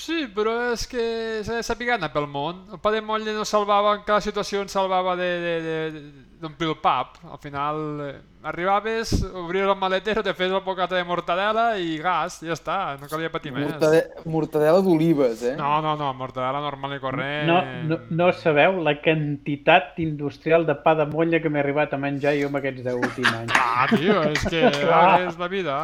Sí, 0.08 0.24
però 0.34 0.54
és 0.72 0.86
que 0.88 1.02
s'ha 1.44 1.58
de 1.58 1.64
saber 1.66 1.90
anar 1.92 2.08
pel 2.14 2.26
món. 2.30 2.62
El 2.72 2.80
pa 2.80 2.92
de 2.94 3.02
motlle 3.04 3.34
no 3.36 3.44
salvava, 3.48 3.94
en 3.98 4.06
cada 4.06 4.22
situació 4.24 4.62
ens 4.64 4.72
salvava 4.72 5.14
de, 5.18 5.28
de, 5.42 5.52
de, 5.64 6.00
d'omplir 6.40 6.70
el 6.70 6.78
pap. 6.80 7.18
Al 7.28 7.40
final 7.42 7.80
eh, 8.06 8.14
arribaves, 8.48 9.12
obries 9.42 9.68
el 9.68 9.76
maletero, 9.76 10.24
te 10.24 10.34
fes 10.36 10.48
el 10.52 10.64
bocata 10.64 10.96
de 10.96 11.04
mortadela 11.08 11.66
i 11.76 11.96
gas, 12.00 12.40
ja 12.40 12.56
està, 12.56 12.78
no 13.00 13.08
calia 13.10 13.32
patir 13.32 13.52
més. 13.52 13.68
Mortade 13.68 14.02
mortadela 14.24 14.82
d'olives, 14.84 15.44
eh? 15.52 15.54
No, 15.60 15.76
no, 15.84 15.94
no, 16.00 16.10
mortadela 16.16 16.64
normal 16.64 16.96
i 16.96 17.00
corrent. 17.04 17.48
No, 17.48 17.60
no, 17.92 18.02
no 18.08 18.32
sabeu 18.40 18.80
la 18.84 18.98
quantitat 19.04 20.00
industrial 20.04 20.68
de 20.68 20.76
pa 20.84 20.96
de 20.98 21.08
motlla 21.12 21.40
que 21.44 21.52
m'he 21.52 21.60
arribat 21.64 21.92
a 21.92 22.00
menjar 22.00 22.36
jo 22.40 22.52
en 22.52 22.60
aquests 22.60 22.84
10 22.84 23.02
últims 23.02 23.32
anys. 23.42 23.56
Ah, 23.56 23.88
tio, 23.92 24.22
és 24.32 24.44
que 24.48 24.68
és 24.72 25.40
la 25.40 25.52
vida. 25.52 25.82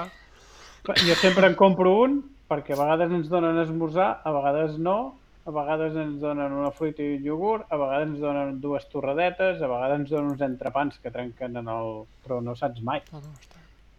Jo 1.00 1.16
sempre 1.16 1.48
en 1.48 1.54
compro 1.56 1.98
un 2.04 2.22
perquè 2.50 2.74
a 2.74 2.80
vegades 2.80 3.12
ens 3.12 3.28
donen 3.32 3.60
esmorzar, 3.62 4.08
a 4.24 4.32
vegades 4.34 4.78
no, 4.78 4.98
a 5.44 5.52
vegades 5.52 5.96
ens 6.00 6.16
donen 6.22 6.54
una 6.56 6.70
fruita 6.72 7.04
i 7.04 7.18
un 7.18 7.28
iogurt, 7.28 7.66
a 7.68 7.76
vegades 7.80 8.08
ens 8.12 8.22
donen 8.22 8.58
dues 8.62 8.86
torradetes, 8.92 9.60
a 9.60 9.68
vegades 9.68 10.00
ens 10.00 10.10
donen 10.12 10.32
uns 10.32 10.44
entrepans 10.46 10.98
que 11.02 11.12
trenquen 11.12 11.60
en 11.60 11.68
el... 11.68 11.94
però 12.24 12.40
no 12.44 12.56
saps 12.56 12.80
mai. 12.84 13.02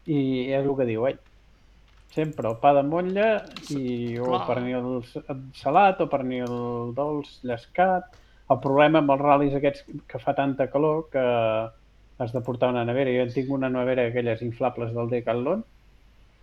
I 0.05 0.19
és 0.53 0.61
el 0.63 0.73
que 0.77 0.89
diu 0.89 1.07
ell. 1.09 1.21
Sempre 2.15 2.47
el 2.49 2.57
pa 2.61 2.71
de 2.77 2.83
motlla 2.87 3.29
i 3.75 4.15
o 4.23 4.39
pernil 4.47 5.01
salat 5.59 5.99
o 6.01 6.07
pernil 6.09 6.93
dolç 6.95 7.41
llescat. 7.43 8.13
El 8.49 8.61
problema 8.63 9.01
amb 9.01 9.11
els 9.13 9.23
ral·lis 9.25 9.57
aquests 9.57 9.83
que 10.07 10.21
fa 10.21 10.33
tanta 10.37 10.69
calor 10.71 11.09
que 11.11 11.25
has 12.17 12.31
de 12.31 12.41
portar 12.45 12.69
una 12.71 12.85
nevera. 12.87 13.11
Jo 13.11 13.25
en 13.25 13.33
tinc 13.35 13.51
una 13.51 13.69
nevera 13.73 14.07
aquelles 14.07 14.41
inflables 14.45 14.93
del 14.95 15.11
Decathlon 15.11 15.65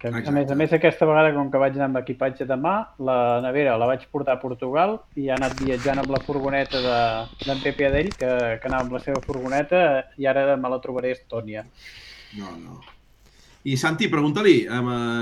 que 0.03 0.09
a 0.09 0.11
Exacte. 0.11 0.33
més 0.35 0.51
a 0.51 0.55
més 0.59 0.73
aquesta 0.75 1.07
vegada 1.07 1.31
com 1.33 1.49
que 1.51 1.61
vaig 1.63 1.77
anar 1.79 1.87
amb 1.89 2.01
equipatge 2.03 2.45
de 2.51 2.57
mà, 2.59 2.75
la 2.99 3.41
nevera 3.45 3.77
la 3.79 3.87
vaig 3.87 4.03
portar 4.11 4.35
a 4.35 4.41
Portugal 4.43 4.97
i 5.17 5.29
ha 5.31 5.37
anat 5.39 5.55
viatjant 5.63 6.03
amb 6.03 6.11
la 6.11 6.19
furgoneta 6.27 6.81
de- 6.83 7.45
d'en 7.47 7.61
Pepe 7.63 7.87
Adell, 7.87 8.11
que, 8.19 8.33
que 8.59 8.67
anava 8.69 8.83
amb 8.89 8.93
la 8.99 9.01
seva 9.05 9.21
furgoneta 9.23 9.85
i 10.19 10.27
ara 10.27 10.57
me 10.57 10.69
la 10.69 10.81
trobaré 10.83 11.15
a 11.15 11.19
Estònia. 11.21 11.63
No, 12.37 12.51
no. 12.59 12.81
I 13.65 13.77
Santi, 13.79 14.09
pregunta-li, 14.11 14.65
eh, 14.67 14.81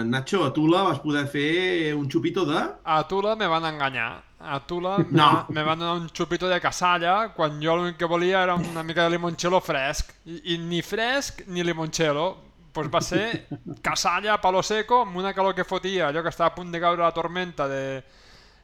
Nacho, 0.09 0.45
a 0.47 0.51
Tula 0.57 0.83
vas 0.83 0.99
poder 1.05 1.27
fer 1.29 1.93
un 1.95 2.09
xupito 2.09 2.47
de... 2.49 2.57
A 2.85 3.03
Tula 3.07 3.35
me 3.37 3.47
van 3.47 3.67
enganyar. 3.69 4.23
A 4.41 4.61
Tula 4.65 4.97
me, 5.05 5.05
No. 5.11 5.27
va- 5.27 5.47
me 5.51 5.63
van 5.63 5.79
donar 5.79 5.97
un 6.01 6.09
xupito 6.09 6.49
de 6.49 6.59
casalla 6.59 7.35
quan 7.37 7.61
jo 7.61 7.77
l'únic 7.77 7.99
que 7.99 8.07
volia 8.09 8.43
era 8.43 8.55
una 8.55 8.83
mica 8.83 9.05
de 9.05 9.11
limoncello 9.11 9.61
fresc. 9.61 10.15
I, 10.25 10.55
i 10.55 10.59
ni 10.59 10.81
fresc 10.81 11.43
ni 11.49 11.63
limoncello. 11.63 12.49
Pues 12.73 12.89
va 12.93 13.01
ser 13.03 13.49
casalla, 13.83 14.37
palo 14.41 14.63
seco, 14.63 15.03
amb 15.03 15.17
una 15.19 15.33
calor 15.35 15.55
que 15.55 15.67
fotia, 15.67 16.09
allò 16.09 16.23
que 16.23 16.31
estava 16.31 16.53
a 16.53 16.55
punt 16.55 16.71
de 16.71 16.81
caure 16.83 17.03
la 17.03 17.15
tormenta 17.15 17.67
de, 17.69 18.03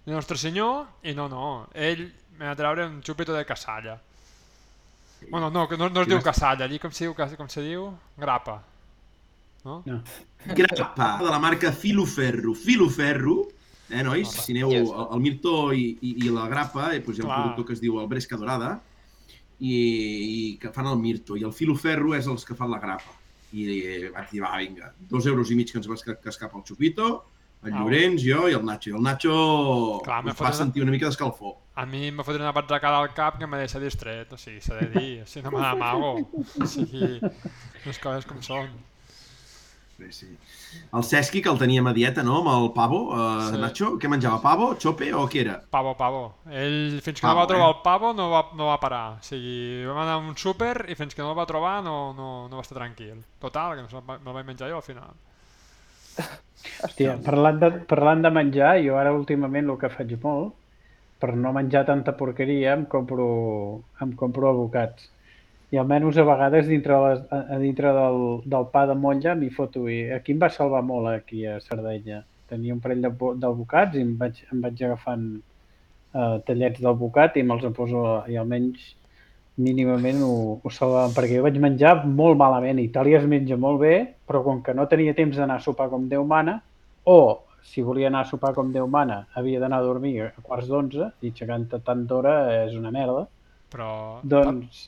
de 0.04 0.12
Nostre 0.12 0.38
Senyor, 0.38 1.00
i 1.02 1.14
no, 1.14 1.26
no, 1.32 1.46
ell 1.74 2.04
me 2.38 2.46
va 2.46 2.54
treure 2.54 2.86
un 2.86 3.00
xupito 3.02 3.34
de 3.34 3.44
casalla. 3.48 3.96
Bueno, 5.30 5.50
no, 5.50 5.66
que 5.68 5.76
no, 5.76 5.88
no 5.88 6.02
es 6.02 6.08
diu 6.08 6.22
casalla, 6.22 6.66
allí 6.66 6.78
com 6.78 6.92
se 6.92 7.06
diu, 7.06 7.14
com 7.16 7.48
se 7.50 7.64
diu? 7.64 7.90
Grapa. 8.16 8.60
No? 9.64 9.82
No. 9.86 10.02
grapa 10.54 11.18
de 11.18 11.30
la 11.30 11.38
marca 11.38 11.72
Filoferro. 11.72 12.54
Filoferro, 12.54 13.48
eh, 13.90 14.02
nois? 14.06 14.30
Si 14.30 14.54
aneu 14.54 14.70
al, 14.70 15.08
al 15.16 15.22
Mirto 15.24 15.72
i, 15.74 15.88
i, 16.00 16.12
i 16.26 16.30
la 16.30 16.46
grapa, 16.52 16.92
eh, 16.94 17.00
doncs 17.02 17.18
hi 17.18 17.24
ha 17.24 17.26
un 17.26 17.32
Clar. 17.32 17.40
productor 17.40 17.66
que 17.66 17.74
es 17.74 17.82
diu 17.82 17.98
el 17.98 18.06
Bresca 18.06 18.38
Dorada 18.38 18.76
i, 19.58 19.74
i 19.74 20.40
que 20.62 20.70
fan 20.70 20.86
el 20.92 21.00
Mirto. 21.02 21.34
I 21.34 21.46
el 21.48 21.56
Filoferro 21.56 22.14
és 22.14 22.28
els 22.30 22.46
que 22.46 22.54
fan 22.54 22.70
la 22.70 22.78
grapa. 22.82 23.16
I 23.56 24.10
vaig 24.12 24.30
dir, 24.34 24.42
va, 24.44 24.50
vinga, 24.60 24.92
dos 25.08 25.26
euros 25.26 25.50
i 25.50 25.56
mig 25.56 25.70
que 25.72 25.78
ens 25.80 25.88
va 25.88 25.94
esca- 25.96 26.18
cascar 26.20 26.50
pel 26.52 26.64
Chupito, 26.68 27.06
el 27.64 27.72
Au. 27.72 27.84
Llorenç, 27.86 28.20
jo 28.22 28.48
i 28.50 28.54
el 28.54 28.64
Nacho. 28.64 28.90
I 28.90 28.96
el 28.98 29.02
Nacho 29.02 29.36
Clar, 30.04 30.18
us 30.28 30.36
fa 30.36 30.52
sentir 30.52 30.82
una 30.84 30.92
mica 30.92 31.06
d'escalfor. 31.08 31.54
A 31.76 31.86
mi 31.86 32.06
em 32.08 32.18
va 32.20 32.24
fotre 32.24 32.42
una 32.44 32.52
batracada 32.52 32.98
al 33.00 33.14
cap 33.16 33.38
que 33.40 33.46
m'ha 33.48 33.58
deixat 33.62 33.82
distret, 33.82 34.32
o 34.32 34.36
sigui, 34.40 34.60
s'ha 34.60 34.76
de 34.82 34.90
dir, 34.92 35.22
o 35.22 35.26
sigui, 35.26 35.44
no 35.48 35.54
me 35.56 35.62
n'amago, 35.64 36.12
o 36.60 36.66
sigui, 36.68 37.16
les 37.86 37.98
coses 38.02 38.26
com 38.28 38.42
són. 38.44 38.68
Sí, 39.96 40.12
sí. 40.12 40.26
El 40.92 41.04
Cesqui, 41.08 41.40
que 41.40 41.48
el 41.48 41.58
teníem 41.58 41.86
a 41.88 41.92
dieta, 41.96 42.22
no?, 42.22 42.42
amb 42.42 42.50
el 42.52 42.66
pavo, 42.76 42.98
eh, 43.16 43.46
Sí. 43.48 43.60
Nacho, 43.62 43.92
què 43.98 44.10
menjava? 44.12 44.42
Pavo, 44.42 44.74
xope 44.82 45.08
o 45.16 45.22
què 45.32 45.40
era? 45.40 45.54
Pavo, 45.72 45.94
pavo. 45.96 46.20
Ell, 46.50 47.00
fins 47.00 47.20
que 47.20 47.24
Pavo, 47.24 47.38
no 47.38 47.40
va 47.40 47.46
trobar 47.48 47.68
eh? 47.70 47.72
el 47.72 47.80
pavo, 47.86 48.12
no 48.12 48.26
va, 48.30 48.42
no 48.58 48.66
va 48.68 48.76
parar. 48.82 49.06
O 49.16 49.24
sigui, 49.24 49.86
vam 49.88 50.02
anar 50.04 50.18
a 50.18 50.24
un 50.24 50.36
súper 50.36 50.84
i 50.92 50.98
fins 50.98 51.16
que 51.16 51.24
no 51.24 51.30
el 51.32 51.38
va 51.38 51.48
trobar 51.48 51.78
no, 51.86 52.12
no, 52.18 52.28
no 52.50 52.60
va 52.60 52.66
estar 52.66 52.76
tranquil. 52.76 53.24
Total, 53.40 53.78
que 53.78 53.88
no 53.88 54.04
me'l 54.04 54.36
vaig 54.36 54.52
menjar 54.52 54.68
jo 54.70 54.82
al 54.82 54.84
final. 54.84 55.16
Hòstia, 56.84 57.16
parlant 57.24 57.58
de, 57.62 57.72
parlant 57.88 58.22
de 58.24 58.30
menjar, 58.32 58.76
jo 58.84 58.96
ara 59.00 59.16
últimament 59.16 59.68
el 59.72 59.80
que 59.80 59.92
faig 59.92 60.14
molt, 60.22 60.54
per 61.20 61.32
no 61.40 61.52
menjar 61.56 61.86
tanta 61.88 62.16
porqueria, 62.20 62.74
em 62.76 62.84
compro, 62.84 63.26
em 64.04 64.12
compro 64.12 64.50
avocats. 64.52 65.08
I 65.74 65.80
almenys 65.82 66.18
a 66.20 66.24
vegades 66.26 66.68
dintre, 66.70 66.96
les, 67.02 67.22
a, 67.34 67.58
dintre 67.58 67.90
del, 67.96 68.20
del 68.46 68.68
pa 68.72 68.84
de 68.86 68.94
motlla 68.94 69.34
m'hi 69.34 69.50
foto. 69.50 69.88
I 69.90 70.12
aquí 70.14 70.36
em 70.36 70.42
va 70.42 70.50
salvar 70.52 70.84
molt 70.86 71.10
aquí 71.10 71.46
a 71.46 71.58
Sardenya. 71.64 72.22
Tenia 72.50 72.74
un 72.76 72.82
parell 72.82 73.02
d'alvocats 73.02 73.98
i 73.98 74.04
em 74.04 74.14
vaig, 74.20 74.44
em 74.54 74.60
vaig 74.62 74.84
agafant 74.86 75.26
eh, 75.34 76.36
tallets 76.46 76.82
d'alvocat 76.84 77.40
i 77.40 77.42
me'ls 77.42 77.66
poso 77.74 78.04
i 78.30 78.38
almenys 78.38 78.92
mínimament 79.56 80.20
ho, 80.22 80.36
ho 80.62 80.70
salvaven, 80.70 81.14
perquè 81.16 81.38
jo 81.38 81.44
vaig 81.46 81.58
menjar 81.60 81.96
molt 82.06 82.38
malament. 82.38 82.78
A 82.78 82.86
Itàlia 82.86 83.18
es 83.22 83.28
menja 83.28 83.58
molt 83.58 83.80
bé, 83.82 83.94
però 84.28 84.42
com 84.44 84.62
que 84.62 84.74
no 84.76 84.86
tenia 84.90 85.16
temps 85.16 85.36
d'anar 85.36 85.58
a 85.58 85.64
sopar 85.64 85.88
com 85.92 86.06
Déu 86.12 86.26
mana, 86.28 86.60
o 87.08 87.42
si 87.66 87.82
volia 87.82 88.10
anar 88.12 88.22
a 88.22 88.30
sopar 88.30 88.52
com 88.54 88.70
Déu 88.74 88.86
mana, 88.86 89.24
havia 89.34 89.58
d'anar 89.62 89.80
a 89.80 89.86
dormir 89.88 90.20
a 90.22 90.30
quarts 90.42 90.68
d'onze, 90.70 91.10
i 91.24 91.32
aixecant-te 91.32 91.80
tant 91.86 92.04
d'hora 92.06 92.36
és 92.66 92.76
una 92.78 92.92
merda, 92.94 93.24
Però... 93.72 94.20
doncs 94.22 94.86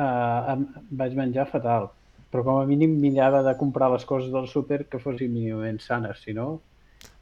eh, 0.00 0.52
em, 0.54 0.64
vaig 1.02 1.14
menjar 1.18 1.46
fatal. 1.52 1.90
Però 2.30 2.44
com 2.46 2.60
a 2.60 2.66
mínim 2.66 2.92
mirava 3.02 3.42
de 3.42 3.56
comprar 3.58 3.88
les 3.92 4.04
coses 4.06 4.30
del 4.32 4.46
súper 4.48 4.84
que 4.88 5.00
fossin 5.02 5.32
mínimament 5.34 5.80
sanes, 5.82 6.20
si 6.24 6.32
no... 6.36 6.60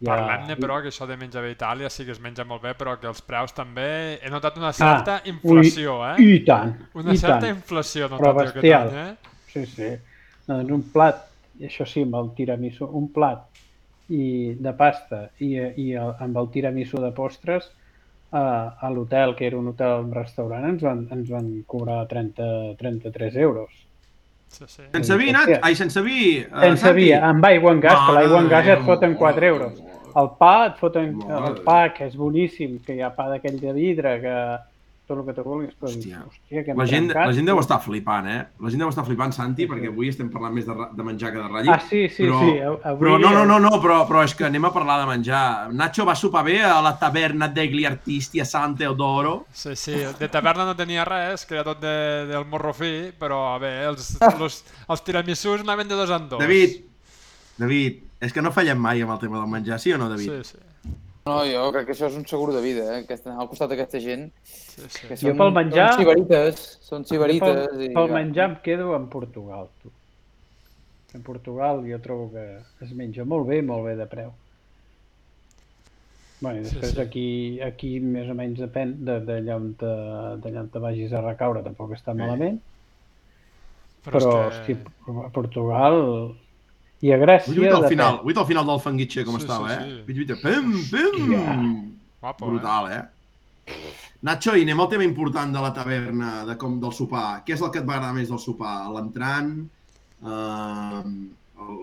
Ja... 0.03 0.11
Parlem-ne, 0.11 0.57
però, 0.59 0.81
que 0.83 0.91
això 0.91 1.07
de 1.07 1.17
menjar 1.19 1.43
bé 1.45 1.53
a 1.53 1.55
Itàlia 1.55 1.89
sí 1.91 2.05
que 2.07 2.11
es 2.15 2.19
menja 2.23 2.45
molt 2.47 2.63
bé, 2.65 2.73
però 2.79 2.97
que 2.99 3.07
els 3.11 3.23
preus 3.23 3.55
també... 3.55 4.19
He 4.23 4.31
notat 4.31 4.59
una 4.59 4.73
certa 4.75 5.17
Ah, 5.21 5.25
inflació, 5.31 6.01
ui, 6.03 6.11
eh? 6.11 6.35
I 6.37 6.43
tant, 6.47 6.75
Una 6.99 7.15
i 7.15 7.21
certa 7.21 7.41
tant. 7.47 7.57
inflació, 7.57 8.09
no 8.11 8.19
Però 8.19 8.33
tot 8.35 8.49
aquest 8.49 8.69
any, 8.75 8.99
eh? 9.05 9.33
Sí, 9.53 9.65
sí. 9.71 9.91
Doncs 10.49 10.75
un 10.75 10.83
plat, 10.93 11.25
i 11.63 11.67
això 11.71 11.87
sí, 11.87 12.03
amb 12.07 12.19
el 12.19 12.31
tiramisú, 12.37 12.91
un 13.01 13.09
plat 13.15 13.47
i 14.09 14.55
de 14.59 14.73
pasta 14.73 15.23
i, 15.45 15.51
i 15.57 15.89
el, 16.01 16.15
amb 16.25 16.39
el 16.41 16.47
tiramisú 16.55 17.01
de 17.03 17.11
postres 17.17 17.67
a, 18.31 18.77
a 18.81 18.91
l'hotel, 18.91 19.35
que 19.37 19.47
era 19.47 19.59
un 19.59 19.69
hotel 19.69 20.03
amb 20.05 20.15
restaurant, 20.15 20.65
ens 20.69 20.83
van, 20.83 21.07
ens 21.15 21.29
van 21.31 21.51
cobrar 21.67 22.07
30, 22.09 22.77
33 22.79 23.37
euros. 23.37 23.71
Sí, 24.49 24.65
sí. 24.67 24.83
Sense 24.93 25.17
vi, 25.21 25.33
Nat? 25.33 25.59
Ai, 25.63 25.75
sense 25.77 26.01
vi. 26.03 26.39
eh, 26.39 26.49
Sense 26.49 26.87
Santi? 26.87 27.01
vi, 27.03 27.13
amb 27.13 27.45
aigua 27.45 27.73
en 27.73 27.81
gas, 27.81 27.99
que 28.07 28.13
l'aigua 28.17 28.41
en 28.41 28.49
gas 28.49 28.67
et 28.67 28.85
foten 28.87 29.15
4 29.15 29.35
mare 29.35 29.47
euros. 29.47 29.83
El 30.17 30.31
pa 30.39 30.67
et 30.67 30.79
foten... 30.81 31.17
Mare 31.19 31.51
El 31.53 31.61
pa, 31.65 31.93
que 31.95 32.07
és 32.09 32.17
boníssim, 32.17 32.79
que 32.85 32.97
hi 32.97 33.03
ha 33.05 33.11
pa 33.15 33.29
d'aquell 33.29 33.61
de 33.61 33.73
vidre, 33.77 34.15
que 34.23 34.37
tot 35.09 35.19
el 35.19 35.25
que 35.27 35.33
tu 35.35 35.43
vulguis, 35.43 35.73
però 35.81 35.89
Hòstia. 35.89 36.19
dius, 36.21 36.35
hòstia, 36.37 36.63
que 36.65 36.71
hem 36.75 36.79
La 36.79 36.85
gent, 36.87 37.07
trencat. 37.09 37.27
la 37.31 37.33
gent 37.39 37.47
deu 37.49 37.59
estar 37.63 37.79
flipant, 37.81 38.27
eh? 38.29 38.43
La 38.61 38.71
gent 38.71 38.83
deu 38.85 38.91
estar 38.93 39.05
flipant, 39.07 39.33
Santi, 39.33 39.63
Sí, 39.63 39.67
sí. 39.67 39.73
perquè 39.73 39.89
avui 39.89 40.09
estem 40.13 40.29
parlant 40.31 40.53
més 40.55 40.67
de, 40.69 40.75
de 40.99 41.07
menjar 41.09 41.33
que 41.33 41.39
de 41.41 41.49
ratlli. 41.49 41.71
Ah, 41.73 41.81
sí, 41.81 42.03
sí, 42.13 42.23
però, 42.29 42.41
sí. 42.45 42.59
av- 42.61 42.79
Avui... 42.93 43.01
Però 43.07 43.19
no, 43.19 43.31
no, 43.33 43.45
no, 43.49 43.59
no 43.65 43.71
però, 43.83 43.97
però 44.07 44.23
és 44.29 44.35
que 44.37 44.45
anem 44.47 44.65
a 44.69 44.73
parlar 44.73 45.01
de 45.01 45.07
menjar. 45.11 45.73
Nacho 45.73 46.05
va 46.05 46.15
sopar 46.15 46.45
bé 46.45 46.61
a 46.63 46.81
la 46.85 46.93
taverna 47.01 47.49
degli 47.49 47.85
artisti 47.89 48.41
a 48.41 48.45
San 48.45 48.77
Teodoro. 48.77 49.47
Sí, 49.53 49.75
sí, 49.75 49.95
de 50.19 50.29
taverna 50.29 50.65
no 50.69 50.77
tenia 50.77 51.05
res, 51.09 51.47
que 51.47 51.55
era 51.57 51.65
tot 51.65 51.81
de, 51.81 52.27
del 52.29 52.45
morro 52.45 52.75
fi, 52.77 53.11
però 53.19 53.59
bé, 53.59 53.73
els, 53.89 54.19
los, 54.39 54.63
els 54.89 55.03
tiramisús 55.05 55.63
anaven 55.65 55.89
de 55.89 55.95
dos 55.95 56.11
en 56.11 56.29
dos. 56.29 56.39
David, 56.45 56.85
David, 57.59 58.03
és 58.21 58.33
que 58.35 58.43
no 58.43 58.53
fallem 58.55 58.79
mai 58.79 59.01
amb 59.03 59.13
el 59.15 59.19
tema 59.23 59.41
del 59.41 59.49
menjar, 59.51 59.81
sí 59.83 59.93
o 59.93 59.99
no, 59.99 60.09
David? 60.11 60.31
Sí, 60.43 60.53
sí, 60.55 60.59
No, 61.29 61.37
jo 61.45 61.67
crec 61.75 61.87
que 61.89 61.95
això 61.97 62.09
és 62.09 62.17
un 62.17 62.25
segur 62.31 62.53
de 62.55 62.61
vida, 62.65 62.85
eh? 62.95 63.03
Aquest, 63.05 63.27
anar 63.29 63.43
al 63.45 63.49
costat 63.53 63.69
d'aquesta 63.73 64.01
gent. 64.01 64.27
sí, 64.49 64.83
sí. 64.89 65.07
Que 65.11 65.17
Jo 65.21 65.35
pel 65.37 65.53
menjar- 65.53 65.93
Són 65.93 66.01
xivarites, 66.03 66.67
són 66.89 67.05
xivarites. 67.05 67.63
Pel, 67.69 67.83
i, 67.85 67.93
pel 67.95 68.13
menjar 68.15 68.51
em 68.51 68.57
quedo 68.65 68.95
en 68.97 69.09
Portugal, 69.13 69.69
tu. 69.83 69.91
En 71.17 71.23
Portugal 71.25 71.83
jo 71.89 71.99
trobo 72.05 72.31
que 72.33 72.45
es 72.85 72.93
menja 72.95 73.25
molt 73.25 73.47
bé, 73.49 73.63
molt 73.63 73.85
bé 73.87 73.97
de 73.97 74.07
preu. 74.07 74.33
Bueno, 76.41 76.61
i 76.61 76.65
Sí, 76.65 76.75
després 76.77 76.93
sí. 76.95 77.01
aquí, 77.03 77.27
aquí 77.67 77.93
més 78.01 78.29
o 78.31 78.35
menys 78.39 78.61
depèn 78.61 78.93
de- 79.05 79.21
d'allà 79.27 79.57
on, 79.57 79.73
te, 79.75 79.89
d'allà 80.45 80.61
on 80.61 80.69
te 80.71 80.79
vagis 80.79 81.13
a 81.13 81.21
recaure, 81.25 81.65
tampoc 81.65 81.97
està 81.97 82.15
malament, 82.15 82.61
Però, 84.05 84.13
però, 84.21 84.35
és 84.49 84.61
hosti, 84.61 84.77
que... 84.77 85.17
a 85.27 85.31
Portugal 85.35 85.99
i 87.05 87.13
a 87.15 87.19
Gràcia... 87.21 87.55
Vull 87.55 87.71
al 87.71 87.87
final, 87.91 88.19
vull 88.25 88.41
al 88.43 88.49
final 88.49 88.67
del 88.73 88.83
fanguitxe 88.83 89.25
com 89.27 89.39
Sí, 89.39 89.45
estava, 89.45 89.71
sí, 89.71 89.77
eh? 89.77 89.87
sí. 89.87 90.03
Vita, 90.09 90.35
vita, 90.35 90.41
pim, 90.43 90.75
pim! 90.91 91.33
Hòstia. 91.37 91.57
Guapo, 92.19 92.51
Brutal, 92.51 92.91
eh? 92.91 93.03
Nacho, 94.27 94.57
i 94.59 94.65
anem 94.67 94.81
al 94.83 94.89
tema 94.91 95.07
important 95.07 95.53
de 95.55 95.63
la 95.63 95.71
taverna, 95.75 96.31
de 96.49 96.57
com 96.59 96.79
del 96.83 96.95
sopar. 96.97 97.45
Què 97.47 97.55
és 97.55 97.63
el 97.63 97.71
que 97.71 97.79
et 97.83 97.87
va 97.87 97.99
agradar 97.99 98.17
més 98.17 98.33
del 98.33 98.41
sopar? 98.43 98.77
L'entrant, 98.91 99.53
eh, 100.25 101.03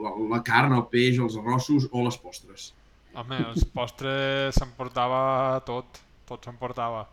la, 0.03 0.15
la 0.33 0.41
carn, 0.43 0.75
el 0.75 0.87
peix, 0.91 1.21
els 1.23 1.37
arrossos 1.39 1.87
o 1.93 2.03
les 2.03 2.19
postres? 2.19 2.73
Eh? 2.73 3.19
Home, 3.21 3.39
els 3.53 3.63
postres 3.77 4.59
s'emportava 4.59 5.61
tot, 5.67 6.01
tot 6.27 6.43
s'emportava. 6.43 7.05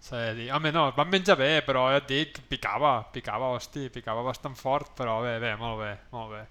S'ha 0.00 0.22
de 0.30 0.36
dir. 0.38 0.48
Home, 0.56 0.72
no, 0.72 0.86
es 0.88 0.96
van 0.96 1.12
menjar 1.12 1.36
bé, 1.36 1.50
però 1.66 1.90
ja 1.92 2.00
et 2.00 2.08
dic, 2.08 2.40
picava, 2.48 2.94
picava, 3.12 3.52
hosti, 3.58 3.90
picava 3.92 4.24
bastant 4.24 4.56
fort, 4.56 4.94
però 4.96 5.20
bé, 5.26 5.36
bé, 5.42 5.52
molt 5.60 5.82
bé, 5.84 5.92
molt 6.16 6.32
bé. 6.32 6.46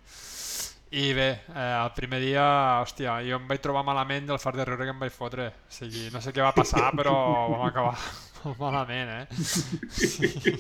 I 0.92 1.14
bé, 1.14 1.28
eh, 1.54 1.74
el 1.84 1.92
primer 1.94 2.20
dia, 2.24 2.44
hòstia, 2.82 3.20
jo 3.28 3.38
em 3.38 3.46
vaig 3.50 3.62
trobar 3.62 3.84
malament 3.86 4.26
del 4.30 4.40
fart 4.42 4.58
de 4.58 4.66
riure 4.66 4.88
que 4.88 4.94
em 4.96 5.04
vaig 5.04 5.14
fotre. 5.14 5.46
O 5.70 5.76
sigui, 5.76 6.08
no 6.14 6.22
sé 6.26 6.34
què 6.34 6.42
va 6.42 6.54
passar, 6.56 6.88
però 6.98 7.14
vam 7.54 7.68
acabar 7.68 7.94
molt 8.44 8.58
malament, 8.66 9.14
eh? 9.20 9.26
Sí. 10.00 10.56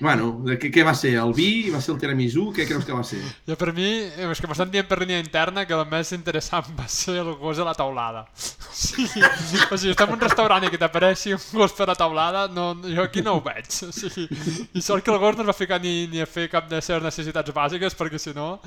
Bueno, 0.00 0.42
què, 0.58 0.70
què 0.74 0.82
va 0.86 0.92
ser? 0.98 1.12
El 1.22 1.32
vi? 1.36 1.70
Va 1.70 1.80
ser 1.82 1.92
el 1.94 2.00
tiramisú? 2.02 2.48
Què 2.54 2.66
creus 2.66 2.84
que 2.86 2.94
va 2.96 3.04
ser? 3.06 3.20
Jo 3.46 3.54
per 3.58 3.70
mi, 3.76 3.86
eh, 3.86 4.26
és 4.26 4.42
que 4.42 4.50
m'estan 4.50 4.72
dient 4.72 4.88
per 4.90 4.98
línia 5.00 5.20
interna 5.22 5.64
que 5.68 5.76
el 5.76 5.84
més 5.90 6.10
interessant 6.16 6.72
va 6.80 6.88
ser 6.90 7.20
el 7.22 7.30
gos 7.38 7.60
a 7.62 7.68
la 7.68 7.76
taulada. 7.78 8.24
Sigui, 8.34 9.22
o 9.70 9.78
sigui 9.78 9.94
estem 9.94 10.10
en 10.10 10.16
un 10.18 10.24
restaurant 10.24 10.66
i 10.66 10.72
que 10.72 10.80
t'apareixi 10.82 11.36
un 11.36 11.46
gos 11.60 11.76
per 11.78 11.88
la 11.92 11.96
taulada, 11.98 12.46
no, 12.50 12.72
jo 12.82 13.06
aquí 13.06 13.22
no 13.22 13.38
ho 13.38 13.44
veig. 13.44 13.70
O 13.86 13.92
sigui, 13.94 14.26
I 14.74 14.82
sort 14.82 15.06
que 15.06 15.14
el 15.14 15.22
gos 15.22 15.38
no 15.38 15.46
es 15.46 15.52
va 15.52 15.56
ficar 15.56 15.80
ni, 15.82 15.96
ni 16.10 16.22
a 16.24 16.28
fer 16.28 16.48
cap 16.52 16.68
de 16.70 16.82
les 16.82 17.08
necessitats 17.08 17.54
bàsiques 17.54 17.98
perquè 17.98 18.18
si 18.18 18.34
no, 18.34 18.58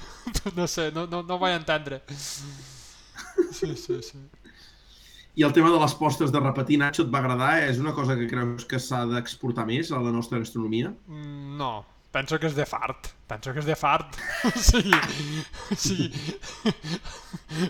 no 0.58 0.68
sé, 0.68 0.90
no, 0.92 1.08
no, 1.08 1.24
no 1.24 1.38
ho 1.38 1.42
vaig 1.42 1.56
entendre. 1.56 2.02
Sí, 2.14 3.72
sí, 3.72 4.02
sí. 4.04 4.18
I 5.36 5.42
el 5.42 5.52
tema 5.52 5.70
de 5.72 5.80
les 5.82 5.94
postres 5.98 6.30
de 6.30 6.38
repetir, 6.40 6.78
Nacho, 6.78 7.02
et 7.02 7.10
va 7.10 7.18
agradar? 7.18 7.56
És 7.66 7.80
una 7.82 7.94
cosa 7.94 8.14
que 8.18 8.28
creus 8.30 8.64
que 8.70 8.78
s'ha 8.78 9.00
d'exportar 9.10 9.64
més 9.66 9.90
a 9.90 9.98
la 10.02 10.12
nostra 10.14 10.38
gastronomia? 10.38 10.92
Mm, 11.10 11.56
No, 11.58 11.72
penso 12.14 12.38
que 12.38 12.46
és 12.46 12.54
de 12.54 12.66
fart. 12.70 13.08
Penso 13.26 13.52
que 13.52 13.58
és 13.64 13.66
de 13.66 13.74
fart. 13.74 14.14
O 14.46 14.52
sigui... 14.60 14.94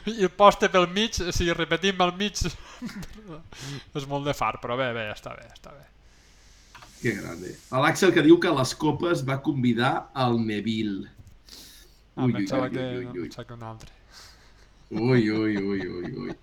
I 0.13 0.27
el 0.27 0.31
poste 0.37 0.69
pel 0.69 0.91
mig, 0.93 1.17
o 1.25 1.33
sigui, 1.33 1.57
repetim 1.57 1.97
pel 1.97 2.13
mig... 2.21 2.37
és 4.01 4.07
molt 4.11 4.29
de 4.29 4.37
fart, 4.37 4.61
però 4.61 4.77
bé, 4.81 4.91
bé, 4.97 5.09
està 5.15 5.33
bé, 5.39 5.49
està 5.55 5.73
bé. 5.73 5.89
Que 7.01 7.17
grande. 7.17 7.55
L'Àxel 7.73 8.13
que 8.17 8.23
diu 8.25 8.37
que 8.41 8.49
a 8.53 8.55
les 8.59 8.77
copes 8.81 9.25
va 9.29 9.41
convidar 9.45 9.95
el 10.27 10.39
Neville. 10.45 11.09
Ah, 12.15 12.25
Ui, 12.25 12.31
ui, 12.31 12.37
pensava, 12.39 12.69
ui, 12.69 12.77
que, 12.77 12.85
ui, 12.85 13.01
ui, 13.01 13.09
ui. 13.09 13.27
pensava 13.29 13.49
que 13.49 13.57
un 13.57 13.67
altre. 13.73 13.91
Ui, 14.95 15.31
ui, 15.33 15.57
ui, 15.59 15.81
ui, 15.89 16.13
ui. 16.29 16.37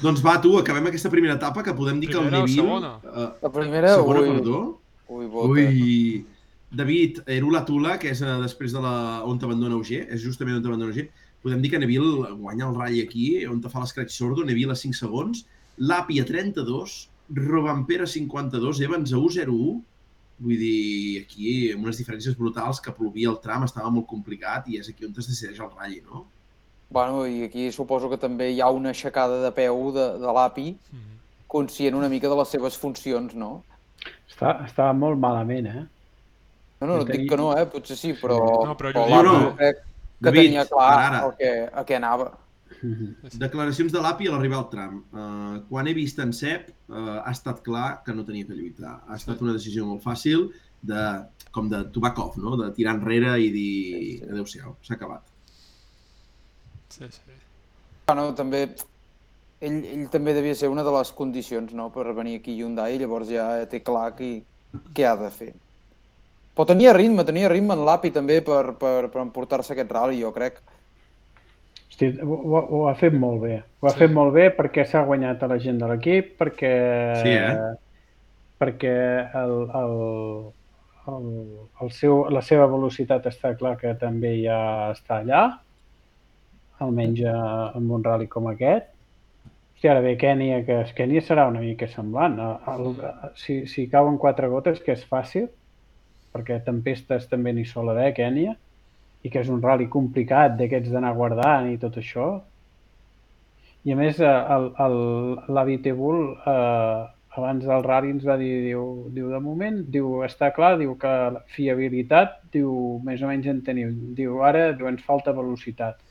Doncs 0.00 0.22
va, 0.24 0.36
tu, 0.40 0.54
acabem 0.58 0.86
aquesta 0.88 1.10
primera 1.12 1.34
etapa, 1.36 1.64
que 1.66 1.74
podem 1.76 1.98
dir 2.00 2.08
que 2.12 2.16
el 2.16 2.28
Primera 2.28 2.44
Neville... 2.46 2.62
segona? 2.62 2.92
eh, 3.04 3.26
La 3.42 3.50
primera, 3.52 3.94
segona, 3.98 4.20
ui, 4.22 4.28
perdó. 4.30 4.60
ui, 5.08 5.26
bota. 5.26 5.48
Ui, 5.50 6.24
David, 6.70 7.18
Erula 7.26 7.64
Tula, 7.66 7.96
que 7.98 8.12
és 8.14 8.22
eh, 8.22 8.36
després 8.44 8.72
de 8.72 8.80
la 8.84 8.94
on 9.26 9.40
t'abandona 9.42 9.76
UG, 9.76 9.90
és 10.14 10.22
justament 10.22 10.56
on 10.56 10.64
t'abandona 10.64 10.94
UG, 10.94 11.10
podem 11.42 11.60
dir 11.60 11.72
que 11.72 11.82
Neville 11.82 12.30
guanya 12.38 12.68
el 12.70 12.78
ratll 12.78 13.02
aquí, 13.02 13.28
on 13.50 13.60
te 13.60 13.72
fa 13.72 13.82
l'escratch 13.82 14.14
sordo, 14.14 14.46
Neville 14.46 14.72
a 14.72 14.78
5 14.78 14.96
segons, 15.02 15.44
Lapi 15.90 16.20
a 16.22 16.26
32, 16.28 16.96
Robampera 17.36 18.06
a 18.06 18.10
52, 18.14 18.80
Evans 18.86 19.12
a 19.12 19.18
1-0-1, 19.18 19.80
vull 20.40 20.56
dir, 20.60 21.24
aquí 21.26 21.72
amb 21.74 21.84
unes 21.84 21.98
diferències 22.00 22.38
brutals, 22.38 22.80
que 22.80 22.94
plovia 22.96 23.28
el 23.34 23.40
tram, 23.44 23.66
estava 23.66 23.90
molt 23.92 24.06
complicat 24.08 24.70
i 24.70 24.78
és 24.80 24.88
aquí 24.88 25.04
on 25.04 25.12
es 25.18 25.26
decideix 25.28 25.58
el 25.60 25.74
ratll, 25.74 25.98
no? 26.06 26.24
Bueno, 26.90 27.24
i 27.26 27.44
aquí 27.46 27.70
suposo 27.72 28.08
que 28.10 28.18
també 28.18 28.50
hi 28.50 28.60
ha 28.60 28.68
una 28.74 28.90
aixecada 28.90 29.40
de 29.44 29.52
peu 29.54 29.92
de, 29.94 30.06
de 30.18 30.32
l'API, 30.34 30.68
Mhm. 30.92 31.18
conscient 31.46 31.94
una 31.94 32.08
mica 32.08 32.28
de 32.28 32.36
les 32.36 32.48
seves 32.48 32.76
funcions, 32.78 33.34
no? 33.34 33.62
Està, 34.28 34.64
estava 34.66 34.92
molt 34.92 35.18
malament, 35.18 35.66
eh? 35.66 35.86
No, 36.80 36.86
no, 36.86 36.96
no 36.96 37.02
et 37.02 37.10
dic 37.12 37.28
que 37.30 37.36
no, 37.36 37.52
eh? 37.58 37.66
Potser 37.66 37.96
sí, 37.96 38.12
però, 38.14 38.38
No, 38.66 38.74
però 38.76 38.92
però 38.92 39.06
jo 39.08 39.22
No, 39.22 39.32
no. 39.40 39.56
crec 39.56 39.76
que 39.76 39.84
David, 40.20 40.42
tenia 40.48 40.64
clar 40.66 40.92
ara. 40.98 41.24
el 41.26 41.34
que, 41.36 41.50
a 41.72 41.84
què 41.84 41.96
anava. 41.96 42.30
Declaracions 43.38 43.92
de 43.92 44.00
l'API 44.00 44.28
a 44.28 44.32
l'arribar 44.32 44.58
al 44.62 44.68
tram. 44.70 45.00
Uh, 45.12 45.60
quan 45.68 45.86
he 45.90 45.94
vist 45.94 46.18
en 46.22 46.32
Cep, 46.32 46.70
uh, 46.88 47.18
ha 47.24 47.30
estat 47.34 47.60
clar 47.66 48.02
que 48.04 48.14
no 48.14 48.24
tenia 48.24 48.46
que 48.46 48.54
lluitar. 48.56 49.00
Ha 49.08 49.16
estat 49.16 49.42
una 49.42 49.52
decisió 49.52 49.84
molt 49.86 50.02
fàcil 50.02 50.48
de, 50.82 51.02
com 51.52 51.68
de 51.68 51.84
Tubakov, 51.92 52.38
no? 52.38 52.56
de 52.56 52.70
tirar 52.72 52.94
enrere 52.96 53.34
i 53.42 53.50
dir 53.50 53.74
Sí, 54.00 54.18
sí. 54.18 54.30
adeu-siau, 54.30 54.76
s'ha 54.82 54.94
acabat. 54.94 55.22
Sí, 56.90 57.06
sí. 57.08 57.36
Bueno, 58.10 58.30
també, 58.34 58.64
ell, 59.62 59.80
ell 59.86 60.06
també 60.10 60.34
devia 60.34 60.56
ser 60.58 60.68
una 60.72 60.82
de 60.86 60.92
les 60.96 61.12
condicions 61.14 61.72
no? 61.76 61.90
per 61.94 62.08
venir 62.16 62.40
aquí 62.40 62.56
a 62.56 62.64
Hyundai, 62.64 62.98
llavors 62.98 63.30
ja 63.30 63.46
té 63.70 63.80
clar 63.86 64.08
qui, 64.18 64.40
què 64.96 65.06
ha 65.06 65.14
de 65.20 65.30
fer. 65.30 65.52
Però 66.56 66.66
tenia 66.66 66.92
ritme, 66.96 67.22
tenia 67.24 67.48
ritme 67.48 67.76
en 67.78 67.84
l'API 67.86 68.10
també 68.18 68.40
per, 68.44 68.72
per, 68.80 69.06
per 69.12 69.22
emportar-se 69.22 69.72
aquest 69.76 69.92
rally, 69.94 70.18
jo 70.24 70.32
crec. 70.34 70.58
Hosti, 71.90 72.10
ho, 72.26 72.34
ho, 72.34 72.58
ho 72.58 72.80
ha 72.90 72.96
fet 72.98 73.14
molt 73.14 73.40
bé. 73.44 73.60
Ho 73.80 73.86
ha 73.88 73.94
Sí. 73.94 74.02
fet 74.02 74.12
molt 74.12 74.34
bé 74.34 74.48
perquè 74.56 74.84
s'ha 74.88 75.04
guanyat 75.06 75.42
a 75.46 75.48
la 75.54 75.60
gent 75.62 75.78
de 75.80 75.88
l'equip, 75.92 76.34
perquè, 76.40 76.74
Sí, 77.22 77.36
eh? 77.38 77.70
perquè 78.60 78.96
el, 79.40 79.54
el, 79.78 79.94
el, 81.14 81.30
el 81.86 81.90
seu, 81.96 82.24
la 82.34 82.42
seva 82.44 82.66
velocitat 82.68 83.30
està 83.30 83.54
clar 83.56 83.76
que 83.80 83.94
també 84.02 84.34
ja 84.42 84.90
està 84.92 85.22
allà, 85.22 85.44
almenys 86.84 87.20
eh, 87.24 87.36
amb 87.78 87.92
un 87.98 88.04
rally 88.04 88.28
com 88.30 88.48
aquest. 88.50 88.90
Hosti, 89.80 89.88
ara 89.88 90.02
ve 90.04 90.16
Kènia, 90.20 90.60
que 90.66 90.82
Kènia 90.96 91.22
serà 91.24 91.46
una 91.48 91.62
mica 91.64 91.86
semblant. 91.88 92.34
El, 92.68 92.90
el, 92.92 93.30
si, 93.40 93.62
si 93.66 93.86
cauen 93.88 94.18
quatre 94.20 94.48
gotes, 94.52 94.82
que 94.84 94.92
és 94.92 95.06
fàcil, 95.08 95.46
perquè 96.34 96.60
tempestes 96.66 97.24
també 97.30 97.54
n'hi 97.56 97.64
sol 97.64 97.88
haver 97.88 98.10
a 98.10 98.16
Kènia, 98.18 98.56
i 99.24 99.30
que 99.32 99.40
és 99.40 99.48
un 99.48 99.62
rally 99.64 99.88
complicat 99.88 100.58
d'aquests 100.58 100.92
d'anar 100.92 101.14
guardant 101.16 101.70
i 101.72 101.78
tot 101.80 101.96
això. 101.96 102.28
I 103.88 103.94
a 103.94 103.96
més, 103.96 104.20
eh, 104.20 104.84
l'avi 105.56 105.78
Tebul 105.80 106.20
eh, 106.36 107.00
abans 107.40 107.64
del 107.64 107.88
rally 107.88 108.12
ens 108.12 108.28
va 108.28 108.36
dir, 108.36 108.52
diu, 108.66 108.84
diu 109.16 109.32
de 109.32 109.40
moment, 109.40 109.80
diu, 109.96 110.20
està 110.28 110.52
clar, 110.52 110.74
diu 110.76 110.92
que 111.00 111.16
la 111.38 111.40
fiabilitat, 111.56 112.36
diu, 112.52 113.00
més 113.06 113.24
o 113.24 113.32
menys 113.32 113.48
en 113.48 113.64
teniu. 113.64 113.96
Diu, 114.20 114.42
ara 114.44 114.74
ens 114.92 115.08
falta 115.08 115.32
velocitat 115.32 116.04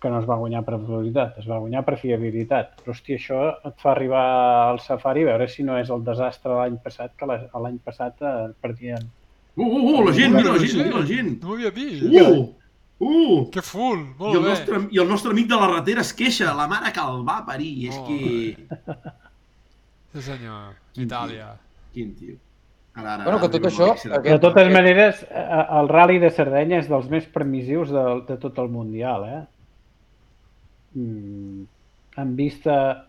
que 0.00 0.08
no 0.10 0.20
es 0.20 0.26
va 0.28 0.36
guanyar 0.38 0.62
per 0.64 0.76
velocitat, 0.78 1.38
es 1.38 1.46
va 1.50 1.58
guanyar 1.58 1.84
per 1.84 1.96
fiabilitat. 1.98 2.76
Però, 2.84 2.92
hòstia, 2.94 3.16
això 3.18 3.40
et 3.66 3.74
fa 3.82 3.90
arribar 3.92 4.24
al 4.70 4.78
safari 4.80 5.22
a 5.24 5.32
veure 5.32 5.48
si 5.50 5.64
no 5.66 5.76
és 5.78 5.90
el 5.90 6.04
desastre 6.06 6.52
de 6.52 6.58
l'any 6.60 6.76
passat, 6.84 7.16
que 7.18 7.26
la- 7.26 7.48
l'any 7.64 7.78
passat 7.84 8.14
eh, 8.22 8.48
perdien 8.60 9.08
Uh, 9.58 9.64
uh, 9.66 9.78
uh, 9.98 10.04
la 10.06 10.12
gent, 10.14 10.32
mira 10.36 10.52
la 10.54 10.58
gent, 10.62 10.76
mira 10.78 10.98
la 11.00 11.06
gent. 11.06 11.30
No 11.42 11.48
ho 11.50 11.54
havia 11.56 11.70
vist. 11.74 12.04
Uh, 12.04 12.54
uh. 13.02 13.50
Que 13.50 13.60
full, 13.60 14.04
I 14.04 14.14
molt 14.20 14.36
el, 14.36 14.42
bé. 14.44 14.48
nostre, 14.52 14.78
I 14.94 15.00
el 15.02 15.08
nostre 15.08 15.32
amic 15.34 15.48
de 15.50 15.56
la 15.58 15.66
ratera 15.72 16.04
es 16.06 16.12
queixa, 16.14 16.52
la 16.54 16.68
mare 16.70 16.92
que 16.94 17.00
el 17.02 17.24
va 17.26 17.40
parir. 17.44 17.88
És 17.88 17.96
Oh, 17.98 18.04
que... 18.06 18.54
Sí 20.14 20.22
senyor, 20.22 20.76
Quin 20.94 21.04
Itàlia. 21.08 21.48
Quin 21.92 22.14
tio. 22.14 22.36
Ara, 22.94 23.14
ara, 23.16 23.24
Bueno, 23.24 23.40
que 23.42 23.48
tot 23.56 23.66
això, 23.68 23.90
aquest- 23.92 24.24
De 24.30 24.38
totes 24.42 24.70
maneres, 24.72 25.22
eh, 25.28 25.64
el 25.80 25.88
Rally 25.90 26.18
de 26.22 26.30
Sardenya 26.30 26.78
és 26.78 26.88
dels 26.88 27.08
més 27.10 27.26
permissius 27.26 27.90
de, 27.90 28.04
de 28.30 28.36
tot 28.38 28.58
el 28.58 28.68
Mundial, 28.72 29.26
eh? 29.28 29.42
Mm, 30.98 31.62
en 32.22 32.36
vista... 32.36 33.04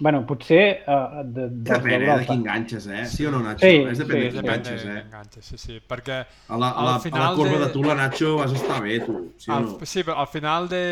bueno, 0.00 0.20
potser 0.28 0.84
uh, 0.86 1.24
de, 1.26 1.48
dels 1.50 1.80
Depèn, 1.82 2.02
eh, 2.04 2.18
de 2.20 2.26
qui 2.28 2.34
enganxes, 2.36 2.84
eh? 2.86 3.00
Sí 3.10 3.24
o 3.26 3.32
no, 3.34 3.40
Nacho? 3.42 3.64
Sí, 3.66 3.80
és 3.90 3.98
depèn 3.98 4.20
sí, 4.20 4.26
de 4.26 4.30
qui 4.30 4.38
enganxes, 4.44 4.84
de 4.84 4.92
eh? 4.92 5.00
enganxes, 5.02 5.48
sí, 5.48 5.58
sí. 5.58 5.78
Perquè 5.90 6.18
A 6.22 6.58
la, 6.60 6.68
a 6.68 6.84
Al 6.84 6.84
la, 6.86 6.92
a 6.92 6.92
la 6.92 7.00
final 7.02 7.34
corba 7.34 7.56
de- 7.58 7.64
de 7.64 7.70
Tula, 7.74 7.96
Nacho, 7.98 8.36
vas 8.38 8.52
estar 8.54 8.78
bé, 8.84 9.00
tu. 9.02 9.16
Sí 9.42 9.50
o 9.50 9.54
al, 9.56 9.64
no? 9.72 9.78
sí, 9.82 10.04
però 10.06 10.20
al 10.22 10.28
final 10.30 10.68
de... 10.70 10.84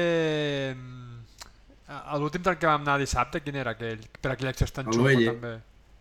A 1.87 2.19
l'últim 2.19 2.43
tren 2.43 2.59
que 2.59 2.67
vam 2.67 2.83
anar 2.83 2.97
dissabte, 2.99 3.45
quin 3.47 3.61
era 3.63 3.77
aquell? 3.77 4.01
Per 4.21 4.33
aquell 4.33 4.51
accés 4.51 4.73
tan 4.75 4.89
l'Oelle. 4.91 5.29
també. 5.37 5.53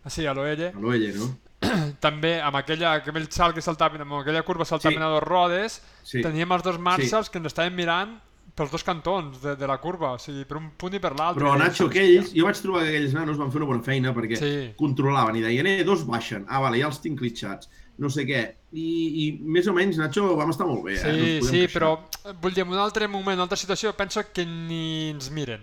Ah, 0.02 0.10
sí, 0.10 0.26
a 0.26 0.34
l'Oelle. 0.34 0.72
A 0.74 0.80
l'Oelle, 0.82 1.12
no? 1.14 1.28
També, 2.02 2.40
amb 2.42 2.58
aquella, 2.58 2.96
aquell 3.04 3.28
salt 3.30 3.54
que 3.54 3.62
saltaven, 3.62 4.02
amb 4.02 4.18
aquella 4.18 4.42
curva 4.42 4.66
saltaven 4.66 4.98
Sí. 4.98 5.04
a 5.06 5.12
dos 5.14 5.22
rodes, 5.22 5.78
Sí. 6.02 6.22
teníem 6.26 6.50
els 6.58 6.62
dos 6.66 6.78
Marshalls 6.82 7.30
que 7.30 7.38
ens 7.38 7.52
estaven 7.54 7.74
mirant 7.78 8.18
pels 8.56 8.70
dos 8.72 8.82
cantons 8.86 9.40
de, 9.42 9.52
de 9.60 9.66
la 9.68 9.76
curva, 9.82 10.14
o 10.16 10.18
sigui, 10.18 10.46
per 10.48 10.56
un 10.56 10.70
punt 10.80 10.94
i 10.96 11.00
per 11.02 11.10
l'altre. 11.14 11.42
Però, 11.44 11.54
Nacho, 11.60 11.86
aquells, 11.90 12.30
jo 12.32 12.46
vaig 12.48 12.60
trobar 12.62 12.82
que 12.86 12.92
aquells 12.94 13.12
nanos 13.16 13.36
van 13.40 13.50
fer 13.52 13.60
una 13.60 13.68
bona 13.68 13.82
feina 13.84 14.14
perquè 14.16 14.38
Sí. 14.40 14.52
controlaven 14.80 15.36
i 15.36 15.42
deien, 15.44 15.66
eh, 15.68 15.84
dos 15.84 16.06
baixen. 16.08 16.46
Ah, 16.48 16.60
vale, 16.64 16.78
ja 16.80 16.86
els 16.88 17.00
tinc 17.04 17.18
clitxats. 17.20 17.68
No 17.98 18.08
sé 18.12 18.26
què. 18.28 18.40
I, 18.76 18.86
i 19.24 19.26
més 19.40 19.68
o 19.68 19.72
menys, 19.76 19.96
Nacho, 20.00 20.34
vam 20.36 20.50
estar 20.52 20.66
molt 20.68 20.82
bé, 20.84 20.94
eh? 20.94 20.98
Sí, 21.00 21.06
No 21.06 21.12
ens 21.12 21.22
podem 21.22 21.50
sí, 21.52 21.60
queixar. 21.62 21.74
però 21.76 21.90
eh, 22.30 22.34
vull 22.42 22.52
dir, 22.56 22.64
en 22.66 22.72
un 22.74 22.78
altre 22.82 23.08
moment, 23.08 23.32
en 23.36 23.40
una 23.40 23.46
altra 23.46 23.56
situació, 23.60 23.92
penso 23.96 24.20
que 24.32 24.44
ni 24.44 25.10
ens 25.14 25.30
miren. 25.30 25.60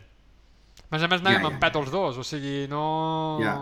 A 0.90 0.96
més 0.96 1.04
a 1.04 1.08
més, 1.10 1.22
anàvem 1.22 1.42
Ja, 1.42 1.48
amb 1.50 1.58
ja. 1.58 1.60
pet 1.66 1.76
els 1.82 1.92
dos, 1.92 2.18
o 2.18 2.24
sigui, 2.24 2.68
no... 2.70 3.40
Ja. 3.42 3.58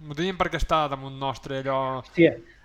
No 0.00 0.14
teníem 0.16 0.36
per 0.40 0.48
què 0.48 0.56
estar 0.56 0.86
damunt 0.88 1.18
nostre, 1.20 1.58
allò... 1.60 2.00
Hòstia. 2.00 2.30
Eh, 2.32 2.58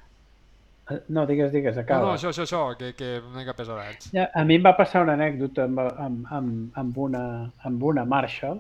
No, 1.09 1.25
digues, 1.25 1.51
digues, 1.51 1.75
No, 1.75 1.81
acaba. 1.81 2.05
no, 2.05 2.13
això, 2.13 2.29
això, 2.29 2.43
això, 2.45 2.59
que, 2.77 2.91
que 2.93 3.07
una 3.23 3.39
mica 3.39 3.55
pesadets. 3.57 4.11
Ja, 4.13 4.27
a 4.37 4.43
mi 4.45 4.59
em 4.59 4.65
va 4.65 4.75
passar 4.77 5.01
una 5.01 5.15
anècdota 5.17 5.65
amb, 5.65 5.79
amb, 5.81 6.27
amb, 6.29 6.77
amb, 6.77 6.97
una, 7.07 7.23
amb 7.65 7.83
una 7.83 8.05
Marshall. 8.05 8.59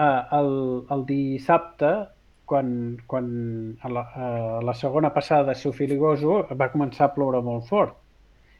Uh, 0.00 0.22
el, 0.38 0.52
el 0.96 1.04
dissabte, 1.10 1.90
quan, 2.48 2.70
quan 3.06 3.26
a, 3.82 3.90
la, 3.92 4.04
a 4.16 4.28
la 4.64 4.74
segona 4.74 5.12
passada 5.14 5.52
de 5.52 5.58
Sofiligoso 5.60 6.40
va 6.56 6.70
començar 6.72 7.10
a 7.10 7.14
ploure 7.14 7.42
molt 7.44 7.68
fort. 7.68 7.98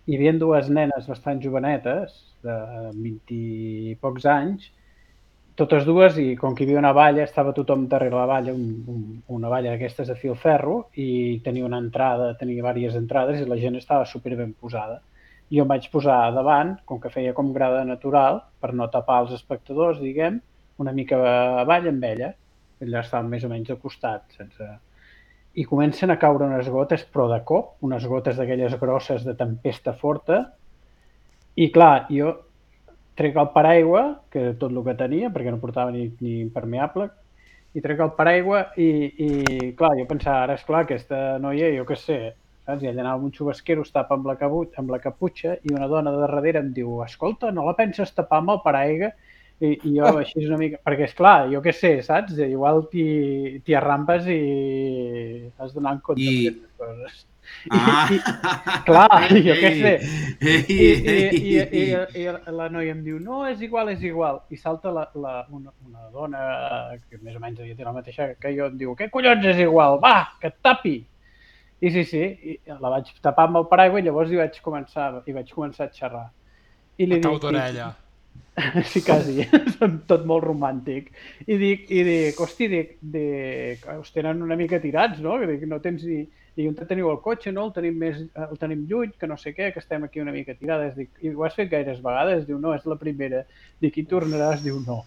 Hi 0.07 0.19
havia 0.19 0.35
dues 0.39 0.69
nenes 0.69 1.09
bastant 1.09 1.41
jovenetes, 1.43 2.13
de 2.45 2.55
20 2.97 3.41
i 3.41 3.97
pocs 4.01 4.29
anys, 4.29 4.69
totes 5.61 5.85
dues, 5.85 6.17
i 6.17 6.33
com 6.41 6.55
que 6.57 6.65
hi 6.65 6.71
havia 6.71 6.81
una 6.81 6.95
valla, 6.97 7.27
estava 7.27 7.53
tothom 7.57 7.85
darrere 7.93 8.17
la 8.17 8.27
valla, 8.29 8.55
un, 8.57 8.81
un, 8.89 9.05
una 9.37 9.53
valla 9.53 9.75
d'aquestes 9.75 10.09
de 10.09 10.17
fil 10.17 10.37
ferro, 10.41 10.87
i 10.97 11.41
tenia 11.45 11.67
una 11.69 11.81
entrada, 11.83 12.33
tenia 12.41 12.63
diverses 12.63 12.97
entrades, 12.99 13.41
i 13.41 13.49
la 13.49 13.59
gent 13.61 13.77
estava 13.77 14.09
super 14.09 14.35
ben 14.39 14.55
posada. 14.57 15.01
Jo 15.53 15.67
em 15.67 15.71
vaig 15.71 15.89
posar 15.93 16.19
davant, 16.33 16.77
com 16.87 17.01
que 17.03 17.13
feia 17.13 17.35
com 17.37 17.53
grada 17.53 17.83
natural, 17.85 18.41
per 18.63 18.73
no 18.73 18.89
tapar 18.89 19.25
els 19.25 19.35
espectadors, 19.37 20.01
diguem, 20.01 20.39
una 20.81 20.95
mica 20.97 21.19
avall 21.61 21.91
amb 21.91 22.07
ella. 22.09 22.31
Allà 22.81 23.03
estàvem 23.05 23.35
més 23.35 23.45
o 23.45 23.51
menys 23.53 23.69
de 23.73 23.81
costat, 23.81 24.25
sense... 24.39 24.71
I 25.59 25.65
comencen 25.67 26.13
a 26.15 26.17
caure 26.23 26.47
unes 26.47 26.69
gotes, 26.71 27.03
però 27.11 27.27
de 27.29 27.41
cop, 27.45 27.75
unes 27.83 28.05
gotes 28.07 28.37
d'aquelles 28.39 28.77
grosses 28.79 29.25
de 29.27 29.35
tempesta 29.35 29.93
forta, 29.99 30.45
i 31.59 31.67
clar, 31.75 32.07
jo 32.15 32.31
trec 33.19 33.37
el 33.37 33.51
paraigua, 33.55 34.03
que 34.31 34.41
era 34.41 34.59
tot 34.59 34.73
el 34.73 34.83
que 34.87 34.95
tenia, 34.99 35.31
perquè 35.35 35.51
no 35.53 35.61
portava 35.63 35.91
ni, 35.95 36.07
ni 36.21 36.41
impermeable, 36.41 37.09
i 37.75 37.81
trec 37.85 38.01
el 38.03 38.13
paraigua 38.19 38.65
i, 38.83 38.89
i 39.27 39.29
clar, 39.79 39.93
jo 39.99 40.07
pensava, 40.11 40.45
ara 40.45 40.57
és 40.59 40.65
clar, 40.67 40.85
aquesta 40.87 41.39
noia, 41.43 41.71
jo 41.77 41.85
què 41.89 41.97
sé, 41.99 42.19
saps? 42.67 42.83
I 42.83 42.91
ella 42.91 43.05
anava 43.05 43.19
amb 43.21 43.29
un 43.29 43.35
xubasquero, 43.37 43.85
es 43.87 43.93
tapa 43.95 44.17
amb 44.17 44.27
la, 44.31 44.37
cabut, 44.41 44.73
amb 44.81 44.91
la 44.91 44.99
caputxa 45.03 45.57
i 45.63 45.75
una 45.75 45.87
dona 45.91 46.11
de 46.15 46.23
darrere 46.25 46.63
em 46.65 46.73
diu, 46.75 47.01
escolta, 47.07 47.53
no 47.55 47.67
la 47.69 47.77
penses 47.79 48.15
tapar 48.17 48.41
amb 48.43 48.57
el 48.57 48.63
paraigua? 48.65 49.13
I, 49.61 49.75
i 49.85 49.91
jo 49.99 50.15
així 50.17 50.47
una 50.47 50.57
mica... 50.57 50.79
Perquè, 50.87 51.05
és 51.11 51.17
clar, 51.19 51.51
jo 51.53 51.61
què 51.61 51.75
sé, 51.77 51.93
saps? 52.03 52.39
Igual 52.41 52.87
t'hi 52.91 53.75
arrampes 53.77 54.25
i 54.33 54.41
has 55.61 55.75
d'anar 55.75 55.99
en 55.99 56.01
compte 56.07 56.25
I- 56.25 56.47
d'aquestes 56.49 56.73
coses. 56.81 57.27
Ah! 57.71 58.09
I, 58.11 58.19
clar, 58.87 59.27
jo 59.47 59.57
què 59.59 59.71
sé. 59.77 59.93
Ei, 60.41 60.61
I, 60.61 60.77
i, 60.77 60.89
ei, 61.13 61.21
i, 61.29 61.53
i, 61.53 61.85
ei. 61.93 62.25
i 62.25 62.57
la 62.57 62.71
noia 62.73 62.95
em 62.95 63.05
diu, 63.05 63.21
no, 63.23 63.43
és 63.51 63.61
igual, 63.67 63.93
és 63.93 64.03
igual. 64.07 64.43
I 64.51 64.59
salta 64.61 64.93
la, 64.95 65.07
la, 65.15 65.37
una, 65.53 65.73
una 65.87 66.09
dona 66.15 66.43
que 67.07 67.21
més 67.21 67.37
o 67.37 67.43
menys 67.43 67.61
tenir 67.61 67.87
la 67.87 67.95
mateixa 67.97 68.33
que 68.41 68.55
jo, 68.57 68.71
em 68.73 68.81
diu, 68.81 68.97
què 68.99 69.11
collons 69.13 69.47
és 69.53 69.65
igual? 69.67 70.01
Va, 70.03 70.17
que 70.41 70.53
et 70.53 70.61
tapi! 70.65 70.99
I 71.81 71.91
sí, 71.95 72.05
sí, 72.05 72.21
i 72.21 72.59
la 72.69 72.93
vaig 72.93 73.09
tapar 73.25 73.47
amb 73.49 73.63
el 73.63 73.67
paraigua 73.71 74.01
i 74.01 74.05
llavors 74.05 74.33
hi 74.33 74.41
vaig 74.41 74.61
començar, 74.65 75.15
hi 75.25 75.33
vaig 75.33 75.53
començar 75.57 75.89
a 75.89 75.95
xerrar. 75.95 76.27
I 77.01 77.07
li 77.09 77.21
dic, 77.23 77.39
d'orella. 77.41 77.95
sí, 78.91 79.01
quasi, 79.05 79.47
tot 80.11 80.27
molt 80.29 80.45
romàntic. 80.45 81.09
I 81.47 81.57
dic, 81.61 81.87
i 81.89 82.03
dic 82.05 82.41
hosti, 82.41 82.69
dic, 82.69 82.93
dic, 83.01 83.87
us 83.97 84.13
tenen 84.13 84.43
una 84.45 84.59
mica 84.61 84.81
tirats, 84.83 85.23
no? 85.25 85.39
Que 85.41 85.49
dic, 85.55 85.65
no 85.71 85.81
tens 85.81 86.05
ni... 86.05 86.25
Dic, 86.61 86.69
on 86.69 86.89
teniu 86.91 87.09
el 87.09 87.21
cotxe, 87.25 87.53
no? 87.57 87.69
El 87.71 87.73
tenim, 87.77 87.97
més, 88.01 88.19
el 88.45 88.59
tenim 88.61 88.85
lluny, 88.89 89.15
que 89.19 89.29
no 89.31 89.39
sé 89.41 89.55
què, 89.57 89.71
que 89.73 89.81
estem 89.81 90.05
aquí 90.05 90.21
una 90.21 90.35
mica 90.35 90.57
tirades. 90.59 90.93
Dic, 90.99 91.13
i 91.25 91.33
ho 91.33 91.47
has 91.47 91.57
fet 91.57 91.71
gaires 91.73 92.03
vegades? 92.05 92.45
Diu, 92.49 92.59
no, 92.61 92.75
és 92.77 92.85
la 92.91 92.99
primera. 93.01 93.45
Dic, 93.81 93.97
i 94.03 94.05
tornaràs? 94.11 94.61
Diu, 94.67 94.81
no. 94.85 95.03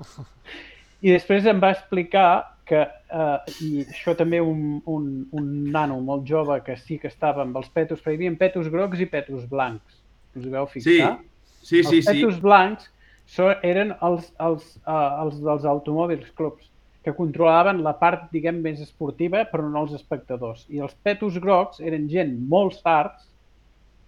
I 1.06 1.14
després 1.14 1.46
em 1.48 1.60
va 1.62 1.70
explicar 1.72 2.30
que, 2.68 2.82
eh, 2.86 3.54
i 3.66 3.84
això 3.86 4.14
també 4.18 4.40
un, 4.44 4.80
un, 4.86 5.06
un 5.36 5.50
nano 5.74 5.98
molt 6.04 6.26
jove 6.28 6.60
que 6.66 6.76
sí 6.78 7.00
que 7.02 7.10
estava 7.10 7.42
amb 7.46 7.56
els 7.58 7.70
petos, 7.74 8.02
perquè 8.02 8.16
hi 8.18 8.20
havia 8.20 8.36
petos 8.42 8.70
grocs 8.70 9.00
i 9.02 9.08
petos 9.10 9.46
blancs. 9.50 10.00
Us 10.38 10.46
veu 10.46 10.68
Sí, 10.70 10.80
fixar? 10.80 11.14
sí, 11.62 11.82
sí, 11.82 11.82
els 11.82 11.90
sí. 11.94 12.00
petos 12.10 12.38
blancs 12.42 12.90
so, 13.30 13.48
eren 13.66 13.94
els, 14.06 14.30
els, 14.42 14.66
uh, 14.84 15.24
els 15.24 15.40
dels 15.42 15.66
automòbils 15.72 16.30
clubs, 16.38 16.69
que 17.04 17.14
controlaven 17.16 17.82
la 17.82 17.94
part, 17.98 18.26
diguem, 18.32 18.58
més 18.60 18.80
esportiva, 18.84 19.46
però 19.48 19.68
no 19.70 19.82
els 19.86 19.94
espectadors. 19.96 20.66
I 20.68 20.82
els 20.84 20.94
petos 21.02 21.38
grocs 21.40 21.80
eren 21.80 22.08
gent 22.12 22.34
molt 22.48 22.74
sards, 22.80 23.26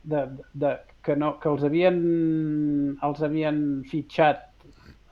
de, 0.05 0.27
de, 0.27 0.45
de, 0.65 0.73
que, 1.03 1.15
no, 1.17 1.37
que 1.41 1.49
els 1.49 1.63
havien, 1.65 2.01
els 3.03 3.23
havien 3.23 3.61
fitxat 3.91 4.43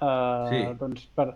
uh, 0.02 0.48
Sí. 0.50 0.60
doncs, 0.80 1.06
per, 1.14 1.28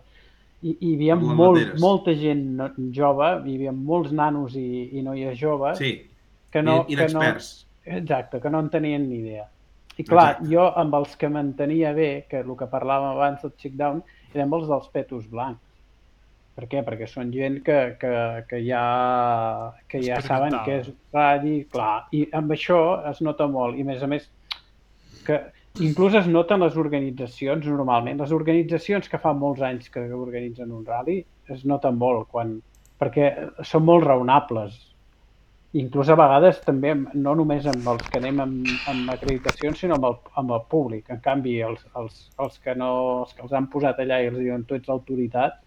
i, 0.64 0.74
hi 0.80 0.94
havia 0.96 1.16
molt, 1.20 1.38
banderes. 1.60 1.80
molta 1.80 2.14
gent 2.18 2.44
no- 2.58 2.70
jove, 2.96 3.30
hi 3.46 3.56
havia 3.58 3.72
molts 3.72 4.12
nanos 4.12 4.54
i, 4.56 4.90
i 4.98 5.02
noies 5.06 5.38
joves 5.38 5.78
Sí, 5.78 5.94
que 6.50 6.62
no, 6.62 6.84
I- 6.88 6.96
que 6.96 7.08
no. 7.12 7.22
Exacte, 7.84 8.40
que 8.40 8.48
no 8.50 8.60
en 8.64 8.70
tenien 8.72 9.08
ni 9.08 9.18
idea. 9.20 9.44
I 9.98 10.02
clar, 10.04 10.30
Exacte. 10.38 10.48
jo 10.54 10.64
amb 10.80 10.94
els 10.96 11.16
que 11.20 11.28
mantenia 11.28 11.92
bé, 11.94 12.26
que 12.28 12.40
el 12.40 12.56
que 12.56 12.66
parlàvem 12.66 13.12
abans 13.14 13.42
del 13.44 13.52
check 13.60 13.74
down, 13.78 14.02
eren 14.34 14.52
els 14.56 14.66
dels 14.66 14.88
petos 14.90 15.28
blancs. 15.30 15.60
Per 16.54 16.68
què? 16.70 16.84
Perquè 16.86 17.08
són 17.10 17.32
gent 17.34 17.58
que, 17.66 17.76
que, 17.98 18.12
que 18.46 18.60
ja, 18.62 18.82
que 19.90 19.98
ja 20.04 20.20
saben 20.22 20.54
què 20.66 20.76
és 20.84 20.92
radi, 21.14 21.56
clar. 21.72 22.06
I 22.14 22.28
amb 22.38 22.54
això 22.54 22.78
es 23.10 23.20
nota 23.26 23.48
molt. 23.50 23.74
I 23.74 23.82
a 23.82 23.88
més 23.88 24.04
a 24.06 24.10
més, 24.10 24.28
que 25.26 25.40
inclús 25.82 26.14
es 26.14 26.28
noten 26.30 26.62
les 26.62 26.76
organitzacions 26.78 27.66
normalment. 27.66 28.22
Les 28.22 28.34
organitzacions 28.36 29.10
que 29.10 29.18
fa 29.18 29.32
molts 29.34 29.64
anys 29.66 29.90
que 29.90 30.06
organitzen 30.14 30.70
un 30.70 30.86
rally 30.86 31.24
es 31.50 31.64
noten 31.66 31.98
molt 31.98 32.28
quan, 32.30 32.60
perquè 33.02 33.32
són 33.66 33.88
molt 33.90 34.06
raonables. 34.06 34.78
Inclús 35.74 36.06
a 36.06 36.14
vegades 36.14 36.62
també, 36.62 36.92
amb- 36.94 37.10
no 37.18 37.34
només 37.34 37.66
amb 37.66 37.88
els 37.90 38.06
que 38.06 38.20
anem 38.22 38.38
amb, 38.44 38.80
amb 38.86 39.10
acreditacions, 39.10 39.80
sinó 39.82 39.98
amb 39.98 40.06
el, 40.06 40.16
amb 40.38 40.54
el 40.54 40.62
públic. 40.70 41.10
En 41.10 41.18
canvi, 41.18 41.58
els, 41.66 41.82
els, 41.98 42.28
els, 42.38 42.62
que 42.62 42.78
no, 42.78 42.94
els 43.24 43.34
que 43.34 43.42
els 43.42 43.58
han 43.58 43.66
posat 43.74 43.98
allà 43.98 44.22
i 44.22 44.30
els 44.30 44.38
diuen 44.38 44.62
tu 44.62 44.78
ets 44.78 44.86
l'autoritat, 44.86 45.63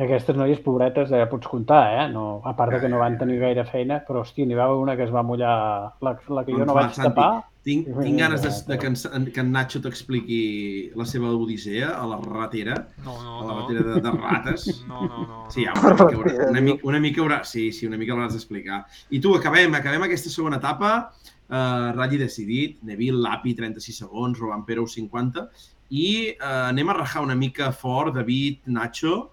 aquestes 0.00 0.36
noies 0.36 0.60
pobretes 0.64 1.10
ja 1.10 1.26
pots 1.30 1.46
comptar, 1.50 1.82
eh? 2.00 2.08
No, 2.12 2.40
a 2.44 2.54
part 2.56 2.72
de 2.72 2.80
que 2.80 2.88
no 2.88 2.98
van 2.98 3.18
tenir 3.18 3.38
gaire 3.40 3.64
feina, 3.68 4.00
però 4.06 4.22
hòstia, 4.24 4.46
n'hi 4.46 4.54
va 4.58 4.64
haver 4.68 4.76
una 4.80 4.96
que 4.96 5.04
es 5.04 5.12
va 5.14 5.22
mullar, 5.22 5.54
la, 6.00 6.12
la 6.28 6.44
que 6.44 6.52
jo 6.56 6.64
no 6.64 6.74
va, 6.74 6.82
vaig 6.86 6.94
Santi. 6.94 7.08
tapar, 7.10 7.44
Tinc, 7.60 7.90
Sí, 7.92 7.92
tinc 8.06 8.16
ganes 8.18 8.40
de, 8.40 8.50
de 8.72 8.78
que, 8.80 8.86
en, 8.88 9.24
que 9.34 9.40
en 9.42 9.50
Nacho 9.52 9.82
t'expliqui 9.84 10.92
la 10.96 11.04
seva 11.04 11.28
odissea 11.36 11.90
a 11.92 12.06
la 12.08 12.16
ratera, 12.22 12.86
No, 13.04 13.18
no, 13.22 13.34
a 13.40 13.44
la 13.44 13.52
no. 13.52 13.58
ratera 13.60 13.82
de, 13.94 14.00
de 14.00 14.10
rates. 14.14 14.64
No, 14.88 15.02
no, 15.04 15.26
no. 15.26 15.50
Sí, 15.50 15.66
no. 15.66 15.74
ja, 15.74 15.80
una, 15.82 15.92
mica, 15.92 16.16
haurà- 16.16 16.48
una, 16.50 16.60
mica, 16.60 16.86
una 16.88 17.00
mica 17.00 17.20
haurà... 17.20 17.42
Sí, 17.44 17.66
sí, 17.72 17.84
una 17.86 17.98
mica 18.00 18.14
l'hauràs 18.14 18.32
d'explicar. 18.32 18.86
I 19.10 19.20
tu, 19.20 19.34
acabem, 19.36 19.74
acabem 19.76 20.06
aquesta 20.08 20.32
segona 20.32 20.56
etapa. 20.56 21.10
Uh, 21.50 21.90
Rally 21.98 22.16
decidit, 22.22 22.78
Neville, 22.86 23.20
Lapi, 23.20 23.52
36 23.58 23.98
segons, 24.06 24.38
Roban 24.40 24.64
Perou, 24.64 24.86
50. 24.88 25.44
I 25.90 26.06
uh, 26.38 26.70
anem 26.70 26.88
a 26.88 26.96
rajar 27.02 27.20
una 27.26 27.34
mica 27.36 27.72
fort, 27.76 28.14
David, 28.16 28.60
Nacho, 28.72 29.32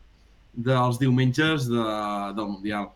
dels 0.58 0.98
diumenges 1.00 1.68
de, 1.70 1.84
del 2.38 2.48
Mundial. 2.50 2.90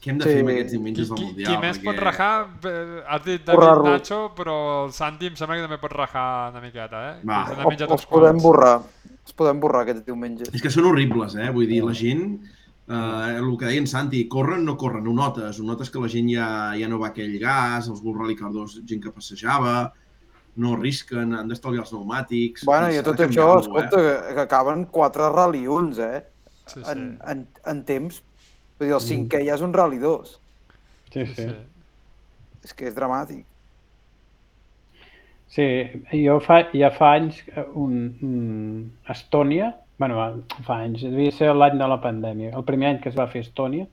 Què 0.00 0.12
hem 0.12 0.18
de 0.20 0.24
Sí. 0.24 0.30
fer 0.32 0.40
amb 0.44 0.50
aquests 0.52 0.70
Qui, 0.70 0.76
diumenges 0.78 1.08
del 1.10 1.18
qui, 1.18 1.24
Mundial? 1.28 1.48
qui 1.52 1.60
més 1.66 1.78
pot 1.82 1.96
rajar, 1.98 2.32
eh, 2.64 3.02
has 3.08 3.24
dit 3.24 3.44
David. 3.44 3.84
Nacho, 3.84 4.20
però 4.36 4.84
el 4.86 4.92
Santi 4.96 5.26
em 5.28 5.36
sembla 5.36 5.56
que 5.58 5.64
també 5.66 5.78
pot 5.82 5.92
rajar 5.92 6.26
una 6.52 6.60
miqueta, 6.62 7.00
eh? 7.10 7.14
Va. 7.26 7.40
O, 7.64 7.70
els 7.70 7.82
uns 7.90 8.06
podem 8.06 8.38
borrar. 8.38 8.76
Els 9.26 9.34
podem 9.34 9.58
borrar 9.60 9.82
aquests 9.82 10.04
diumenges. 10.06 10.52
És 10.54 10.62
que 10.62 10.70
són 10.70 10.86
horribles, 10.86 11.34
eh? 11.34 11.50
Vull 11.50 11.66
dir, 11.66 11.82
la 11.84 11.92
gent, 11.92 12.38
eh, 12.88 13.36
el 13.36 13.50
que 13.58 13.66
deia 13.66 13.82
en 13.82 13.88
Santi, 13.90 14.28
corren, 14.28 14.64
no 14.64 14.76
corren, 14.76 15.06
ho 15.08 15.12
notes. 15.12 15.58
Ho 15.60 15.64
notes 15.64 15.90
que 15.90 15.98
la 15.98 16.08
gent 16.08 16.30
ja, 16.30 16.48
ja 16.78 16.88
no 16.88 17.00
va 17.02 17.08
aquell 17.08 17.36
gas, 17.42 17.88
els 17.88 18.00
Bull 18.00 18.16
Rally 18.20 18.36
Car 18.38 18.52
2, 18.54 18.80
gent 18.86 19.02
que 19.02 19.10
passejava, 19.10 19.92
no 20.56 20.74
arrisquen, 20.78 21.34
han 21.34 21.48
d'estalviar 21.50 21.82
els 21.82 21.90
pneumàtics... 21.90 22.64
Bueno, 22.64 22.88
i 22.94 22.96
a 22.96 23.02
tot 23.02 23.18
això, 23.18 23.26
canviar-ho, 23.26 23.60
escolta, 23.60 23.96
que, 23.98 24.34
que 24.38 24.40
acaben 24.46 24.86
quatre 24.86 25.28
Rally 25.34 25.66
1, 25.66 25.98
eh? 26.00 26.22
Sí, 26.66 26.80
sí. 26.82 26.90
En, 26.90 27.18
en, 27.30 27.46
en 27.72 27.82
temps. 27.88 28.22
Vull 28.78 28.88
dir, 28.90 28.94
el 28.98 29.00
cinquè 29.04 29.40
ja 29.46 29.54
és 29.56 29.62
un 29.64 29.72
Rally 29.74 29.98
2. 30.02 30.32
Sí, 31.12 31.26
sí. 31.26 31.34
sí. 31.34 31.48
És 32.66 32.74
que 32.74 32.88
és 32.90 32.96
dramàtic. 32.96 33.44
Sí, 35.48 35.66
jo 36.24 36.38
fa, 36.42 36.58
ja 36.74 36.90
fa 36.90 37.12
anys, 37.16 37.38
un, 37.78 37.92
un 38.26 38.38
Estònia, 39.12 39.70
bueno, 39.98 40.24
fa 40.66 40.80
anys, 40.84 41.04
devia 41.06 41.32
ser 41.32 41.52
l'any 41.54 41.78
de 41.80 41.86
la 41.88 42.00
pandèmia, 42.02 42.50
el 42.58 42.64
primer 42.66 42.90
any 42.90 42.98
que 43.00 43.08
es 43.12 43.16
va 43.16 43.28
fer 43.30 43.44
Estònia, 43.46 43.86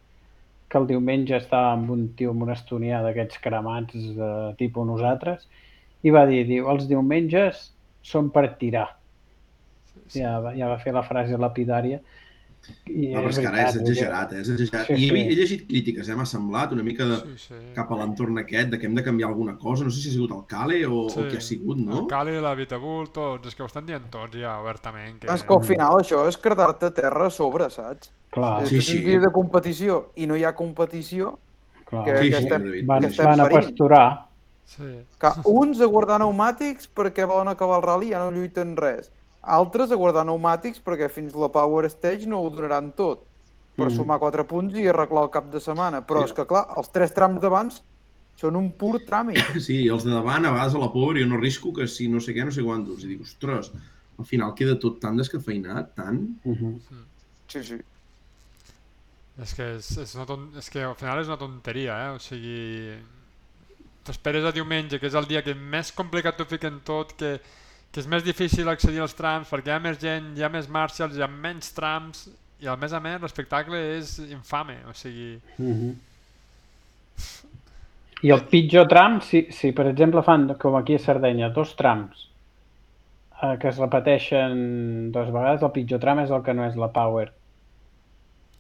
que 0.68 0.82
el 0.82 0.88
diumenge 0.90 1.38
estava 1.38 1.76
amb 1.76 1.92
un 1.94 2.08
tio, 2.18 2.34
amb 2.34 2.44
un 2.48 2.52
estonià 2.56 3.04
d'aquests 3.06 3.38
cremats 3.44 3.94
de 4.18 4.32
tipus 4.60 4.88
nosaltres, 4.90 5.46
i 6.04 6.12
va 6.12 6.26
dir, 6.28 6.42
diu, 6.50 6.66
els 6.74 6.90
diumenges 6.90 7.70
són 8.04 8.32
per 8.34 8.48
tirar. 8.60 8.90
Ja, 10.12 10.40
va- 10.44 10.56
ja 10.58 10.68
va 10.74 10.80
fer 10.82 10.92
la 10.98 11.06
frase 11.06 11.38
lapidària. 11.40 12.02
I 12.88 13.10
No, 13.14 13.20
però 13.22 13.30
és 13.30 13.40
que 13.40 13.48
ara 13.48 13.62
és 13.68 13.74
dir, 13.74 13.82
exagerat, 13.82 14.32
eh? 14.34 14.40
És 14.42 14.50
exagerat. 14.54 14.88
Sí, 14.88 15.08
I 15.10 15.20
he, 15.20 15.36
llegit 15.36 15.66
crítiques, 15.68 16.08
eh? 16.10 16.16
M'ha 16.16 16.26
semblat 16.26 16.72
una 16.72 16.84
mica 16.84 17.04
de, 17.10 17.18
Sí, 17.36 17.48
sí. 17.50 17.60
cap 17.76 17.92
a 17.92 17.98
l'entorn 18.00 18.38
aquest, 18.40 18.70
de 18.72 18.80
que 18.80 18.86
hem 18.88 18.96
de 18.96 19.04
canviar 19.04 19.30
alguna 19.30 19.58
cosa. 19.58 19.84
No 19.84 19.92
sé 19.92 20.00
si 20.02 20.10
ha 20.10 20.14
sigut 20.14 20.32
el 20.32 20.46
Cale 20.48 20.86
o, 20.86 21.10
Sí. 21.10 21.20
o 21.20 21.24
què 21.28 21.38
ha 21.38 21.42
sigut, 21.42 21.78
no? 21.78 22.00
El 22.02 22.08
Cali, 22.08 22.40
la 22.40 22.54
Vitabull, 22.56 23.10
tots, 23.12 23.48
és 23.48 23.56
que 23.56 23.64
ho 23.64 23.66
estan 23.68 23.86
dient 23.86 24.10
tots 24.10 24.38
ja 24.40 24.60
obertament. 24.62 25.20
Que... 25.20 25.28
És 25.34 25.44
que 25.44 25.54
al 25.54 25.64
final 25.64 26.00
això 26.00 26.28
és 26.28 26.38
quedar-te 26.38 26.86
a 26.86 26.92
terra 26.94 27.28
a 27.28 27.30
sobre, 27.30 27.70
saps? 27.70 28.12
Clar, 28.32 28.66
Sí, 28.68 28.82
Sí, 28.82 29.00
sí. 29.04 29.18
de 29.18 29.32
competició 29.32 30.12
i 30.16 30.26
no 30.26 30.36
hi 30.36 30.44
ha 30.44 30.56
competició, 30.56 31.38
clar. 31.86 32.06
que, 32.06 32.18
Sí, 32.18 32.30
que 32.32 32.38
sí, 32.38 32.44
estem. 32.44 32.70
Van, 32.88 33.02
que 33.02 33.08
estem 33.08 33.26
van 33.26 33.40
a 33.42 33.50
pasturar. 33.50 34.28
Sí. 34.66 34.84
Que 35.20 35.28
uns 35.46 35.82
a 35.82 35.86
guardar 35.86 36.18
pneumàtics 36.22 36.88
perquè 36.96 37.28
volen 37.28 37.50
acabar 37.52 37.78
el 37.82 37.84
rally 37.84 38.08
i 38.08 38.12
ja 38.16 38.20
no 38.24 38.32
lluiten 38.32 38.78
res. 38.78 39.12
Altres 39.44 39.92
a 39.92 39.96
guardar 40.00 40.24
pneumàtics 40.24 40.80
perquè 40.84 41.10
fins 41.12 41.34
la 41.36 41.50
Power 41.52 41.90
Stage 41.92 42.26
no 42.28 42.40
ho 42.42 42.50
donaran 42.50 42.92
tot 42.96 43.26
per 43.76 43.90
Mm. 43.90 43.96
sumar 43.96 44.20
4 44.20 44.46
punts 44.48 44.76
i 44.76 44.88
arreglar 44.88 45.24
el 45.24 45.30
cap 45.32 45.52
de 45.52 45.60
setmana. 45.60 46.06
Però 46.06 46.20
Sí. 46.22 46.26
és 46.26 46.34
que, 46.34 46.46
clar, 46.48 46.68
els 46.78 46.90
tres 46.92 47.14
trams 47.14 47.42
d'abans 47.42 47.82
són 48.38 48.56
un 48.56 48.72
pur 48.72 49.00
tràmit. 49.00 49.36
Sí, 49.68 49.88
els 49.88 50.04
de 50.04 50.12
davant, 50.12 50.46
a 50.46 50.52
vegades 50.52 50.76
a 50.76 50.80
la 50.80 50.92
pobre, 50.92 51.22
jo 51.22 51.28
no 51.28 51.38
risco 51.38 51.74
que 51.74 51.88
si 51.88 52.08
no 52.08 52.20
sé 52.20 52.34
què, 52.34 52.46
no 52.46 52.52
sé 52.52 52.64
quantos. 52.64 53.04
I 53.04 53.08
dic, 53.08 53.22
ostres, 53.22 53.72
al 54.20 54.26
final 54.26 54.54
queda 54.56 54.80
tot 54.80 55.00
tan 55.02 55.18
descafeinat, 55.18 55.94
tan... 55.96 56.38
Uh 56.46 56.56
-huh. 56.56 56.80
Sí, 57.48 57.64
sí. 57.64 57.82
És 59.42 59.54
que, 59.56 59.76
és, 59.78 59.98
és, 59.98 60.16
una 60.16 60.26
ton... 60.26 60.52
és 60.58 60.70
que 60.70 60.84
al 60.84 60.96
final 60.96 61.20
és 61.20 61.28
una 61.28 61.38
tonteria, 61.38 61.96
eh? 62.06 62.10
O 62.16 62.20
sigui, 62.20 62.94
t'esperes 64.06 64.46
a 64.46 64.52
diumenge, 64.52 65.00
que 65.00 65.08
és 65.08 65.16
el 65.16 65.26
dia 65.26 65.42
que 65.44 65.56
més 65.56 65.92
complicat 65.92 66.38
t'ho 66.38 66.46
fiquen 66.46 66.82
tot, 66.86 67.16
que, 67.18 67.40
que 67.94 68.02
és 68.02 68.10
més 68.10 68.24
difícil 68.26 68.70
accedir 68.72 69.04
als 69.04 69.14
trams 69.14 69.52
perquè 69.54 69.70
hi 69.70 69.76
ha 69.76 69.82
més 69.84 70.00
gent, 70.02 70.32
hi 70.38 70.44
ha 70.44 70.50
més 70.50 70.70
marshals, 70.72 71.16
hi 71.18 71.22
ha 71.22 71.30
menys 71.30 71.70
trams, 71.78 72.26
i 72.64 72.68
a 72.68 72.76
més 72.80 72.96
a 72.96 73.00
més 73.04 73.22
l'espectacle 73.22 73.80
és 73.98 74.18
infame, 74.26 74.80
o 74.90 74.98
sigui... 74.98 75.38
Mhm. 75.60 75.94
I 78.24 78.32
el 78.32 78.46
pitjor 78.48 78.88
tram, 78.88 79.20
si, 79.22 79.46
si 79.52 79.74
per 79.76 79.90
exemple 79.90 80.24
fan, 80.24 80.48
com 80.60 80.78
aquí 80.80 80.96
a 80.96 81.02
Sardenya, 81.04 81.50
dos 81.54 81.76
trams 81.76 82.30
eh, 83.44 83.58
que 83.60 83.68
es 83.68 83.78
repeteixen 83.78 85.12
dues 85.12 85.32
vegades, 85.36 85.64
el 85.64 85.74
pitjor 85.76 86.00
tram 86.02 86.24
és 86.24 86.32
el 86.32 86.44
que 86.46 86.56
no 86.56 86.66
és 86.66 86.78
la 86.80 86.90
Power. 86.96 87.28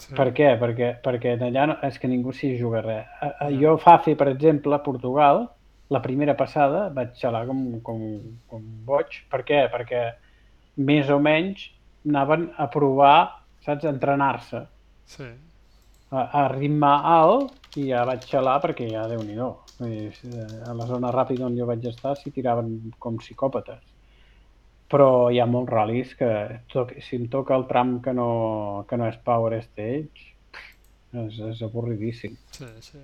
Sí. 0.03 0.11
Per 0.17 0.29
què? 0.35 0.49
Perquè, 0.59 0.89
perquè 1.05 1.37
allà 1.37 1.67
no, 1.69 1.77
és 1.87 1.99
que 2.01 2.09
ningú 2.11 2.33
s'hi 2.35 2.53
juga 2.59 2.83
res. 2.83 3.07
A, 3.21 3.31
a, 3.45 3.49
jo 3.55 3.77
fa 3.81 3.97
fer, 4.03 4.17
per 4.19 4.27
exemple, 4.33 4.75
a 4.75 4.83
Portugal, 4.83 5.45
la 5.89 6.01
primera 6.01 6.35
passada 6.37 6.89
vaig 6.89 7.15
xalar 7.19 7.45
com, 7.47 7.79
com, 7.81 8.01
com 8.47 8.61
boig. 8.85 9.23
Per 9.29 9.43
què? 9.43 9.63
Perquè 9.71 10.03
més 10.77 11.09
o 11.09 11.19
menys 11.19 11.67
anaven 12.07 12.49
a 12.57 12.67
provar, 12.71 13.43
saps, 13.65 13.85
a 13.85 13.89
entrenar-se 13.93 14.65
Sí. 15.05 15.27
a, 16.11 16.21
a 16.43 16.47
ritme 16.53 16.87
alt 16.87 17.77
i 17.77 17.89
ja 17.89 18.05
vaig 18.05 18.23
xalar 18.29 18.59
perquè 18.63 18.87
ja 18.91 19.07
déu 19.09 19.21
nhi 19.23 19.35
A 20.69 20.73
la 20.73 20.85
zona 20.85 21.11
ràpida 21.11 21.45
on 21.45 21.57
jo 21.57 21.65
vaig 21.65 21.83
estar 21.85 22.15
s'hi 22.15 22.31
tiraven 22.31 22.93
com 22.99 23.17
psicòpates. 23.17 23.81
Però 24.89 25.31
hi 25.33 25.39
ha 25.41 25.45
molts 25.49 25.71
ral·lis 25.73 26.13
que 26.15 26.29
toc, 26.71 26.93
si 27.01 27.15
em 27.17 27.27
toca 27.27 27.55
el 27.55 27.65
tram 27.67 27.99
que 28.01 28.13
no, 28.13 28.85
que 28.87 28.97
no 28.97 29.07
és 29.09 29.17
Power 29.25 29.57
Stage 29.63 30.33
és, 31.13 31.39
és 31.39 31.61
avorridíssim. 31.65 32.35
Sí, 32.51 32.65
sí. 32.79 32.99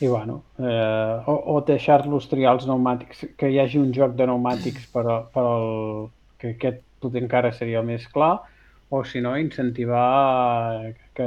I 0.00 0.06
bueno, 0.06 0.46
eh, 0.58 1.22
o, 1.26 1.34
o 1.54 1.60
deixar-los 1.66 2.28
triar 2.30 2.52
els 2.54 2.66
pneumàtics, 2.68 3.24
que 3.38 3.48
hi 3.50 3.58
hagi 3.58 3.80
un 3.82 3.90
joc 3.96 4.12
de 4.18 4.26
pneumàtics 4.28 4.84
per, 4.94 5.02
a- 5.10 5.22
per 5.34 5.42
al, 5.42 5.66
que 6.38 6.52
aquest 6.54 6.84
potser 7.02 7.22
encara 7.24 7.50
seria 7.56 7.80
el 7.82 7.88
més 7.88 8.06
clar, 8.14 8.32
o 8.94 9.02
si 9.04 9.20
no, 9.24 9.34
incentivar 9.36 10.94
que, 11.18 11.26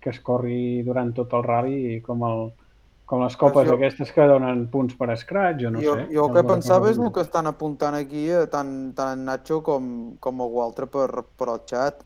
que 0.00 0.10
es 0.14 0.20
corri 0.28 0.82
durant 0.86 1.12
tot 1.18 1.34
el 1.38 1.44
rally 1.46 2.00
com, 2.08 2.24
el, 2.30 2.42
com 3.12 3.22
les 3.24 3.36
copes 3.44 3.68
jo- 3.68 3.76
aquestes 3.76 4.12
que 4.16 4.26
donen 4.32 4.66
punts 4.72 4.96
per 5.00 5.12
scratch, 5.24 5.60
jo 5.66 5.74
no 5.76 5.84
jo, 5.84 5.92
sé. 5.92 6.06
jo 6.14 6.24
el 6.26 6.32
que 6.34 6.42
pensava 6.48 6.90
és 6.92 6.98
el 6.98 7.10
que 7.14 7.22
estan 7.24 7.48
apuntant 7.50 7.96
aquí 7.98 8.24
eh, 8.40 8.46
tant, 8.54 8.72
tant 8.98 9.12
en 9.16 9.24
Nacho 9.28 9.60
com, 9.68 9.88
com 10.26 10.42
algú 10.44 10.62
altre 10.64 10.88
per, 10.96 11.08
per 11.38 11.48
al 11.52 11.62
xat. 11.72 12.04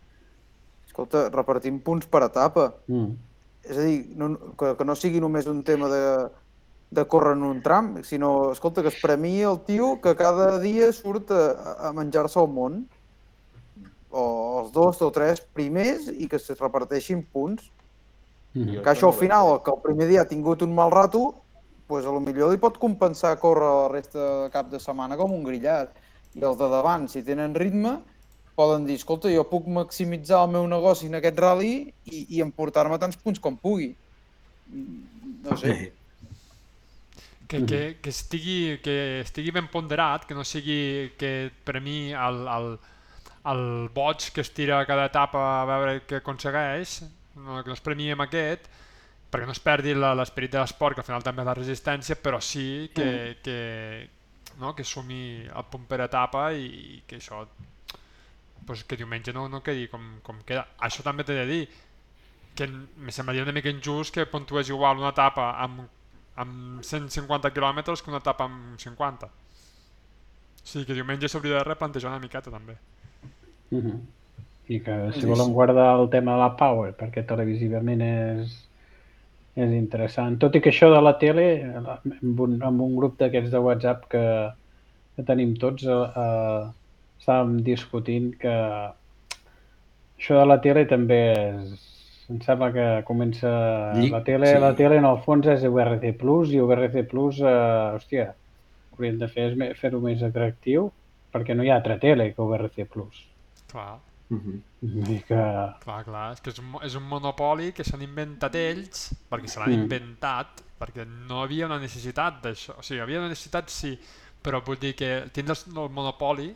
Escolta, 0.88 1.26
repartim 1.34 1.80
punts 1.88 2.08
per 2.14 2.24
etapa. 2.28 2.68
Mm. 2.88 3.16
És 3.62 3.76
a 3.78 3.82
dir, 3.86 3.98
no, 4.18 4.32
que, 4.58 4.72
que 4.78 4.86
no 4.86 4.96
sigui 4.98 5.20
només 5.22 5.46
un 5.50 5.62
tema 5.62 5.88
de, 5.90 6.02
de 6.92 7.04
córrer 7.08 7.36
en 7.36 7.44
un 7.46 7.60
tram, 7.62 7.94
sinó, 8.04 8.52
escolta, 8.52 8.82
que 8.82 8.90
es 8.90 8.98
premii 9.00 9.44
el 9.48 9.60
tio 9.68 9.94
que 10.02 10.16
cada 10.18 10.58
dia 10.60 10.90
surt 10.92 11.30
a, 11.32 11.76
a 11.88 11.92
menjar-se 11.96 12.40
el 12.42 12.50
món, 12.52 12.82
o 14.12 14.24
els 14.60 14.72
dos 14.74 15.00
o 15.00 15.08
tres 15.14 15.40
primers, 15.56 16.10
i 16.12 16.28
que 16.28 16.36
es 16.36 16.50
reparteixin 16.58 17.22
punts. 17.24 17.70
Mm. 18.52 18.82
Que 18.84 18.92
això 18.92 19.08
al 19.08 19.16
final, 19.16 19.54
que 19.64 19.72
el 19.72 19.80
primer 19.86 20.10
dia 20.10 20.26
ha 20.26 20.28
tingut 20.28 20.62
un 20.66 20.74
mal 20.76 20.92
rato, 20.92 21.30
pues 21.88 22.04
a 22.04 22.12
lo 22.12 22.20
millor 22.20 22.52
li 22.52 22.60
pot 22.60 22.76
compensar 22.80 23.38
córrer 23.40 23.68
la 23.68 23.88
resta 23.92 24.18
de 24.44 24.50
cap 24.52 24.68
de 24.72 24.80
setmana 24.80 25.16
com 25.16 25.32
un 25.32 25.42
grillat. 25.44 25.96
I 26.36 26.44
els 26.44 26.58
de 26.60 26.68
davant, 26.72 27.08
si 27.08 27.24
tenen 27.24 27.56
ritme, 27.56 27.98
poden 28.56 28.86
dir, 28.88 28.98
escolta, 29.00 29.30
jo 29.32 29.44
puc 29.48 29.66
maximitzar 29.70 30.42
el 30.46 30.52
meu 30.56 30.66
negoci 30.70 31.08
en 31.08 31.18
aquest 31.18 31.40
rally 31.40 31.74
i, 32.04 32.26
i 32.36 32.42
emportar-me 32.44 32.98
tants 33.02 33.18
punts 33.20 33.40
com 33.42 33.56
pugui. 33.56 33.92
Mm, 34.68 35.08
No 35.42 35.56
sé. 35.56 35.92
Que, 37.48 37.66
que, 37.66 37.80
que, 38.00 38.10
estigui, 38.10 38.78
que 38.80 39.20
estigui 39.20 39.50
ben 39.52 39.66
ponderat, 39.68 40.24
que 40.24 40.34
no 40.34 40.44
sigui 40.46 41.10
que 41.20 41.50
per 41.66 41.82
mi 41.84 42.12
el, 42.16 42.38
el, 42.48 42.68
el 43.52 43.64
boig 43.92 44.30
que 44.32 44.40
es 44.40 44.52
tira 44.56 44.78
a 44.80 44.86
cada 44.88 45.08
etapa 45.10 45.42
a 45.60 45.66
veure 45.68 45.98
què 46.08 46.22
aconsegueix, 46.22 47.02
no, 47.36 47.58
que 47.60 47.68
no 47.72 47.76
es 47.76 47.84
premii 47.84 48.14
amb 48.14 48.24
aquest, 48.24 48.70
perquè 49.32 49.48
no 49.48 49.52
es 49.56 49.60
perdi 49.60 49.92
l'esperit 49.98 50.54
de 50.54 50.62
l'esport, 50.62 50.96
que 50.96 51.04
al 51.04 51.08
final 51.10 51.26
també 51.26 51.44
és 51.44 51.50
la 51.50 51.58
resistència, 51.58 52.16
però 52.16 52.40
sí 52.40 52.88
que, 52.94 53.10
que, 53.44 53.58
no, 54.62 54.72
que 54.78 54.84
sumi 54.84 55.22
el 55.44 55.68
punt 55.72 55.84
per 55.90 56.00
etapa 56.06 56.50
i, 56.56 56.66
i 56.96 57.02
que 57.08 57.20
això 57.20 57.42
pues, 58.66 58.84
que 58.84 58.96
diumenge 58.96 59.32
no, 59.32 59.48
no 59.48 59.62
quedi 59.62 59.88
com, 59.88 60.04
com 60.22 60.38
queda. 60.46 60.66
Això 60.80 61.04
també 61.06 61.24
t'he 61.24 61.36
de 61.38 61.46
dir, 61.48 61.62
que 62.54 62.68
em 62.68 63.10
semblaria 63.10 63.44
una 63.46 63.54
mica 63.56 63.72
injust 63.72 64.14
que 64.14 64.28
puntués 64.28 64.70
igual 64.70 65.00
una 65.00 65.12
etapa 65.14 65.52
amb, 65.64 65.86
amb 66.36 66.82
150 66.84 67.52
quilòmetres 67.54 68.02
que 68.02 68.12
una 68.12 68.20
etapa 68.20 68.48
amb 68.48 68.80
50. 68.80 69.30
O 70.62 70.66
sigui 70.72 70.86
que 70.88 70.96
diumenge 70.98 71.30
s'hauria 71.30 71.58
de 71.60 71.68
replantejar 71.68 72.12
una 72.12 72.22
miqueta 72.22 72.52
també. 72.52 72.76
Mhm. 73.70 74.02
I 74.68 74.78
que 74.80 74.96
si 75.16 75.26
volen 75.26 75.52
guardar 75.52 75.98
el 75.98 76.08
tema 76.08 76.36
de 76.36 76.38
la 76.38 76.52
Power, 76.56 76.92
perquè 76.96 77.24
televisivament 77.26 78.02
és, 78.06 78.52
és 79.56 79.72
interessant. 79.74 80.38
Tot 80.38 80.54
i 80.54 80.60
que 80.60 80.70
això 80.70 80.88
de 80.92 81.00
la 81.02 81.16
tele, 81.18 81.46
amb 81.80 82.40
un, 82.40 82.60
amb 82.62 82.80
un 82.80 82.94
grup 82.96 83.18
d'aquests 83.18 83.50
de 83.50 83.58
WhatsApp 83.58 84.06
que, 84.12 84.22
que 85.16 85.24
tenim 85.28 85.56
tots, 85.56 85.84
eh, 85.84 86.22
eh, 86.22 86.70
estàvem 87.22 87.60
discutint 87.62 88.32
que 88.42 88.52
això 90.18 90.38
de 90.40 90.46
la 90.46 90.58
tele 90.62 90.84
també 90.90 91.18
és, 91.32 91.88
em 92.30 92.38
sembla 92.44 92.70
que 92.74 92.86
comença... 93.08 93.50
Lli- 93.98 94.10
La 94.12 94.22
tele, 94.26 94.46
sí. 94.54 94.60
la 94.62 94.72
tele 94.78 94.98
en 95.00 95.06
el 95.08 95.18
fons 95.24 95.46
és 95.50 95.64
VRC+, 95.66 96.12
Plus, 96.20 96.52
i 96.54 96.60
VRC+, 96.62 97.02
Plus, 97.10 97.40
eh, 97.42 97.96
hòstia, 97.96 98.28
hauríem 98.94 99.18
de 99.20 99.28
fer 99.32 99.50
fer-ho 99.78 100.00
més 100.04 100.22
atractiu, 100.26 100.88
perquè 101.32 101.56
no 101.56 101.64
hi 101.66 101.70
ha 101.72 101.76
altra 101.80 101.98
tele 102.02 102.30
que 102.34 102.42
VRC+. 102.48 102.86
Plus. 102.90 103.24
Clar, 103.72 103.98
Mhm. 104.32 104.52
Vull 104.80 105.02
dir 105.04 105.18
que... 105.28 105.36
clar, 105.82 105.98
clar. 106.06 106.32
És 106.32 106.40
que 106.40 106.48
és 106.54 106.58
un, 106.62 106.70
és 106.86 106.94
un 106.96 107.02
monopoli 107.04 107.66
que 107.76 107.84
s'han 107.84 108.00
inventat 108.00 108.54
ells, 108.56 109.10
perquè 109.28 109.46
se 109.50 109.60
l'han 109.60 109.74
Mm. 109.74 109.82
inventat, 109.82 110.62
perquè 110.80 111.04
no 111.28 111.42
havia 111.42 111.66
una 111.66 111.76
necessitat 111.78 112.38
d'això. 112.42 112.78
O 112.78 112.82
sigui, 112.82 113.02
havia 113.04 113.18
una 113.20 113.28
necessitat, 113.28 113.68
sí, 113.68 113.92
però 114.42 114.62
vull 114.64 114.78
dir 114.80 114.94
que 114.96 115.10
tindre 115.36 115.52
el 115.76 115.90
monopoli 115.92 116.48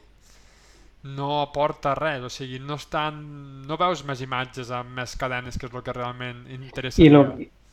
no 1.15 1.43
aporta 1.43 1.95
res, 1.95 2.23
o 2.27 2.31
sigui, 2.33 2.59
no 2.59 2.75
estan... 2.81 3.21
no 3.67 3.77
veus 3.79 4.03
més 4.09 4.21
imatges 4.25 4.71
amb 4.75 4.91
més 4.99 5.15
cadenes, 5.17 5.59
que 5.59 5.67
és 5.71 5.75
el 5.75 5.83
que 5.87 5.93
realment 5.95 6.45
interessa. 6.51 7.03
I 7.03 7.09
lo, 7.13 7.25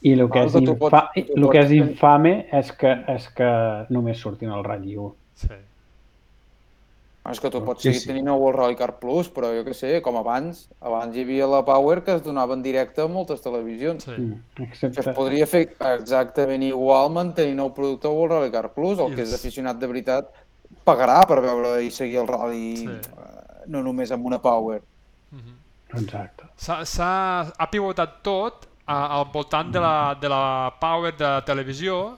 i 0.03 0.15
lo 0.19 0.30
que, 0.30 0.45
és, 0.45 0.55
infa, 0.60 0.76
pots- 0.77 1.27
tu 1.31 1.39
lo 1.39 1.49
que 1.49 1.61
és 1.65 1.72
infame 1.72 2.34
és 2.51 2.72
que, 2.77 2.93
és 3.15 3.30
que 3.34 3.51
només 3.89 4.19
surtin 4.19 4.51
al 4.51 4.64
ratll 4.68 4.89
1. 5.10 5.14
Sí. 5.45 5.61
És 7.31 7.39
que 7.39 7.47
tu 7.47 7.61
pots 7.64 7.80
Sí, 7.80 7.88
seguir 7.88 8.01
sí. 8.01 8.07
tenint 8.10 8.27
el 8.27 8.35
World 8.35 8.60
Rally 8.60 8.76
Car 8.76 8.97
Plus, 8.99 9.30
però 9.31 9.47
jo 9.55 9.61
què 9.64 9.72
sé, 9.73 9.93
com 10.03 10.18
abans, 10.19 10.65
abans 10.84 11.15
hi 11.15 11.22
havia 11.23 11.45
la 11.47 11.61
Power 11.64 12.01
que 12.03 12.18
es 12.18 12.23
donava 12.26 12.51
en 12.57 12.61
directe 12.65 12.99
a 13.01 13.07
moltes 13.07 13.39
televisions. 13.41 14.03
sí. 14.03 14.11
Mm, 14.18 14.41
Que 14.57 14.64
excepte... 14.65 14.99
es 14.99 15.15
podria 15.15 15.47
fer 15.47 15.61
exactament 15.93 16.65
igual 16.68 17.14
mantenint 17.15 17.61
el 17.64 17.72
producte 17.72 18.11
World 18.11 18.34
Rally 18.35 18.51
Car 18.51 18.73
Plus. 18.76 18.99
El 18.99 19.14
I 19.14 19.15
que 19.15 19.23
és 19.23 19.34
aficionat 19.39 19.80
de 19.80 19.88
veritat 19.88 20.34
pagarà 20.83 21.21
per 21.27 21.41
veure 21.41 21.83
i 21.83 21.91
seguir 21.91 22.17
el 22.21 22.27
rally 22.27 22.77
Sí. 22.77 22.87
eh, 22.87 23.63
no 23.67 23.81
només 23.83 24.11
amb 24.11 24.25
una 24.25 24.39
Power. 24.41 24.81
Mhm. 25.31 25.55
Exacte. 26.01 26.43
S'ha 26.57 26.83
s'ha- 26.85 27.53
ha 27.57 27.69
pivotat 27.69 28.21
tot 28.23 28.67
a, 28.85 29.19
al 29.19 29.25
voltant 29.31 29.71
de 29.71 29.79
la, 29.79 30.15
de 30.19 30.27
la 30.29 30.73
power 30.79 31.15
de 31.15 31.23
la 31.23 31.45
televisió 31.45 32.17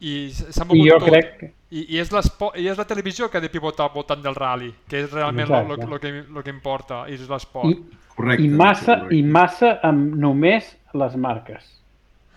i 0.00 0.28
s- 0.30 0.52
s'ha 0.52 0.64
I 0.64 0.66
mogut 0.68 0.88
jo 0.90 0.98
tot. 0.98 1.08
crec 1.08 1.38
que... 1.38 1.52
I, 1.70 1.82
i, 1.94 1.98
és 2.00 2.10
I 2.56 2.66
és 2.68 2.78
la 2.78 2.84
televisió 2.86 3.28
que 3.30 3.36
ha 3.38 3.40
de 3.40 3.50
pivotar 3.50 3.86
al 3.86 3.92
voltant 3.94 4.22
del 4.22 4.34
rally, 4.34 4.74
que 4.88 5.02
és 5.04 5.10
realment 5.12 5.46
el 5.50 6.00
que, 6.00 6.24
lo 6.30 6.42
que 6.42 6.50
importa, 6.50 7.04
i 7.08 7.14
és 7.14 7.28
l'esport. 7.28 7.68
I, 7.68 7.74
Correcte. 8.16 8.42
i, 8.44 8.48
massa, 8.48 8.94
correcte. 8.96 9.14
I 9.16 9.22
massa 9.22 9.78
amb 9.82 10.14
només 10.14 10.76
les 10.94 11.16
marques. 11.16 11.66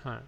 Ah. 0.03 0.19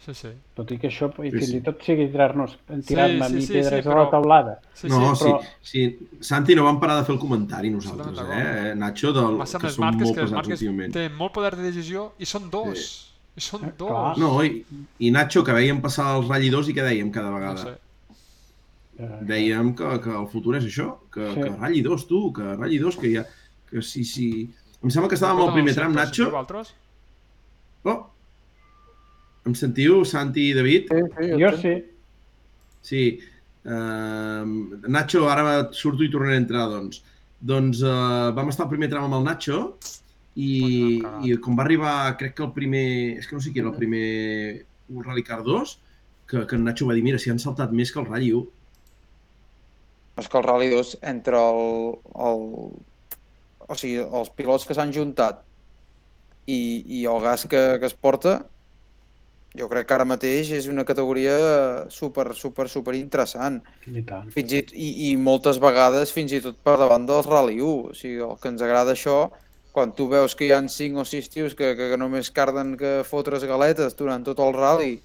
Sí, 0.00 0.14
sí. 0.16 0.28
Tot 0.56 0.70
i 0.72 0.78
que 0.80 0.88
això 0.88 1.10
i 1.20 1.28
Sí, 1.28 1.36
fins 1.36 1.50
sí. 1.50 1.56
i 1.58 1.60
tot 1.60 1.82
sigui 1.84 2.06
tirar-nos 2.10 2.54
tirar-me 2.88 3.18
Sí, 3.18 3.22
a 3.22 3.28
sí, 3.28 3.34
mi 3.34 3.42
sí, 3.42 3.52
pedres 3.52 3.68
sí, 3.84 3.88
a 3.90 3.94
la 3.94 3.96
però- 4.06 4.10
taulada. 4.10 4.54
Sí, 4.72 4.88
no, 4.88 5.14
sí, 5.14 5.24
sí, 5.24 5.30
però- 5.30 5.42
sí, 5.60 6.08
Santi, 6.20 6.54
no 6.56 6.64
vam 6.64 6.80
parar 6.80 6.96
de 6.98 7.04
fer 7.04 7.14
el 7.14 7.20
comentari 7.20 7.68
nosaltres, 7.70 8.08
Absolutament 8.08 8.66
eh? 8.70 8.74
Nacho, 8.76 9.12
del, 9.12 9.36
que 9.38 9.46
som 9.46 9.84
marques, 9.84 9.84
molt 9.84 9.98
que 10.00 10.06
les 10.06 10.14
pesats 10.16 10.32
marques 10.32 10.62
últimament. 10.62 10.92
tenen 10.94 11.16
molt 11.18 11.32
poder 11.34 11.54
de 11.56 11.62
decisió 11.68 12.12
i 12.18 12.24
són 12.24 12.48
dos. 12.50 12.86
I 13.36 13.40
són 13.40 13.64
Eh, 13.68 13.72
dos. 13.76 13.88
clar. 13.90 14.18
No, 14.18 14.42
i, 14.42 14.64
i 15.00 15.10
Nacho, 15.10 15.44
que 15.44 15.52
veiem 15.52 15.80
passar 15.82 16.16
els 16.16 16.26
ratllidors 16.28 16.68
i 16.68 16.74
què 16.74 16.82
dèiem 16.82 17.10
cada 17.12 17.28
no 17.30 17.36
vegada? 17.36 17.62
sé. 17.62 17.78
Eh, 19.00 19.18
Dèiem 19.22 19.74
que, 19.76 20.00
que 20.00 20.10
el 20.10 20.26
futur 20.28 20.56
és 20.56 20.64
això, 20.64 20.96
que, 21.12 21.28
Sí. 21.34 21.42
que 21.42 21.48
ratllidors, 21.50 22.06
tu, 22.06 22.32
que 22.32 22.42
ratllidors, 22.56 22.96
que 22.96 23.06
hi 23.08 23.16
ha... 23.16 23.26
Que 23.70 23.82
sí, 23.82 24.02
sí... 24.04 24.50
Em 24.82 24.90
sembla 24.90 25.08
que 25.08 25.14
estàvem 25.14 25.40
al 25.46 25.52
primer 25.52 25.72
no 25.76 25.80
tram, 25.80 25.92
però 25.94 26.04
Nacho. 26.06 26.30
Oh! 27.84 28.09
Em 29.50 29.54
sentiu, 29.58 30.04
Santi 30.06 30.50
i 30.52 30.54
David? 30.54 30.90
Sí, 30.90 31.06
sí, 31.16 31.30
Jo 31.40 31.50
sí. 31.58 31.74
Sí. 32.86 33.04
Uh, 33.64 34.78
Nacho, 34.86 35.26
ara 35.28 35.72
surto 35.76 36.06
i 36.06 36.10
tornaré 36.12 36.38
a 36.38 36.42
entrar, 36.44 36.68
doncs. 36.70 37.02
Doncs 37.40 37.82
uh, 37.82 38.30
vam 38.36 38.52
estar 38.52 38.66
al 38.66 38.70
primer 38.70 38.88
tram 38.92 39.08
amb 39.08 39.18
el 39.18 39.26
Nacho 39.26 39.58
i, 40.38 41.00
i 41.26 41.34
com 41.42 41.58
va 41.58 41.64
arribar, 41.66 41.94
crec 42.20 42.36
que 42.38 42.46
el 42.46 42.52
primer... 42.54 42.86
És 43.18 43.26
que 43.26 43.34
no 43.34 43.42
sé 43.42 43.50
qui 43.50 43.62
era 43.62 43.72
el 43.72 43.78
primer 43.80 44.06
un 44.90 45.02
Rally 45.02 45.26
Car 45.26 45.42
2, 45.46 45.74
que, 46.30 46.44
que 46.46 46.56
en 46.56 46.64
Nacho 46.68 46.86
va 46.86 46.94
dir, 46.94 47.02
mira, 47.06 47.18
si 47.18 47.34
han 47.34 47.42
saltat 47.42 47.74
més 47.74 47.90
que 47.90 48.00
el 48.02 48.06
Rally 48.06 48.30
1. 48.38 48.46
És 50.22 50.30
que 50.30 50.38
el 50.38 50.46
Rally 50.46 50.70
2, 50.70 50.94
entre 51.10 51.42
el, 51.42 51.60
el, 52.28 52.46
o 53.66 53.82
sigui, 53.82 53.98
els 54.06 54.32
pilots 54.38 54.68
que 54.68 54.78
s'han 54.78 54.94
juntat 54.94 55.42
i, 56.46 56.60
i 57.00 57.04
el 57.10 57.22
gas 57.26 57.48
que, 57.50 57.66
que 57.82 57.90
es 57.90 57.98
porta, 57.98 58.38
jo 59.58 59.66
crec 59.70 59.88
que 59.88 59.94
ara 59.96 60.06
mateix 60.06 60.52
és 60.54 60.68
una 60.70 60.84
categoria 60.86 61.34
super, 61.90 62.28
super, 62.38 62.68
super 62.70 62.94
interessant. 62.94 63.58
I 63.90 64.04
tant. 64.06 64.30
Fins 64.34 64.54
i, 64.54 64.64
i, 64.70 64.90
I 65.10 65.12
moltes 65.18 65.58
vegades 65.62 66.14
fins 66.14 66.34
i 66.36 66.42
tot 66.44 66.58
per 66.62 66.76
davant 66.78 67.06
dels 67.08 67.26
Rally 67.26 67.58
1. 67.58 67.70
O 67.90 67.94
sigui, 67.98 68.20
el 68.26 68.36
que 68.38 68.52
ens 68.52 68.62
agrada 68.62 68.94
això, 68.94 69.24
quan 69.74 69.94
tu 69.94 70.06
veus 70.10 70.36
que 70.38 70.46
hi 70.46 70.52
han 70.54 70.68
5 70.70 71.02
o 71.02 71.06
6 71.06 71.30
tios 71.34 71.54
que, 71.58 71.74
que, 71.78 71.90
que 71.92 71.98
només 71.98 72.30
carden 72.34 72.76
que 72.78 73.00
fotre's 73.06 73.46
galetes 73.46 73.96
durant 73.98 74.26
tot 74.26 74.42
el 74.42 74.54
rally, 74.54 75.00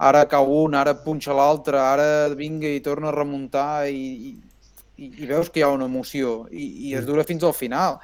ara 0.00 0.24
cau 0.28 0.48
un, 0.62 0.76
ara 0.76 0.96
punxa 1.04 1.36
l'altre, 1.36 1.80
ara 1.80 2.28
vinga 2.36 2.68
i 2.68 2.80
torna 2.84 3.10
a 3.10 3.16
remuntar 3.16 3.88
i, 3.92 4.32
i, 4.96 5.10
i 5.10 5.28
veus 5.28 5.52
que 5.52 5.60
hi 5.60 5.66
ha 5.66 5.72
una 5.72 5.88
emoció 5.88 6.46
i, 6.52 6.66
i 6.88 6.94
es 6.96 7.04
dura 7.08 7.24
fins 7.28 7.44
al 7.44 7.56
final. 7.56 8.00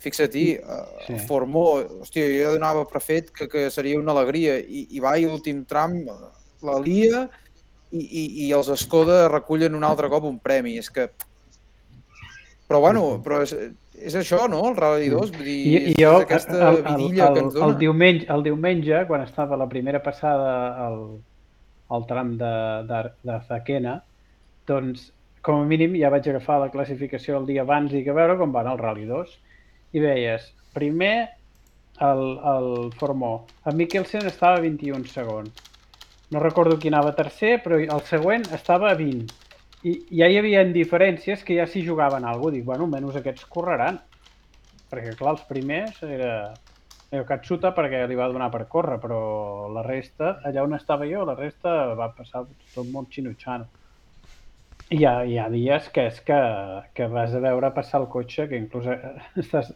Fixa-t'hi, 0.00 0.46
uh, 0.58 0.84
Sí. 1.06 1.18
Formó, 1.28 1.64
hòstia, 2.00 2.28
jo 2.32 2.54
donava 2.56 2.86
per 2.88 3.02
fet 3.04 3.30
que, 3.36 3.48
que 3.52 3.66
seria 3.70 4.00
una 4.00 4.14
alegria 4.16 4.56
i, 4.60 4.86
i 4.96 5.02
va 5.02 5.16
i 5.20 5.26
l'últim 5.28 5.64
tram 5.68 5.98
la 6.64 6.78
lia 6.80 7.26
i, 7.90 8.00
i, 8.00 8.24
i 8.46 8.50
els 8.56 8.70
Skoda 8.80 9.26
recullen 9.28 9.76
un 9.76 9.84
altre 9.84 10.08
cop 10.12 10.24
un 10.28 10.38
premi. 10.40 10.78
És 10.80 10.90
que... 10.94 11.08
Però 12.70 12.80
bueno, 12.84 13.04
però 13.24 13.40
és, 13.42 13.54
és 13.98 14.14
això, 14.14 14.44
no? 14.48 14.62
El 14.70 14.76
Rally 14.78 15.08
2, 15.10 15.32
vull 15.34 15.46
dir, 15.46 15.56
I, 15.58 15.78
i 15.90 15.94
jo, 15.98 16.12
és 16.20 16.26
aquesta 16.26 16.56
el, 16.56 16.78
el, 16.78 16.84
vidilla 16.86 17.26
el, 17.26 17.34
que 17.34 17.42
ens 17.44 17.56
el, 17.56 17.60
dona. 17.60 17.78
diumenge, 17.80 18.28
el 18.30 18.44
diumenge, 18.46 19.00
quan 19.08 19.24
estava 19.26 19.58
la 19.58 19.66
primera 19.68 20.00
passada 20.04 20.52
al, 20.86 21.00
al 21.90 22.06
tram 22.06 22.36
de, 22.40 22.52
de, 22.88 23.00
de 23.26 23.40
Zaquena, 23.48 23.96
doncs, 24.70 25.10
com 25.42 25.64
a 25.64 25.66
mínim, 25.66 25.96
ja 25.98 26.12
vaig 26.12 26.28
agafar 26.30 26.60
la 26.62 26.70
classificació 26.70 27.40
el 27.40 27.48
dia 27.48 27.64
abans 27.66 27.94
i 27.96 28.04
que 28.06 28.14
veure 28.14 28.38
com 28.38 28.52
van 28.54 28.70
el 28.70 28.78
Rally 28.78 29.08
2. 29.08 29.34
I 29.92 30.00
veies, 30.02 30.44
primer 30.74 31.30
el, 32.00 32.38
el 32.52 32.92
Formó. 32.98 33.46
En 33.66 33.76
Mikkelsen 33.76 34.26
estava 34.26 34.58
a 34.58 34.64
21 34.64 35.04
segons. 35.10 35.66
No 36.30 36.38
recordo 36.38 36.78
qui 36.78 36.90
anava 36.92 37.14
tercer, 37.18 37.56
però 37.64 37.80
el 37.80 38.02
següent 38.06 38.46
estava 38.54 38.92
a 38.92 38.98
20. 38.98 39.34
I 39.82 39.94
ja 40.20 40.28
hi 40.28 40.38
havia 40.38 40.62
diferències 40.70 41.42
que 41.42 41.56
ja 41.58 41.66
s'hi 41.66 41.82
jugaven 41.86 42.26
cosa. 42.28 42.54
Dic, 42.54 42.64
bueno, 42.64 42.86
almenys 42.86 43.18
aquests 43.18 43.48
correran. 43.50 43.98
Perquè, 44.90 45.16
clar, 45.18 45.36
els 45.36 45.46
primers 45.48 46.02
era... 46.06 46.34
era 47.10 47.26
Katsuta 47.26 47.72
perquè 47.74 48.04
li 48.06 48.14
va 48.14 48.28
donar 48.30 48.52
per 48.54 48.68
córrer, 48.70 49.00
però 49.02 49.66
la 49.74 49.82
resta, 49.82 50.36
allà 50.46 50.62
on 50.62 50.76
estava 50.76 51.08
jo, 51.10 51.24
la 51.26 51.34
resta 51.34 51.96
va 51.98 52.12
passar 52.14 52.44
tot 52.74 52.86
molt 52.94 53.10
xinutxano. 53.10 53.66
Hi 54.90 55.04
ha, 55.06 55.12
hi 55.24 55.36
ha 55.38 55.46
dies 55.52 55.86
que 55.94 56.08
és 56.10 56.18
que, 56.26 56.38
que 56.98 57.06
vas 57.12 57.34
a 57.34 57.40
veure 57.42 57.70
passar 57.74 58.00
el 58.02 58.08
cotxe, 58.10 58.48
que 58.50 58.58
inclús 58.58 58.88
eh, 58.90 58.98
estàs, 59.42 59.70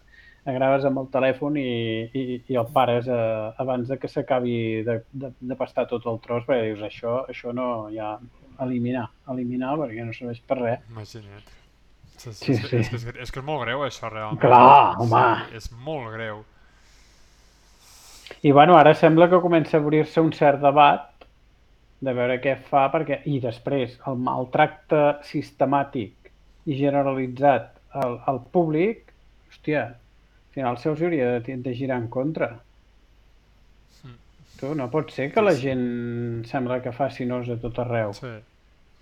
graves 0.45 0.85
amb 0.85 1.01
el 1.01 1.07
telèfon 1.13 1.57
i, 1.57 1.69
i, 2.13 2.25
i 2.53 2.57
el 2.61 2.67
pares 2.75 3.07
eh, 3.09 3.19
abans 3.63 3.89
de 3.89 3.97
que 4.01 4.11
s'acabi 4.11 4.57
de, 4.85 4.99
de, 5.13 5.31
de 5.41 5.57
pastar 5.57 5.87
tot 5.89 6.05
el 6.11 6.19
tros, 6.25 6.45
perquè 6.49 6.73
dius, 6.73 6.83
això, 6.85 7.21
això 7.31 7.55
no, 7.57 7.69
ja, 7.95 8.17
eliminar, 8.65 9.07
eliminar 9.33 9.77
perquè 9.81 10.05
no 10.05 10.17
serveix 10.17 10.43
per 10.45 10.59
res. 10.61 10.83
Imagina't. 10.91 11.53
Sí, 12.15 12.33
sí, 12.33 12.55
Sí, 12.55 12.57
sí. 12.57 12.77
És, 12.79 12.93
és, 12.93 13.07
és 13.27 13.33
que 13.33 13.41
és 13.41 13.47
molt 13.47 13.65
greu, 13.65 13.83
això, 13.87 14.11
realment. 14.11 14.41
Clar, 14.43 14.99
home. 15.03 15.23
Sí, 15.49 15.63
és 15.63 15.71
molt 15.87 16.13
greu. 16.15 16.45
I 18.45 18.53
bueno, 18.53 18.77
ara 18.77 18.95
sembla 18.97 19.29
que 19.29 19.41
comença 19.41 19.79
a 19.79 19.83
obrir-se 19.83 20.21
un 20.21 20.33
cert 20.33 20.61
debat 20.63 21.11
de 22.05 22.13
veure 22.17 22.39
què 22.43 22.55
fa, 22.69 22.87
perquè 22.93 23.21
i 23.31 23.39
després 23.43 23.99
el 24.09 24.17
maltracte 24.21 25.03
sistemàtic 25.29 26.31
i 26.67 26.77
generalitzat 26.79 27.73
al, 27.95 28.19
al 28.31 28.41
públic, 28.55 29.13
hòstia, 29.51 29.85
al 29.95 30.55
final 30.57 30.79
se'ls 30.81 31.03
hauria 31.03 31.35
de, 31.39 31.57
de 31.65 31.75
girar 31.77 31.99
en 32.03 32.09
contra. 32.13 32.51
Mm. 34.03 34.17
Tu, 34.61 34.73
no 34.79 34.89
pot 34.93 35.13
ser 35.15 35.31
que 35.35 35.43
la 35.45 35.55
gent 35.59 35.85
sembla 36.51 36.81
que 36.85 36.93
faci 36.95 37.27
nos 37.29 37.51
a 37.51 37.59
tot 37.63 37.79
arreu 37.85 38.15
Sí. 38.17 38.33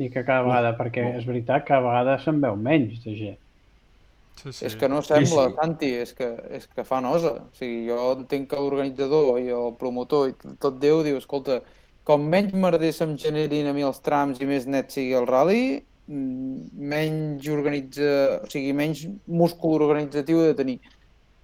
i 0.02 0.08
que 0.10 0.24
cada 0.24 0.42
vegada, 0.46 0.72
perquè 0.78 1.12
és 1.18 1.26
veritat, 1.28 1.66
cada 1.68 1.84
vegada 1.84 2.18
se'n 2.22 2.40
veu 2.42 2.56
menys 2.56 3.02
de 3.04 3.16
gent. 3.18 3.38
Sí, 4.40 4.50
sí. 4.50 4.64
És 4.66 4.74
que 4.80 4.88
no 4.88 5.02
sembla, 5.04 5.44
Sí, 5.44 5.50
sí. 5.52 5.56
Santi, 5.60 5.90
és 6.02 6.12
que, 6.16 6.28
és 6.56 6.64
que 6.66 6.84
fa 6.88 7.02
nosa. 7.04 7.34
O 7.44 7.58
sigui, 7.58 7.84
jo 7.90 7.98
entenc 8.16 8.48
que 8.50 8.58
l'organitzador 8.58 9.38
i 9.38 9.52
el 9.54 9.74
promotor 9.78 10.30
i 10.30 10.56
tot 10.58 10.80
Déu 10.82 11.02
diu, 11.04 11.18
escolta, 11.20 11.60
com 12.04 12.24
menys 12.28 12.52
merder 12.54 12.92
se'm 12.92 13.16
generin 13.20 13.68
a 13.70 13.72
mi 13.76 13.84
els 13.86 14.00
trams 14.02 14.40
i 14.42 14.46
més 14.48 14.66
net 14.66 14.90
sigui 14.90 15.12
el 15.14 15.26
rally, 15.28 15.82
mm, 16.08 16.72
menys 16.74 17.46
organitza, 17.48 18.40
o 18.42 18.50
sigui, 18.50 18.72
menys 18.74 19.04
múscul 19.26 19.82
organitzatiu 19.86 20.40
he 20.42 20.48
de 20.52 20.54
tenir. 20.58 20.78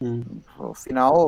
Mm. 0.01 0.43
Però 0.57 0.69
al 0.73 0.75
final, 0.79 1.21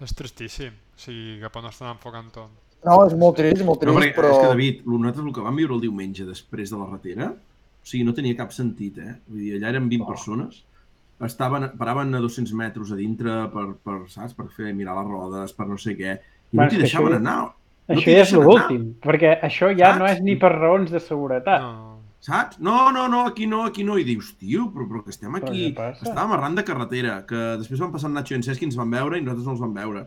És 0.00 0.14
tristíssim. 0.16 0.72
sigui, 0.96 1.38
cap 1.42 1.56
on 1.56 1.66
estan 1.70 1.92
enfocant 1.94 2.30
tot. 2.32 2.50
No, 2.84 2.94
és 3.06 3.12
molt 3.14 3.36
trist, 3.36 3.62
molt 3.64 3.82
No, 3.84 3.92
trist, 3.94 4.14
perquè 4.14 4.16
però... 4.16 4.30
és 4.32 4.38
que, 4.40 4.48
David, 4.54 4.82
nosaltres 4.86 5.26
el 5.26 5.34
que 5.36 5.44
vam 5.44 5.56
viure 5.56 5.74
el 5.76 5.80
diumenge 5.82 6.24
després 6.24 6.70
de 6.72 6.78
la 6.80 6.86
ratera, 6.88 7.30
o 7.30 7.86
sigui, 7.86 8.04
no 8.04 8.14
tenia 8.16 8.36
cap 8.36 8.52
sentit, 8.56 8.98
eh? 8.98 9.14
Vull 9.28 9.42
dir, 9.44 9.54
allà 9.58 9.68
eren 9.74 9.88
20 9.90 10.06
persones, 10.08 10.62
estaven, 11.20 11.68
paraven 11.76 12.14
a 12.16 12.20
200 12.24 12.52
metres 12.56 12.92
a 12.92 12.96
dintre 12.96 13.34
per, 13.52 13.66
per, 13.84 13.98
saps, 14.08 14.32
per 14.34 14.48
fer 14.56 14.72
mirar 14.76 14.96
les 14.98 15.10
rodes, 15.12 15.52
per 15.52 15.66
no 15.68 15.76
sé 15.80 15.92
què, 15.98 16.14
i 16.16 16.56
Bueno, 16.56 16.64
no 16.64 16.70
t'hi 16.72 16.80
deixaven 16.80 17.12
això- 17.12 17.20
anar. 17.20 17.52
No 17.90 17.96
Això 17.98 18.06
t'hi 18.06 18.16
ja 18.16 18.22
és 18.22 18.32
l'últim, 18.38 18.82
perquè 19.02 19.32
això 19.42 19.70
ja 19.74 19.94
no 19.98 20.06
Saps? 20.06 20.20
és 20.20 20.20
ni 20.22 20.36
per 20.38 20.52
raons 20.54 20.92
de 20.94 21.00
seguretat. 21.02 21.64
No. 21.64 21.86
Saps? 22.20 22.58
No, 22.60 22.90
no, 22.92 23.06
no, 23.08 23.24
aquí 23.26 23.46
no, 23.48 23.64
aquí 23.66 23.82
no. 23.82 23.96
I 23.98 24.04
dius, 24.04 24.34
tio, 24.38 24.68
però, 24.74 24.86
però 24.86 25.00
que 25.02 25.10
estem 25.14 25.34
aquí. 25.38 25.70
Estàvem 25.72 26.34
arran 26.36 26.58
de 26.58 26.64
carretera, 26.68 27.16
que 27.26 27.40
després 27.58 27.80
van 27.80 27.94
passar 27.94 28.12
Nacho 28.12 28.36
i 28.36 28.38
en 28.38 28.44
Cesc 28.46 28.62
i 28.62 28.68
ens 28.68 28.76
van 28.78 28.92
veure 28.92 29.18
i 29.18 29.24
nosaltres 29.24 29.48
no 29.48 29.56
els 29.56 29.64
vam 29.64 29.74
veure. 29.80 30.04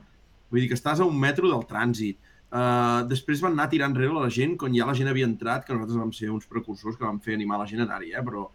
Vull 0.54 0.62
dir 0.62 0.70
que 0.70 0.78
estàs 0.78 1.02
a 1.02 1.08
un 1.10 1.18
metro 1.20 1.50
del 1.50 1.66
trànsit. 1.70 2.20
Uh, 2.54 3.02
després 3.10 3.42
van 3.42 3.56
anar 3.58 3.66
tirant 3.72 3.96
enrere 3.96 4.14
la 4.14 4.30
gent 4.30 4.54
quan 4.62 4.76
ja 4.78 4.86
la 4.86 4.94
gent 4.94 5.10
havia 5.10 5.26
entrat, 5.26 5.66
que 5.66 5.74
nosaltres 5.74 5.98
vam 5.98 6.12
ser 6.14 6.30
uns 6.30 6.46
precursors 6.46 7.00
que 7.00 7.08
vam 7.08 7.18
fer 7.20 7.34
animar 7.34 7.58
la 7.58 7.66
gent 7.66 7.82
a 7.82 7.88
anar-hi, 7.88 8.12
eh? 8.14 8.22
però 8.22 8.46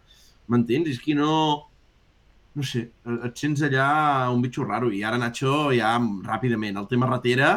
m'entens? 0.47 0.87
És 0.95 1.01
que 1.03 1.17
no... 1.19 1.33
No 2.55 2.63
sé, 2.65 2.87
et 3.05 3.37
sents 3.37 3.61
allà 3.67 3.89
un 4.33 4.39
bitxo 4.41 4.63
raro 4.65 4.87
i 4.89 5.03
ara 5.05 5.19
Nacho 5.21 5.67
ja 5.75 5.91
ràpidament, 6.25 6.79
el 6.79 6.87
tema 6.89 7.07
ratera, 7.11 7.51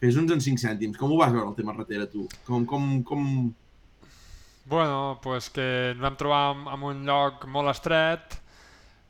fes 0.00 0.16
uns 0.20 0.32
en 0.34 0.40
5 0.42 0.62
cèntims. 0.62 0.98
Com 1.00 1.12
ho 1.12 1.18
vas 1.20 1.32
veure 1.34 1.48
el 1.50 1.58
tema 1.58 1.74
ratera 1.76 2.08
tu? 2.10 2.26
Com, 2.46 2.66
com, 2.66 3.02
com... 3.06 3.28
Bueno, 4.66 5.20
pues 5.22 5.50
que 5.52 5.64
ens 5.92 6.00
vam 6.00 6.16
trobar 6.16 6.44
en, 6.56 6.84
un 6.88 7.04
lloc 7.04 7.44
molt 7.52 7.68
estret, 7.74 8.38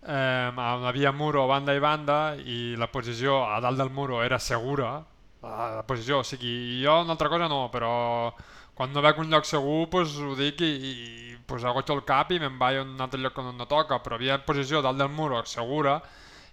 eh, 0.03 0.51
on 0.51 0.87
havia 0.89 1.13
muro 1.15 1.47
banda 1.47 1.75
i 1.75 1.83
banda 1.83 2.19
i 2.43 2.75
la 2.77 2.91
posició 2.91 3.45
a 3.47 3.61
dalt 3.63 3.79
del 3.79 3.93
muro 3.95 4.23
era 4.25 4.41
segura, 4.43 4.97
la 5.45 5.85
posició, 5.87 6.21
o 6.21 6.27
sigui, 6.27 6.83
jo 6.83 7.01
una 7.03 7.15
altra 7.15 7.29
cosa 7.29 7.49
no, 7.49 7.69
però 7.71 8.33
quan 8.75 8.93
no 8.93 9.03
veig 9.05 9.21
un 9.23 9.31
lloc 9.31 9.47
segur 9.47 9.87
pues, 9.91 10.17
ho 10.19 10.35
dic 10.39 10.61
i, 10.65 10.73
i 10.75 11.37
pues, 11.47 11.65
agoixo 11.65 11.95
el 11.95 12.05
cap 12.09 12.33
i 12.33 12.41
me'n 12.43 12.59
vaig 12.59 12.81
a 12.81 12.85
un 12.85 13.01
altre 13.01 13.21
lloc 13.21 13.39
on 13.39 13.53
no 13.57 13.69
toca, 13.71 14.01
però 14.03 14.19
havia 14.19 14.41
posició 14.47 14.83
dalt 14.83 14.99
del 14.99 15.13
muro 15.13 15.43
segura, 15.47 16.01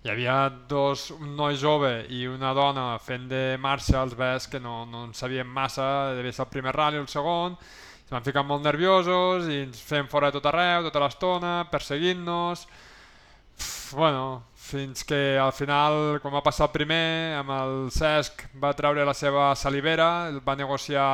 hi 0.01 0.09
havia 0.09 0.49
dos, 0.67 1.11
un 1.13 1.35
noi 1.37 1.57
jove 1.61 1.91
i 2.09 2.25
una 2.25 2.55
dona 2.57 2.97
fent 2.97 3.27
de 3.29 3.57
marxa, 3.61 4.01
els 4.01 4.15
ves 4.17 4.47
que 4.49 4.59
no, 4.59 4.85
no 4.89 5.03
en 5.05 5.13
sabien 5.13 5.45
massa, 5.47 6.15
devia 6.17 6.33
ser 6.33 6.47
el 6.47 6.53
primer 6.53 6.73
rally 6.73 6.97
o 6.97 7.03
el 7.05 7.11
segon, 7.11 7.57
es 8.01 8.09
van 8.09 8.25
ficar 8.25 8.41
molt 8.43 8.65
nerviosos 8.65 9.45
i 9.45 9.59
ens 9.67 9.81
feien 9.85 10.09
fora 10.09 10.31
de 10.31 10.39
tot 10.39 10.49
arreu, 10.49 10.87
tota 10.89 11.03
l'estona, 11.05 11.53
perseguint-nos... 11.71 12.65
Bueno, 13.91 14.45
fins 14.55 15.03
que 15.03 15.37
al 15.37 15.51
final, 15.51 16.17
quan 16.23 16.33
va 16.33 16.41
passar 16.41 16.69
el 16.69 16.73
primer, 16.73 17.35
amb 17.37 17.51
el 17.53 17.73
Cesc 17.91 18.45
va 18.57 18.71
treure 18.73 19.03
la 19.05 19.13
seva 19.13 19.49
salivera, 19.59 20.29
el 20.31 20.39
va 20.41 20.55
negociar 20.55 21.09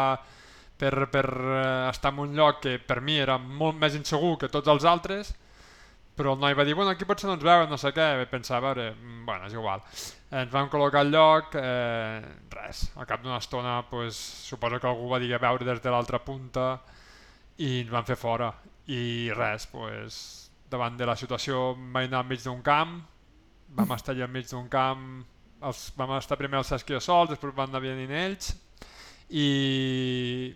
per, 0.77 0.93
per 1.11 1.25
eh, 1.25 1.89
estar 1.89 2.13
en 2.13 2.21
un 2.23 2.37
lloc 2.37 2.61
que 2.63 2.77
per 2.79 3.01
mi 3.01 3.17
era 3.19 3.39
molt 3.41 3.81
més 3.81 3.97
insegur 3.97 4.35
que 4.37 4.51
tots 4.53 4.69
els 4.71 4.85
altres, 4.85 5.33
però 6.17 6.33
el 6.33 6.41
noi 6.41 6.55
va 6.57 6.65
dir, 6.65 6.73
bueno, 6.73 6.91
aquí 6.91 7.05
potser 7.05 7.29
no 7.29 7.35
ens 7.37 7.45
veuen, 7.45 7.69
no 7.69 7.77
sé 7.77 7.91
què, 7.93 8.07
vaig 8.19 8.31
pensar, 8.31 8.57
a 8.57 8.65
veure, 8.65 8.87
mm, 8.95 9.25
bueno, 9.25 9.45
és 9.45 9.53
igual. 9.53 9.83
Ens 10.31 10.51
vam 10.51 10.69
col·locar 10.73 11.03
al 11.05 11.11
lloc, 11.13 11.55
eh, 11.55 12.21
res, 12.49 12.87
al 12.97 13.05
cap 13.05 13.21
d'una 13.21 13.37
estona, 13.37 13.77
pues, 13.89 14.15
suposo 14.17 14.79
que 14.79 14.89
algú 14.89 15.09
va 15.09 15.19
dir 15.19 15.33
a 15.35 15.41
veure 15.43 15.65
des 15.65 15.81
de 15.81 15.93
l'altra 15.93 16.19
punta 16.19 16.81
i 17.57 17.81
ens 17.81 17.91
van 17.91 18.05
fer 18.05 18.17
fora. 18.17 18.51
I 18.87 19.31
res, 19.35 19.67
pues, 19.67 20.51
davant 20.69 20.97
de 20.97 21.05
la 21.05 21.15
situació 21.15 21.75
vam 21.75 22.03
anar 22.03 22.23
al 22.23 22.27
mig 22.27 22.43
d'un 22.43 22.61
camp, 22.61 22.99
vam 23.77 23.91
estar 23.91 24.15
allà 24.15 24.25
al 24.25 24.31
mig 24.31 24.49
d'un 24.49 24.67
camp, 24.69 25.25
els, 25.61 25.91
vam 25.97 26.17
estar 26.17 26.37
primer 26.37 26.59
els 26.59 26.71
i 26.71 26.93
jo 26.93 26.99
sols, 26.99 27.29
després 27.29 27.55
van 27.55 27.69
anar 27.69 27.81
venint 27.81 28.11
ells, 28.11 28.55
i 29.29 30.55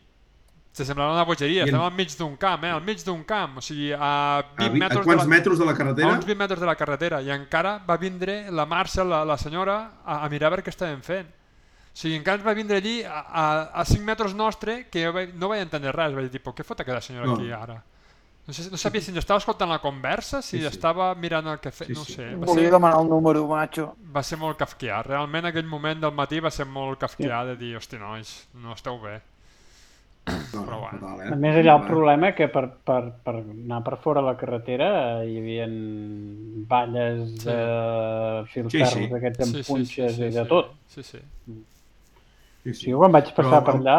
se 0.72 0.86
semblava 0.86 1.12
una 1.14 1.24
bogeria, 1.28 1.66
I 1.66 1.70
en- 1.70 1.76
estem 1.76 1.82
al 1.82 1.92
mig 1.94 2.16
d'un 2.18 2.38
camp, 2.38 2.64
eh? 2.64 2.70
al 2.72 2.82
mig 2.82 3.04
d'un 3.04 3.24
camp, 3.28 3.58
o 3.58 3.62
sigui, 3.62 3.92
a 3.92 4.38
A, 4.40 4.44
20 4.58 4.70
vi- 4.74 4.80
a 4.82 4.88
metres 4.88 5.06
quants 5.06 5.24
de 5.24 5.30
la... 5.30 5.36
metres 5.36 5.60
de 5.60 5.66
la 5.66 5.72
A 5.72 5.76
carretera? 5.76 6.08
uns 6.14 6.26
20 6.26 6.38
metres 6.40 6.60
de 6.60 6.66
la 6.66 6.76
carretera 6.76 7.22
i 7.22 7.30
encara 7.30 7.78
va 7.90 7.98
vindre 7.98 8.50
la 8.52 8.66
Marcia, 8.66 9.04
la, 9.04 9.26
la 9.26 9.38
senyora, 9.38 9.92
a, 10.06 10.24
a 10.26 10.30
mirar 10.30 10.48
a 10.48 10.56
veure 10.56 10.64
què 10.64 10.72
estàvem 10.72 11.02
fent. 11.04 11.28
O 11.92 11.98
sigui, 12.00 12.16
encara 12.16 12.38
ens 12.40 12.46
va 12.48 12.54
vindre 12.56 12.78
allí 12.78 13.04
a, 13.04 13.20
a, 13.20 13.46
a 13.82 13.86
5 13.86 14.04
metres 14.06 14.34
nostre 14.34 14.86
que 14.90 15.04
jo 15.04 15.12
vaig, 15.12 15.34
no 15.36 15.50
vaig 15.52 15.62
entendre 15.66 15.92
res. 15.92 16.14
Vaig 16.16 16.30
dir, 16.32 16.40
però 16.42 16.54
què 16.56 16.64
fot 16.64 16.80
aquella 16.80 17.02
senyora 17.04 17.28
No. 17.28 17.34
aquí 17.36 17.52
ara? 17.52 17.82
No, 18.48 18.54
sé, 18.54 18.72
no 18.72 18.78
sabia 18.78 19.02
si 19.04 19.12
ens 19.12 19.20
estava 19.20 19.38
escoltant 19.38 19.70
la 19.70 19.78
conversa, 19.80 20.42
si 20.42 20.56
Sí, 20.58 20.62
sí. 20.64 20.68
estava 20.72 21.14
mirant 21.16 21.46
el 21.52 21.60
que 21.60 21.70
feia, 21.72 21.90
Sí, 21.90 21.94
no 21.94 22.02
ho 22.02 22.06
sí. 22.06 22.14
sé. 22.16 22.30
Va 22.36 22.46
Volia 22.48 22.64
ser, 22.64 22.72
demanar 22.72 23.02
el 23.02 23.10
número, 23.10 23.46
macho. 23.46 23.96
va 24.16 24.24
ser 24.24 24.40
molt 24.40 24.58
kafkià. 24.58 25.04
Realment 25.04 25.46
aquell 25.52 25.68
moment 25.68 26.00
del 26.02 26.12
matí 26.16 26.40
va 26.40 26.50
ser 26.50 26.66
molt 26.66 26.98
kafkià 27.00 27.44
de 27.46 27.58
dir, 27.58 27.76
hosti, 27.78 28.00
nois, 28.00 28.48
no 28.54 28.72
esteu 28.74 28.98
bé. 29.04 29.20
No, 30.28 30.62
Però 30.66 30.78
bueno. 30.80 31.00
total, 31.00 31.22
eh? 31.26 31.30
A 31.34 31.36
més, 31.40 31.56
allà 31.58 31.74
el 31.80 31.86
problema 31.88 32.30
que 32.38 32.46
per, 32.54 32.66
per, 32.86 33.00
per 33.26 33.34
anar 33.40 33.80
per 33.84 33.98
fora 34.04 34.22
de 34.22 34.28
la 34.28 34.36
carretera 34.38 34.90
hi 35.26 35.38
havia 35.40 35.66
valles 36.70 37.24
Sí. 37.42 37.46
de 37.48 38.44
fils 38.52 38.72
Sí, 38.76 38.84
sí. 38.86 39.08
d'aquests 39.12 39.46
amb 39.48 39.62
punxes 39.68 40.20
i 40.20 40.30
de 40.30 40.44
sí. 40.44 40.48
tot. 40.50 40.74
Sí, 40.88 41.04
sí. 41.04 41.22
Sí, 42.64 42.74
Sí, 42.78 42.92
jo 42.92 43.00
quan 43.02 43.12
vaig 43.16 43.32
passar 43.34 43.64
Però 43.64 43.66
per 43.66 43.76
allà, 43.80 43.98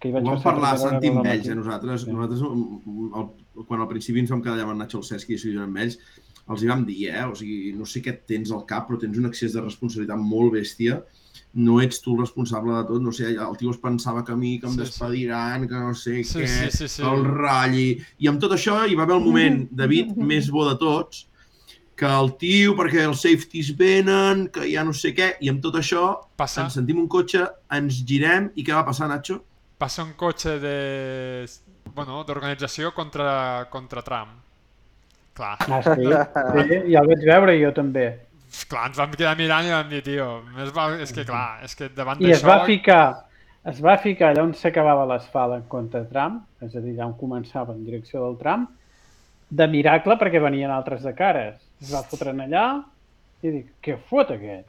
que 0.00 0.08
hi 0.08 0.12
vaig 0.16 0.26
Ho 0.26 0.32
vam 0.34 0.42
parlar 0.42 0.72
Santi 0.82 1.08
amb 1.12 1.26
ells, 1.30 1.46
eh? 1.48 1.54
Nosaltres, 1.54 2.02
Sí. 2.02 2.10
nosaltres 2.12 2.42
mm, 2.42 3.10
el, 3.20 3.64
quan 3.68 3.80
al 3.84 3.88
principi 3.88 4.18
ens 4.24 4.30
vam 4.34 4.42
quedar 4.42 4.56
allà 4.56 4.64
amb 4.66 4.72
en 4.74 4.78
Nacho 4.82 4.98
el 4.98 5.04
Cesc 5.06 5.30
i 5.30 5.36
decidir 5.38 5.60
amb 5.62 5.78
ells, 5.78 5.98
els 6.50 6.62
hi 6.62 6.66
vam 6.72 6.82
dir, 6.84 6.98
eh? 7.12 7.24
O 7.30 7.34
sigui, 7.38 7.72
no 7.78 7.86
sé 7.86 8.02
què 8.02 8.16
tens 8.26 8.50
al 8.52 8.66
cap, 8.66 8.88
però 8.88 8.98
tens 9.00 9.16
un 9.18 9.26
excés 9.30 9.54
de 9.54 9.62
responsabilitat 9.62 10.18
molt 10.18 10.52
bèstia. 10.58 10.98
No 11.54 11.80
ets 11.80 12.00
tu 12.04 12.14
el 12.14 12.20
responsable 12.24 12.74
de 12.76 12.82
tot, 12.88 13.02
no 13.02 13.12
sé, 13.12 13.30
el 13.34 13.56
tio 13.60 13.70
es 13.70 13.78
pensava 13.82 14.24
que 14.24 14.32
a 14.32 14.36
mi, 14.36 14.58
que 14.60 14.66
em 14.66 14.72
Sí, 14.72 14.78
sí. 14.78 14.84
despediran, 14.84 15.68
que 15.68 15.74
no 15.74 15.94
sé 15.94 16.22
Sí, 16.24 16.40
què, 16.40 16.46
sí, 16.48 16.70
sí, 16.76 16.88
sí. 16.88 17.02
el 17.02 17.24
ratlli... 17.24 17.88
I 18.18 18.28
amb 18.28 18.40
tot 18.40 18.52
això 18.56 18.82
hi 18.88 18.94
va 18.98 19.02
haver 19.04 19.16
el 19.16 19.24
moment, 19.24 19.68
David, 19.82 20.16
més 20.16 20.50
bo 20.50 20.68
de 20.68 20.76
tots, 20.80 21.26
que 21.96 22.04
el 22.06 22.34
tio, 22.36 22.74
perquè 22.76 23.06
els 23.08 23.22
safeties 23.24 23.70
venen, 23.76 24.48
que 24.52 24.66
ja 24.68 24.82
no 24.84 24.92
sé 24.92 25.14
què, 25.16 25.34
i 25.40 25.48
amb 25.48 25.62
tot 25.64 25.78
això 25.80 26.02
Passa, 26.36 26.66
ens 26.66 26.74
sentim 26.76 26.98
un 27.00 27.08
cotxe, 27.08 27.46
ens 27.72 28.02
girem, 28.04 28.50
i 28.54 28.64
què 28.64 28.74
va 28.76 28.84
passar, 28.84 29.08
Nacho? 29.08 29.42
passa 29.78 30.02
un 30.02 30.12
cotxe 30.16 30.54
de 30.60 31.46
bueno, 31.94 32.22
d'organització 32.24 32.92
contra, 32.96 33.66
contra 33.70 34.02
Trump. 34.02 34.30
Clar, 35.36 35.56
Ah, 35.68 35.82
sí, 35.84 36.00
sí, 36.00 36.78
ja 36.92 37.02
el 37.02 37.08
vaig 37.10 37.24
veure 37.28 37.56
jo 37.60 37.72
també. 37.76 38.06
Clar, 38.64 38.88
ens 38.90 38.98
vam 39.00 39.12
quedar 39.12 39.36
mirant 39.38 39.68
i 39.68 39.74
vam 39.74 39.88
dir, 39.90 40.02
tio, 40.06 40.26
val, 40.74 40.96
és 41.02 41.12
que 41.12 41.26
clar, 41.28 41.60
és 41.66 41.76
que 41.76 41.90
davant 41.92 42.22
I 42.22 42.32
es 42.32 42.40
d'això... 42.40 42.48
va 42.48 42.64
ficar 42.68 43.04
es 43.66 43.80
va 43.82 43.96
ficar 43.98 44.30
allà 44.30 44.44
on 44.46 44.52
s'acabava 44.54 45.04
l'asfalt 45.10 45.56
en 45.56 45.64
contra 45.70 46.04
Trump, 46.06 46.44
és 46.62 46.74
a 46.76 46.82
dir, 46.82 46.94
allà 46.94 47.08
on 47.10 47.16
començava 47.18 47.74
en 47.74 47.82
direcció 47.84 48.22
del 48.22 48.36
Trump, 48.38 48.68
de 49.50 49.66
miracle 49.70 50.16
perquè 50.20 50.42
venien 50.42 50.70
altres 50.70 51.02
de 51.06 51.12
cares. 51.18 51.58
Es 51.82 51.90
va 51.94 52.04
fotre 52.06 52.32
en 52.34 52.44
allà 52.46 52.66
i 53.42 53.52
dic, 53.52 53.72
què 53.82 53.96
fot 54.10 54.30
aquest? 54.34 54.68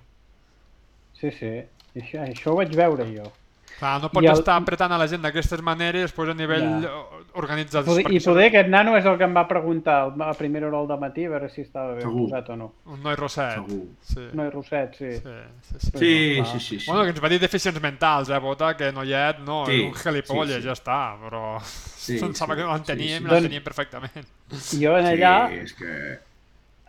Sí, 1.17 1.31
sí, 1.33 1.51
això, 1.97 2.25
això 2.25 2.53
ho 2.53 2.57
vaig 2.59 2.73
veure 2.77 3.05
jo. 3.09 3.29
Clar, 3.77 4.01
no 4.01 4.09
pots 4.09 4.23
I 4.25 4.27
el- 4.31 4.39
estar 4.39 4.55
apretant 4.57 4.91
a 4.91 4.97
la 4.97 5.05
gent 5.07 5.21
d'aquestes 5.21 5.61
maneres 5.61 6.11
pues, 6.11 6.29
a 6.29 6.33
nivell 6.33 6.63
Ja. 6.81 6.89
organitzat. 7.37 7.85
Poder, 7.85 8.05
perquè 8.05 8.15
I 8.17 8.23
poder 8.25 8.45
aquest 8.47 8.69
nano 8.69 8.95
és 8.97 9.05
el 9.05 9.17
que 9.19 9.23
em 9.27 9.35
va 9.35 9.43
preguntar 9.47 10.11
a 10.19 10.33
primera 10.33 10.67
hora 10.67 10.79
del 10.87 10.99
matí 10.99 11.25
a 11.25 11.29
veure 11.29 11.49
si 11.49 11.61
estava 11.61 11.93
ben 11.93 12.01
Segur. 12.01 12.23
posat 12.23 12.49
o 12.49 12.55
no. 12.57 12.73
Un 12.87 13.03
noi 13.03 13.15
rosset. 13.15 13.53
Segur. 13.53 13.83
Sí. 14.01 14.27
No 14.33 14.47
és 14.47 14.53
Roset, 14.53 14.95
sí. 14.97 15.11
Sí, 15.11 15.19
sí, 15.61 15.77
sí. 15.77 15.91
Sí, 15.97 16.35
clar. 16.37 16.45
sí, 16.47 16.59
sí. 16.59 16.79
sí. 16.79 16.85
Bueno, 16.91 17.03
que 17.03 17.09
ens 17.11 17.23
va 17.23 17.29
dir 17.29 17.39
deficients 17.39 17.81
mentals, 17.81 18.29
eh, 18.29 18.39
Bota, 18.39 18.75
que 18.75 18.91
noiet, 18.91 19.39
no, 19.45 19.65
Sí, 19.67 19.73
sí, 19.79 19.85
un 19.85 19.93
gilipolles, 19.93 20.55
sí, 20.55 20.61
sí. 20.61 20.67
ja 20.67 20.73
està, 20.73 20.99
però 21.21 21.59
Sí, 21.61 22.17
pensava 22.25 22.55
sí, 22.55 22.61
que 22.61 22.67
l'enteníem 22.67 23.07
sí, 23.07 23.17
sí. 23.17 23.23
i 23.23 23.27
Doncs- 23.27 23.33
l'enteníem 23.33 23.63
perfectament. 23.63 24.25
I 24.73 24.83
jo 24.85 24.97
en 24.97 25.05
allà, 25.05 25.49
Sí, 25.49 25.55
és 25.67 25.73
que... 25.73 26.19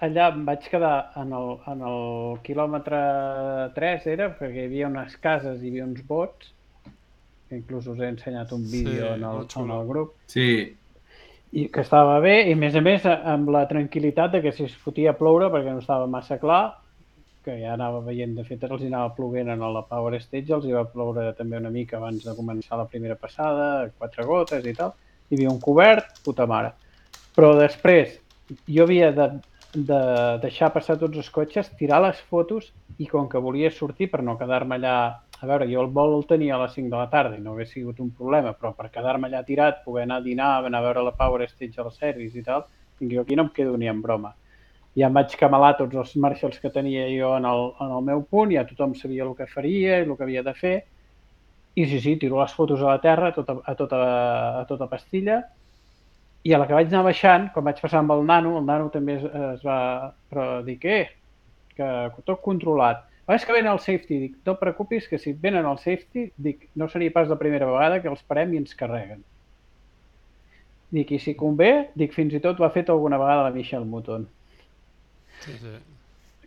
allà 0.01 0.28
em 0.32 0.44
vaig 0.47 0.69
quedar 0.70 1.10
en 1.16 1.32
el, 1.32 1.56
en 1.66 1.81
el 1.82 2.39
quilòmetre 2.47 3.73
3, 3.74 4.06
era, 4.06 4.28
perquè 4.39 4.62
hi 4.62 4.66
havia 4.70 4.86
unes 4.89 5.16
cases, 5.19 5.60
hi 5.62 5.69
havia 5.73 5.85
uns 5.85 6.01
bots, 6.06 6.55
que 7.48 7.56
inclús 7.56 7.86
us 7.88 8.00
he 8.00 8.10
ensenyat 8.12 8.52
un 8.52 8.66
vídeo 8.70 9.06
Sí, 9.06 9.14
en, 9.14 9.24
el, 9.24 9.46
en 9.64 9.72
el 9.76 9.88
grup, 9.88 10.12
Sí, 10.26 10.50
i 11.52 11.68
que 11.72 11.80
estava 11.80 12.18
bé, 12.20 12.42
i 12.50 12.52
a 12.52 12.60
més 12.60 12.76
a 12.76 12.82
més 12.84 13.06
amb 13.08 13.48
la 13.54 13.64
tranquil·litat 13.70 14.34
de 14.36 14.42
que 14.44 14.52
si 14.52 14.66
es 14.68 14.76
fotia 14.84 15.14
a 15.14 15.16
ploure, 15.16 15.48
perquè 15.52 15.72
no 15.72 15.80
estava 15.80 16.06
massa 16.10 16.36
clar, 16.42 16.62
que 17.44 17.56
ja 17.62 17.72
anava 17.72 18.02
veient, 18.04 18.34
de 18.36 18.44
fet 18.44 18.64
els 18.68 18.82
hi 18.82 18.90
anava 18.90 19.14
plovent 19.16 19.48
en 19.54 19.62
la 19.72 19.84
Power 19.88 20.18
Stage, 20.20 20.52
els 20.52 20.66
hi 20.68 20.74
va 20.76 20.84
ploure 20.92 21.30
també 21.38 21.56
una 21.56 21.72
mica 21.72 21.96
abans 21.96 22.26
de 22.26 22.34
començar 22.36 22.76
la 22.76 22.88
primera 22.90 23.16
passada, 23.16 23.88
quatre 23.96 24.26
gotes 24.28 24.66
i 24.68 24.74
tal, 24.76 24.92
hi 25.28 25.38
havia 25.38 25.52
un 25.52 25.60
cobert, 25.64 26.18
puta 26.24 26.46
mare. 26.50 26.74
Però 27.36 27.54
després 27.56 28.18
jo 28.68 28.84
havia 28.84 29.08
de, 29.16 29.30
de 29.72 30.02
deixar 30.42 30.72
passar 30.74 30.98
tots 31.00 31.16
els 31.16 31.30
cotxes, 31.32 31.72
tirar 31.80 32.02
les 32.04 32.20
fotos 32.28 32.68
i 32.98 33.08
com 33.08 33.28
que 33.28 33.40
volia 33.40 33.72
sortir 33.72 34.10
per 34.12 34.22
no 34.24 34.36
quedar-me 34.40 34.76
allà... 34.76 34.98
A 35.40 35.47
veure, 35.47 35.69
jo 35.70 35.82
el 35.85 35.93
vol 35.94 36.16
el 36.16 36.24
tenia 36.27 36.56
a 36.56 36.62
les 36.65 36.73
5 36.74 36.90
de 36.90 36.98
la 36.98 37.10
tarda 37.12 37.36
i 37.39 37.43
no 37.43 37.52
hagués 37.55 37.70
sigut 37.70 38.01
un 38.02 38.10
problema, 38.10 38.52
però 38.59 38.73
per 38.74 38.89
quedar-me 38.94 39.28
allà 39.28 39.44
tirat, 39.47 39.85
poder 39.85 40.02
anar 40.06 40.19
a 40.19 40.24
dinar, 40.24 40.51
anar 40.66 40.81
a 40.81 40.86
veure 40.89 41.05
la 41.06 41.15
Power 41.20 41.47
Stage 41.47 41.81
al 41.81 41.93
service 41.94 42.39
i 42.39 42.43
tal, 42.43 42.65
dic, 42.98 43.12
jo 43.15 43.23
aquí 43.23 43.36
no 43.39 43.47
em 43.47 43.51
quedo 43.55 43.77
ni 43.77 43.86
en 43.86 44.02
broma. 44.02 44.35
ja 44.98 45.06
em 45.06 45.15
vaig 45.15 45.35
camalar 45.39 45.77
tots 45.78 45.94
els 45.94 46.15
marshals 46.16 46.59
que 46.59 46.70
tenia 46.74 47.05
jo 47.12 47.35
en 47.36 47.44
el, 47.47 47.60
en 47.85 47.93
el 47.98 48.02
meu 48.06 48.23
punt, 48.32 48.51
ja 48.51 48.65
tothom 48.66 48.94
sabia 48.98 49.23
el 49.24 49.35
que 49.39 49.47
faria 49.47 50.01
i 50.01 50.06
el 50.06 50.16
que 50.16 50.24
havia 50.27 50.43
de 50.43 50.55
fer. 50.55 50.77
I 51.78 51.85
sí, 51.86 52.01
sí, 52.01 52.16
tiro 52.19 52.40
les 52.40 52.55
fotos 52.56 52.81
a 52.82 52.89
la 52.97 53.01
terra 53.01 53.28
a 53.28 53.35
tota, 53.36 53.60
a 53.62 53.74
tota, 53.78 54.01
a 54.62 54.65
tota 54.66 54.89
pastilla 54.90 55.43
i 56.43 56.55
a 56.55 56.59
la 56.59 56.66
que 56.66 56.74
vaig 56.74 56.90
anar 56.90 57.05
baixant, 57.06 57.48
quan 57.55 57.66
vaig 57.69 57.78
passar 57.82 58.01
amb 58.01 58.15
el 58.15 58.24
nano, 58.27 58.56
el 58.59 58.66
nano 58.66 58.89
també 58.94 59.19
es, 59.19 59.24
es 59.55 59.62
va... 59.66 59.78
Però 60.31 60.48
dic, 60.66 60.85
eh, 60.85 61.06
que 61.77 62.24
tot 62.27 62.43
controlat. 62.43 63.05
Ah, 63.28 63.36
és 63.36 63.44
que 63.44 63.52
venen 63.52 63.68
al 63.70 63.78
safety. 63.84 64.18
Dic, 64.22 64.36
no 64.46 64.55
et 64.56 64.60
preocupis, 64.62 65.05
que 65.09 65.18
si 65.20 65.34
venen 65.36 65.66
al 65.68 65.76
safety, 65.78 66.30
dic, 66.40 66.70
no 66.80 66.88
seria 66.88 67.12
pas 67.12 67.28
la 67.28 67.36
primera 67.36 67.66
vegada 67.68 68.00
que 68.00 68.09
els 68.09 68.22
parem 68.24 68.55
i 68.55 68.60
ens 68.62 68.72
carreguen. 68.74 69.20
Dic, 70.90 71.10
i 71.12 71.18
si 71.20 71.34
convé, 71.36 71.90
dic, 72.00 72.14
fins 72.16 72.32
i 72.32 72.40
tot 72.40 72.59
ho 72.60 72.64
ha 72.64 72.72
fet 72.72 72.88
alguna 72.88 73.18
vegada 73.20 73.44
la 73.44 73.52
Michelle 73.52 73.84
Mouton. 73.84 74.24
Sí, 75.44 75.52
sí. 75.60 75.74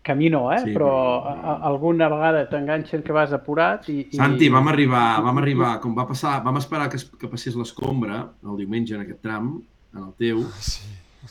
Que 0.01 0.15
a 0.15 0.15
mi 0.17 0.31
no, 0.33 0.47
eh? 0.51 0.57
Sí, 0.63 0.71
però 0.73 0.87
però- 0.89 1.29
a, 1.29 1.33
a, 1.51 1.53
alguna 1.69 2.07
vegada 2.09 2.47
t'enganxen 2.49 3.03
que 3.05 3.13
vas 3.13 3.31
apurat 3.37 3.85
i... 3.93 3.99
i... 4.09 4.17
Santi, 4.17 4.49
vam 4.49 4.67
arribar, 4.71 5.21
vam 5.21 5.37
arribar, 5.37 5.75
com 5.83 5.93
va 5.93 6.07
passar, 6.09 6.39
vam 6.41 6.57
esperar 6.57 6.87
que, 6.89 6.97
es- 6.97 7.05
que 7.21 7.29
passés 7.29 7.53
l'escombra 7.55 8.23
el 8.41 8.57
diumenge 8.57 8.97
en 8.97 9.03
aquest 9.05 9.21
tram, 9.21 9.59
en 9.93 10.01
el 10.07 10.15
teu, 10.17 10.41
sí. 10.65 10.81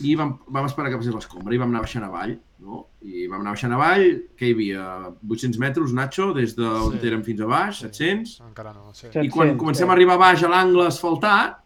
I 0.01 0.15
vam, 0.17 0.37
vam 0.47 0.67
esperar 0.69 0.91
que 0.93 0.99
passés 1.01 1.15
l'escombra 1.15 1.55
i 1.55 1.59
vam 1.59 1.71
anar 1.73 1.81
baixant 1.83 2.05
avall, 2.07 2.37
no? 2.63 2.87
I 3.03 3.27
vam 3.27 3.41
anar 3.43 3.55
baixant 3.57 3.73
avall, 3.75 4.05
que 4.39 4.47
hi 4.47 4.53
havia 4.55 4.85
800 5.29 5.59
metres, 5.59 5.93
Nacho, 5.93 6.33
des 6.37 6.55
d'on 6.57 6.93
Sí. 6.93 6.99
sí. 7.01 7.07
érem 7.09 7.25
fins 7.27 7.41
a 7.41 7.47
baix, 7.51 7.81
700, 7.83 8.37
Encara 8.49 8.73
no, 8.73 8.93
sí. 8.95 9.09
Sí. 9.13 9.19
i 9.27 9.29
quan 9.29 9.49
700, 9.51 9.59
comencem 9.59 9.87
sí. 9.87 9.91
a 9.91 9.93
arribar 9.97 10.15
a 10.15 10.23
baix 10.23 10.43
a 10.45 10.49
l'angle 10.53 10.87
asfaltat, 10.87 11.59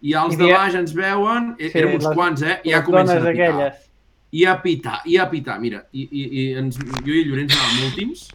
i 0.00 0.14
els 0.14 0.34
I 0.34 0.36
de 0.38 0.52
baix 0.52 0.74
ens 0.78 0.92
veuen, 0.94 1.54
sí, 1.58 1.70
érem 1.74 1.94
uns 1.96 2.04
les- 2.06 2.14
quants, 2.14 2.42
eh? 2.42 2.60
I 2.64 2.70
ja 2.70 2.84
comencen 2.86 3.16
a 3.18 3.20
pitar. 3.20 3.32
aquelles. 3.34 3.84
I 4.30 4.44
a 4.44 4.56
pitar, 4.62 5.00
i 5.06 5.16
a 5.16 5.24
pitar, 5.30 5.58
mira, 5.60 5.86
i, 5.92 6.02
i, 6.04 6.24
i 6.40 6.42
ens, 6.60 6.76
jo 6.78 7.12
i 7.14 7.22
el 7.22 7.28
Llorenç 7.30 7.52
anàvem 7.56 7.86
últims, 7.88 8.28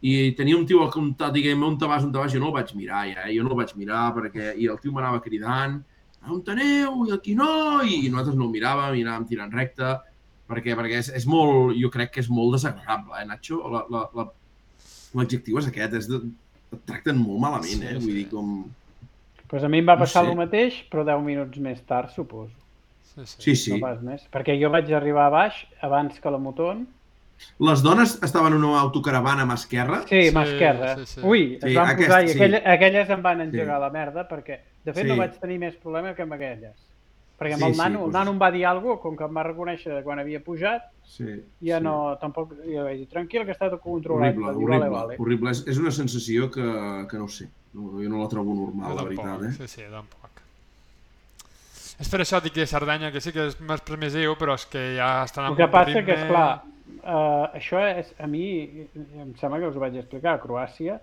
i 0.00 0.32
tenia 0.38 0.56
un 0.56 0.64
tio 0.66 0.82
al 0.84 0.90
comptat, 0.90 1.32
diguem, 1.34 1.62
on 1.62 1.76
te 1.78 1.86
vas, 1.86 2.04
on 2.04 2.12
te 2.12 2.18
vas, 2.18 2.32
jo 2.32 2.38
no 2.40 2.48
el 2.48 2.54
vaig 2.54 2.74
mirar, 2.78 3.04
ja, 3.12 3.24
eh? 3.28 3.34
jo 3.36 3.42
no 3.44 3.50
el 3.50 3.56
vaig 3.56 3.74
mirar, 3.76 4.12
perquè, 4.14 4.54
i 4.56 4.66
el 4.70 4.78
tio 4.78 4.92
m'anava 4.92 5.20
cridant, 5.20 5.80
on 6.30 6.42
aneu, 6.54 7.06
i 7.08 7.12
aquí 7.12 7.34
no, 7.34 7.82
i 7.82 8.08
nosaltres 8.10 8.36
no 8.36 8.44
el 8.46 8.50
miràvem, 8.52 8.96
i 8.98 9.04
anàvem 9.04 9.26
tirant 9.28 9.52
recte, 9.52 9.94
perquè, 10.48 10.74
perquè 10.76 10.98
és, 11.02 11.08
és 11.14 11.26
molt, 11.26 11.74
jo 11.80 11.90
crec 11.90 12.12
que 12.14 12.20
és 12.20 12.28
molt 12.30 12.54
desagradable, 12.56 13.14
eh, 13.20 13.26
Nacho? 13.26 13.62
La- 13.70 13.86
la- 13.90 14.08
la- 14.14 14.32
L'adjectiu 15.14 15.56
és 15.58 15.66
aquest, 15.66 15.94
és 15.94 16.06
de, 16.08 16.18
et 16.72 16.80
tracten 16.84 17.16
molt 17.16 17.40
malament, 17.40 17.80
Sí, 17.80 17.86
eh? 17.86 17.94
sí. 17.98 18.04
Vull 18.04 18.14
dir, 18.14 18.26
com... 18.28 18.64
Pues 19.48 19.64
a 19.64 19.68
mi 19.72 19.78
em 19.80 19.86
va 19.88 19.94
No 19.96 20.00
passar 20.04 20.24
sé. 20.26 20.30
el 20.30 20.36
mateix, 20.36 20.74
però 20.92 21.04
10 21.04 21.22
minuts 21.24 21.58
més 21.64 21.80
tard, 21.88 22.10
suposo. 22.12 22.52
Sí, 23.14 23.24
sí. 23.24 23.36
Sí, 23.42 23.54
sí. 23.56 23.72
No 23.72 23.80
pas 23.86 24.02
més. 24.04 24.26
Perquè 24.30 24.58
jo 24.60 24.68
vaig 24.70 24.92
arribar 24.92 25.26
a 25.26 25.30
baix 25.32 25.54
abans 25.80 26.20
que 26.20 26.30
la 26.30 26.36
Moton. 26.38 26.86
Les 27.62 27.80
dones 27.82 28.18
estaven 28.22 28.52
en 28.52 28.64
una 28.66 28.80
autocaravana 28.82 29.42
a 29.42 29.46
mà 29.46 29.54
esquerra, 29.54 30.02
Sí, 30.08 30.20
Sí, 30.24 30.28
sí 30.28 30.34
mà 30.34 30.42
esquerra. 30.44 30.96
sí, 30.98 31.06
sí. 31.06 31.20
Ui, 31.24 31.54
es 31.54 31.62
Sí, 31.64 31.74
van 31.74 31.88
aquest, 31.94 32.08
posar 32.10 32.24
i 32.24 32.28
sí. 32.28 32.34
aquella, 32.36 32.62
aquelles 32.74 33.10
em 33.10 33.22
van 33.22 33.40
engegar 33.40 33.76
Sí. 33.78 33.80
la 33.80 33.90
merda 33.90 34.28
perquè, 34.28 34.58
de 34.88 34.94
fet, 34.96 35.04
Sí. 35.06 35.08
no 35.12 35.16
vaig 35.20 35.36
tenir 35.38 35.58
més 35.62 35.76
problema 35.80 36.14
que 36.16 36.24
amb 36.24 36.32
aquelles. 36.38 36.76
Perquè 37.38 37.54
amb 37.54 37.62
Sí, 37.62 37.68
el 37.68 37.74
sí, 37.74 37.78
nano, 37.78 37.98
doncs- 38.00 38.08
el 38.08 38.12
nano 38.18 38.30
em 38.34 38.38
va 38.42 38.48
dir 38.50 38.64
alguna 38.66 38.96
cosa, 38.96 39.02
com 39.04 39.16
que 39.16 39.24
em 39.28 39.36
va 39.36 39.42
reconèixer 39.46 40.00
quan 40.02 40.18
havia 40.18 40.40
pujat, 40.42 40.88
sí, 41.06 41.28
ja 41.62 41.78
sí. 41.78 41.84
no, 41.84 42.16
tampoc, 42.18 42.56
jo 42.66 42.82
vaig 42.82 42.98
dir, 42.98 43.06
tranquil, 43.12 43.44
que 43.46 43.52
està 43.54 43.68
tot 43.70 43.80
controlat. 43.84 44.32
Horrible, 44.34 44.50
dir, 44.56 44.64
horrible, 44.64 44.78
Vale, 44.78 44.88
vale. 44.96 45.16
horrible. 45.22 45.50
És, 45.54 45.60
és 45.70 45.78
una 45.78 45.92
sensació 45.94 46.50
que, 46.50 46.64
que 47.08 47.16
no 47.20 47.28
ho 47.28 47.28
sé. 47.28 47.46
No, 47.74 47.92
jo 48.02 48.08
no 48.10 48.22
la 48.24 48.28
trobo 48.32 48.54
normal, 48.56 48.90
Jo 48.90 48.96
la 48.96 49.04
tampoc, 49.04 49.24
veritat, 49.26 49.62
eh? 49.62 49.68
Sí, 49.68 49.68
sí, 49.76 49.82
tampoc. 49.92 50.42
És 51.98 52.08
per 52.10 52.20
això 52.22 52.38
dic 52.42 52.54
que 52.54 52.66
Cerdanya, 52.66 53.10
que 53.14 53.20
sí 53.20 53.32
que 53.34 53.46
és 53.50 53.56
més 53.60 53.80
permissiu, 53.86 54.34
però 54.38 54.54
és 54.58 54.66
que 54.70 54.82
ja 54.96 55.24
estan 55.26 55.44
El 55.44 55.52
amb 55.52 55.58
que 55.58 55.68
passa 55.68 55.90
ritme... 55.90 56.04
que, 56.06 56.14
esclar, 56.14 56.62
uh, 57.02 57.46
això 57.58 57.80
és, 57.98 58.12
a 58.22 58.26
mi, 58.30 58.86
em 59.18 59.32
sembla 59.40 59.58
que 59.62 59.66
us 59.70 59.76
ho 59.76 59.82
vaig 59.82 59.96
explicar, 59.98 60.34
a 60.38 60.42
Croàcia 60.42 61.00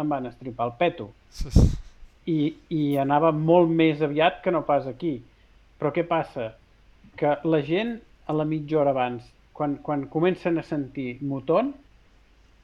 em 0.00 0.08
van 0.08 0.26
estripar 0.30 0.66
el 0.70 0.76
peto 0.78 1.10
Sí, 1.30 1.50
sí. 1.50 1.66
I, 2.30 2.38
i 2.76 2.80
anava 3.02 3.32
molt 3.34 3.70
més 3.82 4.00
aviat 4.06 4.40
que 4.44 4.52
no 4.54 4.62
pas 4.68 4.86
aquí. 4.90 5.16
Però 5.80 5.90
què 5.96 6.04
passa? 6.08 6.52
Que 7.18 7.36
la 7.48 7.60
gent 7.66 7.96
a 8.30 8.36
la 8.36 8.44
mitja 8.46 8.78
hora 8.82 8.92
abans, 8.94 9.24
quan, 9.56 9.78
quan 9.84 10.06
comencen 10.12 10.58
a 10.60 10.66
sentir 10.66 11.16
moton, 11.22 11.72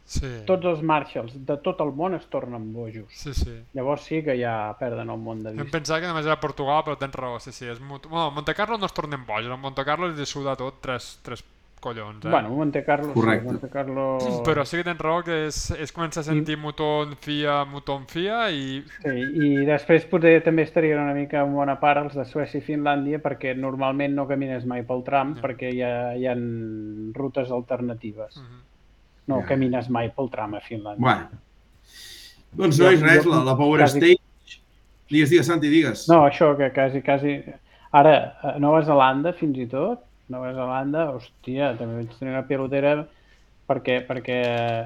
Sí. 0.07 0.29
tots 0.47 0.63
els 0.71 0.83
marshals 0.87 1.33
de 1.49 1.57
tot 1.65 1.81
el 1.83 1.89
món 1.99 2.15
es 2.15 2.29
tornen 2.31 2.69
bojos. 2.71 3.09
Sí, 3.11 3.33
sí. 3.35 3.57
Llavors 3.75 4.05
sí 4.07 4.21
que 4.23 4.37
ja 4.39 4.53
perden 4.79 5.11
el 5.11 5.19
món 5.19 5.41
de 5.43 5.51
vista. 5.51 5.67
pensava 5.73 5.99
que 6.05 6.07
només 6.07 6.29
era 6.29 6.37
Portugal, 6.39 6.85
però 6.87 6.95
tens 7.01 7.17
raó, 7.19 7.41
sí, 7.43 7.51
sí. 7.51 7.67
És 7.67 7.81
Mut... 7.83 8.07
bueno, 8.07 8.31
Monte 8.31 8.55
Carlo 8.55 8.79
no 8.79 8.87
es 8.87 8.95
tornen 8.95 9.25
bojos, 9.27 9.51
a 9.51 9.57
Monte 9.59 9.83
Carlo 9.85 10.07
els 10.07 10.21
hi 10.23 10.27
suda 10.31 10.55
tot 10.55 10.79
tres, 10.81 11.09
tres 11.27 11.43
collons, 11.81 12.25
eh? 12.25 12.29
Bueno, 12.31 12.51
Monte 12.51 12.83
Carlo, 12.85 13.13
Correcte. 13.13 13.45
sí, 13.47 13.53
Monte 13.53 13.69
Carlo... 13.69 14.19
Però 14.45 14.65
sí 14.67 14.77
que 14.79 14.85
tens 14.85 14.99
raó 15.01 15.23
que 15.23 15.37
és, 15.47 15.59
és 15.79 15.93
començar 15.95 16.23
a 16.23 16.27
sentir 16.27 16.57
moton 16.59 17.13
fia, 17.21 17.61
moton 17.69 18.07
fia 18.11 18.47
i... 18.51 18.81
Sí, 19.05 19.13
i 19.13 19.51
després 19.69 20.07
potser 20.11 20.39
també 20.45 20.65
estarien 20.67 20.99
una 21.03 21.15
mica 21.15 21.43
en 21.45 21.53
bona 21.55 21.77
part 21.81 22.03
els 22.05 22.17
de 22.19 22.25
Suècia 22.27 22.59
i 22.63 22.65
Finlàndia 22.67 23.21
perquè 23.23 23.55
normalment 23.59 24.15
no 24.17 24.27
camines 24.27 24.65
mai 24.67 24.83
pel 24.89 25.05
tram 25.07 25.35
Ja. 25.37 25.43
perquè 25.45 25.73
hi 25.75 25.83
ha, 25.85 25.93
hi 26.17 26.27
ha 26.27 26.35
rutes 27.19 27.51
alternatives. 27.51 28.41
Mhm. 28.41 28.63
No 29.29 29.41
Ja. 29.43 29.47
camines 29.53 29.89
mai 29.91 30.09
pel 30.15 30.31
tram 30.31 30.55
a 30.55 30.61
Finlàndia. 30.65 31.03
Bueno. 31.03 31.43
Doncs 32.57 32.79
no 32.81 32.89
és 32.91 33.03
res, 33.03 33.27
la, 33.27 33.43
la 33.45 33.57
Power 33.59 33.81
Quasi- 33.83 33.99
Stage... 34.01 34.23
Digues, 35.11 35.31
digues, 35.31 35.47
Santi, 35.47 35.69
digues. 35.71 36.09
No, 36.09 36.25
això 36.27 36.57
que 36.59 36.73
quasi, 36.75 37.03
quasi... 37.03 37.37
Ara, 37.95 38.15
a 38.43 38.57
Nova 38.59 38.81
Zelanda, 38.83 39.31
fins 39.37 39.59
i 39.63 39.67
tot, 39.71 40.01
Nova 40.33 40.51
Zelanda, 40.57 41.07
hòstia, 41.15 41.75
també 41.79 42.01
vaig 42.03 42.17
tenir 42.19 42.33
una 42.35 42.43
pilotera 42.49 42.97
perquè, 43.67 44.01
perquè 44.07 44.37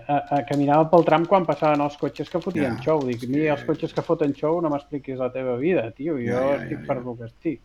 a, 0.09 0.19
a, 0.37 0.39
caminava 0.49 0.87
pel 0.93 1.05
tram 1.05 1.25
quan 1.29 1.45
passaven 1.49 1.81
els 1.85 1.97
cotxes 2.01 2.29
que 2.33 2.41
fotien 2.41 2.77
Ja, 2.79 2.85
xou. 2.85 3.03
Dic, 3.09 3.21
sí. 3.25 3.29
mira, 3.33 3.55
els 3.57 3.65
cotxes 3.69 3.93
que 3.97 4.05
foten 4.05 4.33
xou 4.37 4.61
no 4.65 4.71
m'expliquis 4.73 5.19
la 5.21 5.31
teva 5.33 5.57
vida, 5.61 5.91
tio. 5.97 6.15
Jo 6.21 6.31
Ja, 6.33 6.41
ja, 6.47 6.55
estic 6.63 6.79
ja, 6.81 6.87
per 6.89 6.99
lo 7.05 7.17
que 7.19 7.29
estic. 7.29 7.61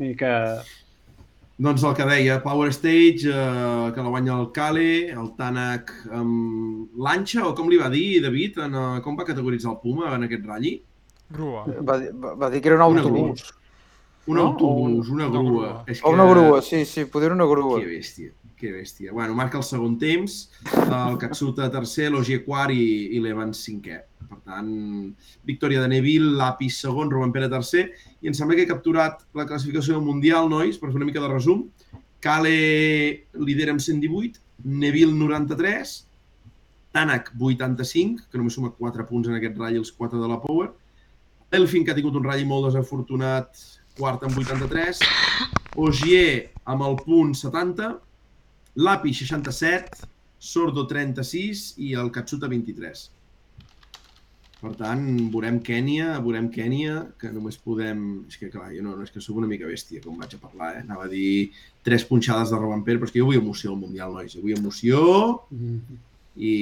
I 0.00 0.14
que... 0.16 0.32
Doncs 1.62 1.82
el 1.84 1.92
que 1.94 2.04
deia, 2.08 2.38
Power 2.42 2.72
Stage, 2.74 3.28
eh, 3.28 3.90
que 3.94 4.02
la 4.02 4.08
guanya 4.10 4.32
el 4.40 4.48
Kale, 4.56 5.12
el 5.12 5.28
Tanak 5.36 5.92
amb 6.10 6.96
l'Anxa, 6.98 7.44
o 7.46 7.52
com 7.54 7.68
li 7.70 7.76
va 7.78 7.90
dir, 7.92 8.22
David, 8.24 8.56
en, 8.64 8.74
eh, 8.74 9.00
com 9.04 9.14
va 9.20 9.26
categoritzar 9.28 9.70
el 9.76 9.82
Puma 9.84 10.14
en 10.16 10.24
aquest 10.26 10.48
ratll? 10.48 10.80
Grua. 11.32 11.66
Va, 11.86 11.98
dir- 12.00 12.10
va, 12.18 12.32
va 12.40 12.48
dir 12.50 12.60
que 12.64 12.72
era 12.72 12.80
un 12.80 12.96
Una 12.96 13.04
autobús. 13.04 13.44
Un 14.26 14.36
No? 14.36 14.42
autobús, 14.48 15.08
una 15.08 15.26
una 15.26 15.38
grua. 15.40 15.50
grua. 15.50 15.84
És 15.86 16.00
O 16.04 16.10
una 16.12 16.24
grua, 16.24 16.62
sí, 16.62 16.84
sí, 16.84 17.04
poder 17.06 17.32
una 17.32 17.44
grua. 17.44 17.80
Que 17.80 17.86
bèstia, 17.86 18.30
que 18.56 18.70
bèstia. 18.72 19.12
Bueno, 19.12 19.34
marca 19.34 19.58
el 19.58 19.64
segon 19.64 19.98
temps, 19.98 20.50
el 20.76 21.18
Katsuta 21.18 21.70
tercer, 21.70 22.10
l'Ogier 22.10 22.44
quart 22.44 22.70
i, 22.70 23.16
i 23.16 23.18
l'Evans 23.20 23.58
cinquè. 23.66 23.98
Per 24.28 24.38
tant, 24.46 24.68
victòria 25.44 25.82
de 25.82 25.88
Neville, 25.88 26.36
Lapis 26.38 26.78
segon, 26.84 27.10
Robben 27.10 27.32
Pere 27.34 27.48
tercer, 27.50 27.90
i 28.22 28.30
em 28.30 28.34
sembla 28.34 28.54
que 28.56 28.62
he 28.62 28.70
capturat 28.70 29.26
la 29.34 29.44
classificació 29.44 29.98
del 29.98 30.06
Mundial, 30.06 30.48
nois, 30.48 30.78
per 30.78 30.92
fer 30.92 30.96
una 31.02 31.08
mica 31.10 31.20
de 31.20 31.28
resum. 31.28 31.66
Kale 32.22 32.54
lidera 33.34 33.74
amb 33.74 33.82
118, 33.82 34.38
Neville 34.64 35.12
93, 35.18 36.06
Tanak 36.94 37.32
85, 37.40 38.28
que 38.30 38.38
només 38.38 38.54
suma 38.54 38.70
4 38.70 39.04
punts 39.08 39.26
en 39.28 39.34
aquest 39.40 39.58
ratll, 39.58 39.80
els 39.82 39.90
4 39.98 40.22
de 40.22 40.28
la 40.30 40.38
Power. 40.40 40.70
Elfin, 41.50 41.84
que 41.84 41.90
ha 41.90 41.96
tingut 41.98 42.14
un 42.16 42.24
ratll 42.24 42.46
molt 42.46 42.70
desafortunat, 42.70 43.58
quart 43.98 44.24
amb 44.26 44.38
83. 44.38 45.02
Ogier 45.82 46.52
amb 46.68 46.84
el 46.86 46.98
punt 47.04 47.34
70. 47.38 47.94
Lapi 48.82 49.14
67. 49.14 50.08
Sordo 50.42 50.86
36 50.90 51.74
i 51.78 51.92
el 51.98 52.10
Katsuta 52.14 52.50
23. 52.50 53.10
Per 54.62 54.70
tant, 54.78 55.02
veurem 55.34 55.56
Kènia, 55.66 56.20
veurem 56.22 56.46
Kènia, 56.54 57.00
que 57.18 57.30
només 57.34 57.56
podem... 57.58 58.02
És 58.30 58.38
que, 58.38 58.50
clar, 58.50 58.68
jo 58.70 58.82
no, 58.84 58.94
no 58.94 59.06
és 59.06 59.10
que 59.10 59.22
sóc 59.22 59.40
una 59.40 59.48
mica 59.50 59.66
bèstia, 59.66 60.02
com 60.04 60.20
vaig 60.22 60.36
a 60.36 60.42
parlar, 60.42 60.68
eh? 60.78 60.82
Anava 60.84 61.08
a 61.08 61.10
dir 61.10 61.50
tres 61.86 62.04
punxades 62.06 62.52
de 62.54 62.60
Robamper, 62.60 62.96
però 62.98 63.10
és 63.10 63.14
que 63.14 63.22
jo 63.22 63.26
vull 63.30 63.40
emoció 63.40 63.72
al 63.72 63.80
Mundial, 63.80 64.14
nois. 64.14 64.36
Jo 64.36 64.44
vull 64.44 64.54
emoció 64.54 65.02
i... 66.38 66.54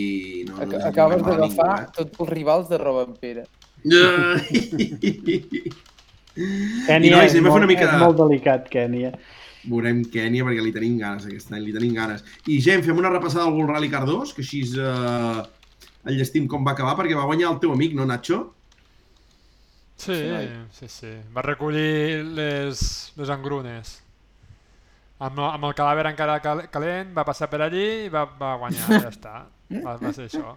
No, 0.49 0.65
no 0.65 0.81
Acabes 0.89 1.27
d'agafar 1.29 1.71
eh? 1.77 1.87
tots 2.01 2.25
els 2.25 2.33
rivals 2.33 2.73
de 2.73 2.81
Robampera. 2.81 3.45
Kènia 6.87 7.07
I, 7.07 7.11
nois, 7.15 7.27
és, 7.31 7.37
anem 7.37 7.47
a 7.47 7.49
fer 7.49 7.53
molt, 7.53 7.61
una 7.63 7.67
mica 7.71 7.85
és 7.87 7.93
de- 7.93 7.99
molt 8.05 8.17
delicat, 8.21 8.69
Kènia. 8.73 9.13
Veurem 9.69 9.99
Kènia 10.09 10.45
perquè 10.47 10.63
li 10.65 10.73
tenim 10.73 10.99
ganes 10.99 11.27
aquest 11.29 11.51
any, 11.53 11.65
li 11.67 11.73
tenim 11.77 11.93
ganes. 11.95 12.23
I 12.49 12.61
Gem, 12.65 12.81
fem 12.87 12.97
una 12.99 13.11
repassada 13.13 13.45
al 13.45 13.53
World 13.57 13.75
Rally 13.75 13.91
Car 13.93 14.07
2, 14.09 14.33
que 14.37 14.41
així 14.45 14.63
eh, 14.81 15.43
enllestim 16.09 16.47
com 16.49 16.65
va 16.65 16.73
acabar, 16.73 16.95
perquè 16.97 17.17
va 17.19 17.27
guanyar 17.29 17.51
el 17.53 17.59
teu 17.61 17.73
amic, 17.77 17.93
no, 17.99 18.07
Nacho? 18.09 18.39
Sí, 20.01 20.17
Sí, 20.73 20.89
sí. 20.89 21.11
Va 21.37 21.43
recollir 21.45 22.25
les, 22.25 23.13
les 23.21 23.29
engrunes. 23.29 23.99
Amb, 25.21 25.37
amb 25.45 25.65
el 25.69 25.75
cadàver 25.77 26.07
encara 26.09 26.39
cal- 26.41 26.65
calent, 26.73 27.11
va 27.13 27.27
passar 27.29 27.51
per 27.53 27.61
allí 27.67 28.07
i 28.07 28.09
va, 28.09 28.23
va 28.41 28.55
guanyar, 28.63 28.87
ja 29.03 29.11
està. 29.15 29.35
Va, 29.85 29.99
va 30.01 30.13
ser 30.17 30.31
això. 30.31 30.55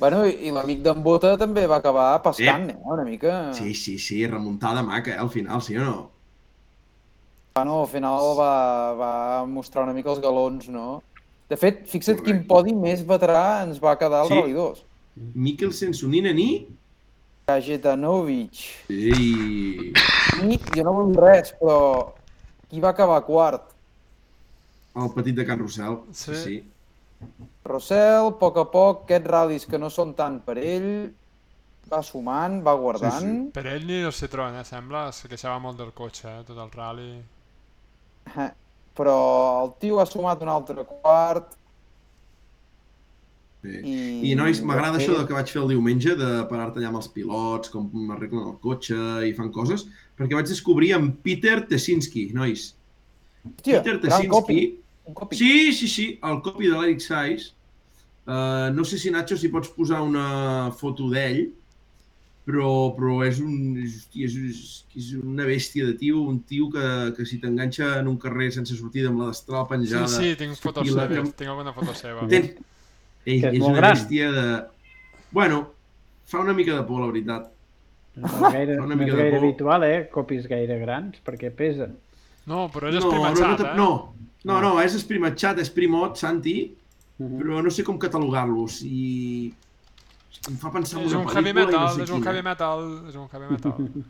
Bueno, 0.00 0.22
i, 0.24 0.32
i 0.48 0.52
l'amic 0.54 0.80
d'en 0.84 1.02
Bota 1.04 1.34
també 1.40 1.66
va 1.68 1.76
acabar 1.82 2.06
pescant, 2.24 2.70
eh? 2.72 2.78
una 2.88 3.04
mica. 3.04 3.34
Sí, 3.56 3.74
sí, 3.76 3.98
sí, 4.00 4.22
remuntada 4.26 4.82
maca, 4.82 5.12
eh, 5.12 5.18
al 5.20 5.28
final, 5.30 5.60
sí 5.62 5.76
o 5.76 5.84
no? 5.84 5.98
no, 7.60 7.82
al 7.82 7.88
final 7.92 8.30
va, 8.38 8.52
va 8.96 9.14
mostrar 9.44 9.84
una 9.84 9.92
mica 9.92 10.08
els 10.08 10.22
galons, 10.24 10.70
no? 10.72 11.02
De 11.50 11.58
fet, 11.60 11.82
fixa't 11.90 12.22
quin 12.22 12.38
Correcte. 12.38 12.48
podi 12.48 12.72
més 12.72 13.02
veterà 13.04 13.42
ens 13.66 13.80
va 13.82 13.96
quedar 14.00 14.22
al 14.22 14.30
Sí. 14.30 14.38
Rally 14.38 14.54
2. 14.56 14.84
Mikkelsen, 15.34 15.92
Suninen 15.92 16.38
i... 16.40 16.50
Kajetanovic. 17.50 18.62
Ei, 18.88 19.90
I 20.46 20.58
jo 20.72 20.86
no 20.86 20.94
vull 20.96 21.12
res, 21.18 21.52
però 21.60 22.14
qui 22.70 22.80
va 22.80 22.94
acabar 22.94 23.20
quart? 23.26 23.66
el 25.00 25.10
petit 25.14 25.36
de 25.36 25.44
Can 25.46 25.60
Rossell. 25.60 25.98
Sí. 26.12 26.36
sí. 26.36 26.56
Rossell, 27.70 28.30
a 28.30 28.36
poc 28.40 28.58
a 28.60 28.66
poc, 28.72 29.04
aquests 29.04 29.30
ral·lis 29.30 29.66
que 29.68 29.78
no 29.78 29.90
són 29.92 30.14
tant 30.18 30.40
per 30.46 30.56
ell, 30.58 30.90
va 31.90 32.00
sumant, 32.06 32.60
va 32.66 32.74
guardant. 32.78 33.26
Sí, 33.26 33.52
Per 33.54 33.66
ell 33.66 33.86
ni 33.86 34.00
el 34.06 34.14
Citroën, 34.14 34.56
eh, 34.60 34.64
sembla. 34.64 35.08
Es 35.10 35.22
queixava 35.28 35.58
molt 35.62 35.78
del 35.80 35.92
cotxe, 35.96 36.28
eh, 36.30 36.42
tot 36.46 36.58
el 36.58 36.70
rally. 36.74 37.12
Eh, 38.36 38.50
Però 39.00 39.16
el 39.64 39.72
tio 39.80 40.00
ha 40.02 40.06
sumat 40.08 40.42
un 40.44 40.50
altre 40.52 40.82
quart 40.84 41.54
sí. 43.62 43.76
i... 43.78 43.94
I, 44.30 44.34
nois, 44.36 44.60
m'agrada 44.66 44.98
això 44.98 45.12
fet, 45.14 45.20
de 45.20 45.28
que 45.28 45.36
vaig 45.38 45.52
fer 45.54 45.62
el 45.62 45.70
diumenge, 45.72 46.16
de 46.18 46.30
parar-te 46.50 46.82
allà 46.82 46.90
amb 46.90 47.00
els 47.00 47.08
pilots, 47.14 47.72
com 47.72 48.12
arreglen 48.16 48.50
el 48.50 48.58
cotxe 48.64 48.98
i 49.28 49.32
fan 49.38 49.52
coses, 49.54 49.86
perquè 50.18 50.36
vaig 50.36 50.50
descobrir 50.50 50.92
en 50.98 51.12
Peter 51.24 51.60
Tesinski, 51.70 52.28
nois. 52.36 52.72
Hòstia, 53.46 53.80
Peter. 53.80 53.98
Tesinski... 54.04 54.60
Un 55.06 55.14
copi. 55.14 55.36
Sí, 55.36 55.72
sí, 55.72 55.88
sí, 55.88 56.06
el 56.22 56.40
copi 56.44 56.68
de 56.68 56.76
l'Eric 56.78 57.00
Saiz. 57.04 57.50
Uh, 58.30 58.68
no 58.74 58.84
sé 58.84 58.98
si, 59.00 59.10
Nacho, 59.10 59.36
si 59.36 59.48
pots 59.50 59.70
posar 59.74 60.02
una 60.06 60.70
foto 60.76 61.08
d'ell, 61.10 61.48
però, 62.46 62.92
però 62.96 63.20
és, 63.26 63.40
un, 63.42 63.76
és, 63.80 63.96
hòstia, 64.04 64.26
és, 64.28 64.36
és, 64.50 64.60
és 65.00 65.08
una 65.18 65.46
bèstia 65.48 65.86
de 65.88 65.94
tio, 65.98 66.20
un 66.30 66.40
tio 66.46 66.68
que, 66.70 66.84
que 67.16 67.26
si 67.26 67.38
t'enganxa 67.42 67.96
en 68.00 68.08
un 68.10 68.18
carrer 68.22 68.50
sense 68.54 68.76
sortida 68.78 69.10
amb 69.10 69.22
la 69.24 69.30
destral 69.32 69.64
Sí, 69.66 69.70
penjada... 69.72 70.08
sí, 70.14 70.34
tinc 70.38 70.58
fotos 70.60 70.90
la 70.94 71.06
seves, 71.08 71.32
tinc 71.38 71.50
alguna 71.52 71.72
foto 71.76 71.94
seva. 71.98 72.26
Ten... 72.30 72.52
Ell, 73.26 73.40
Que 73.42 73.50
és 73.52 73.58
és 73.58 73.66
una 73.66 73.76
gran. 73.76 73.96
bèstia 73.96 74.30
de... 74.32 74.44
Bueno, 75.36 75.58
fa 76.26 76.40
una 76.44 76.54
mica 76.56 76.76
de 76.78 76.84
por, 76.88 77.02
la 77.02 77.10
veritat. 77.10 77.50
No 78.20 78.30
és 78.30 78.46
gaire, 78.54 78.78
Fa 78.80 78.86
una 78.86 78.96
no 78.96 79.02
és 79.04 79.04
mica 79.04 79.16
de 79.16 79.22
gaire 79.22 79.36
por. 79.36 79.44
habitual, 79.44 79.84
eh? 79.86 79.98
Copis 80.12 80.46
gaire 80.50 80.78
grans, 80.80 81.20
perquè 81.26 81.50
pesen. 81.54 81.98
No, 82.50 82.64
però 82.72 82.88
és 82.90 82.96
no, 82.96 83.02
no, 83.04 83.10
esprimatxat, 83.10 83.60
no, 83.60 83.68
eh? 83.68 83.76
no, 83.76 83.90
no, 84.44 84.60
no, 84.60 84.80
és 84.80 84.94
esprimatxat, 84.94 85.58
és 85.58 85.70
primot, 85.70 86.16
Santi, 86.16 86.74
Mhm. 87.18 87.38
però 87.40 87.62
no 87.62 87.70
sé 87.70 87.84
com 87.84 87.98
catalogar-los 87.98 88.82
i 88.84 89.52
em 90.48 90.56
fa 90.56 90.70
pensar 90.72 91.00
en 91.02 91.08
una 91.08 91.18
un 91.18 91.28
heavy 91.28 91.52
metal, 91.52 91.72
no 91.84 91.90
sé 91.94 92.02
és 92.04 92.10
un 92.10 92.22
heavy 92.24 92.42
metal, 92.42 92.86
és 93.10 93.14
un 93.16 93.28
heavy 93.28 93.50
metal. 93.50 93.74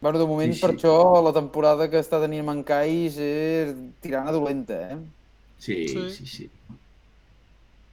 Bueno, 0.00 0.18
de 0.18 0.26
moment, 0.26 0.52
Sí, 0.54 0.60
per 0.60 0.70
sí. 0.72 0.76
això, 0.76 1.22
la 1.24 1.32
temporada 1.32 1.88
que 1.90 1.98
està 1.98 2.20
tenint 2.20 2.44
Mancais 2.44 3.16
és 3.18 3.70
tirant 4.04 4.28
a 4.28 4.32
dolenta, 4.32 4.74
eh? 4.92 4.98
Sí, 5.58 5.88
Sí. 5.88 6.10
sí, 6.10 6.26
sí. 6.26 6.50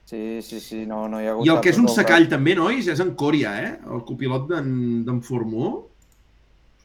Sí, 0.04 0.42
sí, 0.42 0.60
sí, 0.60 0.84
no, 0.86 1.08
no 1.08 1.18
hi 1.20 1.26
ha 1.26 1.30
hagut... 1.32 1.46
I 1.46 1.50
el 1.50 1.60
que 1.64 1.70
és 1.70 1.78
un 1.80 1.88
secall 1.88 2.28
també, 2.28 2.54
nois, 2.54 2.86
és 2.92 3.00
en 3.00 3.14
Coria, 3.16 3.54
eh? 3.64 3.78
El 3.90 4.02
copilot 4.04 4.46
d'en 4.50 5.02
d'en 5.04 5.22
Formó. 5.22 5.86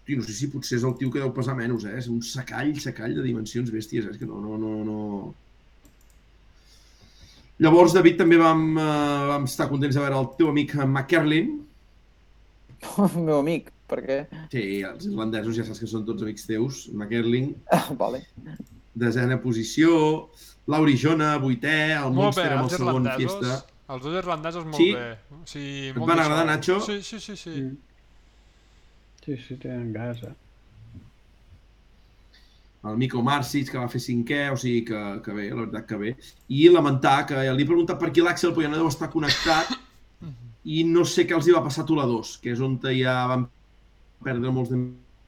Hosti, 0.09 0.17
no 0.17 0.23
sé 0.25 0.33
si 0.33 0.47
potser 0.49 0.77
és 0.79 0.83
el 0.87 0.95
tio 0.97 1.11
que 1.13 1.19
deu 1.21 1.31
pesar 1.33 1.55
menys, 1.57 1.83
eh? 1.85 1.97
És 1.99 2.07
un 2.09 2.21
secall, 2.25 2.71
secall 2.81 3.13
de 3.15 3.21
dimensions 3.25 3.69
bèsties, 3.71 4.05
eh? 4.07 4.11
És 4.11 4.17
que 4.17 4.25
no, 4.25 4.39
no, 4.41 4.57
no, 4.57 4.71
no... 4.87 5.33
Llavors, 7.59 7.93
David, 7.93 8.17
també 8.21 8.37
vam, 8.39 8.63
eh, 8.79 9.25
vam 9.29 9.43
estar 9.45 9.67
contents 9.69 9.95
de 9.97 10.01
veure 10.01 10.17
el 10.17 10.29
teu 10.37 10.49
amic 10.49 10.73
McKerlin. 10.85 11.57
El 12.97 13.17
meu 13.27 13.41
amic, 13.41 13.69
per 13.91 13.99
què? 14.05 14.19
Sí, 14.53 14.61
els 14.87 15.05
irlandesos 15.09 15.57
ja 15.57 15.65
saps 15.67 15.81
que 15.83 15.89
són 15.91 16.05
tots 16.07 16.23
amics 16.23 16.47
teus. 16.47 16.85
McKerlin, 16.93 17.51
Ah, 17.75 17.89
vale. 17.99 18.23
desena 18.95 19.37
posició. 19.43 20.29
Lauri 20.69 20.95
Jona, 21.01 21.33
vuitè. 21.41 21.91
El 21.97 22.13
molt 22.15 22.37
bé, 22.37 22.45
Monster 22.45 22.47
amb 22.53 22.59
el 22.59 22.63
els 22.63 22.77
segon 22.77 22.89
irlandesos, 23.03 23.37
fiesta. 23.43 23.75
els 23.89 24.03
dos 24.05 24.17
irlandesos 24.23 24.65
molt 24.65 24.77
Sí? 24.79 24.89
bé. 24.95 25.11
O 25.35 25.43
sigui, 25.45 25.87
Et 25.89 25.95
molt 25.97 26.11
van 26.13 26.19
agradar. 26.23 26.45
Nacho? 26.47 26.79
Sí, 26.85 27.01
sí, 27.03 27.19
sí, 27.19 27.35
sí. 27.35 27.55
Mm. 27.59 27.77
Sí, 29.29 29.37
sí, 29.45 29.55
tenen 29.61 29.91
gas, 29.93 30.23
eh? 30.23 30.33
el 32.83 32.97
Mico 32.97 33.21
Marcic, 33.21 33.69
que 33.69 33.77
va 33.77 33.89
fer 33.91 33.99
cinquè, 34.01 34.39
o 34.49 34.57
sigui 34.57 34.85
que, 34.87 34.99
que 35.21 35.35
bé, 35.35 35.49
la 35.51 35.65
veritat 35.65 35.85
que 35.85 35.99
bé. 35.99 36.13
I 36.55 36.69
lamentar 36.73 37.27
que 37.29 37.43
li 37.43 37.61
he 37.61 37.67
preguntat 37.67 37.99
per 38.01 38.09
aquí 38.09 38.23
l'Àxel, 38.25 38.53
però 38.55 38.65
ja 38.65 38.71
no 38.71 38.79
deu 38.79 38.89
estar 38.89 39.11
connectat, 39.13 39.75
i 40.65 40.81
no 40.87 41.03
sé 41.05 41.27
què 41.27 41.35
els 41.37 41.45
hi 41.45 41.53
va 41.53 41.61
passar 41.65 41.83
a 41.83 41.89
Tula 41.91 42.07
2, 42.09 42.31
que 42.41 42.55
és 42.55 42.63
on 42.65 42.79
ja 42.95 43.19
van 43.29 43.45
perdre 44.25 44.55
molts 44.55 44.71
de 44.73 44.79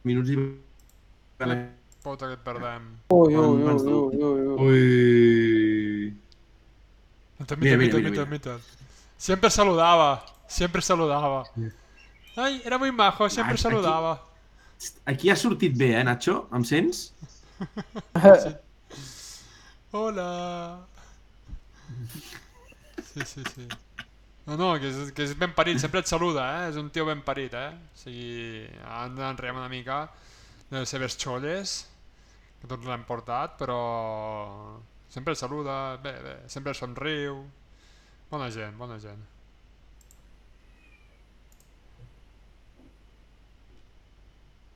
minuts 0.09 0.33
i... 0.33 0.39
Puta 2.01 2.25
que 2.25 2.33
et 2.33 2.41
perdem. 2.41 2.87
Ui, 3.13 3.35
ui, 3.35 3.37
ui, 3.37 3.61
ui, 3.61 4.25
ui, 4.25 4.41
ui. 4.41 4.65
Ui... 4.65 6.13
Mira, 7.41 7.77
Mira, 7.77 7.77
mira, 7.77 8.09
mira, 8.09 8.25
mira. 8.25 8.57
Siempre 9.17 9.49
saludaba, 9.53 10.25
siempre 10.47 10.81
saludaba. 10.81 11.43
Ay, 12.35 12.61
era 12.65 12.77
muy 12.77 12.91
majo, 12.91 13.29
siempre 13.29 13.53
Aquí- 13.53 13.61
saludaba. 13.63 14.21
Aquí 15.05 15.29
ha 15.29 15.35
sortit 15.35 15.75
bé, 15.77 15.99
eh, 15.99 16.03
Nacho? 16.03 16.47
Em 16.53 16.63
sents? 16.65 17.13
Hola. 19.91 20.79
Sí, 23.13 23.21
sí, 23.25 23.43
sí. 23.55 23.67
No, 24.45 24.55
no, 24.57 24.79
que 24.79 24.89
és, 24.89 25.11
que 25.13 25.21
és 25.27 25.35
ben 25.37 25.51
parit, 25.53 25.77
sempre 25.79 26.01
et 26.01 26.09
saluda, 26.09 26.45
eh? 26.63 26.69
És 26.71 26.77
un 26.81 26.87
tio 26.89 27.05
ben 27.05 27.21
parit, 27.21 27.53
eh? 27.53 27.75
O 27.93 27.99
sigui, 27.99 28.63
ara 28.87 29.29
enriem 29.29 29.59
una 29.59 29.69
mica 29.69 29.99
de 30.71 30.79
les 30.81 30.89
seves 30.89 31.13
xolles, 31.21 31.75
que 32.61 32.67
tots 32.71 32.87
l'hem 32.89 33.03
portat, 33.05 33.53
però 33.59 33.77
sempre 35.13 35.35
et 35.35 35.39
saluda, 35.43 35.97
bé, 36.01 36.15
bé, 36.25 36.35
sempre 36.49 36.73
somriu. 36.73 37.43
Bona 38.31 38.49
gent, 38.49 38.73
bona 38.79 38.97
gent. 39.03 39.21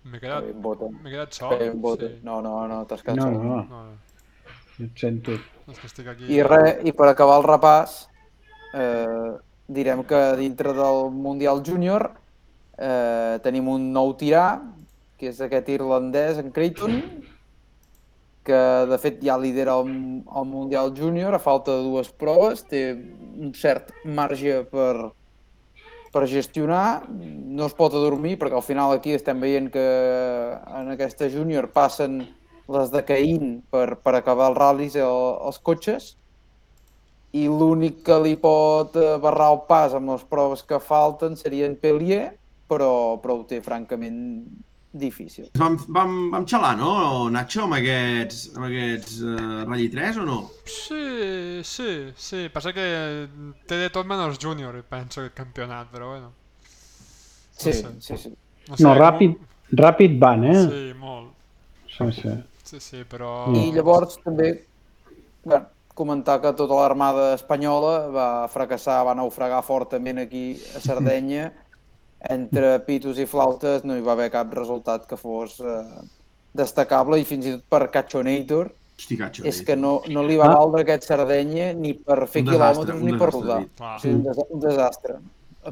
M'he 0.06 0.20
quedat, 0.22 0.46
m'he 0.54 1.10
quedat 1.12 1.34
sol? 1.34 1.56
Sí. 1.58 2.10
No, 2.24 2.40
no, 2.46 2.68
no, 2.70 2.84
t'has 2.86 3.02
quedat 3.02 3.18
No, 3.18 3.24
sol. 3.24 3.34
no, 3.34 3.56
No, 3.56 3.84
no, 3.86 3.98
jo 4.78 4.86
et 4.86 5.00
sento. 5.02 5.32
és 5.72 5.80
que 5.80 5.88
estic 5.88 6.08
aquí... 6.12 6.28
I, 6.30 6.42
re, 6.46 6.80
I 6.86 6.92
per 6.94 7.08
acabar 7.10 7.40
el 7.42 7.46
repàs, 7.48 7.96
eh, 8.78 9.32
direm 9.68 10.04
que 10.06 10.20
dintre 10.38 10.74
del 10.78 11.10
Mundial 11.12 11.64
Júnior 11.66 12.12
eh, 12.78 13.40
tenim 13.42 13.68
un 13.72 13.88
nou 13.96 14.14
tirà, 14.20 14.62
que 15.18 15.32
és 15.32 15.40
aquest 15.42 15.70
irlandès, 15.74 16.38
en 16.38 16.52
Creighton, 16.54 17.00
que 18.46 18.62
de 18.92 18.98
fet 19.02 19.24
ja 19.26 19.40
lidera 19.42 19.74
el, 19.82 19.88
el 20.22 20.46
Mundial 20.46 20.92
Júnior 20.94 21.34
a 21.34 21.40
falta 21.42 21.72
de 21.80 21.82
dues 21.88 22.12
proves, 22.14 22.62
té 22.70 22.92
un 22.94 23.56
cert 23.58 23.90
marge 24.06 24.60
per, 24.70 25.10
per 26.16 26.30
gestionar, 26.32 27.04
no 27.12 27.68
es 27.68 27.74
pot 27.76 27.92
adormir 27.92 28.38
perquè 28.40 28.56
al 28.56 28.64
final 28.64 28.94
aquí 28.96 29.12
estem 29.12 29.42
veient 29.44 29.68
que 29.74 29.86
en 30.80 30.94
aquesta 30.94 31.28
júnior 31.32 31.68
passen 31.76 32.22
les 32.72 32.92
de 32.94 33.02
Caín 33.04 33.58
per, 33.70 33.98
per 34.00 34.14
acabar 34.16 34.48
els 34.54 34.62
ral·lis 34.62 34.96
el, 34.96 35.26
els 35.50 35.60
cotxes 35.60 36.14
i 37.36 37.50
l'únic 37.52 38.00
que 38.08 38.16
li 38.24 38.38
pot 38.40 38.96
barrar 39.22 39.52
el 39.58 39.60
pas 39.68 39.94
amb 39.98 40.14
les 40.14 40.24
proves 40.30 40.64
que 40.64 40.80
falten 40.80 41.36
seria 41.36 41.68
en 41.68 41.76
Pellier, 41.76 42.30
però, 42.72 43.20
però 43.20 43.42
ho 43.42 43.44
té 43.50 43.60
francament 43.66 44.22
difícil. 44.96 45.50
Vam, 45.60 45.76
vam, 45.92 46.16
vam 46.32 46.46
xalar, 46.48 46.74
no, 46.80 46.94
Nacho, 47.34 47.66
amb 47.66 47.78
aquests, 47.78 48.46
amb 48.56 48.68
aquests 48.70 49.20
uh, 49.22 49.66
Rally 49.66 49.90
3 49.94 50.22
o 50.24 50.26
no? 50.28 50.40
Sí, 50.70 51.62
sí, 51.68 51.92
sí. 52.16 52.46
Passa 52.54 52.74
que 52.76 52.88
té 53.68 53.82
de 53.84 53.92
tot 53.94 54.08
menys 54.10 54.40
júnior, 54.42 54.80
penso, 54.90 55.22
aquest 55.22 55.38
campionat, 55.38 55.92
però 55.94 56.14
bueno. 56.16 56.32
Sí, 57.56 57.74
sé. 57.74 57.94
sí, 58.00 58.18
sí. 58.24 58.34
No, 58.82 58.96
ràpid, 58.98 59.38
ràpid 59.78 60.18
van, 60.20 60.48
eh? 60.50 60.58
Sí, 60.64 60.84
molt. 61.00 61.32
Sí, 61.92 62.12
sí. 62.22 62.36
Sí, 62.66 62.82
sí, 62.82 63.04
però... 63.08 63.52
I 63.54 63.70
llavors 63.76 64.18
també 64.24 64.50
bueno, 65.46 65.68
comentar 65.96 66.40
que 66.42 66.52
tota 66.58 66.76
l'armada 66.80 67.34
espanyola 67.36 67.94
va 68.12 68.28
fracassar, 68.52 69.00
va 69.08 69.14
naufragar 69.16 69.62
fortament 69.64 70.20
aquí 70.26 70.48
a 70.76 70.82
Sardenya. 70.84 71.52
Entre 72.30 72.80
pitos 72.88 73.20
i 73.20 73.26
flautes 73.30 73.84
no 73.86 73.96
hi 73.98 74.02
va 74.06 74.14
haver 74.16 74.32
cap 74.34 74.54
resultat 74.54 75.06
que 75.10 75.18
fos 75.18 75.60
eh, 75.60 75.84
destacable 76.56 77.20
i 77.20 77.26
fins 77.28 77.46
i 77.46 77.56
tot 77.58 77.64
per 77.70 77.90
Cachonator 77.92 78.72
Hosti, 78.96 79.18
és 79.44 79.58
que 79.68 79.76
no, 79.76 80.02
no 80.08 80.24
li 80.24 80.38
va 80.40 80.46
Ah. 80.48 80.56
valdre 80.62 80.86
aquest 80.86 81.04
Sardenya 81.04 81.74
ni 81.76 81.94
per 81.94 82.26
fer 82.32 82.46
desastre, 82.48 82.94
quilòmetres 82.94 83.04
ni 83.04 83.18
per 83.20 83.28
desastre, 83.28 83.42
rodar. 83.42 83.96
O 83.96 84.00
sigui, 84.00 84.14
un, 84.16 84.24
des 84.24 84.46
un 84.50 84.60
desastre. 84.64 85.16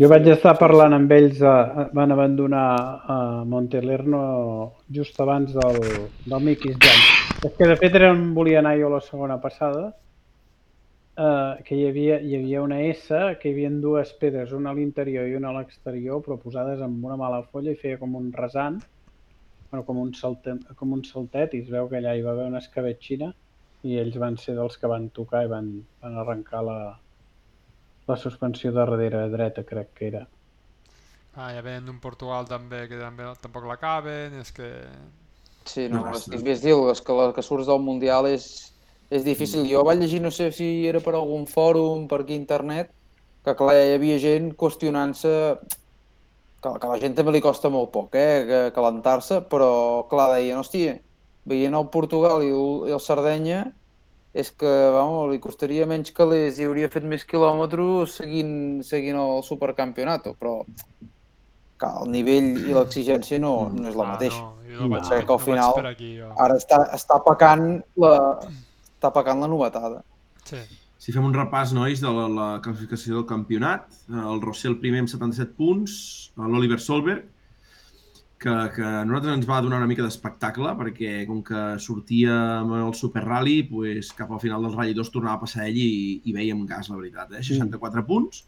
Jo 0.02 0.10
vaig 0.10 0.28
estar 0.28 0.58
parlant 0.58 0.94
amb 0.98 1.12
ells, 1.12 1.40
a, 1.42 1.88
van 1.94 2.12
abandonar 2.12 2.68
a 3.08 3.18
Montelerno 3.46 4.74
just 4.92 5.20
abans 5.22 5.54
del, 5.54 5.80
del 6.26 6.40
Mickey's 6.44 6.78
Jam. 6.82 7.04
És 7.46 7.54
que 7.58 7.68
de 7.70 7.76
fet 7.78 7.96
eren, 7.96 8.34
volia 8.34 8.60
anar 8.60 8.76
jo 8.80 8.90
la 8.90 9.00
segona 9.06 9.38
passada, 9.40 9.94
eh, 11.18 11.64
que 11.66 11.76
hi 11.76 11.86
havia, 11.88 12.20
hi 12.22 12.36
havia 12.38 12.62
una 12.64 12.80
S, 12.88 13.10
que 13.42 13.50
hi 13.50 13.54
havia 13.54 13.70
dues 13.84 14.14
pedres, 14.22 14.52
una 14.52 14.72
a 14.72 14.78
l'interior 14.78 15.28
i 15.28 15.36
una 15.36 15.50
a 15.52 15.58
l'exterior, 15.60 16.22
però 16.26 16.38
posades 16.42 16.82
amb 16.82 17.06
una 17.06 17.18
mala 17.20 17.44
folla 17.52 17.72
i 17.72 17.80
feia 17.80 18.00
com 18.02 18.16
un 18.16 18.32
rasant. 18.34 18.82
bueno, 19.72 19.86
com, 19.86 19.98
un 19.98 20.14
salte, 20.14 20.54
com 20.78 20.92
un 20.94 21.02
saltet 21.04 21.56
i 21.58 21.64
es 21.64 21.70
veu 21.74 21.88
que 21.90 21.98
allà 21.98 22.12
hi 22.14 22.22
va 22.22 22.32
haver 22.36 22.44
una 22.46 22.60
escabetxina 22.62 23.32
i 23.90 23.96
ells 23.98 24.20
van 24.22 24.38
ser 24.38 24.54
dels 24.54 24.78
que 24.78 24.88
van 24.88 25.08
tocar 25.10 25.44
i 25.46 25.50
van, 25.50 25.72
van 26.04 26.18
arrencar 26.22 26.62
la, 26.64 26.76
la 28.08 28.18
suspensió 28.18 28.70
de 28.72 28.78
darrere 28.78 29.24
dreta, 29.34 29.64
crec 29.64 29.90
que 29.98 30.08
era. 30.12 30.28
Ah, 31.36 31.50
ja 31.56 31.64
venen 31.66 31.88
d'un 31.90 31.98
Portugal 32.00 32.46
també, 32.46 32.84
que 32.88 33.00
també 33.02 33.26
tampoc 33.42 33.66
l'acaben, 33.66 34.38
és 34.40 34.54
que... 34.54 34.70
Sí, 35.66 35.88
no, 35.90 36.04
No, 36.04 36.14
és, 36.14 36.28
no. 36.28 36.36
és 36.38 36.44
bestial, 36.46 36.86
és 36.92 37.02
que 37.02 37.18
la 37.18 37.32
que 37.34 37.42
surts 37.42 37.66
del 37.72 37.82
Mundial 37.82 38.28
és, 38.30 38.46
és 39.14 39.24
difícil. 39.26 39.68
Jo 39.70 39.84
vaig 39.86 40.00
llegir, 40.02 40.22
no 40.24 40.32
sé 40.34 40.50
si 40.56 40.88
era 40.90 41.00
per 41.04 41.14
algun 41.16 41.46
fòrum, 41.50 42.08
per 42.10 42.22
aquí 42.24 42.34
a 42.34 42.42
internet, 42.42 42.90
que 43.46 43.54
clar, 43.60 43.76
hi 43.78 43.94
havia 43.98 44.18
gent 44.24 44.54
qüestionant-se 44.58 45.34
que, 46.64 46.72
que 46.80 46.88
a 46.88 46.92
la 46.94 47.00
gent 47.02 47.16
també 47.18 47.34
li 47.36 47.42
costa 47.44 47.70
molt 47.70 47.92
poc, 47.92 48.16
eh, 48.16 48.44
que- 48.48 48.72
calentar-se, 48.76 49.42
però 49.52 50.08
clar, 50.10 50.30
deien, 50.38 50.58
hòstia, 50.62 50.98
veient 51.46 51.76
el 51.76 51.90
Portugal 51.92 52.42
i 52.46 52.52
el, 52.56 52.90
i 52.90 52.94
el 52.96 53.02
Sardenya, 53.04 53.66
és 54.34 54.50
que, 54.58 54.70
vamos, 54.96 55.28
li 55.30 55.38
costaria 55.44 55.86
menys 55.86 56.10
calés 56.16 56.58
i 56.58 56.66
hauria 56.66 56.88
fet 56.90 57.04
més 57.06 57.26
quilòmetres 57.30 58.16
seguint, 58.24 58.82
seguint 58.88 59.20
el 59.20 59.44
supercampionat, 59.46 60.32
però 60.40 60.62
clar, 61.78 61.92
el 62.06 62.10
nivell 62.16 62.48
i 62.64 62.74
l'exigència 62.74 63.38
no, 63.44 63.70
no 63.76 63.90
és 63.92 63.96
la 64.00 64.08
ah, 64.08 64.12
mateixa. 64.16 64.40
No, 64.42 64.56
jo 64.66 64.80
no, 64.80 64.88
No. 64.88 64.90
vaig, 64.96 65.10
que 65.10 65.20
al 65.20 65.28
no 65.28 65.38
final- 65.38 65.74
vaig 65.76 65.84
per 65.84 65.92
aquí, 65.92 66.12
jo. 66.18 66.32
Ara 66.40 66.56
està, 66.58 66.80
està 66.96 67.20
pecant 67.28 67.68
la, 68.00 68.14
està 69.04 69.12
pecant 69.12 69.44
la 69.44 69.52
novetada. 69.52 70.02
Sí. 70.48 70.62
Si 71.04 71.12
fem 71.12 71.26
un 71.28 71.36
repàs, 71.36 71.74
nois, 71.76 72.00
de 72.00 72.08
la, 72.16 72.30
la 72.32 72.50
classificació 72.64 73.18
del 73.18 73.28
campionat, 73.28 73.90
eh, 74.08 74.16
el 74.16 74.40
Rossell 74.40 74.80
primer 74.80 75.04
amb 75.04 75.12
77 75.12 75.58
punts, 75.58 75.96
eh, 76.38 76.48
l'Oliver 76.48 76.80
Solberg, 76.80 77.26
que, 78.44 78.54
que 78.76 78.84
a 78.84 79.04
nosaltres 79.08 79.38
ens 79.38 79.48
va 79.48 79.60
donar 79.64 79.82
una 79.82 79.90
mica 79.90 80.04
d'espectacle, 80.04 80.72
perquè 80.80 81.26
com 81.28 81.42
que 81.44 81.66
sortia 81.84 82.38
amb 82.62 82.78
el 82.80 82.96
Super 82.96 83.26
Rally, 83.26 83.58
pues, 83.68 84.14
cap 84.16 84.32
al 84.32 84.40
final 84.40 84.64
del 84.64 84.76
Rally 84.76 84.96
2 84.96 85.12
tornava 85.12 85.40
a 85.40 85.44
passar 85.44 85.68
ell 85.68 85.80
i, 85.80 86.22
i 86.24 86.36
veiem 86.36 86.64
gas, 86.68 86.92
la 86.92 87.00
veritat. 87.00 87.36
Eh? 87.36 87.44
64 87.44 88.06
punts. 88.08 88.46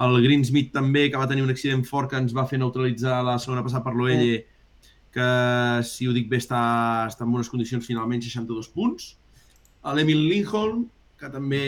El 0.00 0.16
Greensmith 0.24 0.72
també, 0.72 1.06
que 1.12 1.20
va 1.20 1.28
tenir 1.28 1.44
un 1.44 1.52
accident 1.52 1.84
fort 1.88 2.08
que 2.08 2.20
ens 2.20 2.32
va 2.36 2.48
fer 2.48 2.60
neutralitzar 2.60 3.20
la 3.26 3.36
segona 3.40 3.64
passada 3.64 3.84
per 3.84 3.92
l'Oelle, 3.96 4.44
que 5.12 5.30
si 5.84 6.08
ho 6.08 6.16
dic 6.16 6.28
bé 6.30 6.38
està, 6.40 6.60
està 7.10 7.26
en 7.26 7.32
bones 7.34 7.50
condicions 7.52 7.84
finalment, 7.84 8.22
62 8.24 8.72
punts. 8.72 9.16
L'Emil 9.96 10.26
Lindholm, 10.28 10.84
que 11.20 11.30
també 11.32 11.64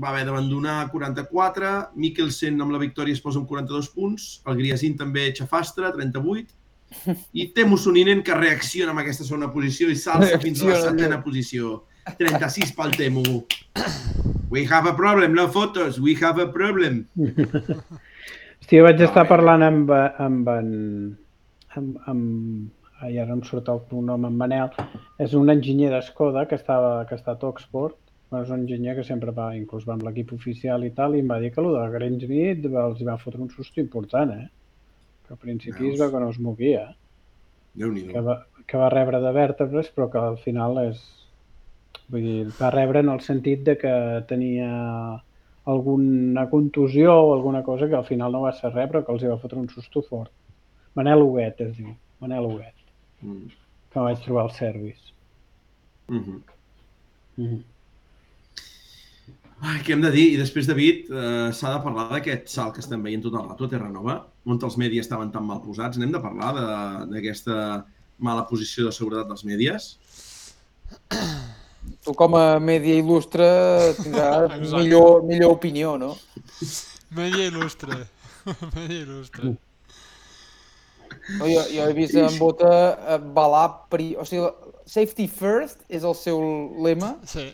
va 0.00 0.12
haver 0.12 0.24
d'abandonar 0.28 0.90
44, 0.92 1.72
Mikkelsen 1.98 2.60
amb 2.62 2.74
la 2.74 2.80
victòria 2.82 3.16
es 3.16 3.22
posa 3.22 3.40
amb 3.40 3.50
42 3.50 3.90
punts, 3.94 4.30
el 4.46 4.58
Griasin 4.60 4.96
també 4.98 5.30
xafastre, 5.36 5.90
38, 5.96 6.54
i 7.38 7.46
Temu 7.54 7.78
Suninen 7.78 8.22
que 8.26 8.34
reacciona 8.34 8.94
amb 8.94 9.02
aquesta 9.02 9.26
segona 9.26 9.50
posició 9.54 9.90
i 9.90 9.98
s'alça 9.98 10.40
fins 10.42 10.62
a 10.62 10.66
la 10.66 10.74
Reacciona, 10.74 10.96
setena 10.96 11.20
posició. 11.22 11.74
36 12.18 12.72
pel 12.74 12.94
Temu. 12.96 13.24
We 14.50 14.64
have 14.66 14.90
a 14.90 14.94
problem, 14.98 15.34
no 15.34 15.46
fotos, 15.48 16.00
we 16.02 16.16
have 16.22 16.42
a 16.42 16.48
problem. 16.50 17.04
Hòstia, 18.60 18.82
vaig 18.86 19.00
estar 19.02 19.24
bé. 19.24 19.30
parlant 19.30 19.66
amb, 19.66 19.88
amb 20.22 20.50
en... 20.52 20.68
Amb, 21.78 21.96
amb, 22.10 22.70
ai, 23.00 23.16
ara 23.18 23.34
em 23.36 23.42
surt 23.46 23.68
el 23.72 23.82
cognom, 23.90 24.26
en 24.28 24.36
Manel. 24.36 24.70
És 25.18 25.34
un 25.38 25.52
enginyer 25.52 25.90
d'Escoda 25.92 26.46
que, 26.48 26.58
estava, 26.60 27.04
que 27.08 27.16
està 27.18 27.34
a 27.36 27.48
Oxford. 27.48 27.96
Bueno, 28.30 28.44
és 28.44 28.52
un 28.52 28.62
enginyer 28.62 28.94
que 28.98 29.04
sempre 29.06 29.34
va, 29.34 29.50
inclús 29.58 29.86
va 29.88 29.96
amb 29.96 30.04
l'equip 30.06 30.32
oficial 30.36 30.84
i 30.86 30.92
tal, 30.94 31.16
i 31.16 31.22
em 31.24 31.30
va 31.30 31.40
dir 31.42 31.50
que 31.54 31.62
el 31.62 31.72
de 31.74 31.86
Greensmith 31.96 32.68
els 32.70 33.00
va 33.06 33.18
fotre 33.18 33.42
un 33.42 33.50
susto 33.50 33.82
important, 33.82 34.36
eh? 34.36 34.46
Que 35.26 35.34
al 35.34 35.40
principi 35.42 35.88
es 35.88 35.96
Veus? 35.96 36.02
veu 36.04 36.12
que 36.12 36.20
no 36.22 36.28
es 36.30 36.38
moguia, 36.38 36.84
déu 37.74 37.90
nhi 37.94 38.04
que 38.10 38.22
va, 38.26 38.36
que 38.66 38.78
va 38.78 38.92
rebre 38.92 39.18
de 39.22 39.32
vèrtebres, 39.34 39.90
però 39.96 40.08
que 40.12 40.22
al 40.22 40.38
final 40.44 40.78
és... 40.84 41.02
Vull 42.10 42.22
dir, 42.26 42.38
va 42.58 42.70
rebre 42.74 43.02
en 43.02 43.10
el 43.10 43.20
sentit 43.22 43.62
de 43.66 43.76
que 43.78 43.92
tenia 44.30 44.70
alguna 45.70 46.48
contusió 46.50 47.14
o 47.14 47.34
alguna 47.34 47.62
cosa 47.62 47.88
que 47.88 47.98
al 47.98 48.06
final 48.06 48.32
no 48.32 48.42
va 48.42 48.52
ser 48.52 48.72
res, 48.72 48.88
però 48.90 49.04
que 49.06 49.12
els 49.14 49.22
hi 49.22 49.30
va 49.30 49.38
fotre 49.42 49.58
un 49.58 49.68
susto 49.70 50.02
fort. 50.06 50.32
Manel 50.98 51.22
Huguet 51.22 51.60
es 51.66 51.76
diu, 51.76 51.92
Manel 52.22 52.46
Huguet, 52.48 52.74
Mm. 53.22 53.50
que 53.92 54.00
vaig 54.00 54.20
trobar 54.24 54.44
al 54.44 54.54
service. 54.54 55.12
Mhm. 56.08 56.42
Mm 57.36 57.46
-hmm. 57.46 57.62
Ai, 59.60 59.80
què 59.84 59.92
hem 59.92 60.00
de 60.00 60.10
dir? 60.10 60.32
I 60.32 60.36
després, 60.40 60.66
David, 60.66 61.10
eh, 61.12 61.52
s'ha 61.52 61.74
de 61.74 61.82
parlar 61.84 62.06
d'aquest 62.10 62.48
salt 62.48 62.74
que 62.74 62.80
estem 62.80 63.02
veient 63.02 63.22
tot 63.22 63.34
el 63.34 63.46
rato 63.48 63.64
a 63.64 63.68
Terranova, 63.68 64.14
on 64.46 64.58
els 64.62 64.76
mèdies 64.80 65.04
estaven 65.04 65.30
tan 65.30 65.44
mal 65.44 65.60
posats. 65.60 65.98
N'hem 65.98 66.12
de 66.12 66.20
parlar 66.20 66.54
de- 66.54 67.06
d'aquesta 67.12 67.84
mala 68.18 68.46
posició 68.48 68.86
de 68.86 68.92
seguretat 68.92 69.28
dels 69.28 69.44
mèdies? 69.44 69.98
Tu 72.04 72.12
com 72.14 72.34
a 72.34 72.58
mèdia 72.60 72.94
il·lustre 73.02 73.44
tindràs 73.96 74.70
millor, 74.78 75.22
millor 75.24 75.50
opinió, 75.52 75.96
no? 75.98 76.16
Media 77.10 77.50
il·lustre. 77.50 78.06
Media 78.76 79.04
il·lustre. 79.04 79.56
No 81.38 81.46
jo, 81.50 81.62
jo 81.70 81.86
he 81.86 81.94
vist 81.96 82.16
en 82.18 82.36
Bota 82.40 82.70
eh, 83.14 83.18
balar... 83.36 83.66
Pri... 83.92 84.12
O 84.18 84.24
sigui, 84.28 84.48
safety 84.90 85.28
first 85.30 85.84
és 85.88 86.02
el 86.04 86.16
seu 86.18 86.40
lema. 86.82 87.14
Sí. 87.30 87.46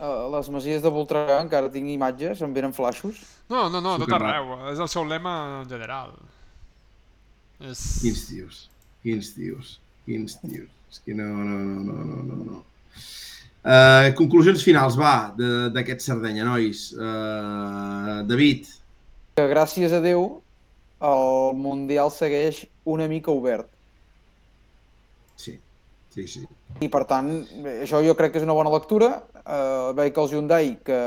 A 0.00 0.10
les 0.32 0.48
masies 0.48 0.80
de 0.82 0.90
Voltregà 0.90 1.36
encara 1.44 1.68
tinc 1.70 1.90
imatges, 1.92 2.40
em 2.42 2.52
venen 2.56 2.72
flaixos. 2.72 3.18
No, 3.52 3.66
no, 3.68 3.82
no, 3.84 3.98
tot 4.00 4.14
arreu. 4.16 4.54
És 4.72 4.80
el 4.80 4.88
seu 4.88 5.04
lema 5.04 5.34
en 5.60 5.68
general. 5.68 6.14
És... 7.60 7.82
Quins 8.02 8.22
tios, 8.30 8.60
quins 9.04 9.32
tios, 9.36 9.76
quins 10.08 10.38
tios. 10.40 10.70
És 10.92 11.02
que 11.04 11.14
no, 11.16 11.28
no, 11.28 11.58
no, 11.60 11.82
no, 11.84 12.04
no, 12.04 12.22
no. 12.22 12.44
no. 12.50 12.62
Uh, 13.62 14.08
conclusions 14.18 14.64
finals, 14.66 14.96
va, 14.98 15.30
de- 15.36 15.68
d'aquest 15.76 16.02
Sardenya, 16.02 16.42
nois. 16.48 16.88
Uh, 16.96 18.22
David, 18.26 18.66
Que 19.38 19.44
gràcies 19.48 19.92
a 19.96 20.00
Déu 20.04 20.26
el 21.02 21.56
Mundial 21.58 22.10
segueix 22.14 22.64
una 22.84 23.08
mica 23.08 23.32
obert. 23.32 23.68
sí, 25.36 25.58
sí, 26.10 26.26
sí. 26.28 26.46
I 26.80 26.88
per 26.88 27.04
tant, 27.10 27.28
això 27.82 28.00
jo 28.04 28.14
crec 28.16 28.32
que 28.32 28.40
és 28.40 28.46
una 28.46 28.56
bona 28.56 28.72
lectura. 28.72 29.22
Uh, 29.42 29.92
veig 29.98 30.14
que 30.14 30.22
els 30.22 30.32
Hyundai, 30.32 30.76
que 30.86 31.00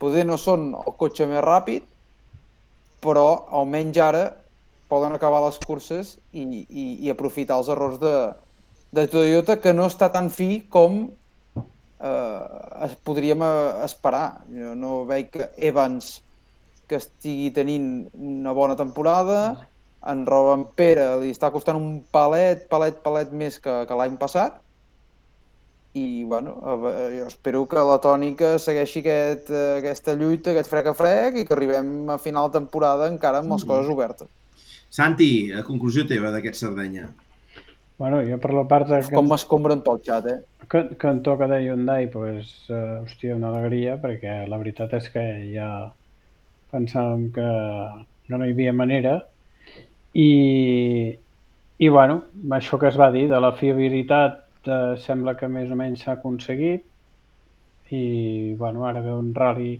poder 0.00 0.24
no 0.26 0.38
són 0.40 0.70
el 0.78 0.94
cotxe 1.00 1.26
més 1.28 1.42
ràpid, 1.44 1.84
però 3.04 3.26
almenys 3.60 3.98
ara 4.00 4.24
poden 4.90 5.14
acabar 5.14 5.42
les 5.44 5.58
curses 5.62 6.16
i, 6.32 6.42
i, 6.42 6.84
i 7.06 7.10
aprofitar 7.12 7.60
els 7.60 7.70
errors 7.72 7.98
de, 8.02 8.14
de 8.96 9.06
Toyota, 9.10 9.58
que 9.62 9.74
no 9.76 9.86
està 9.90 10.10
tan 10.12 10.30
fi 10.34 10.64
com 10.72 11.04
eh, 12.00 12.86
es 12.86 12.96
podríem 13.06 13.44
eh, 13.46 13.84
esperar. 13.86 14.40
Jo 14.50 14.74
no 14.78 15.04
veig 15.10 15.30
que 15.36 15.50
Evans 15.70 16.18
que 16.90 16.98
estigui 16.98 17.52
tenint 17.54 17.86
una 18.18 18.54
bona 18.56 18.74
temporada, 18.78 19.68
en 20.10 20.24
Robin 20.26 20.64
Pere 20.76 21.06
li 21.20 21.30
està 21.34 21.52
costant 21.54 21.78
un 21.78 22.00
palet, 22.12 22.66
palet, 22.72 22.98
palet 23.04 23.32
més 23.36 23.60
que, 23.62 23.82
que 23.86 23.98
l'any 24.00 24.16
passat, 24.18 24.58
i 25.94 26.22
bueno, 26.22 26.54
jo 27.10 27.24
espero 27.26 27.64
que 27.70 27.82
la 27.82 27.98
tònica 28.02 28.52
segueixi 28.62 29.02
aquest, 29.02 29.48
aquesta 29.80 30.14
lluita, 30.14 30.52
aquest 30.52 30.70
frec 30.70 30.90
a 30.92 30.94
frec 30.94 31.40
i 31.40 31.46
que 31.46 31.56
arribem 31.56 32.12
a 32.14 32.18
final 32.22 32.50
de 32.50 32.60
temporada 32.60 33.08
encara 33.10 33.42
amb 33.42 33.56
les 33.56 33.66
coses 33.66 33.90
obertes. 33.90 34.30
Santi, 34.90 35.50
a 35.54 35.64
conclusió 35.66 36.06
teva 36.06 36.30
d'aquest 36.34 36.62
Sardenya. 36.62 37.08
Bueno, 38.00 38.22
jo 38.24 38.38
per 38.40 38.54
la 38.56 38.64
part 38.64 38.88
de 38.88 39.02
que, 39.04 39.14
Com 39.14 39.28
m'escombren 39.28 39.82
pel 39.84 39.98
xat, 40.06 40.30
eh? 40.30 40.38
que, 40.70 40.84
que 40.96 41.10
en 41.10 41.20
toca 41.26 41.48
de 41.50 41.58
Hyundai, 41.66 42.06
pues, 42.10 42.54
uh, 42.70 43.02
hòstia, 43.02 43.34
una 43.36 43.50
alegria, 43.50 43.98
perquè 44.00 44.44
la 44.48 44.58
veritat 44.62 44.94
és 44.96 45.10
que 45.12 45.24
ja 45.50 45.68
pensàvem 46.72 47.28
que, 47.34 47.48
que 48.26 48.38
no 48.38 48.46
hi 48.46 48.54
havia 48.54 48.72
manera. 48.76 49.16
I, 50.14 50.30
i 51.78 51.88
bueno, 51.88 52.22
això 52.56 52.78
que 52.80 52.88
es 52.90 52.98
va 52.98 53.10
dir 53.14 53.26
de 53.30 53.40
la 53.42 53.52
fiabilitat 53.58 54.40
eh, 54.66 54.96
sembla 55.04 55.36
que 55.38 55.48
més 55.48 55.70
o 55.70 55.78
menys 55.78 56.04
s'ha 56.04 56.16
aconseguit 56.18 56.86
i 57.94 58.54
bueno, 58.58 58.84
ara 58.86 59.02
ve 59.02 59.14
un 59.14 59.32
rally 59.34 59.72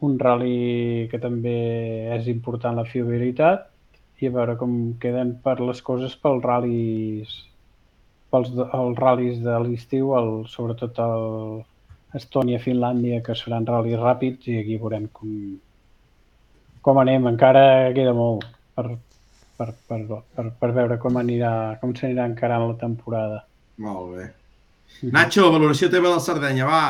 un 0.00 0.18
rally 0.18 1.08
que 1.12 1.20
també 1.20 1.56
és 2.16 2.28
important 2.32 2.76
la 2.76 2.86
fiabilitat 2.88 3.66
i 4.20 4.28
a 4.28 4.34
veure 4.36 4.56
com 4.60 4.76
queden 5.00 5.34
per 5.44 5.58
les 5.60 5.80
coses 5.84 6.16
pels 6.22 6.44
ral·lis 6.44 7.34
pels 8.32 8.52
els 8.54 8.98
ral·lis 9.00 9.40
de 9.44 9.56
l'estiu, 9.64 10.14
el, 10.16 10.30
sobretot 10.48 10.98
el 11.02 11.24
Estònia-Finlàndia, 12.18 13.20
que 13.26 13.34
seran 13.38 13.66
ral·lis 13.66 13.98
ràpids 13.98 14.46
i 14.50 14.60
aquí 14.60 14.78
veurem 14.82 15.08
com, 15.16 15.32
com 16.80 16.98
anem. 17.02 17.28
Encara 17.30 17.92
queda 17.96 18.12
molt 18.16 18.46
per, 18.74 18.86
per, 19.58 19.70
per, 19.88 20.00
per, 20.08 20.46
per 20.60 20.70
veure 20.76 20.98
com 21.02 21.20
anirà 21.20 21.52
com 21.80 21.94
s'anirà 21.96 22.26
encarant 22.30 22.66
la 22.68 22.78
temporada. 22.80 23.44
Molt 23.80 24.16
bé. 24.16 24.26
Nacho, 25.12 25.46
valoració 25.52 25.88
teva 25.92 26.10
del 26.12 26.20
Sardenya, 26.20 26.66
va. 26.68 26.82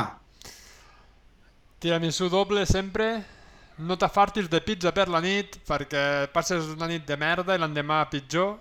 Tiramisú 1.81 2.29
doble 2.29 2.65
sempre. 2.67 3.21
No 3.81 3.97
t'afartis 3.97 4.49
de 4.53 4.61
pizza 4.61 4.91
per 4.93 5.07
la 5.09 5.23
nit 5.25 5.57
perquè 5.65 6.27
passes 6.35 6.67
una 6.75 6.89
nit 6.91 7.07
de 7.09 7.17
merda 7.17 7.57
i 7.57 7.61
l'endemà 7.63 8.03
pitjor. 8.11 8.59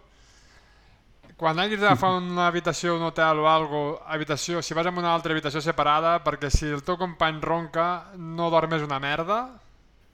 quan 1.39 1.55
hagis 1.59 1.79
d'agafar 1.79 2.17
una 2.17 2.47
habitació, 2.49 2.97
un 2.97 3.05
hotel 3.07 3.39
o 3.39 3.45
algo, 3.47 4.01
habitació, 4.11 4.59
si 4.61 4.75
vas 4.75 4.89
en 4.89 4.97
una 4.99 5.13
altra 5.13 5.31
habitació 5.31 5.61
separada, 5.63 6.17
perquè 6.19 6.49
si 6.51 6.67
el 6.67 6.83
teu 6.83 6.97
company 6.99 7.39
ronca, 7.39 8.11
no 8.17 8.49
dormes 8.51 8.83
una 8.83 8.99
merda. 8.99 9.37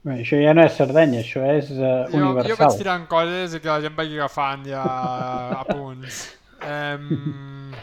Bé, 0.06 0.20
això 0.22 0.38
ja 0.38 0.52
no 0.54 0.62
és 0.62 0.76
Sardenya, 0.78 1.18
això 1.24 1.42
és 1.50 1.72
uh, 1.74 2.06
Jo, 2.12 2.20
jo 2.20 2.26
universal. 2.28 2.60
vaig 2.60 2.76
tirant 2.78 3.06
coses 3.10 3.56
i 3.56 3.60
que 3.62 3.70
la 3.72 3.80
gent 3.82 3.96
vagi 3.98 4.14
agafant 4.20 4.66
ja 4.68 4.84
a 5.58 5.64
punts. 5.66 6.20
Um, 6.62 7.74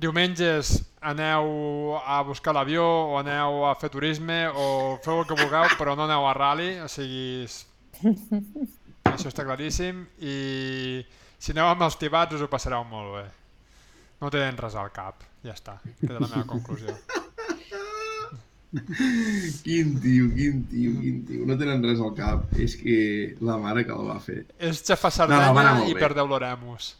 diumenges 0.00 0.72
aneu 1.02 1.98
a 2.00 2.22
buscar 2.24 2.54
l'avió 2.56 2.86
o 3.12 3.18
aneu 3.20 3.66
a 3.68 3.74
fer 3.78 3.90
turisme 3.92 4.46
o 4.48 4.96
feu 5.04 5.20
el 5.20 5.28
que 5.28 5.36
vulgueu 5.38 5.68
però 5.78 5.94
no 5.98 6.06
aneu 6.08 6.26
a 6.28 6.32
rally, 6.38 6.72
o 6.80 6.88
sigui... 6.88 7.44
Això 9.12 9.28
està 9.28 9.44
claríssim 9.44 10.06
i 10.24 10.36
si 11.42 11.52
aneu 11.52 11.68
amb 11.68 11.84
els 11.84 11.98
tibats 12.00 12.38
us 12.38 12.42
ho 12.42 12.48
passareu 12.48 12.86
molt 12.88 13.18
bé. 13.18 13.24
No 14.22 14.30
tenen 14.32 14.56
res 14.56 14.78
al 14.78 14.88
cap, 14.94 15.26
ja 15.44 15.52
està. 15.52 15.76
Queda 16.00 16.22
la 16.22 16.30
meva 16.30 16.46
conclusió. 16.48 16.94
Quin 18.72 19.90
tio, 20.00 20.28
quin 20.32 20.62
tio, 20.70 20.92
quin 21.00 21.18
tio. 21.28 21.46
No 21.48 21.56
tenen 21.60 21.82
res 21.84 22.00
al 22.00 22.14
cap. 22.16 22.46
És 22.56 22.76
que 22.80 22.96
la 23.44 23.58
mare 23.60 23.84
que 23.84 23.92
el 23.92 24.06
va 24.08 24.18
fer. 24.24 24.42
És 24.58 24.80
No, 24.88 24.94
no, 24.94 25.00
va 25.02 25.10
Sardenya 25.12 25.50
anar 25.50 25.74
molt 25.80 25.90
i 25.90 25.94
bé. 25.94 26.00
perdeu 26.00 26.26
l'Oremus. 26.30 26.94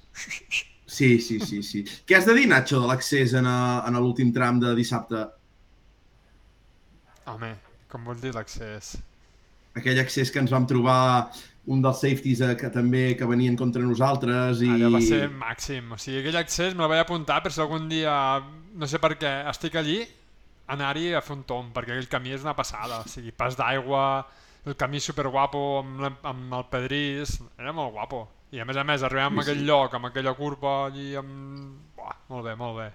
Sí, 0.92 1.18
sí, 1.24 1.38
sí, 1.40 1.62
sí. 1.64 1.84
Què 2.06 2.18
has 2.18 2.26
de 2.28 2.34
dir, 2.36 2.46
Nacho, 2.50 2.82
de 2.82 2.90
l'accés 2.90 3.32
en, 3.38 3.46
a- 3.48 3.84
en 3.88 3.96
l'últim 3.96 4.32
tram 4.36 4.60
de 4.60 4.74
dissabte? 4.76 5.22
Home, 7.32 7.54
com 7.88 8.04
vol 8.04 8.18
dir 8.20 8.34
l'accés? 8.34 8.96
Aquell 9.78 9.98
accés 10.02 10.30
que 10.30 10.42
ens 10.42 10.50
vam 10.52 10.66
trobar 10.68 11.30
un 11.72 11.80
dels 11.80 12.00
safeties 12.02 12.40
eh, 12.44 12.56
que 12.60 12.68
també 12.74 13.14
que 13.16 13.24
venien 13.30 13.56
contra 13.56 13.80
nosaltres 13.80 14.60
i... 14.66 14.68
Allò 14.74 14.90
va 14.92 15.00
ser 15.00 15.28
màxim. 15.30 15.92
O 15.94 15.98
sigui, 16.02 16.18
aquell 16.20 16.36
accés 16.42 16.74
me 16.76 16.88
vaig 16.90 17.00
apuntar 17.06 17.40
per 17.44 17.52
si 17.54 17.62
algun 17.62 17.88
dia, 17.88 18.12
no 18.76 18.88
sé 18.90 18.98
per 19.00 19.14
què, 19.16 19.30
estic 19.48 19.78
allí, 19.80 20.02
anar-hi 20.68 21.12
a 21.14 21.20
fer 21.22 21.36
un 21.36 21.42
tom, 21.44 21.72
perquè 21.72 21.92
aquell 21.96 22.08
camí 22.08 22.30
és 22.32 22.42
una 22.42 22.54
passada. 22.56 23.00
O 23.00 23.08
sigui, 23.08 23.32
pas 23.32 23.56
d'aigua, 23.56 24.26
el 24.66 24.76
camí 24.76 25.00
superguapo 25.00 25.80
amb, 25.80 26.00
la- 26.00 26.16
amb 26.30 26.54
el 26.54 26.64
pedrís, 26.70 27.40
era 27.58 27.72
molt 27.72 27.92
guapo. 27.92 28.28
I 28.52 28.60
a 28.60 28.64
més 28.68 28.76
a 28.76 28.84
més, 28.84 29.02
arribem 29.02 29.38
a 29.38 29.42
aquell 29.42 29.64
lloc, 29.66 29.94
amb 29.94 30.06
aquella 30.06 30.34
curva 30.34 30.86
allí, 30.86 31.14
amb... 31.16 31.80
Buah, 31.96 32.16
molt 32.28 32.44
bé, 32.44 32.54
molt 32.54 32.76
bé. 32.78 32.90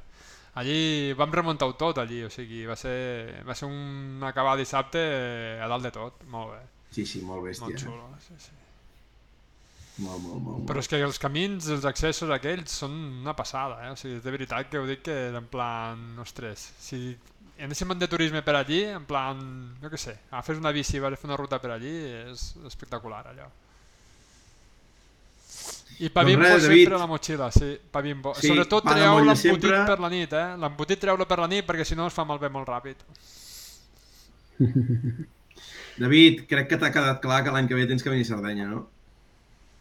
Allí 0.57 1.13
vam 1.13 1.31
remuntar-ho 1.31 1.73
tot 1.77 1.97
allí, 2.01 2.23
o 2.25 2.29
sigui, 2.33 2.63
va 2.65 2.75
ser, 2.75 3.43
va 3.45 3.53
ser 3.53 3.67
un 3.69 4.23
acabar 4.25 4.55
dissabte 4.57 5.01
a 5.61 5.67
dalt 5.69 5.83
de 5.83 5.91
tot, 5.91 6.23
molt 6.33 6.53
bé, 6.55 6.61
Sí, 6.91 7.05
sí, 7.05 7.21
molt 7.21 7.43
bèstia. 7.45 7.67
molt 7.67 7.75
eh? 7.75 7.83
xulo. 7.83 8.07
Sí, 8.25 8.33
sí. 8.39 8.55
Molt, 9.97 10.21
molt, 10.21 10.41
molt. 10.45 10.65
Però 10.69 10.77
és 10.81 10.87
que 10.89 10.99
els 11.01 11.17
camins, 11.17 11.67
els 11.73 11.85
accessos 11.89 12.29
aquells 12.29 12.69
són 12.83 12.93
una 13.23 13.33
passada, 13.35 13.79
eh? 13.87 13.91
O 13.93 13.97
sigui, 13.97 14.19
de 14.21 14.33
veritat 14.33 14.69
que 14.69 14.77
ho 14.77 14.85
dic 14.85 15.01
que 15.07 15.15
en 15.35 15.47
plan, 15.49 16.03
ostres, 16.21 16.67
si 16.77 17.15
anéssim 17.63 17.93
de 17.97 18.07
turisme 18.07 18.41
per 18.45 18.55
allí, 18.55 18.83
en 18.85 19.05
plan, 19.05 19.39
jo 19.81 19.89
què 19.89 19.97
sé, 19.97 20.17
agafes 20.31 20.57
una 20.61 20.71
bici 20.75 20.97
i 20.97 20.99
vas 21.03 21.13
a 21.13 21.17
fer 21.19 21.29
una 21.29 21.37
ruta 21.39 21.59
per 21.59 21.71
allí, 21.75 21.93
és 22.31 22.51
espectacular 22.67 23.23
allò. 23.31 23.47
I 25.97 26.11
pa 26.13 26.21
Doncs 26.21 26.29
bimbo 26.29 26.43
res, 26.45 26.61
sempre 26.61 26.69
David. 26.69 26.93
a 26.93 26.97
la 27.01 27.07
motxilla, 27.09 27.47
sí, 27.51 27.71
pa 27.91 28.01
bimbo. 28.05 28.33
Sí, 28.37 28.51
Sobretot 28.51 28.83
treu 28.85 29.15
l'embotit 29.23 29.41
sempre. 29.41 29.79
per 29.87 29.99
la 30.03 30.09
nit, 30.13 30.33
eh? 30.33 30.49
L'embotit 30.61 30.99
treu-lo 31.01 31.25
per 31.25 31.39
la 31.41 31.47
nit 31.49 31.65
perquè 31.65 31.83
si 31.87 31.95
no 31.97 32.05
es 32.05 32.13
fa 32.13 32.23
malbé 32.27 32.49
molt 32.53 32.69
ràpid. 32.69 33.01
David, 35.97 36.43
crec 36.49 36.67
que 36.69 36.77
t'ha 36.77 36.91
quedat 36.93 37.19
clar 37.23 37.41
que 37.45 37.53
l'any 37.53 37.67
que 37.69 37.77
ve 37.77 37.87
tens 37.89 38.03
que 38.05 38.11
venir 38.13 38.27
a 38.27 38.29
Sardenya, 38.29 38.67
no? 38.69 38.83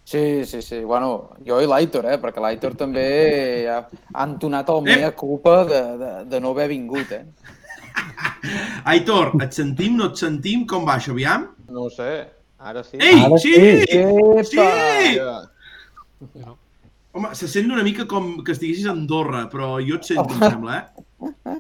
Sí, 0.07 0.45
sí, 0.47 0.63
sí. 0.63 0.79
Bueno, 0.87 1.35
jo 1.45 1.59
i 1.61 1.67
l'Aitor, 1.69 2.07
eh? 2.15 2.17
Perquè 2.23 2.41
l'Aitor 2.41 2.77
també 2.79 3.67
ha, 3.69 3.81
ha 4.15 4.25
entonat 4.25 4.69
el 4.73 4.81
mea 4.87 5.11
culpa 5.19 5.65
de, 5.69 5.81
de, 6.01 6.11
de 6.31 6.41
no 6.41 6.55
haver 6.55 6.69
vingut, 6.73 7.11
eh? 7.13 7.25
Aitor, 8.93 9.33
et 9.43 9.53
sentim, 9.57 9.97
no 9.99 10.11
et 10.13 10.21
sentim? 10.21 10.67
Com 10.71 10.85
va 10.87 10.97
això, 11.01 11.15
aviam? 11.17 11.49
No 11.73 11.87
ho 11.87 11.91
sé, 11.91 12.11
ara 12.59 12.83
sí. 12.87 12.99
Ei, 13.01 13.23
Ara 13.25 13.39
sí! 13.43 13.55
sí. 13.87 14.53
Sí! 14.53 15.19
No. 16.41 16.57
Home, 17.17 17.31
se 17.35 17.49
sent 17.49 17.71
una 17.73 17.83
mica 17.85 18.05
com 18.09 18.43
que 18.45 18.53
estiguessis 18.53 18.87
a 18.87 18.93
Andorra, 18.93 19.47
però 19.53 19.77
jo 19.81 19.97
et 19.97 20.05
sento, 20.05 20.37
em 20.37 20.43
sembla, 20.53 20.77
eh? 20.77 21.57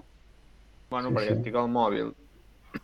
Bueno, 0.92 1.10
perquè 1.16 1.32
estic 1.38 1.56
al 1.56 1.68
mòbil. 1.72 2.12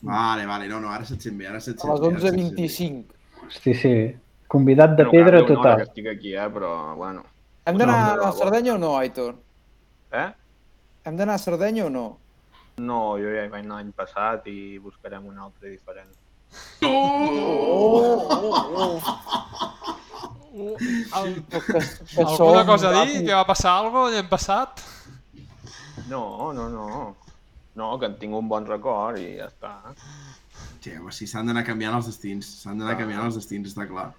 Vale, 0.08 0.46
vale, 0.48 0.66
no, 0.70 0.80
no, 0.80 0.88
ara 0.90 1.04
se't 1.04 1.20
sent 1.22 1.36
bé, 1.38 1.46
ara 1.50 1.60
se't 1.60 1.76
A 1.78 1.84
sent 1.84 1.92
les 1.92 2.22
bé. 2.22 2.30
sent 2.30 2.36
bé. 2.40 2.46
11.25. 2.64 3.20
Hosti, 3.46 3.74
sí. 3.76 3.94
Convidat 4.52 4.96
de 4.96 5.04
No 5.04 5.12
pedra 5.12 5.44
total. 5.46 5.76
que 5.82 5.88
estic 5.90 6.08
aquí, 6.14 6.32
eh, 6.34 6.48
però, 6.52 6.72
bueno. 6.96 7.22
Hem 7.68 7.76
d'anar 7.78 7.98
No, 7.98 8.16
no, 8.16 8.22
a 8.22 8.32
no. 8.32 8.32
Sardenya 8.40 8.74
o 8.74 8.78
no, 8.80 8.96
Aitor? 8.98 9.34
Eh? 10.12 10.26
Hem 11.04 11.16
d'anar 11.16 11.34
a 11.36 11.38
Sardenya 11.44 11.86
o 11.86 11.90
no? 11.92 12.06
No, 12.82 13.00
jo 13.20 13.30
ja 13.34 13.44
hi 13.46 13.50
vaig 13.52 13.64
anar 13.66 13.78
l'any 13.80 13.92
passat 13.96 14.46
i 14.50 14.78
buscarem 14.82 15.26
un 15.30 15.38
altre 15.38 15.70
diferent. 15.70 16.10
El, 20.52 21.44
Que, 21.48 21.60
que 22.14 22.20
alguna 22.22 22.66
cosa 22.66 22.90
a 22.90 23.04
dir? 23.06 23.24
Que 23.24 23.34
va 23.34 23.44
passar 23.48 23.72
alguna 23.78 24.02
cosa 24.06 24.16
l'any 24.18 24.28
passat? 24.28 24.82
No, 26.10 26.52
no, 26.52 26.68
no. 26.68 26.88
No, 27.74 27.98
que 27.98 28.06
en 28.10 28.18
tinc 28.20 28.34
un 28.36 28.48
bon 28.50 28.66
record 28.68 29.16
i 29.20 29.38
ja 29.38 29.46
està. 29.48 29.70
Sí, 30.82 30.92
home, 30.98 31.12
sí, 31.14 31.28
s'han 31.30 31.48
d'anar 31.48 31.62
canviant 31.64 31.96
els 31.96 32.10
destins. 32.10 32.48
S'han 32.64 32.82
d'anar 32.82 32.98
canviant 32.98 33.24
els 33.30 33.38
destins, 33.38 33.70
està 33.72 33.86
clar. 33.88 34.10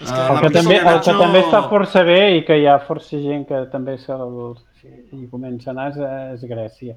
És 0.00 0.08
Ah, 0.08 0.14
que 0.14 0.22
El 0.22 0.34
la 0.34 0.40
que, 0.40 0.50
també, 0.54 0.76
el 0.80 1.00
que 1.04 1.12
també 1.18 1.40
està 1.44 1.60
força 1.68 2.02
bé 2.08 2.20
i 2.38 2.44
que 2.46 2.56
hi 2.56 2.64
ha 2.66 2.78
força 2.86 3.18
gent 3.20 3.44
que 3.50 3.58
també 3.72 3.98
se'l 4.00 4.54
hi 5.12 5.26
comença 5.28 5.68
a 5.70 5.74
anar 5.74 5.90
és, 5.90 5.98
és 6.38 6.46
Grècia. 6.48 6.94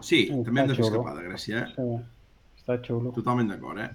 Sí, 0.00 0.28
Mm, 0.30 0.44
també 0.44 0.60
hem 0.60 0.68
de 0.68 0.74
fer 0.74 0.84
està 0.84 0.90
xulo. 0.90 1.00
escapada, 1.02 1.22
Gràcia, 1.28 1.62
eh? 1.62 1.72
Sí, 1.76 2.62
està 2.62 2.78
xulo. 2.86 3.12
Totalment 3.12 3.48
d'acord, 3.48 3.78
eh? 3.78 3.90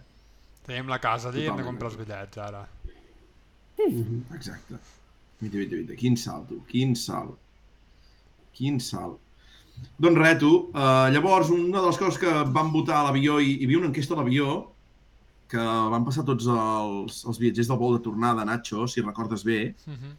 Tenim 0.66 0.88
la 0.88 1.00
casa 1.00 1.30
allí, 1.30 1.46
hem 1.48 1.58
de 1.58 1.64
comprar 1.64 1.90
els 1.92 1.98
bitllets 1.98 2.38
ara. 2.38 2.68
Exacte. 4.36 4.78
Vita, 5.42 5.58
vita, 5.58 5.76
vita. 5.76 5.96
Quin 5.98 6.16
salt, 6.18 6.48
tu. 6.50 6.62
Quin 6.70 6.96
salt. 6.96 7.38
Quin 8.54 8.80
salt. 8.80 9.18
Doncs 9.98 10.18
res, 10.20 10.38
tu. 10.40 10.52
Uh, 10.76 11.10
llavors, 11.14 11.50
una 11.50 11.80
de 11.82 11.88
les 11.88 11.98
coses 11.98 12.20
que 12.22 12.32
vam 12.54 12.72
votar 12.74 13.00
a 13.00 13.08
l'avió, 13.08 13.40
i 13.42 13.56
hi 13.58 13.66
havia 13.66 13.80
una 13.82 13.90
enquesta 13.90 14.14
a 14.14 14.20
l'avió, 14.22 14.68
que 15.52 15.58
van 15.92 16.06
passar 16.06 16.24
tots 16.28 16.46
els, 16.48 17.24
els 17.28 17.40
viatgers 17.42 17.68
del 17.72 17.80
vol 17.82 17.98
de 17.98 18.04
tornada, 18.06 18.46
Nacho, 18.46 18.86
si 18.88 19.02
recordes 19.02 19.44
bé, 19.44 19.74
Mhm. 19.88 20.14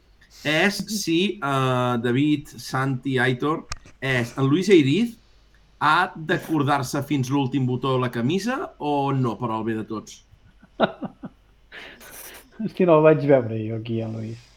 és 0.44 0.76
si 1.02 1.38
uh, 1.42 1.96
David, 2.02 2.48
Santi, 2.58 3.18
Aitor, 3.18 3.66
és 4.00 4.34
en 4.36 4.48
Luis 4.50 4.68
Eiriz 4.68 5.14
ha 5.82 6.12
d'acordar-se 6.14 7.02
fins 7.08 7.30
l'últim 7.32 7.66
botó 7.66 7.96
de 7.96 8.04
la 8.04 8.10
camisa 8.14 8.58
o 8.78 9.10
no, 9.12 9.34
per 9.40 9.50
al 9.50 9.64
bé 9.66 9.74
de 9.80 9.84
tots? 9.88 10.20
Hosti, 12.62 12.86
no 12.86 12.98
el 13.00 13.04
vaig 13.08 13.24
veure 13.26 13.58
jo 13.66 13.76
aquí, 13.80 14.00
en 14.04 14.12
Luis. 14.14 14.48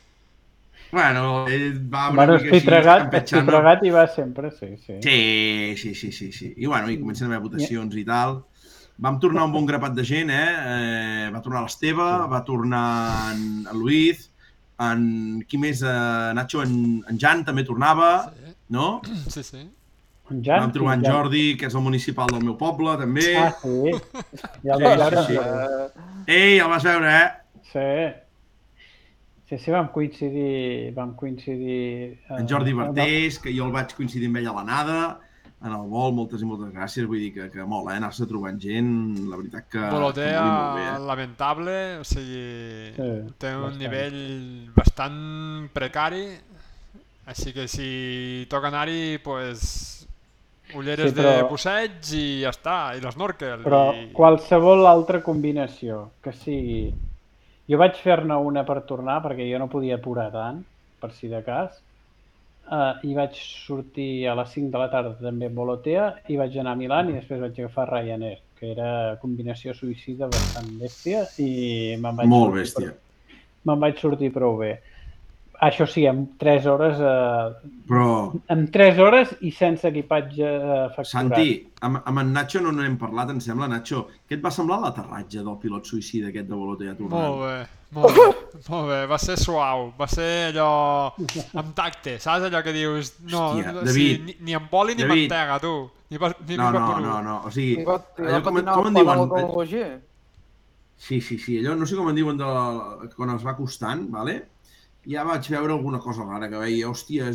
Bueno, 0.91 1.47
ell 1.49 1.79
va 1.91 2.09
una 2.11 2.19
Bueno, 2.19 2.33
mica 2.35 2.45
així, 2.45 2.57
espitregat, 2.59 3.01
campechando. 3.07 3.41
espitregat 3.41 3.83
i 3.83 3.93
va 3.95 4.03
sempre, 4.13 4.51
sí, 4.53 4.67
sí. 4.85 4.99
Sí, 5.03 5.17
sí, 5.81 5.93
sí, 5.95 6.11
sí, 6.11 6.31
sí. 6.31 6.51
I 6.55 6.67
bueno, 6.69 6.91
i 6.93 6.99
comencen 7.01 7.27
a 7.27 7.33
haver 7.33 7.41
votacions 7.47 7.95
i 7.97 8.05
tal. 8.07 8.37
Vam 9.01 9.17
tornar 9.19 9.43
un 9.49 9.51
bon 9.51 9.65
grapat 9.67 9.95
de 9.97 10.05
gent, 10.07 10.29
eh? 10.31 10.51
eh 10.75 11.31
va 11.33 11.41
tornar 11.43 11.65
l'Esteve, 11.65 12.05
va 12.31 12.43
tornar 12.47 12.85
en, 13.33 13.41
en 13.71 13.79
Luis, 13.81 14.29
en... 14.79 15.01
Qui 15.49 15.57
més? 15.59 15.81
Eh, 15.83 16.29
Nacho, 16.37 16.61
en, 16.63 16.77
en 17.09 17.19
Jan 17.19 17.43
també 17.49 17.65
tornava, 17.67 18.11
Sí, 18.29 18.53
no? 18.77 19.01
sí, 19.27 19.43
sí. 19.43 19.65
En 20.31 20.39
Jan, 20.43 20.59
Vam 20.63 20.71
trobar 20.73 20.93
en. 20.97 21.03
Jordi, 21.05 21.43
que 21.57 21.67
és 21.69 21.75
el 21.77 21.83
municipal 21.85 22.31
del 22.33 22.41
meu 22.43 22.55
poble, 22.57 22.95
també. 22.97 23.25
Ah, 23.37 23.51
sí. 23.61 23.91
Ja 24.65 24.77
el 24.79 24.85
Sí, 24.85 25.17
sí, 25.17 25.25
sí. 25.27 25.35
Eh, 25.37 26.37
Ei, 26.37 26.59
el 26.59 26.69
vas 26.71 26.83
veure, 26.87 27.11
eh? 27.13 27.59
Sí. 27.71 28.21
Sí, 29.45 29.59
sí, 29.61 29.69
vam 29.69 29.91
coincidir, 29.93 30.93
vam 30.95 31.11
coincidir... 31.15 32.17
eh, 32.17 32.39
En 32.39 32.47
Jordi 32.49 32.73
Bertés, 32.73 33.37
que 33.39 33.53
jo 33.53 33.67
el 33.67 33.71
vaig 33.75 33.93
coincidir 33.93 34.31
amb 34.31 34.39
ell 34.41 34.47
a 34.49 34.53
l'anada, 34.57 34.97
en 35.61 35.71
el 35.75 35.85
vol, 35.91 36.15
moltes 36.17 36.41
i 36.41 36.47
moltes 36.49 36.71
gràcies, 36.73 37.05
vull 37.05 37.21
dir 37.21 37.29
que, 37.35 37.45
que 37.53 37.63
mola, 37.69 37.93
eh? 37.93 37.99
anar-se 38.01 38.25
trobant 38.25 38.57
gent, 38.61 38.89
la 39.29 39.37
veritat 39.37 39.69
que... 39.69 39.83
Volotea 39.93 40.41
bé, 40.73 40.87
eh? 40.95 40.97
lamentable, 41.05 41.77
o 42.01 42.03
sigui, 42.09 42.41
Sí, 42.97 43.11
té 43.37 43.53
un 43.53 43.67
bastant. 43.67 43.79
nivell 43.83 44.19
bastant 44.75 45.21
precari, 45.77 46.25
així 47.29 47.53
que 47.53 47.67
si 47.69 48.47
toca 48.49 48.73
anar-hi, 48.73 49.19
pues, 49.23 49.94
ulleres 50.77 51.11
Sí, 51.11 51.17
però- 51.17 51.33
de 51.37 51.47
busseig 51.49 52.13
i 52.17 52.25
ja 52.43 52.51
està, 52.53 52.77
i 52.97 53.01
l'snorkel. 53.03 53.63
Però 53.65 53.81
i... 53.95 54.09
qualsevol 54.15 54.85
altra 54.89 55.23
combinació 55.25 56.11
que 56.23 56.33
sigui... 56.35 56.93
Jo 57.65 57.79
vaig 57.81 57.97
fer-ne 57.97 58.35
una 58.45 58.61
per 58.65 58.83
tornar 58.85 59.23
perquè 59.23 59.47
jo 59.49 59.57
no 59.57 59.65
podia 59.71 59.95
apurar 59.97 60.27
tant, 60.33 60.59
per 61.01 61.09
si 61.17 61.27
de 61.31 61.39
cas, 61.41 61.79
uh, 62.69 62.93
i 63.01 63.15
vaig 63.17 63.37
sortir 63.41 64.27
a 64.29 64.35
les 64.37 64.51
5 64.53 64.69
de 64.73 64.81
la 64.81 64.89
tarda 64.91 65.15
també 65.21 65.49
amb 65.49 65.57
Volotea 65.57 66.11
i 66.29 66.37
vaig 66.37 66.57
anar 66.61 66.75
a 66.75 66.79
Milan 66.79 67.09
i 67.09 67.15
després 67.17 67.41
vaig 67.41 67.57
agafar 67.59 67.87
Ryanair, 67.89 68.37
que 68.59 68.69
era 68.75 69.17
combinació 69.21 69.73
suïcida 69.73 70.29
bastant 70.31 70.69
bèstia 70.81 71.25
i 71.41 71.97
me'n 72.01 72.21
vaig 72.21 72.29
Molt 72.31 72.53
bèstia. 72.59 72.93
Prou, 72.93 73.41
me'n 73.69 73.81
vaig 73.87 73.97
sortir 74.01 74.31
prou 74.33 74.59
bé. 74.61 74.75
Això 75.61 75.85
sí, 75.87 76.05
en 76.05 76.37
3 76.37 76.65
hores, 76.67 76.97
eh, 76.99 77.69
Però, 77.87 78.33
en 78.49 78.65
3 78.71 78.99
hores 78.99 79.35
i 79.41 79.51
sense 79.51 79.87
equipatge 79.87 80.43
eh, 80.43 80.89
facturat. 80.95 81.11
Santi, 81.11 81.55
amb, 81.85 82.01
amb 82.03 82.21
en 82.23 82.31
Nacho 82.33 82.61
no 82.63 82.73
n'hem 82.73 82.97
parlat, 83.01 83.31
em 83.33 83.41
sembla, 83.43 83.67
Nacho. 83.71 84.05
Què 84.27 84.37
et 84.39 84.43
va 84.43 84.51
semblar 84.53 84.79
l'aterratge 84.81 85.43
del 85.45 85.57
pilot 85.61 85.91
suïcida 85.91 86.31
aquest 86.31 86.49
de 86.49 86.55
Bolotea 86.55 86.95
tornant? 86.97 87.13
Molt 87.15 87.43
bé, 87.43 87.57
molt 87.97 88.17
bé, 88.17 88.25
molt 88.71 88.89
bé. 88.89 89.01
Va 89.11 89.19
ser 89.21 89.37
suau, 89.41 89.91
va 89.99 90.07
ser 90.11 90.31
allò 90.51 90.69
amb 91.61 91.75
tacte, 91.77 92.17
saps 92.23 92.49
allò 92.49 92.63
que 92.65 92.73
dius? 92.75 93.13
No, 93.29 93.51
Hòstia, 93.53 93.75
David, 93.81 94.25
ni, 94.25 94.39
ni 94.49 94.57
amb 94.57 94.73
oli 94.73 94.97
ni 94.97 95.05
David. 95.05 95.29
mantega, 95.29 95.61
tu. 95.63 95.75
Ni, 96.09 96.19
pa, 96.21 96.33
ni 96.47 96.57
No, 96.57 96.71
no, 96.73 96.99
no, 97.01 97.21
no, 97.25 97.37
o 97.45 97.53
sigui, 97.53 97.79
allò 97.85 98.41
com, 98.45 98.59
com 98.65 98.91
en 98.91 98.99
diuen? 98.99 99.95
Sí, 100.95 101.19
sí, 101.21 101.37
sí, 101.37 101.59
allò 101.59 101.75
no 101.75 101.85
sé 101.85 101.97
com 101.97 102.07
en 102.09 102.15
diuen 102.17 102.37
de 102.39 102.47
la, 102.47 103.07
quan 103.15 103.33
es 103.35 103.43
va 103.45 103.51
acostant, 103.53 104.05
vale? 104.13 104.37
Ja 105.07 105.23
vaig 105.27 105.47
veure 105.51 105.73
alguna 105.73 105.99
cosa 105.99 106.25
rara, 106.25 106.49
que 106.49 106.59
veia, 106.59 106.89
hòstia, 106.89 107.31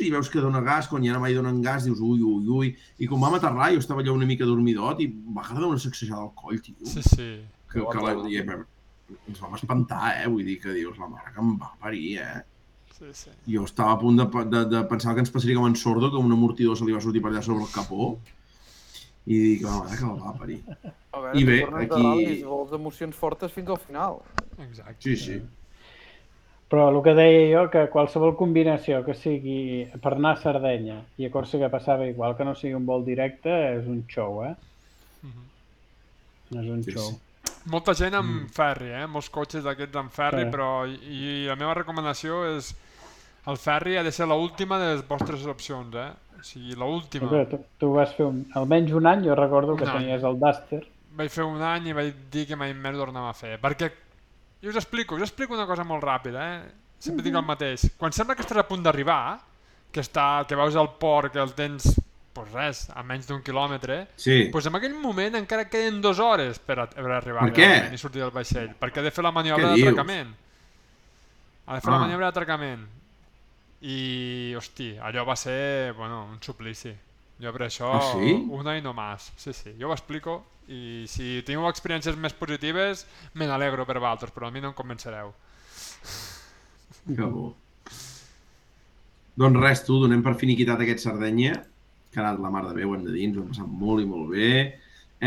i 0.00 0.10
veus 0.10 0.30
que 0.32 0.40
dona 0.40 0.62
gas, 0.64 0.88
quan 0.88 1.04
ja 1.04 1.12
no 1.12 1.20
mai 1.20 1.34
donen 1.36 1.60
gas, 1.62 1.84
dius 1.84 2.00
ui, 2.00 2.22
ui, 2.24 2.46
ui, 2.48 2.70
i 2.98 3.08
quan 3.08 3.20
vam 3.20 3.36
aterrar 3.36 3.70
jo 3.74 3.82
estava 3.82 4.00
allà 4.00 4.14
una 4.16 4.28
mica 4.28 4.48
dormidot 4.48 5.00
i 5.04 5.10
va 5.36 5.44
quedar 5.46 5.68
una 5.68 5.80
sacsejada 5.82 6.22
al 6.24 6.32
coll, 6.34 6.60
tio. 6.64 6.76
Sí, 6.88 7.02
sí. 7.04 7.28
que, 7.70 7.84
que 7.84 8.04
la, 8.04 8.14
i, 8.28 8.40
ens 9.28 9.42
vam 9.42 9.58
espantar, 9.58 10.14
eh? 10.22 10.26
Vull 10.30 10.46
dir 10.46 10.56
que 10.62 10.72
dius, 10.72 10.96
la 10.98 11.10
mare 11.10 11.34
que 11.34 11.42
em 11.42 11.52
va 11.60 11.74
parir, 11.82 12.18
eh? 12.24 12.40
sí, 12.96 13.12
sí. 13.16 13.30
Jo 13.48 13.64
estava 13.68 13.94
a 13.94 14.00
punt 14.00 14.18
de, 14.20 14.26
de, 14.52 14.64
de 14.74 14.82
pensar 14.88 15.14
que 15.16 15.24
ens 15.24 15.32
passaria 15.32 15.56
com 15.56 15.68
en 15.68 15.76
Sordo, 15.76 16.10
que 16.12 16.20
un 16.20 16.32
amortidor 16.32 16.76
se 16.76 16.84
li 16.88 16.96
va 16.96 17.00
sortir 17.00 17.22
per 17.24 17.32
allà 17.32 17.42
sobre 17.44 17.64
el 17.64 17.72
capó, 17.72 18.10
i 19.26 19.38
dic, 19.38 19.64
la 19.64 19.78
mare 19.78 19.96
que 19.96 20.08
el 20.08 20.18
va 20.20 20.34
parir. 20.36 20.58
A 21.12 21.22
veure, 21.22 21.38
I 21.40 21.46
bé, 21.48 21.62
aquí- 21.64 21.88
ral·lis, 21.94 22.44
vols 22.48 22.76
emocions 22.76 23.16
fortes 23.16 23.52
fins 23.52 23.68
al 23.72 23.80
final. 23.80 24.20
Exacte. 24.58 25.00
Sí, 25.04 25.16
sí. 25.16 25.40
Però 26.70 26.84
el 26.92 27.00
que 27.02 27.14
deia 27.18 27.46
jo, 27.50 27.64
que 27.70 27.88
qualsevol 27.90 28.36
combinació 28.38 29.00
que 29.04 29.14
sigui 29.18 29.88
per 30.00 30.12
anar 30.14 30.36
a 30.36 30.40
Sardenya 30.40 31.00
i 31.18 31.26
a 31.26 31.30
Còrsega 31.34 31.66
passava 31.72 32.06
igual 32.06 32.36
que 32.38 32.44
no 32.46 32.54
sigui 32.54 32.76
un 32.78 32.84
vol 32.86 33.02
directe, 33.04 33.50
és 33.80 33.88
un 33.90 34.04
show, 34.08 34.44
eh? 34.46 34.54
Mhm. 35.24 35.42
No 36.54 36.62
és 36.62 36.68
un 36.70 36.84
Sí, 36.84 36.92
show. 36.92 37.08
sí. 37.10 37.18
Molta 37.70 37.92
gent 37.94 38.14
amb 38.14 38.48
ferri, 38.54 38.88
eh? 38.94 39.06
Molts 39.06 39.28
cotxes 39.30 39.64
d'aquests 39.64 39.96
amb 39.96 40.10
ferri, 40.14 40.44
Sí. 40.44 40.50
però 40.50 40.86
i, 40.88 40.94
i 41.44 41.46
la 41.46 41.56
meva 41.56 41.74
recomanació 41.74 42.56
és 42.56 42.70
el 43.46 43.56
ferri 43.56 43.96
ha 43.96 44.02
de 44.02 44.12
ser 44.12 44.26
l'última 44.28 44.78
de 44.78 44.94
les 44.94 45.02
vostres 45.08 45.44
opcions, 45.46 45.94
eh? 45.94 46.10
O 46.38 46.42
sigui, 46.42 46.74
l'última. 46.78 47.28
Tu, 47.50 47.58
tu 47.78 47.92
vas 47.92 48.14
fer 48.14 48.24
un, 48.26 48.46
almenys 48.54 48.92
un 48.92 49.06
any, 49.06 49.24
jo 49.26 49.34
recordo 49.34 49.74
que 49.76 49.84
Un 49.84 49.90
any. 49.90 49.98
tenies 50.04 50.22
el 50.24 50.38
Duster. 50.38 50.86
Vaig 51.18 51.28
fer 51.30 51.44
un 51.44 51.60
any 51.60 51.88
i 51.88 51.92
vaig 51.92 52.14
dir 52.30 52.46
que 52.46 52.56
mai 52.56 52.72
més 52.72 52.96
tornava 52.96 53.28
a 53.30 53.34
fer. 53.34 53.58
Perquè, 53.60 53.90
jo 54.62 54.70
us 54.70 54.76
explico, 54.76 55.14
us 55.16 55.22
explico 55.22 55.54
una 55.54 55.66
cosa 55.66 55.84
molt 55.84 56.02
ràpida, 56.04 56.44
eh? 56.56 56.70
Sempre 57.00 57.24
dic 57.24 57.34
el 57.34 57.44
mateix. 57.46 57.88
Quan 57.96 58.12
sembla 58.12 58.34
que 58.36 58.42
estàs 58.44 58.58
a 58.60 58.66
punt 58.68 58.82
d'arribar, 58.84 59.40
que, 59.90 60.00
està, 60.04 60.44
que 60.46 60.54
veus 60.56 60.74
el 60.76 60.88
port, 61.00 61.32
que 61.32 61.40
el 61.40 61.54
tens, 61.56 61.94
pues 62.32 62.52
res, 62.52 62.84
a 62.94 63.02
menys 63.02 63.26
d'un 63.26 63.40
quilòmetre, 63.42 64.08
Sí. 64.16 64.48
pues 64.52 64.66
en 64.66 64.76
aquell 64.76 64.94
moment 64.94 65.34
encara 65.40 65.64
queden 65.68 66.00
dues 66.00 66.18
hores 66.20 66.58
per, 66.60 66.78
a, 66.78 66.86
per 66.86 67.10
arribar 67.10 67.48
Per 67.48 67.54
què? 67.56 67.92
i 67.94 67.98
sortir 67.98 68.20
del 68.22 68.30
vaixell, 68.30 68.74
perquè 68.78 69.00
ha 69.00 69.02
de 69.02 69.10
fer 69.10 69.24
la 69.24 69.32
maniobra 69.32 69.72
d'atracament. 69.72 70.34
Ha 71.66 71.74
de 71.74 71.80
fer 71.80 71.90
Ah. 71.90 71.94
la 71.96 71.98
maniobra 72.04 72.26
d'atracament. 72.30 72.86
I, 73.82 74.54
hosti, 74.56 74.96
allò 75.00 75.24
va 75.24 75.36
ser, 75.36 75.92
bueno, 75.96 76.26
un 76.30 76.38
suplici. 76.42 76.92
Jo 77.40 77.50
per 77.52 77.62
això, 77.66 77.88
Ah, 77.94 78.12
sí? 78.12 78.34
una 78.50 78.76
i 78.76 78.82
no 78.82 78.92
més. 78.92 79.32
Sí, 79.36 79.52
sí, 79.54 79.74
jo 79.80 79.88
ho 79.88 79.92
explico 79.94 80.44
i 80.70 81.06
si 81.10 81.40
teniu 81.46 81.66
experiències 81.68 82.18
més 82.20 82.34
positives, 82.38 83.04
me 83.34 83.48
n'alegro 83.50 83.86
per 83.88 83.98
vosaltres, 83.98 84.30
però 84.34 84.48
a 84.48 84.54
mi 84.54 84.62
no 84.62 84.70
em 84.70 84.76
convencereu. 84.78 85.32
Que 87.08 87.26
bo. 87.26 87.48
Doncs 89.40 89.60
res, 89.62 89.82
tu, 89.86 89.98
donem 90.02 90.22
per 90.22 90.36
finiquitat 90.38 90.82
aquest 90.84 91.02
Sardenya, 91.06 91.56
que 92.10 92.20
ha 92.20 92.24
anat 92.26 92.42
la 92.42 92.52
mar 92.54 92.62
de 92.68 92.76
bé, 92.76 92.86
ho 92.86 92.94
hem 92.94 93.02
de 93.06 93.14
dir, 93.14 93.26
ens 93.28 93.38
ho 93.38 93.42
hem 93.42 93.50
passat 93.50 93.74
molt 93.82 94.04
i 94.04 94.06
molt 94.06 94.30
bé. 94.34 94.52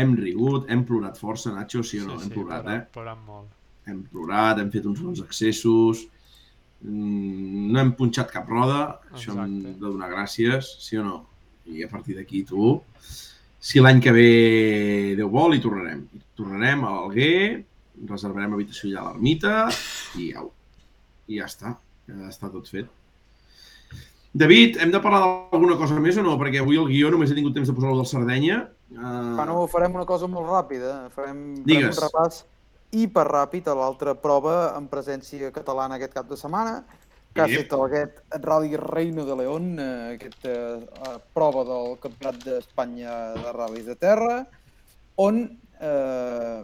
Hem 0.00 0.16
rigut, 0.18 0.70
hem 0.72 0.84
plorat 0.88 1.20
força, 1.20 1.52
Nacho, 1.54 1.82
sí 1.86 2.00
o 2.00 2.08
no? 2.08 2.18
hem 2.20 2.32
plorat, 2.32 2.64
plorant, 2.64 2.72
eh? 2.72 2.94
plorant 2.94 3.22
molt. 3.28 3.52
Hem 3.90 4.00
plorat, 4.10 4.62
hem 4.62 4.72
fet 4.72 4.88
uns 4.88 5.02
bons 5.04 5.20
accessos, 5.24 6.06
mm, 6.80 7.68
no 7.74 7.82
hem 7.82 7.92
punxat 7.98 8.32
cap 8.32 8.48
roda, 8.48 8.80
això 9.12 9.36
hem 9.36 9.44
Exacte. 9.44 9.76
de 9.84 9.92
donar 9.92 10.10
gràcies, 10.12 10.72
sí 10.86 11.00
o 11.00 11.04
no? 11.04 11.20
I 11.68 11.84
a 11.84 11.88
partir 11.88 12.16
d'aquí 12.16 12.42
tu, 12.48 12.74
si 13.64 13.80
l'any 13.80 14.02
que 14.04 14.12
ve 14.12 15.14
Déu 15.16 15.30
vol, 15.32 15.56
hi 15.56 15.62
tornarem. 15.64 16.04
Hi 16.12 16.20
tornarem 16.36 16.84
a 16.84 16.90
l'Alguer, 16.98 17.64
reservarem 18.10 18.58
habitació 18.58 18.90
allà 18.90 19.00
a 19.00 19.06
l'ermita 19.08 19.54
i 20.20 20.28
au. 20.36 20.50
I 21.30 21.40
ja 21.40 21.48
està, 21.48 21.72
ja 22.10 22.28
està 22.28 22.52
tot 22.52 22.68
fet. 22.68 22.90
David, 24.34 24.80
hem 24.82 24.90
de 24.90 25.00
parlar 25.00 25.20
d'alguna 25.24 25.78
cosa 25.78 25.96
més 26.02 26.18
o 26.18 26.24
no? 26.26 26.34
Perquè 26.40 26.60
avui 26.60 26.76
el 26.76 26.88
guió 26.90 27.12
només 27.14 27.30
he 27.30 27.36
tingut 27.38 27.54
temps 27.56 27.70
de 27.70 27.76
posar-lo 27.76 28.02
del 28.02 28.10
Sardenya. 28.10 28.64
Uh, 28.90 29.36
Bueno, 29.38 29.60
farem 29.70 29.94
una 29.94 30.04
cosa 30.04 30.28
molt 30.28 30.50
ràpida. 30.50 30.96
Farem, 31.14 31.38
farem 31.62 31.88
un 31.88 32.02
repàs 32.02 32.42
hiperràpid 32.94 33.70
a 33.70 33.78
l'altra 33.78 34.12
prova 34.18 34.74
en 34.76 34.90
presència 34.90 35.52
catalana 35.54 35.96
aquest 35.96 36.12
cap 36.14 36.28
de 36.28 36.36
setmana, 36.38 36.82
que 37.34 37.42
ha 37.42 37.48
estat 37.50 37.80
aquest 37.82 38.20
Rally 38.44 38.76
Reino 38.78 39.24
de 39.26 39.36
León, 39.36 39.74
eh, 39.82 40.14
aquesta 40.14 40.54
eh, 40.78 41.16
prova 41.34 41.64
del 41.66 41.96
Campionat 42.02 42.38
d'Espanya 42.46 43.16
de 43.34 43.54
Ral·lis 43.56 43.90
de 43.90 43.96
Terra, 43.98 44.36
on 45.18 45.42
eh, 45.80 46.62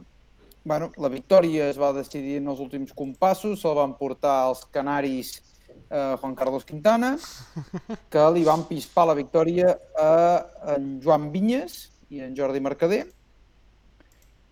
bueno, 0.62 0.92
la 0.96 1.10
victòria 1.10 1.70
es 1.70 1.78
va 1.80 1.92
decidir 1.96 2.38
en 2.38 2.50
els 2.52 2.60
últims 2.62 2.94
compassos, 2.94 3.60
se'l 3.62 3.74
van 3.78 3.96
portar 3.98 4.36
els 4.50 4.62
canaris 4.70 5.40
eh, 5.90 6.16
Juan 6.20 6.36
Carlos 6.38 6.66
Quintana, 6.68 7.16
que 8.12 8.26
li 8.36 8.46
van 8.46 8.66
pispar 8.68 9.08
la 9.10 9.18
victòria 9.18 9.74
a 9.98 10.12
en 10.76 10.98
Joan 11.02 11.30
Vinyes 11.34 11.88
i 12.14 12.22
en 12.22 12.36
Jordi 12.38 12.62
Mercader, 12.62 13.04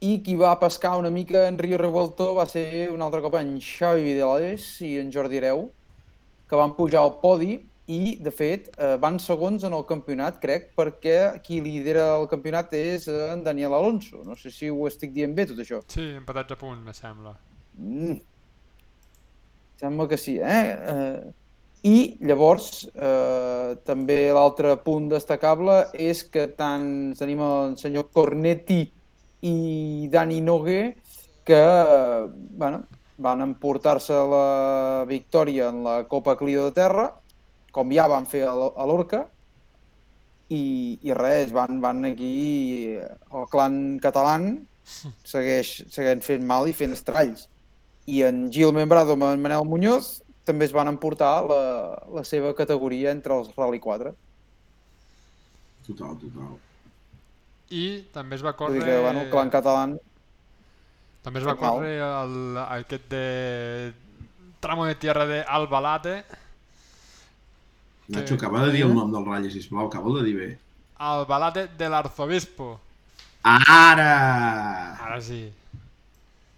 i 0.00 0.18
qui 0.22 0.36
va 0.38 0.58
pescar 0.58 0.96
una 0.98 1.10
mica 1.10 1.48
en 1.48 1.58
Rio 1.58 1.78
Revuelto 1.78 2.32
va 2.36 2.46
ser 2.46 2.88
un 2.90 3.02
altre 3.02 3.22
cop 3.22 3.34
en 3.38 3.56
Xavi 3.62 4.04
Vidales 4.06 4.70
i 4.86 4.96
en 4.98 5.10
Jordi 5.14 5.40
Hereu, 5.40 5.68
que 6.48 6.56
van 6.56 6.74
pujar 6.76 7.02
al 7.04 7.18
podi 7.22 7.58
i, 7.88 8.18
de 8.20 8.30
fet, 8.34 8.68
eh, 8.76 8.96
van 9.00 9.16
segons 9.22 9.64
en 9.64 9.72
el 9.72 9.84
campionat, 9.88 10.36
crec, 10.42 10.70
perquè 10.76 11.40
qui 11.44 11.62
lidera 11.64 12.10
el 12.18 12.26
campionat 12.28 12.74
és 12.76 13.06
eh, 13.08 13.16
en 13.32 13.44
Daniel 13.46 13.76
Alonso. 13.78 14.20
No 14.26 14.36
sé 14.36 14.52
si 14.52 14.68
ho 14.68 14.86
estic 14.88 15.14
dient 15.16 15.32
bé, 15.36 15.46
tot 15.48 15.60
això. 15.64 15.80
Sí, 15.88 16.04
empatats 16.18 16.52
a 16.52 16.58
punt, 16.60 16.82
me 16.84 16.92
sembla. 16.96 17.32
Mm. 17.80 18.18
Sembla 19.80 20.08
que 20.10 20.20
sí, 20.20 20.38
eh? 20.42 20.64
eh 20.94 21.34
I 21.88 22.18
llavors, 22.26 22.88
eh, 22.90 23.76
també 23.86 24.16
l'altre 24.34 24.72
punt 24.82 25.06
destacable 25.12 25.76
és 25.94 26.24
que 26.26 26.48
tant 26.58 27.14
tenim 27.16 27.38
el 27.46 27.76
senyor 27.78 28.08
Cornetti 28.10 28.80
i 29.46 30.08
Dani 30.10 30.40
Nogue 30.42 30.80
que 31.46 31.54
eh, 31.54 32.26
bueno, 32.50 32.82
van 33.18 33.42
emportar-se 33.42 34.14
la 34.30 35.04
victòria 35.08 35.72
en 35.72 35.82
la 35.84 35.96
Copa 36.10 36.36
Clio 36.38 36.68
de 36.68 36.74
Terra, 36.76 37.08
com 37.74 37.90
ja 37.92 38.06
van 38.10 38.26
fer 38.30 38.44
a 38.46 38.54
l'Orca, 38.54 39.24
i, 40.48 40.62
i 41.04 41.14
res, 41.16 41.52
van, 41.52 41.80
van 41.82 42.06
aquí, 42.08 42.96
el 42.96 43.48
clan 43.52 43.98
català 44.02 44.38
segueix, 45.26 45.74
segueix 45.92 46.24
fent 46.24 46.46
mal 46.46 46.68
i 46.68 46.76
fent 46.76 46.94
estralls. 46.96 47.48
I 48.08 48.22
en 48.24 48.46
Gil 48.54 48.72
Membrado 48.72 49.18
i 49.18 49.26
en 49.26 49.42
Manel 49.44 49.66
Muñoz 49.68 50.22
també 50.48 50.64
es 50.64 50.72
van 50.72 50.88
emportar 50.88 51.34
la, 51.44 51.60
la 52.14 52.24
seva 52.24 52.54
categoria 52.56 53.12
entre 53.12 53.36
els 53.36 53.52
Rally 53.58 53.80
4. 53.84 54.14
Total, 55.88 56.16
total. 56.22 56.56
I 57.68 57.84
també 58.14 58.38
es 58.38 58.44
va 58.44 58.54
Vull 58.56 58.78
dir 58.78 58.80
córrer... 58.80 58.94
que, 58.94 59.02
bueno, 59.04 59.26
el 59.26 59.32
clan 59.32 59.52
català... 59.52 59.82
També 61.28 61.40
es 61.42 61.46
va 61.46 61.54
córrer 61.60 61.96
el, 62.00 62.36
aquest 62.62 63.08
de 63.12 63.24
tramo 64.64 64.86
de 64.88 64.94
tierra 64.96 65.26
de 65.28 65.42
Albalate, 65.44 66.22
Nacho, 68.08 68.36
Que- 68.38 68.46
acaba 68.46 68.62
de 68.64 68.72
dir 68.72 68.86
el 68.86 68.94
nom 68.96 69.10
del 69.12 69.26
ratlla, 69.26 69.50
sisplau, 69.52 69.86
acaba 69.90 70.14
de 70.16 70.22
dir 70.24 70.36
bé. 70.38 70.46
Albalate 71.04 71.66
del 71.76 71.92
Arzobispo. 71.92 72.80
Ara! 73.44 74.94
Ara 75.04 75.18
sí. 75.20 75.42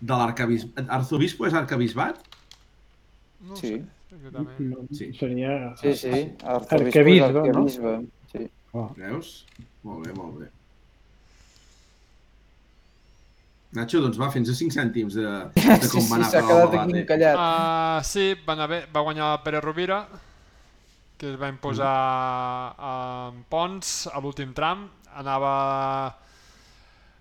De 0.01 0.15
l'arcabisbat. 0.21 0.87
Arzobispo 0.89 1.47
és 1.49 1.55
arcabisbat? 1.59 2.23
No 3.49 3.57
Sí. 3.57 3.73
sé. 3.75 3.83
No, 4.31 4.87
Sí. 4.93 5.11
Seria... 5.19 5.75
Sí, 5.83 5.95
sí, 5.97 6.15
arquebisbe, 6.45 7.25
Arquebisbe, 7.27 7.97
no? 7.99 8.07
Sí. 8.33 8.47
Oh. 8.73 8.89
Veus? 8.97 9.45
Molt 9.83 10.07
bé, 10.07 10.13
molt 10.15 10.39
bé. 10.41 10.49
Nacho, 13.77 14.01
doncs 14.03 14.19
va, 14.19 14.31
fins 14.35 14.49
a 14.51 14.55
5 14.59 14.75
cèntims 14.75 15.15
de, 15.15 15.27
de 15.55 15.77
Sí, 15.87 15.91
com 15.93 16.03
sí, 16.03 16.09
va 16.11 16.17
anar 16.19 16.31
s'ha 16.33 16.41
per 16.41 16.49
quedat 16.49 16.75
aquí 16.81 16.99
encallat. 17.05 17.37
Uh, 17.39 18.01
sí, 18.09 18.25
va, 18.47 18.57
anar 18.57 18.67
bé. 18.73 18.81
va 18.95 19.05
guanyar 19.07 19.29
el 19.37 19.43
Pere 19.45 19.61
Rovira, 19.63 20.01
que 21.21 21.31
es 21.35 21.39
va 21.41 21.51
imposar 21.53 21.95
Mm. 22.81 23.37
en 23.37 23.45
Pons 23.53 23.93
a 24.11 24.19
l'últim 24.25 24.53
tram. 24.57 24.89
Anava 25.21 25.55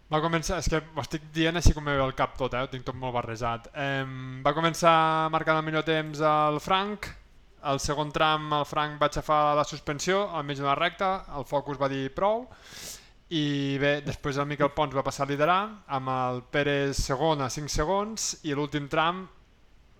Va 0.09 0.17
començar, 0.23 0.57
és 0.57 0.65
que 0.65 0.79
ho 0.81 1.01
estic 1.03 1.27
dient 1.35 1.59
així 1.59 1.69
com 1.75 1.83
me 1.85 1.93
ve 1.93 2.01
el 2.01 2.15
cap 2.17 2.31
tot, 2.37 2.55
eh? 2.57 2.63
ho 2.65 2.69
tinc 2.71 2.81
tot 2.87 2.95
molt 2.97 3.13
barrejat. 3.13 3.67
Eh, 3.77 4.05
va 4.41 4.55
començar 4.57 5.29
marcant 5.29 5.59
el 5.59 5.65
millor 5.67 5.83
temps 5.85 6.17
el 6.25 6.57
Frank, 6.65 7.05
el 7.69 7.77
segon 7.83 8.09
tram 8.15 8.47
el 8.57 8.65
Frank 8.65 8.97
va 8.97 9.05
aixafar 9.11 9.53
la 9.59 9.65
suspensió 9.69 10.23
al 10.33 10.47
mig 10.47 10.57
d'una 10.57 10.73
recta, 10.79 11.11
el 11.37 11.45
Focus 11.45 11.77
va 11.77 11.91
dir 11.93 12.07
prou, 12.17 12.47
i 13.29 13.77
bé, 13.81 13.99
després 14.01 14.39
el 14.41 14.47
Miquel 14.49 14.71
Pons 14.73 14.95
va 14.97 15.03
passar 15.05 15.25
a 15.27 15.29
liderar, 15.29 15.59
amb 15.97 16.09
el 16.09 16.39
Pérez 16.49 16.97
segon 16.97 17.43
a 17.45 17.49
5 17.53 17.69
segons, 17.69 18.31
i 18.49 18.55
l'últim 18.57 18.87
tram 18.89 19.27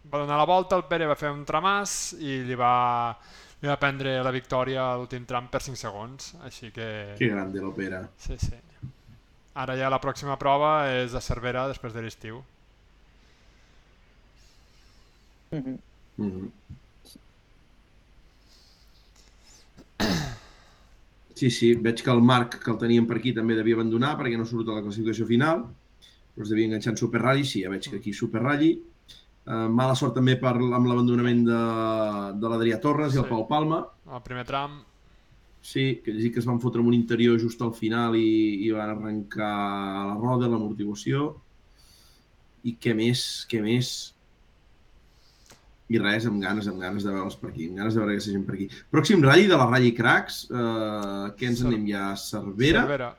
va 0.10 0.22
donar 0.24 0.38
la 0.40 0.48
volta, 0.50 0.78
el 0.78 0.88
Pere 0.90 1.06
va 1.10 1.18
fer 1.20 1.30
un 1.34 1.44
tramàs 1.46 2.16
i 2.18 2.40
li 2.48 2.58
va, 2.58 3.14
li 3.62 3.70
va 3.70 3.78
prendre 3.82 4.16
la 4.26 4.34
victòria 4.34 4.88
a 4.88 4.96
l'últim 4.98 5.28
tram 5.30 5.50
per 5.52 5.62
5 5.62 5.78
segons, 5.78 6.34
així 6.48 6.72
que... 6.74 6.90
Que 7.20 7.30
grande 7.30 7.62
l'opera. 7.62 8.02
Sí, 8.18 8.38
sí. 8.42 8.58
Ara 9.60 9.76
ja 9.78 9.90
la 9.92 10.00
pròxima 10.02 10.38
prova 10.40 10.88
és 10.96 11.14
a 11.14 11.22
Cervera 11.22 11.68
després 11.70 11.94
de 11.94 12.06
l'estiu. 12.06 12.42
Mhm. 15.52 15.78
Mm. 16.20 16.50
Sí, 21.40 21.48
sí, 21.56 21.72
veig 21.80 22.02
que 22.04 22.12
el 22.12 22.22
Marc, 22.26 22.58
que 22.64 22.72
el 22.74 22.80
teníem 22.82 23.06
per 23.08 23.20
aquí, 23.20 23.32
també 23.36 23.56
devia 23.56 23.78
abandonar 23.78 24.16
perquè 24.20 24.36
no 24.40 24.48
surt 24.50 24.68
a 24.68 24.80
la 24.80 24.84
classificació 24.84 25.28
final, 25.30 25.62
però 26.36 26.44
es 26.44 26.52
devia 26.52 26.68
enganxar 26.68 26.96
en 26.96 27.00
Super 27.00 27.22
Rally, 27.24 27.46
sí, 27.48 27.64
ja 27.64 27.72
veig 27.72 27.88
que 27.88 28.02
aquí 28.02 28.12
Super 28.18 28.44
Rally. 28.44 28.74
Uh, 29.50 29.66
mala 29.72 29.96
sort 29.98 30.14
també 30.18 30.36
per, 30.42 30.52
amb 30.60 30.90
l'abandonament 30.90 31.46
de, 31.48 31.62
de 32.42 32.52
l'Adrià 32.52 32.78
Torres 32.84 33.16
i 33.16 33.22
el 33.22 33.26
Sí. 33.26 33.32
Pau 33.32 33.48
Palma. 33.50 33.80
El 34.10 34.22
primer 34.26 34.44
tram, 34.50 34.82
Sí, 35.62 36.02
que 36.04 36.14
llegir 36.14 36.32
que 36.34 36.40
es 36.40 36.48
van 36.48 36.60
fotre 36.64 36.80
amb 36.80 36.88
un 36.88 36.96
interior 36.96 37.40
just 37.40 37.62
al 37.62 37.74
final 37.76 38.16
i, 38.16 38.64
i 38.64 38.72
van 38.72 38.94
arrencar 38.94 39.50
la 40.08 40.16
roda, 40.16 40.48
l'amortiguació. 40.48 41.34
I 42.64 42.76
què 42.80 42.94
més, 42.96 43.46
què 43.52 43.60
més? 43.64 43.90
I 45.90 45.98
res, 45.98 46.26
amb 46.30 46.38
ganes, 46.44 46.68
amb 46.70 46.78
ganes 46.84 47.04
de 47.04 47.10
veure'ls 47.12 47.36
per 47.42 47.50
aquí, 47.50 47.66
amb 47.68 47.80
ganes 47.82 47.96
de 47.96 48.00
veure 48.04 48.14
aquesta 48.14 48.32
gent 48.36 48.44
per 48.46 48.54
aquí. 48.60 48.68
Pròxim 48.94 49.24
ratll 49.26 49.48
de 49.50 49.58
la 49.58 49.66
Rally 49.72 49.92
Cracks, 49.98 50.44
eh, 50.52 51.32
què 51.40 51.48
ens 51.50 51.64
Cer- 51.64 51.68
anem 51.72 51.88
ja? 51.90 52.04
Cervera? 52.16 52.84
Cervera. 52.86 53.10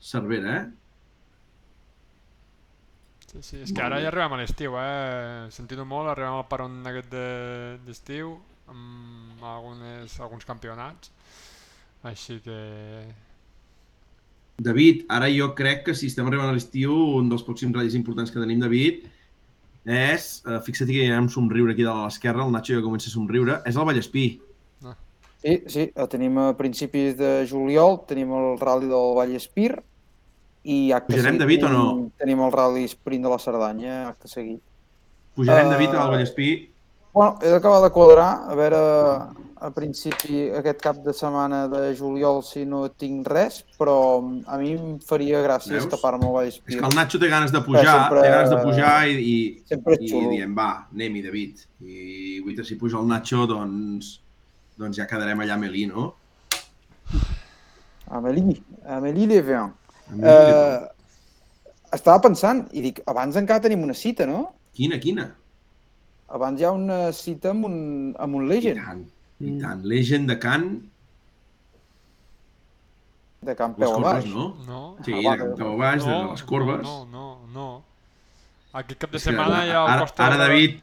Cervera, 0.00 0.54
eh? 0.62 0.66
Sí, 3.28 3.42
sí, 3.44 3.56
és 3.66 3.72
que 3.76 3.82
ara 3.84 3.98
ja 4.00 4.08
arribem 4.08 4.32
a 4.32 4.38
l'estiu, 4.40 4.78
eh? 4.80 5.48
Sentint-ho 5.52 5.84
molt, 5.84 6.08
arribem 6.14 6.38
al 6.38 6.46
peron 6.48 6.78
aquest 6.88 7.10
de- 7.12 7.76
d'estiu 7.84 8.38
amb 8.72 9.42
algunes, 9.44 10.14
alguns 10.24 10.46
campionats. 10.48 11.12
Així 12.08 12.38
que... 12.40 12.56
David, 14.58 15.04
ara 15.12 15.28
jo 15.30 15.52
crec 15.54 15.84
que 15.86 15.94
si 15.94 16.08
estem 16.10 16.26
arribant 16.26 16.48
a 16.50 16.56
l'estiu, 16.56 16.94
un 17.20 17.28
dels 17.30 17.44
pròxims 17.46 17.76
ratllis 17.76 17.94
importants 17.94 18.32
que 18.32 18.40
tenim, 18.40 18.58
David, 18.64 19.04
és, 19.88 20.42
eh, 20.46 20.58
fixa't 20.66 20.86
que 20.90 21.06
hi 21.06 21.10
ha 21.10 21.18
un 21.20 21.30
somriure 21.32 21.72
aquí 21.72 21.82
dalt 21.86 22.02
a 22.02 22.08
l'esquerra, 22.10 22.44
el 22.44 22.52
Nacho 22.52 22.74
ja 22.76 22.82
comença 22.84 23.08
a 23.08 23.14
somriure, 23.14 23.60
és 23.64 23.76
el 23.76 23.86
Vallespí. 23.88 24.26
Sí, 25.38 25.52
sí, 25.70 25.84
el 25.94 26.08
tenim 26.10 26.36
a 26.42 26.48
principis 26.58 27.16
de 27.16 27.46
juliol, 27.48 28.00
tenim 28.08 28.32
el 28.34 28.58
Rally 28.58 28.88
del 28.90 29.12
Vallespir 29.16 29.70
i 30.64 30.90
acte 30.92 31.12
Pujarem, 31.14 31.36
seguit 31.36 31.40
David, 31.44 31.64
o 31.64 31.68
no? 31.70 31.84
tenim- 31.94 32.10
Tenim 32.18 32.40
el 32.42 32.52
Rally 32.52 32.84
Sprint 32.90 33.22
de 33.24 33.30
la 33.30 33.38
Cerdanya, 33.38 34.08
acte 34.08 34.28
seguit. 34.28 34.60
Pujarem, 35.36 35.68
Eh, 35.68 35.70
David, 35.70 35.94
al 35.94 36.10
Vallespí. 36.10 36.70
Bueno, 37.14 37.38
he 37.40 37.48
d'acabar 37.48 37.80
de 37.82 37.90
quadrar, 37.90 38.50
a 38.50 38.54
veure 38.54 38.82
a 39.60 39.70
principi 39.74 40.50
aquest 40.54 40.80
cap 40.82 40.96
de 41.04 41.12
setmana 41.12 41.64
de 41.68 41.94
juliol 41.98 42.42
si 42.46 42.64
no 42.64 42.84
tinc 42.90 43.26
res, 43.26 43.64
però 43.78 43.96
a 44.46 44.58
mi 44.58 44.72
em 44.76 44.98
faria 45.00 45.40
gràcia 45.42 45.72
Veus? 45.74 45.84
escapar-me 45.86 46.26
És 46.26 46.32
Vallespir. 46.32 46.78
que 46.78 46.86
el 46.86 46.94
Nacho 46.94 47.18
té 47.18 47.28
ganes 47.28 47.52
de 47.52 47.60
pujar, 47.60 47.84
sempre- 48.04 48.22
té 48.22 48.30
ganes 48.30 48.50
de 48.50 48.56
pujar 48.62 49.08
i, 49.08 49.16
i, 49.18 49.62
Sempre 49.68 49.94
és 49.94 50.10
i 50.12 50.26
diem, 50.36 50.54
va, 50.56 50.86
anem-hi, 50.92 51.22
David. 51.22 51.58
I 51.82 52.54
que 52.56 52.64
si 52.64 52.76
puja 52.76 52.98
el 52.98 53.06
Nacho, 53.06 53.46
doncs, 53.46 54.20
doncs 54.78 54.96
ja 54.96 55.06
quedarem 55.06 55.40
allà 55.40 55.54
a 55.54 55.58
Melí, 55.58 55.86
no? 55.86 56.14
Amélie 58.10 58.44
Levin. 58.44 58.64
A 58.86 59.00
Melí, 59.00 59.26
Eh, 60.24 60.88
estava 61.92 62.18
pensant, 62.24 62.62
i 62.72 62.80
dic, 62.80 63.02
abans 63.06 63.36
encara 63.36 63.60
tenim 63.60 63.82
una 63.84 63.92
cita, 63.92 64.24
no? 64.24 64.54
Quina, 64.72 64.98
quina? 64.98 65.34
Abans 66.28 66.60
hi 66.60 66.64
ha 66.64 66.70
una 66.72 67.12
cita 67.12 67.50
amb 67.50 67.66
un, 67.66 68.14
amb 68.18 68.34
un 68.36 68.46
I 68.46 68.48
Legend 68.48 68.80
tant, 68.84 69.02
i 69.40 69.58
tant. 69.60 69.84
Legend 69.84 70.28
de 70.28 70.38
Can, 70.38 70.68
de 73.42 73.54
les 73.54 73.74
Peu 73.76 74.00
baix. 74.02 74.24
no? 74.26 74.56
No, 74.66 74.96
Sí, 75.04 75.12
Ah, 75.12 75.20
de 75.20 75.28
va, 75.28 75.36
Can 75.38 75.54
Peu 75.56 75.72
a 75.72 75.76
baix, 75.76 76.04
de 76.04 76.16
les 76.32 76.42
corbes. 76.42 76.82
No, 76.82 77.04
no, 77.12 77.26
no. 77.52 77.52
no. 77.54 77.82
Aquest 78.78 78.98
cap 79.00 79.10
de 79.14 79.18
setmana 79.18 79.62
ja 79.66 79.84
ara, 79.84 80.00
Costa 80.04 80.26
ara, 80.26 80.36
David, 80.36 80.80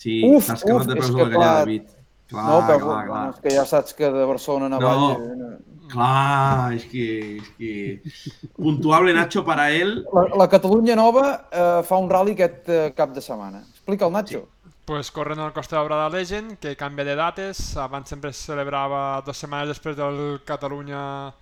sí, 0.00 0.20
t'has 0.46 0.62
quedat 0.64 0.80
uf, 0.80 0.86
de 0.86 0.94
la 0.94 1.00
gallada, 1.06 1.34
clar, 1.34 1.54
David. 1.60 1.82
Clar, 2.30 2.44
no, 2.48 2.54
però 2.66 2.78
clar, 2.80 2.80
clar. 2.80 3.06
bueno, 3.06 3.30
és 3.34 3.40
que 3.42 3.50
ja 3.54 3.64
saps 3.66 3.94
que 3.94 4.08
de 4.10 4.24
Barcelona 4.26 4.68
No. 4.68 4.78
Navall... 4.80 5.12
eh, 5.22 5.56
Clar, 5.86 6.72
és 6.74 6.84
que, 6.90 7.36
és 7.38 7.50
que... 7.56 8.48
Puntuable 8.56 9.12
Nacho 9.14 9.44
para 9.44 9.68
él. 9.70 10.04
La, 10.12 10.24
la 10.42 10.48
Catalunya 10.50 10.96
Nova 10.98 11.46
eh, 11.52 11.82
fa 11.86 11.96
un 12.02 12.08
rally 12.10 12.32
aquest 12.34 12.68
eh, 12.68 12.92
cap 12.96 13.12
de 13.14 13.20
setmana. 13.22 13.60
Explica 13.70 14.06
el 14.08 14.12
Nacho. 14.16 14.48
Pues 14.86 15.10
corren 15.10 15.40
al 15.40 15.52
Costa 15.52 15.76
Daurada 15.76 16.08
Legend, 16.08 16.60
que 16.60 16.76
canvia 16.76 17.04
de 17.04 17.16
dates. 17.16 17.76
Abans 17.76 18.08
sempre 18.08 18.30
es 18.30 18.38
celebrava 18.38 19.20
dues 19.26 19.40
setmanes 19.42 19.72
després 19.74 19.96
del 19.98 20.40
Catalunya 20.46 21.32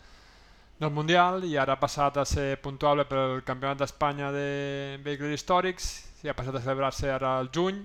del 0.81 0.91
Mundial 0.91 1.45
i 1.45 1.53
ara 1.61 1.77
ha 1.77 1.81
passat 1.81 2.17
a 2.17 2.25
ser 2.25 2.57
puntuable 2.65 3.05
pel 3.05 3.43
Campionat 3.45 3.83
d'Espanya 3.83 4.31
de 4.33 4.47
Vehicles 5.05 5.37
Històrics 5.37 5.91
i 6.25 6.33
ha 6.33 6.35
passat 6.35 6.57
a 6.57 6.63
celebrar-se 6.65 7.13
ara 7.13 7.35
al 7.39 7.51
juny. 7.53 7.83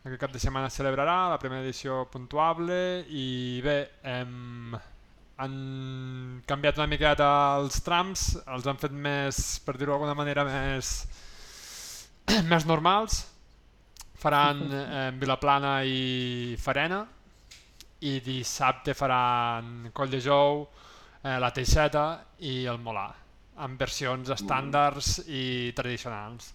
Aquest 0.00 0.22
cap 0.22 0.32
de 0.32 0.40
setmana 0.40 0.70
es 0.72 0.78
celebrarà 0.80 1.28
la 1.28 1.38
primera 1.38 1.60
edició 1.60 2.06
puntuable 2.08 3.04
i 3.12 3.60
bé, 3.60 3.76
hem, 4.00 4.78
han 5.44 5.58
canviat 6.48 6.80
una 6.80 6.88
miqueta 6.88 7.28
els 7.58 7.82
trams, 7.84 8.30
els 8.48 8.64
han 8.64 8.80
fet 8.80 8.96
més, 8.96 9.60
per 9.60 9.76
dir-ho 9.76 9.92
d'alguna 9.92 10.16
manera, 10.16 10.46
més, 10.48 11.04
més 12.48 12.64
normals. 12.64 13.26
Faran 14.20 14.60
eh, 14.72 15.10
Vilaplana 15.16 15.78
i 15.88 16.56
Farena 16.60 17.00
i 18.04 18.14
dissabte 18.24 18.94
faran 18.96 19.90
Coll 19.92 20.10
de 20.12 20.20
Jou, 20.24 20.62
eh, 21.22 21.38
la 21.40 21.50
Teixeta 21.52 22.04
i 22.48 22.64
el 22.70 22.78
Molà, 22.80 23.08
amb 23.64 23.80
versions 23.80 24.30
estàndards 24.32 25.18
i 25.28 25.72
tradicionals. 25.76 26.54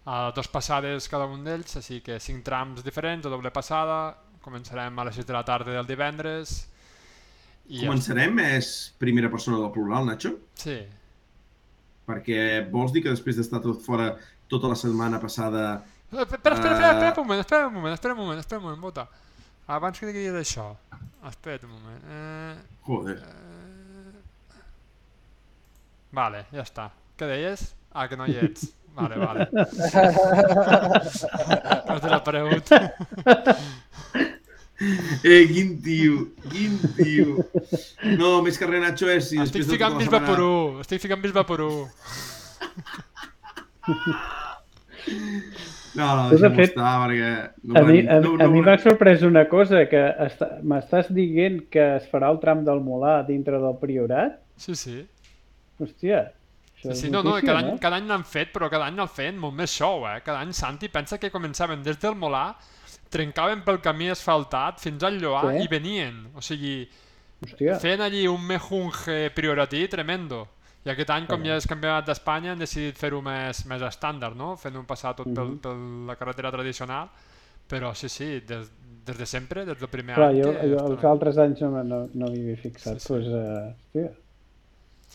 Uh, 0.00 0.30
dos 0.32 0.48
passades 0.48 1.04
cada 1.12 1.26
un 1.28 1.42
d'ells, 1.44 1.74
així 1.76 1.98
que 2.00 2.16
cinc 2.24 2.40
trams 2.46 2.80
diferents, 2.82 3.26
a 3.28 3.30
doble 3.30 3.50
passada, 3.52 4.14
començarem 4.40 4.96
a 4.98 5.04
les 5.04 5.18
6 5.20 5.26
de 5.28 5.34
la 5.36 5.42
tarda 5.44 5.74
del 5.76 5.84
divendres. 5.86 6.54
I 7.68 7.82
ja- 7.82 7.90
Començarem, 7.90 8.40
és 8.56 8.70
primera 8.98 9.28
persona 9.30 9.58
del 9.60 9.70
plural, 9.74 10.08
Nacho? 10.08 10.32
Sí, 10.56 10.78
Perquè 12.10 12.64
vols 12.72 12.90
dir 12.90 13.04
que 13.04 13.12
després 13.12 13.36
d'estar 13.38 13.60
tot 13.62 13.84
fora 13.84 14.08
tota 14.50 14.66
la 14.72 14.74
setmana 14.74 15.20
passada... 15.22 15.82
Eh, 16.12 16.22
Espera, 16.22 16.54
espera, 16.54 16.74
espera, 16.74 16.92
espera 16.92 17.08
Eh, 17.08 17.12
un 17.20 17.26
moment, 17.26 17.40
espera 17.40 17.66
un 17.68 17.74
moment, 17.74 17.94
espera 17.94 18.14
un 18.14 18.20
moment, 18.20 18.38
espera 18.40 18.58
un 18.58 18.64
moment, 18.64 18.80
vota. 18.82 19.08
Abans 19.70 19.98
que 20.00 20.06
diguis 20.08 20.32
això, 20.34 20.64
espera't 21.28 21.62
un 21.68 21.70
moment. 21.70 22.02
Eh, 22.10 22.54
Joder, 22.88 23.18
vale, 26.10 26.40
ja 26.50 26.62
està. 26.66 26.88
Què 27.16 27.26
deies? 27.30 27.62
Ah, 27.92 28.08
que 28.10 28.16
no 28.18 28.26
hi 28.26 28.34
ets. 28.42 28.66
Vale, 28.96 29.16
vale. 29.22 29.46
No 31.90 31.96
te 32.00 32.08
l'ha 32.10 32.16
aparegut. 32.18 32.66
Eh, 35.22 35.46
quin 35.52 35.76
tio, 35.84 36.14
quin 36.50 36.74
tio. 36.96 37.26
No, 38.18 38.40
més 38.42 38.58
que 38.58 38.66
res, 38.66 38.82
Nacho, 38.82 39.06
és... 39.12 39.28
Si 39.30 39.38
Estic 39.42 39.62
ficant 39.68 39.94
tota 39.94 39.94
la 39.94 39.98
bisbe 40.02 40.18
setmana- 40.18 40.30
porú, 40.32 40.50
estic 40.82 40.98
ficant 41.04 41.22
bisbe 41.22 41.42
porú. 41.46 41.70
No, 45.98 46.06
no, 46.16 46.24
deixa'm 46.30 46.54
fet, 46.54 46.68
estar, 46.70 46.90
perquè... 47.02 47.30
No 47.64 47.80
A 47.80 47.82
mi, 47.82 48.00
a, 48.06 48.20
no, 48.20 48.34
a 48.34 48.44
no 48.44 48.50
mi 48.50 48.60
volem- 48.60 48.66
m'ha 48.68 48.78
sorprès 48.78 49.22
una 49.26 49.46
cosa, 49.50 49.84
que 49.90 50.02
està- 50.26 50.60
m'estàs 50.62 51.08
dient 51.14 51.64
que 51.72 51.96
es 51.96 52.06
farà 52.12 52.28
el 52.30 52.38
tram 52.42 52.64
del 52.64 52.78
Molà 52.84 53.24
dintre 53.26 53.58
del 53.58 53.74
Priorat? 53.80 54.36
Sí, 54.56 54.74
sí. 54.78 55.00
Hòstia, 55.80 56.30
Sí, 56.80 56.94
sí, 56.96 57.10
no, 57.10 57.18
no, 57.22 57.34
notícia, 57.34 57.46
cada 57.52 57.58
any, 57.60 57.78
cada 57.78 57.96
any 58.00 58.06
n'han 58.08 58.22
fet, 58.24 58.48
però 58.54 58.70
cada 58.72 58.86
any 58.86 58.96
el 59.02 59.08
feien 59.12 59.36
molt 59.36 59.52
més 59.52 59.68
show, 59.70 60.06
eh? 60.08 60.22
Cada 60.24 60.40
any 60.40 60.54
Santi 60.56 60.88
pensa 60.88 61.18
que 61.20 61.28
començaven 61.30 61.82
des 61.84 61.98
del 62.00 62.14
Molà, 62.16 62.54
trencaven 63.12 63.60
pel 63.66 63.82
camí 63.84 64.08
asfaltat 64.08 64.78
fins 64.80 65.02
al 65.04 65.18
Lloar 65.20 65.50
Sí. 65.58 65.64
i 65.64 65.68
venien. 65.68 66.22
O 66.34 66.40
sigui, 66.40 66.88
Hòstia, 67.44 67.76
feien 67.82 68.00
allí 68.00 68.26
un 68.28 68.40
mejunge 68.46 69.28
prioratí 69.36 69.86
tremendo. 69.88 70.46
I 70.84 70.88
aquest 70.94 71.10
any, 71.12 71.26
com 71.28 71.42
ja 71.44 71.56
és 71.60 71.66
campionat 71.68 72.06
d'Espanya, 72.06 72.52
han 72.54 72.58
decidit 72.62 72.96
fer-ho 72.96 73.20
més, 73.22 73.66
més 73.68 73.82
estàndard, 73.82 74.36
no? 74.36 74.54
Fent 74.56 74.76
un 74.80 74.86
passar 74.88 75.14
tot 75.14 75.26
pel, 75.28 75.50
Mhm. 75.50 75.58
per 75.60 75.74
la 76.08 76.16
carretera 76.16 76.50
tradicional. 76.50 77.08
Però 77.68 77.94
sí, 77.94 78.08
sí, 78.08 78.40
des, 78.40 78.70
des 79.06 79.18
de 79.18 79.26
sempre, 79.26 79.64
des 79.64 79.78
del 79.78 79.88
primer 79.88 80.14
clar, 80.16 80.30
any. 80.30 80.40
jo, 80.42 80.52
que 80.52 80.68
jo 80.72 80.78
els 80.88 81.04
altres 81.04 81.38
anys 81.38 81.60
no, 81.60 81.82
no, 81.84 82.08
no 82.14 82.26
m'hi 82.30 82.40
havia 82.40 82.56
fixat. 82.56 82.98
Sí, 82.98 83.06
sí. 83.06 83.08
Pues, 83.08 83.26
uh, 83.28 83.70
hòstia, 83.94 84.10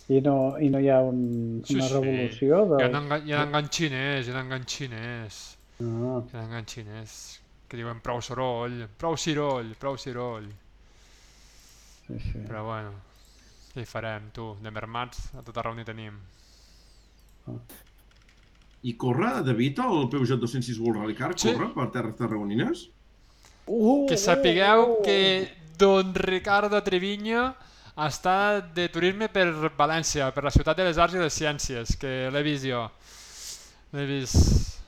I 0.07 0.21
no, 0.21 0.35
i 0.59 0.69
no 0.69 0.79
hi 0.79 0.87
ha 0.89 0.99
un, 1.01 1.63
Sí, 1.65 1.75
una 1.75 1.87
sí. 1.87 1.93
revolució 1.93 2.57
Hi 2.79 2.83
ha 2.83 2.89
de... 2.89 3.19
hi 3.25 3.33
ha 3.33 3.43
enganxiners, 3.43 4.27
hi 4.27 4.31
ha 4.31 4.39
enganxiners. 4.41 5.57
Ah, 5.81 6.21
Hi 6.31 6.37
ha 6.37 6.43
enganxiners 6.45 7.39
que 7.67 7.75
diuen 7.77 7.99
prou 8.01 8.21
soroll, 8.21 8.85
prou 8.97 9.17
ciroll, 9.17 9.73
prou 9.79 9.97
ciroll. 9.97 10.45
sí, 12.07 12.19
sí. 12.19 12.39
Però 12.47 12.63
bueno, 12.65 12.91
què 13.75 13.83
hi 13.83 13.87
farem, 13.89 14.29
tu? 14.31 14.53
De 14.63 14.71
mermats 14.71 15.33
a 15.35 15.41
tot 15.43 15.57
arreu 15.59 15.75
n'hi 15.75 15.83
tenim. 15.83 16.15
I 18.87 18.93
corre, 19.01 19.41
David, 19.43 19.81
el 19.83 20.07
Peugeot 20.13 20.39
206 20.39 20.79
World 20.79 21.01
Rally 21.01 21.15
Car? 21.17 21.33
Sí. 21.35 21.51
Corre 21.51 21.73
per 21.73 21.89
terres 21.91 22.15
tarragonines? 22.15 22.85
Uh, 23.67 24.05
Que 24.07 24.15
sapigueu 24.21 25.01
que 25.03 25.17
Don 25.75 26.13
Ricardo 26.15 26.79
Treviño 26.85 27.49
està 28.05 28.61
de 28.77 28.85
turisme 28.93 29.27
per 29.33 29.49
València, 29.75 30.29
per 30.31 30.45
la 30.45 30.53
ciutat 30.55 30.79
de 30.79 30.85
les 30.87 31.01
arts 31.01 31.17
i 31.17 31.19
les 31.19 31.35
ciències, 31.35 31.97
que 31.99 32.13
l'he 32.31 32.43
vist 32.47 32.67
jo. 32.69 32.85
L'he 33.95 34.05
vist 34.07 34.79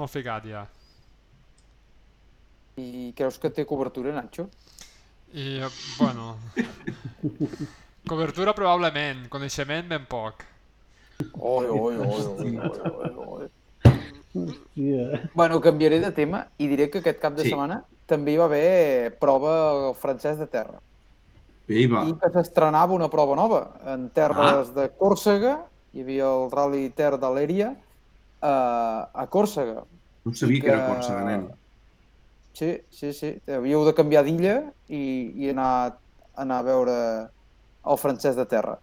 molt 0.00 0.14
ficat 0.14 0.48
ja. 0.48 0.64
I 2.80 3.12
creus 3.18 3.36
que 3.36 3.52
té 3.52 3.68
cobertura, 3.68 4.16
Nacho? 4.16 4.48
I, 5.36 5.60
bueno... 5.98 6.38
Cobertura 8.08 8.54
probablement, 8.56 9.28
coneixement 9.30 9.88
ben 9.88 10.06
poc. 10.08 10.44
Oi, 11.36 11.66
oi, 11.68 11.96
oi, 11.96 11.98
oi, 12.00 12.58
oi, 12.58 13.10
oi. 13.26 13.48
Hòstia. 14.30 15.28
Bueno, 15.34 15.58
canviaré 15.60 15.98
de 16.00 16.10
tema 16.14 16.44
i 16.62 16.68
diré 16.70 16.88
que 16.90 17.00
aquest 17.02 17.18
cap 17.20 17.34
de 17.36 17.42
Sí. 17.44 17.50
setmana 17.50 17.82
també 18.06 18.32
hi 18.32 18.36
va 18.38 18.44
haver 18.46 19.18
prova 19.18 19.92
francès 19.94 20.38
de 20.38 20.46
terra. 20.46 20.80
Bé, 21.68 21.80
hi 21.82 21.86
va. 21.86 22.04
I 22.08 22.14
que 22.14 22.30
s'estrenava 22.32 22.94
una 22.94 23.08
prova 23.10 23.36
nova. 23.36 23.60
En 23.86 24.08
terres 24.10 24.72
de 24.74 24.88
Còrsega, 24.98 25.58
hi 25.92 26.00
havia 26.02 26.24
el 26.30 26.50
Rally 26.50 26.90
Ter 26.90 27.18
d'Alèria, 27.18 27.74
a, 28.40 29.10
a 29.12 29.26
Còrsega. 29.26 29.84
No 30.24 30.34
sabia 30.34 30.60
que 30.60 30.68
era 30.68 30.86
que- 30.86 30.94
Còrsega, 30.94 31.24
nen. 31.24 31.48
Sí, 32.54 32.80
sí, 32.90 33.12
sí. 33.12 33.36
Havíeu 33.46 33.84
de 33.84 33.94
canviar 33.94 34.24
d'illa 34.24 34.72
i, 34.88 35.32
i 35.36 35.50
anar, 35.50 35.98
anar 36.34 36.58
a 36.58 36.62
veure 36.62 36.96
el 37.86 37.98
francès 38.00 38.36
de 38.36 38.46
terra. 38.48 38.76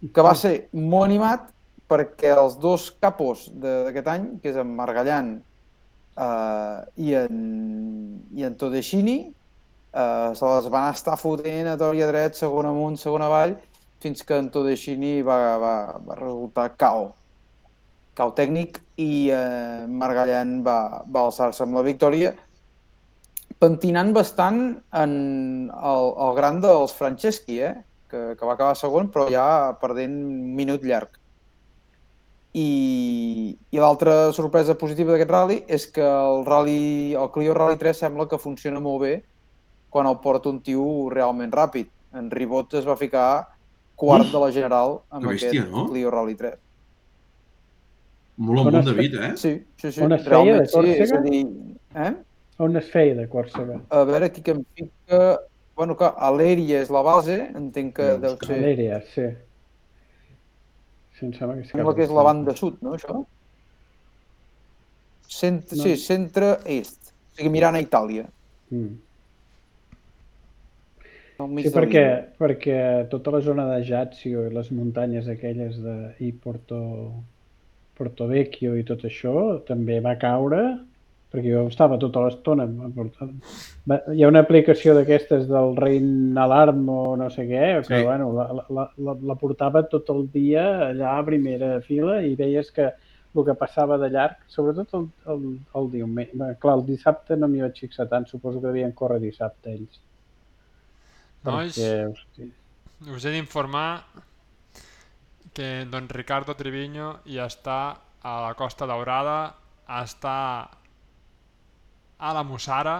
Que 0.00 0.24
va 0.24 0.34
ser 0.38 0.54
molt 0.72 1.08
animat 1.08 1.50
perquè 1.90 2.32
els 2.36 2.56
dos 2.62 2.88
capos 3.02 3.48
d'aquest 3.50 4.08
any, 4.08 4.26
que 4.40 4.52
és 4.52 4.58
en 4.60 4.70
Margallan 4.76 5.32
eh, 5.40 6.78
i, 7.02 7.14
en, 7.18 7.40
i 8.36 8.46
en 8.46 8.56
Todeschini, 8.60 9.18
eh, 9.92 10.28
se 10.38 10.52
les 10.54 10.68
van 10.72 10.92
estar 10.94 11.18
fotent 11.20 11.72
a 11.72 11.78
tor 11.80 11.98
i 11.98 12.04
a 12.06 12.10
dret, 12.12 12.38
segona 12.38 12.70
amunt, 12.70 12.98
segona 13.00 13.26
avall, 13.26 13.56
fins 14.00 14.22
que 14.24 14.38
en 14.38 14.52
Todeschini 14.54 15.18
va, 15.26 15.40
va, 15.60 15.74
va 16.06 16.20
resultar 16.20 16.70
cao. 16.80 17.10
Cao 18.16 18.32
tècnic 18.38 18.78
i 19.02 19.10
eh, 19.34 19.88
Margallan 19.90 20.60
va, 20.66 20.78
va 21.10 21.26
alçar-se 21.26 21.66
amb 21.66 21.76
la 21.78 21.84
victòria 21.86 22.32
pentinant 23.60 24.14
bastant 24.16 24.60
en 24.96 25.12
el, 25.68 26.06
el 26.26 26.34
gran 26.38 26.60
dels 26.64 26.94
Franceschi, 26.96 27.60
eh? 27.60 27.74
Que, 28.10 28.34
que 28.36 28.46
va 28.46 28.54
acabar 28.58 28.76
segon, 28.76 29.08
però 29.14 29.28
ja 29.30 29.46
perdent 29.80 30.16
un 30.26 30.54
minut 30.58 30.82
llarg. 30.84 31.16
I, 32.52 33.54
i 33.70 33.78
l'altra 33.78 34.32
sorpresa 34.34 34.74
positiva 34.74 35.12
d'aquest 35.14 35.30
rally 35.30 35.60
és 35.70 35.84
que 35.94 36.02
el, 36.02 36.40
rally, 36.48 37.14
el 37.14 37.28
Clio 37.30 37.54
Rally 37.54 37.78
3 37.78 38.00
sembla 38.04 38.26
que 38.26 38.40
funciona 38.42 38.80
molt 38.82 39.04
bé 39.04 39.12
quan 39.90 40.08
el 40.10 40.18
porta 40.22 40.50
un 40.50 40.58
tio 40.66 40.82
realment 41.14 41.52
ràpid. 41.54 41.86
En 42.18 42.26
Ribot 42.30 42.74
es 42.74 42.86
va 42.88 42.96
ficar 42.98 43.28
quart 43.94 44.26
Uf, 44.26 44.32
de 44.34 44.40
la 44.42 44.50
general 44.50 44.96
amb 45.14 45.28
bèstia, 45.30 45.52
aquest 45.62 45.70
no? 45.70 45.86
Clio 45.92 46.10
Rally 46.10 46.34
3. 46.40 46.58
Molt 48.40 48.62
amunt, 48.64 48.80
es- 48.80 48.86
David, 48.88 49.14
eh? 49.20 49.30
Sí, 49.36 49.52
sí, 49.78 49.92
sí. 49.92 50.02
On 50.02 50.12
es 50.16 50.22
feia, 50.24 50.32
realment 50.34 50.60
de 50.64 50.66
sí. 50.72 50.90
És 50.96 51.12
Còrsega? 51.12 51.20
a 51.20 51.22
dir, 51.22 51.46
eh? 52.08 52.12
On 52.66 52.76
es 52.82 52.90
feia 52.90 53.14
de 53.14 53.28
Còrsega? 53.30 53.78
A 53.94 54.02
veure, 54.08 54.26
aquí 54.32 54.42
que 54.42 54.56
em 54.56 54.64
fica... 54.74 55.20
Bueno, 55.80 55.94
que 55.96 56.08
Alèria 56.28 56.82
és 56.84 56.90
la 56.92 57.00
base, 57.00 57.38
entenc 57.56 57.94
que 57.96 58.06
Deus 58.10 58.20
deu 58.20 58.34
ser... 58.44 58.56
Valèria, 58.58 58.98
sí. 59.14 59.22
Sí, 61.16 61.22
em 61.24 61.30
sembla 61.32 61.54
que 61.56 61.62
és 61.64 61.70
Sembla 61.72 61.94
que 61.96 62.04
és 62.04 62.12
la 62.18 62.24
banda 62.26 62.52
sud, 62.58 62.74
no, 62.84 62.98
això? 62.98 63.14
Centre, 65.30 65.78
No. 65.78 65.86
Sí, 65.86 65.94
centre-est. 66.02 67.14
O 67.14 67.38
sigui, 67.38 67.52
mirant 67.54 67.78
a 67.78 67.80
Itàlia. 67.80 68.26
Mm. 68.68 68.98
Sí, 71.64 71.72
perquè, 71.72 72.04
perquè 72.36 72.78
tota 73.08 73.32
la 73.38 73.40
zona 73.40 73.64
de 73.70 73.80
Jazio 73.88 74.44
i 74.50 74.52
les 74.52 74.68
muntanyes 74.76 75.32
aquelles 75.32 75.80
de 75.80 75.96
i 76.20 76.34
Porto, 76.36 76.82
Porto 77.96 78.28
Vecchio 78.28 78.74
i 78.76 78.84
tot 78.84 79.08
això 79.08 79.62
també 79.64 79.96
va 80.04 80.18
caure 80.20 80.60
perquè 81.30 81.52
jo 81.52 81.66
estava 81.70 81.98
tota 82.02 82.24
l'estona 82.24 82.64
portant- 82.94 83.36
hi 84.14 84.22
ha 84.24 84.28
una 84.28 84.40
aplicació 84.42 84.94
d'aquestes 84.96 85.46
del 85.48 85.76
Rein 85.78 86.36
Alarm 86.38 86.88
o 86.90 87.16
no 87.16 87.28
sé 87.30 87.44
què 87.46 87.86
que 87.86 88.00
Sí. 88.00 88.04
bueno, 88.04 88.32
la, 88.34 88.48
la, 88.68 88.88
la, 88.96 89.14
la 89.22 89.36
portava 89.38 89.84
tot 89.88 90.10
el 90.10 90.26
dia 90.32 90.64
allà 90.90 91.16
a 91.18 91.24
primera 91.24 91.80
fila 91.86 92.20
i 92.22 92.34
veies 92.34 92.70
que 92.74 92.90
el 93.32 93.44
que 93.46 93.54
passava 93.54 93.96
de 93.96 94.08
llarg, 94.10 94.40
sobretot 94.50 94.90
el, 94.98 95.04
el, 95.30 95.44
el 95.78 95.90
diumenge. 95.92 96.56
Clar, 96.58 96.74
el 96.80 96.84
dissabte 96.88 97.36
no 97.38 97.46
m'hi 97.46 97.60
vaig 97.62 97.78
fixar 97.78 98.08
tant, 98.10 98.26
suposo 98.26 98.58
que 98.60 98.66
devien 98.66 98.90
córrer 98.90 99.20
dissabte 99.22 99.70
ells. 99.70 100.00
Nois, 101.46 101.78
Perquè, 101.78 102.08
hosti, 102.10 102.48
us 103.14 103.24
he 103.24 103.30
d'informar 103.30 104.02
que 105.54 105.86
don 105.90 106.08
Ricardo 106.08 106.54
Treviño 106.58 107.20
ja 107.26 107.46
està 107.46 107.78
a 108.22 108.34
la 108.48 108.54
Costa 108.58 108.86
Daurada, 108.90 109.54
està 110.02 110.36
a 112.20 112.32
la 112.34 112.44
Musara 112.44 112.98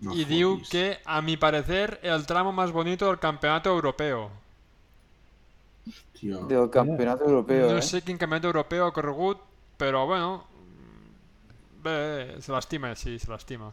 No 0.00 0.14
y 0.14 0.24
diu 0.24 0.50
que, 0.70 0.98
a 1.04 1.20
mi 1.22 1.36
parecer, 1.36 2.00
el 2.02 2.26
tramo 2.26 2.52
más 2.52 2.72
bonito 2.72 3.06
del 3.06 3.18
campeonato 3.18 3.70
europeo. 3.70 4.30
Tio. 6.12 6.40
Del 6.50 6.68
campionat 6.70 7.20
europeu, 7.22 7.68
No 7.70 7.78
eh? 7.78 7.82
sé 7.88 8.02
quin 8.06 8.18
campionat 8.18 8.48
europeu 8.50 8.84
ha 8.86 8.92
corregut, 8.92 9.42
però 9.78 10.04
bueno, 10.10 10.30
bé, 11.84 11.96
se 12.42 12.52
l'estima, 12.52 12.94
sí, 12.94 13.18
se 13.18 13.30
l'estima. 13.30 13.72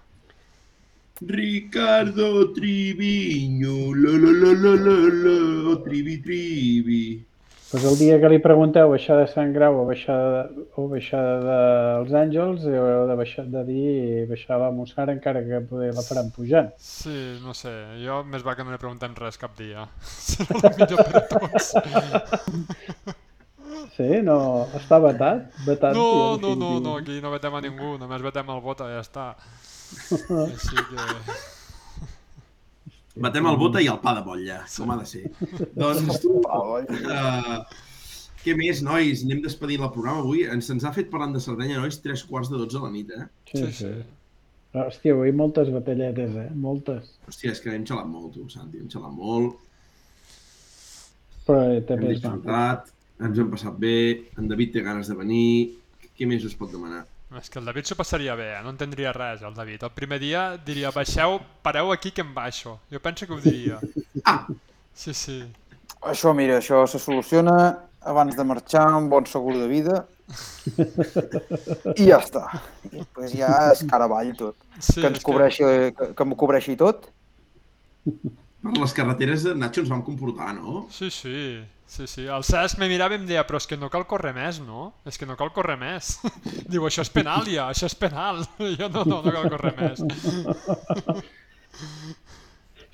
Ricardo 1.22 2.52
Triviño, 2.54 3.94
la 3.96 4.12
la 4.24 4.32
la 4.42 4.52
la 4.54 4.74
la 4.86 4.98
la, 5.24 5.84
trivi 5.84 6.22
trivi. 6.22 7.26
Doncs 7.72 7.86
el 7.90 7.96
dia 7.98 8.18
que 8.22 8.30
li 8.30 8.38
pregunteu 8.40 8.92
baixar 8.92 9.16
de 9.18 9.26
Sant 9.32 9.50
Grau 9.56 9.80
o 9.82 9.86
baixar 9.88 10.16
de, 10.22 10.66
o 10.78 10.86
baixar 10.92 11.24
dels 11.42 12.14
Àngels, 12.14 12.68
heu 12.70 13.08
de, 13.10 13.16
baixar, 13.18 13.48
de 13.52 13.64
dir 13.66 14.26
baixar 14.30 14.60
a 14.60 14.60
la 14.68 14.70
Mossara 14.76 15.16
encara 15.16 15.42
que 15.48 15.64
poder 15.66 15.90
la 15.98 16.04
faran 16.06 16.30
pujant. 16.36 16.70
Sí, 16.78 17.16
no 17.42 17.56
sé, 17.58 17.74
jo 18.04 18.22
més 18.30 18.46
val 18.46 18.56
que 18.60 18.68
no 18.68 18.76
li 18.76 18.82
preguntem 18.82 19.18
res 19.18 19.42
cap 19.42 19.58
dia. 19.58 19.88
Serà 20.30 20.62
el 20.72 20.78
millor 20.78 21.02
per 21.10 21.24
a 21.24 21.26
tots. 21.34 21.74
Sí? 23.96 24.08
No, 24.28 24.38
està 24.78 25.02
vetat? 25.02 25.50
vetat 25.66 25.98
No, 25.98 26.38
no, 26.38 26.54
no, 26.60 26.72
no, 26.84 26.96
aquí 27.02 27.18
no 27.24 27.34
vetem 27.34 27.58
a 27.58 27.66
ningú, 27.66 27.96
només 27.98 28.24
vetem 28.30 28.56
el 28.56 28.64
vot 28.64 28.86
i 28.86 28.94
ja 28.94 29.02
està. 29.02 29.28
Així 30.46 30.78
que... 30.94 31.55
Batem 33.16 33.46
el 33.48 33.56
bota 33.58 33.80
i 33.82 33.88
el 33.88 34.00
pa 34.04 34.12
de 34.18 34.24
botlla, 34.26 34.58
com 34.76 34.92
ha 34.92 34.98
de 35.00 35.06
ser. 35.08 35.24
doncs 35.82 36.20
tu, 36.20 36.34
uh, 36.44 37.62
què 38.44 38.56
més, 38.60 38.82
nois? 38.84 39.24
Anem 39.24 39.40
despedint 39.46 39.86
el 39.88 39.94
programa 39.94 40.20
avui. 40.26 40.44
Ens 40.52 40.68
se'ns 40.68 40.84
ha 40.84 40.92
fet 40.96 41.08
parlant 41.14 41.32
de 41.36 41.40
Cerdanya, 41.44 41.80
nois, 41.80 42.02
tres 42.04 42.26
quarts 42.28 42.52
de 42.52 42.60
dotze 42.60 42.78
de 42.78 42.84
la 42.84 42.92
nit, 42.92 43.14
eh? 43.16 43.28
Sí, 43.54 43.66
Sí. 43.80 43.94
Hòstia, 44.76 45.14
avui 45.16 45.32
moltes 45.32 45.70
batalletes, 45.72 46.34
eh? 46.36 46.50
Moltes. 46.60 47.14
Hòstia, 47.30 47.54
és 47.56 47.62
que 47.64 47.72
hem 47.72 47.86
xalat 47.88 48.10
molt, 48.12 48.34
tu, 48.36 48.44
Santi, 48.52 48.82
hem 48.84 48.90
xalat 48.92 49.14
molt, 49.16 49.56
Però 51.46 51.62
eh, 51.62 51.78
hem 51.78 51.86
també 51.88 52.10
és 52.12 52.20
maco. 52.20 52.42
disfrutat, 52.42 52.92
ens 53.24 53.40
hem 53.40 53.52
passat 53.54 53.78
bé, 53.80 53.94
en 54.36 54.50
David 54.52 54.74
té 54.74 54.84
ganes 54.84 55.08
de 55.08 55.16
venir, 55.16 55.78
què 56.18 56.28
més 56.28 56.44
us 56.44 56.58
pot 56.60 56.74
demanar? 56.74 57.06
És 57.36 57.50
que 57.50 57.58
el 57.60 57.66
David 57.66 57.90
s'ho 57.90 57.98
passaria 57.98 58.36
bé, 58.38 58.52
eh? 58.54 58.62
no 58.64 58.70
entendria 58.72 59.12
res, 59.16 59.42
el 59.42 59.56
David. 59.58 59.88
El 59.88 59.96
primer 59.98 60.20
dia 60.22 60.44
diria, 60.58 60.92
baixeu, 60.96 61.40
pareu 61.66 61.92
aquí 61.92 62.12
que 62.14 62.22
em 62.24 62.32
baixo. 62.34 62.78
Jo 62.94 63.02
penso 63.02 63.26
que 63.26 63.34
ho 63.34 63.42
diria. 63.42 63.80
Ah, 64.24 64.46
Sí, 64.96 65.14
sí. 65.14 65.42
Això, 66.08 66.32
mira, 66.34 66.62
això 66.62 66.86
se 66.88 67.00
soluciona 67.04 67.56
abans 68.08 68.38
de 68.38 68.46
marxar, 68.48 68.86
un 68.96 69.10
bon 69.12 69.26
segur 69.28 69.58
de 69.58 69.68
vida. 69.68 70.06
I 71.98 72.08
ja 72.08 72.22
està. 72.22 72.46
I 72.88 73.02
després 73.02 73.36
ja 73.36 73.52
és 73.74 73.84
cara 73.90 74.08
avall 74.08 74.32
tot. 74.40 74.56
sí 74.80 75.02
Que 75.02 75.12
ens 75.12 75.26
cobreixi, 75.26 75.68
que, 75.98 76.14
que 76.16 76.28
m'ho 76.28 76.38
cobreixi 76.40 76.78
tot. 76.80 77.10
Per 78.66 78.82
les 78.82 78.94
carreteres 78.98 79.44
de 79.46 79.54
Nacho 79.56 79.82
ens 79.84 79.90
vam 79.94 80.02
comportar, 80.06 80.52
no? 80.58 80.86
Sí, 80.94 81.10
sí, 81.14 81.62
sí, 81.88 82.08
sí. 82.10 82.26
El 82.26 82.44
Cesc 82.48 82.80
me 82.82 82.88
mirava 82.92 83.14
i 83.16 83.20
em 83.22 83.26
deia, 83.30 83.44
però 83.48 83.60
és 83.62 83.68
que 83.70 83.78
no 83.78 83.90
cal 83.94 84.06
córrer 84.10 84.34
més, 84.36 84.60
no? 84.66 84.92
És 85.06 85.18
que 85.22 85.28
no 85.30 85.36
cal 85.40 85.52
córrer 85.56 85.78
més. 85.82 86.16
Diu, 86.72 86.86
això 86.90 87.06
és 87.06 87.12
penal 87.14 87.46
ja, 87.52 87.70
això 87.74 87.86
és 87.90 87.96
penal. 88.02 88.42
I 88.60 88.74
jo, 88.82 88.90
no, 88.90 89.06
no, 89.06 89.22
no 89.26 89.36
cal 89.36 89.50
córrer 89.54 89.74
més. 89.80 90.02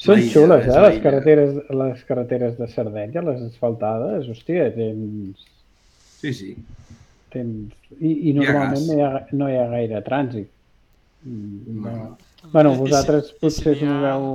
Són 0.02 0.16
La 0.18 0.22
illa, 0.24 0.32
xules, 0.34 0.66
eh? 0.66 0.80
Les 0.82 0.96
carreteres, 1.04 1.52
les 1.78 2.00
carreteres 2.08 2.56
de 2.58 2.68
Sardenya, 2.72 3.22
les 3.28 3.42
asfaltades, 3.52 4.26
hòstia, 4.34 4.72
tens... 4.74 5.44
Sí, 6.22 6.32
sí. 6.34 6.56
tens... 7.34 7.76
I, 8.00 8.10
i 8.10 8.32
Hi 8.32 8.34
ha 8.34 8.40
normalment 8.40 8.88
no 8.90 8.96
hi, 8.98 9.04
ha, 9.06 9.12
no 9.38 9.50
hi 9.52 9.60
ha 9.62 9.68
gaire 9.76 10.02
trànsit. 10.08 10.50
Mm, 11.24 11.82
Bueno. 11.84 12.08
No. 12.42 12.50
Bueno, 12.56 12.72
vosaltres 12.80 13.28
i 13.28 13.36
si 13.36 13.38
potser 13.44 13.76
si 13.78 13.86
no 13.86 14.00
ha- 14.00 14.02
veu... 14.08 14.26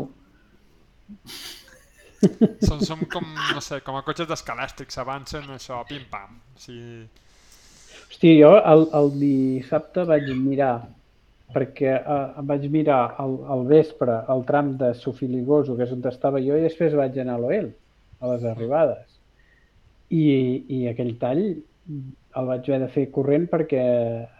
Som, 2.64 2.80
som 2.80 3.02
com, 3.12 3.26
no 3.54 3.60
sé, 3.62 3.82
com 3.84 3.98
a 3.98 4.02
cotxes 4.06 4.26
d'escalàstrics, 4.30 4.96
avancen 4.98 5.46
això, 5.52 5.82
pim-pam. 5.88 6.38
O 6.56 6.60
sigui, 6.60 7.04
Hòstia, 8.06 8.34
jo 8.38 8.52
el, 8.72 8.84
el 8.96 9.10
dissabte 9.20 10.04
vaig 10.08 10.28
mirar, 10.38 10.86
perquè 11.54 11.92
eh, 11.98 12.42
vaig 12.48 12.66
mirar 12.72 13.00
al, 13.22 13.34
al 13.52 13.64
vespre 13.68 14.20
el 14.32 14.44
tram 14.48 14.74
de 14.80 14.92
Sofiligoso, 14.96 15.76
que 15.76 15.86
és 15.86 15.94
on 15.94 16.04
estava 16.08 16.40
jo, 16.42 16.56
i 16.56 16.64
després 16.64 16.96
vaig 16.96 17.18
anar 17.20 17.36
a 17.36 17.42
l'Oel, 17.42 17.72
a 18.20 18.32
les 18.32 18.46
arribades. 18.52 19.18
I, 20.08 20.22
I 20.70 20.86
aquell 20.92 21.16
tall 21.20 21.42
el 22.36 22.48
vaig 22.50 22.68
haver 22.68 22.80
de 22.84 22.88
fer 22.92 23.06
corrent 23.14 23.46
perquè 23.50 23.82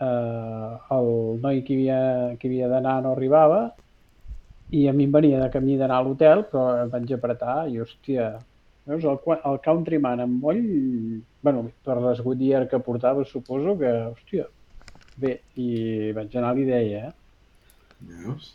eh, 0.07 0.71
el 0.97 1.11
noi 1.43 1.63
que 1.67 1.77
havia, 1.77 2.01
que 2.39 2.49
havia 2.51 2.71
d'anar 2.71 3.01
no 3.03 3.15
arribava 3.17 3.61
i 4.71 4.87
a 4.89 4.93
mi 4.93 5.05
em 5.07 5.13
venia 5.15 5.39
de 5.41 5.49
camí 5.53 5.77
d'anar 5.79 6.01
a 6.01 6.05
l'hotel, 6.07 6.45
però 6.51 6.83
em 6.83 6.91
vaig 6.91 7.13
apretar 7.15 7.69
i, 7.71 7.79
hòstia, 7.83 8.33
veus, 8.87 9.05
el, 9.07 9.19
el 9.37 9.61
Countryman 9.65 10.21
amb 10.25 10.43
moll, 10.43 10.63
bueno, 11.43 11.69
per 11.87 11.99
les 12.03 12.21
Goodyear 12.25 12.67
que 12.71 12.81
portava, 12.83 13.25
suposo 13.25 13.77
que, 13.79 13.93
hòstia, 14.11 14.49
bé, 15.23 15.39
i 15.57 16.13
vaig 16.17 16.35
anar 16.37 16.51
a 16.51 16.59
l'idea, 16.59 17.07
eh? 17.09 17.15
Veus? 18.11 18.51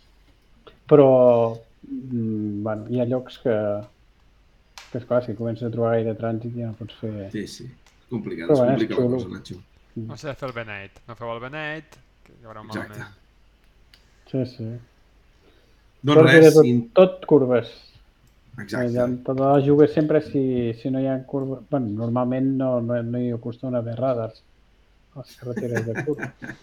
Però, 0.92 1.08
mm, 1.88 2.62
bueno, 2.68 2.86
hi 2.92 3.00
ha 3.00 3.08
llocs 3.08 3.40
que, 3.46 3.56
que 4.92 5.00
esclar, 5.00 5.24
si 5.26 5.38
comences 5.40 5.70
a 5.70 5.72
trobar 5.74 5.96
gaire 5.96 6.18
trànsit 6.20 6.56
ja 6.60 6.68
no 6.74 6.78
pots 6.80 7.00
fer... 7.00 7.30
Sí, 7.32 7.48
sí. 7.48 7.70
Complicat, 8.12 8.50
Però 8.52 8.58
bueno, 8.60 8.76
és 8.76 8.82
complica 8.84 9.00
la 9.00 9.16
cosa, 9.16 9.28
Nacho. 9.32 9.56
no 10.04 10.18
sé 10.20 10.34
fer 10.36 10.50
el 10.50 10.56
beneit. 10.60 10.98
No 11.08 11.16
feu 11.16 11.32
el 11.32 11.40
beneit, 11.40 11.96
que 12.28 12.34
hi 12.36 12.44
haurà 12.48 12.60
un 12.66 12.68
Exacte. 12.68 13.00
malament. 13.00 13.20
Sí, 14.32 14.46
sí. 14.52 14.68
Doncs 16.02 16.18
Tot, 16.18 16.30
res, 16.32 16.54
tot, 16.54 16.66
in... 16.66 16.82
tot 16.98 17.26
curves. 17.30 17.72
exacte. 18.58 19.06
Tot 19.26 19.40
a 19.40 19.52
la 19.54 19.62
juga 19.66 19.88
sempre 19.88 20.22
si, 20.26 20.74
si 20.80 20.90
no 20.90 21.00
hi 21.00 21.08
ha 21.08 21.20
curves... 21.30 21.62
Bueno, 21.70 21.94
normalment 22.04 22.56
no, 22.58 22.74
no, 22.82 23.02
no 23.06 23.22
hi 23.22 23.32
acostumen 23.36 23.78
a 23.78 23.84
haver 23.84 23.98
radars 24.00 24.42
a 25.16 25.22
les 25.22 25.36
carreteres 25.38 25.86
de 25.86 26.06
curva. 26.06 26.32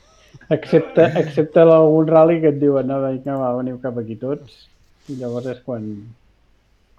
Excepte, 0.54 1.04
excepte 1.20 1.60
algun 1.60 2.08
rally 2.08 2.38
que 2.40 2.50
et 2.52 2.58
diuen 2.60 2.86
no, 2.88 2.98
vinga, 3.04 3.36
va, 3.40 3.54
veniu 3.56 3.78
cap 3.80 3.96
aquí 4.00 4.16
tots 4.20 4.66
i 5.08 5.16
llavors 5.16 5.48
és 5.52 5.60
quan, 5.64 5.86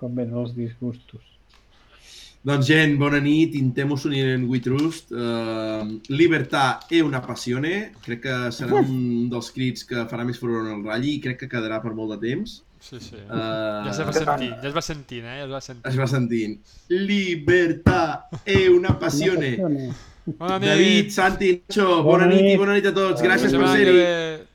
quan 0.02 0.16
venen 0.18 0.40
els 0.41 0.56
disgustos. 0.57 1.22
Doncs 2.41 2.70
gent, 2.70 2.94
bona 2.98 3.20
nit, 3.20 3.53
intemus 3.60 4.06
unire 4.07 4.34
in 4.38 4.45
We 4.48 4.61
Trust. 4.64 5.11
Uh, 5.11 5.99
libertà 6.07 6.80
è 6.88 7.02
una 7.03 7.20
passione. 7.20 7.91
Crec 8.02 8.22
que 8.24 8.38
serà 8.56 8.80
un 8.80 9.28
dels 9.30 9.52
crits 9.52 9.84
que 9.86 10.06
farà 10.07 10.24
més 10.24 10.40
furor 10.40 10.64
en 10.64 10.78
el 10.78 10.86
ratll 10.88 11.10
i 11.10 11.18
crec 11.20 11.41
que 11.44 11.49
quedarà 11.52 11.82
per 11.84 11.91
molt 11.98 12.16
de 12.16 12.20
temps. 12.30 12.61
Sí, 12.80 12.95
sí. 13.03 13.18
Uh, 13.28 13.84
Ja 13.84 13.91
es 13.91 13.99
va 14.07 14.14
sentint, 14.16 14.53
ja 14.64 14.70
es 14.70 14.76
va 14.78 14.82
sentint, 14.86 15.26
eh? 15.28 15.38
Ja 15.41 15.48
es 15.49 15.52
va 15.52 15.60
sentint. 15.60 15.91
es 15.91 15.98
va 15.99 16.07
sentint. 16.07 16.56
Libertà 16.95 18.30
è 18.44 18.68
una 18.68 18.95
passione. 18.95 19.49
Passione. 19.57 19.90
Bona 20.30 20.57
nit! 20.60 20.68
David, 20.70 21.10
Santi, 21.10 21.64
Nacho, 21.68 22.03
bona 22.03 22.24
Bona 22.24 22.26
nit 22.28 22.40
i 22.40 22.44
nit. 22.44 22.57
bona 22.57 22.74
nit 22.78 22.86
a 22.86 22.91
tots. 22.94 23.22
Gràcies 23.22 23.49
per 23.52 23.68
setmana 23.68 23.76
que 23.76 23.84
ser-hi. 23.84 24.48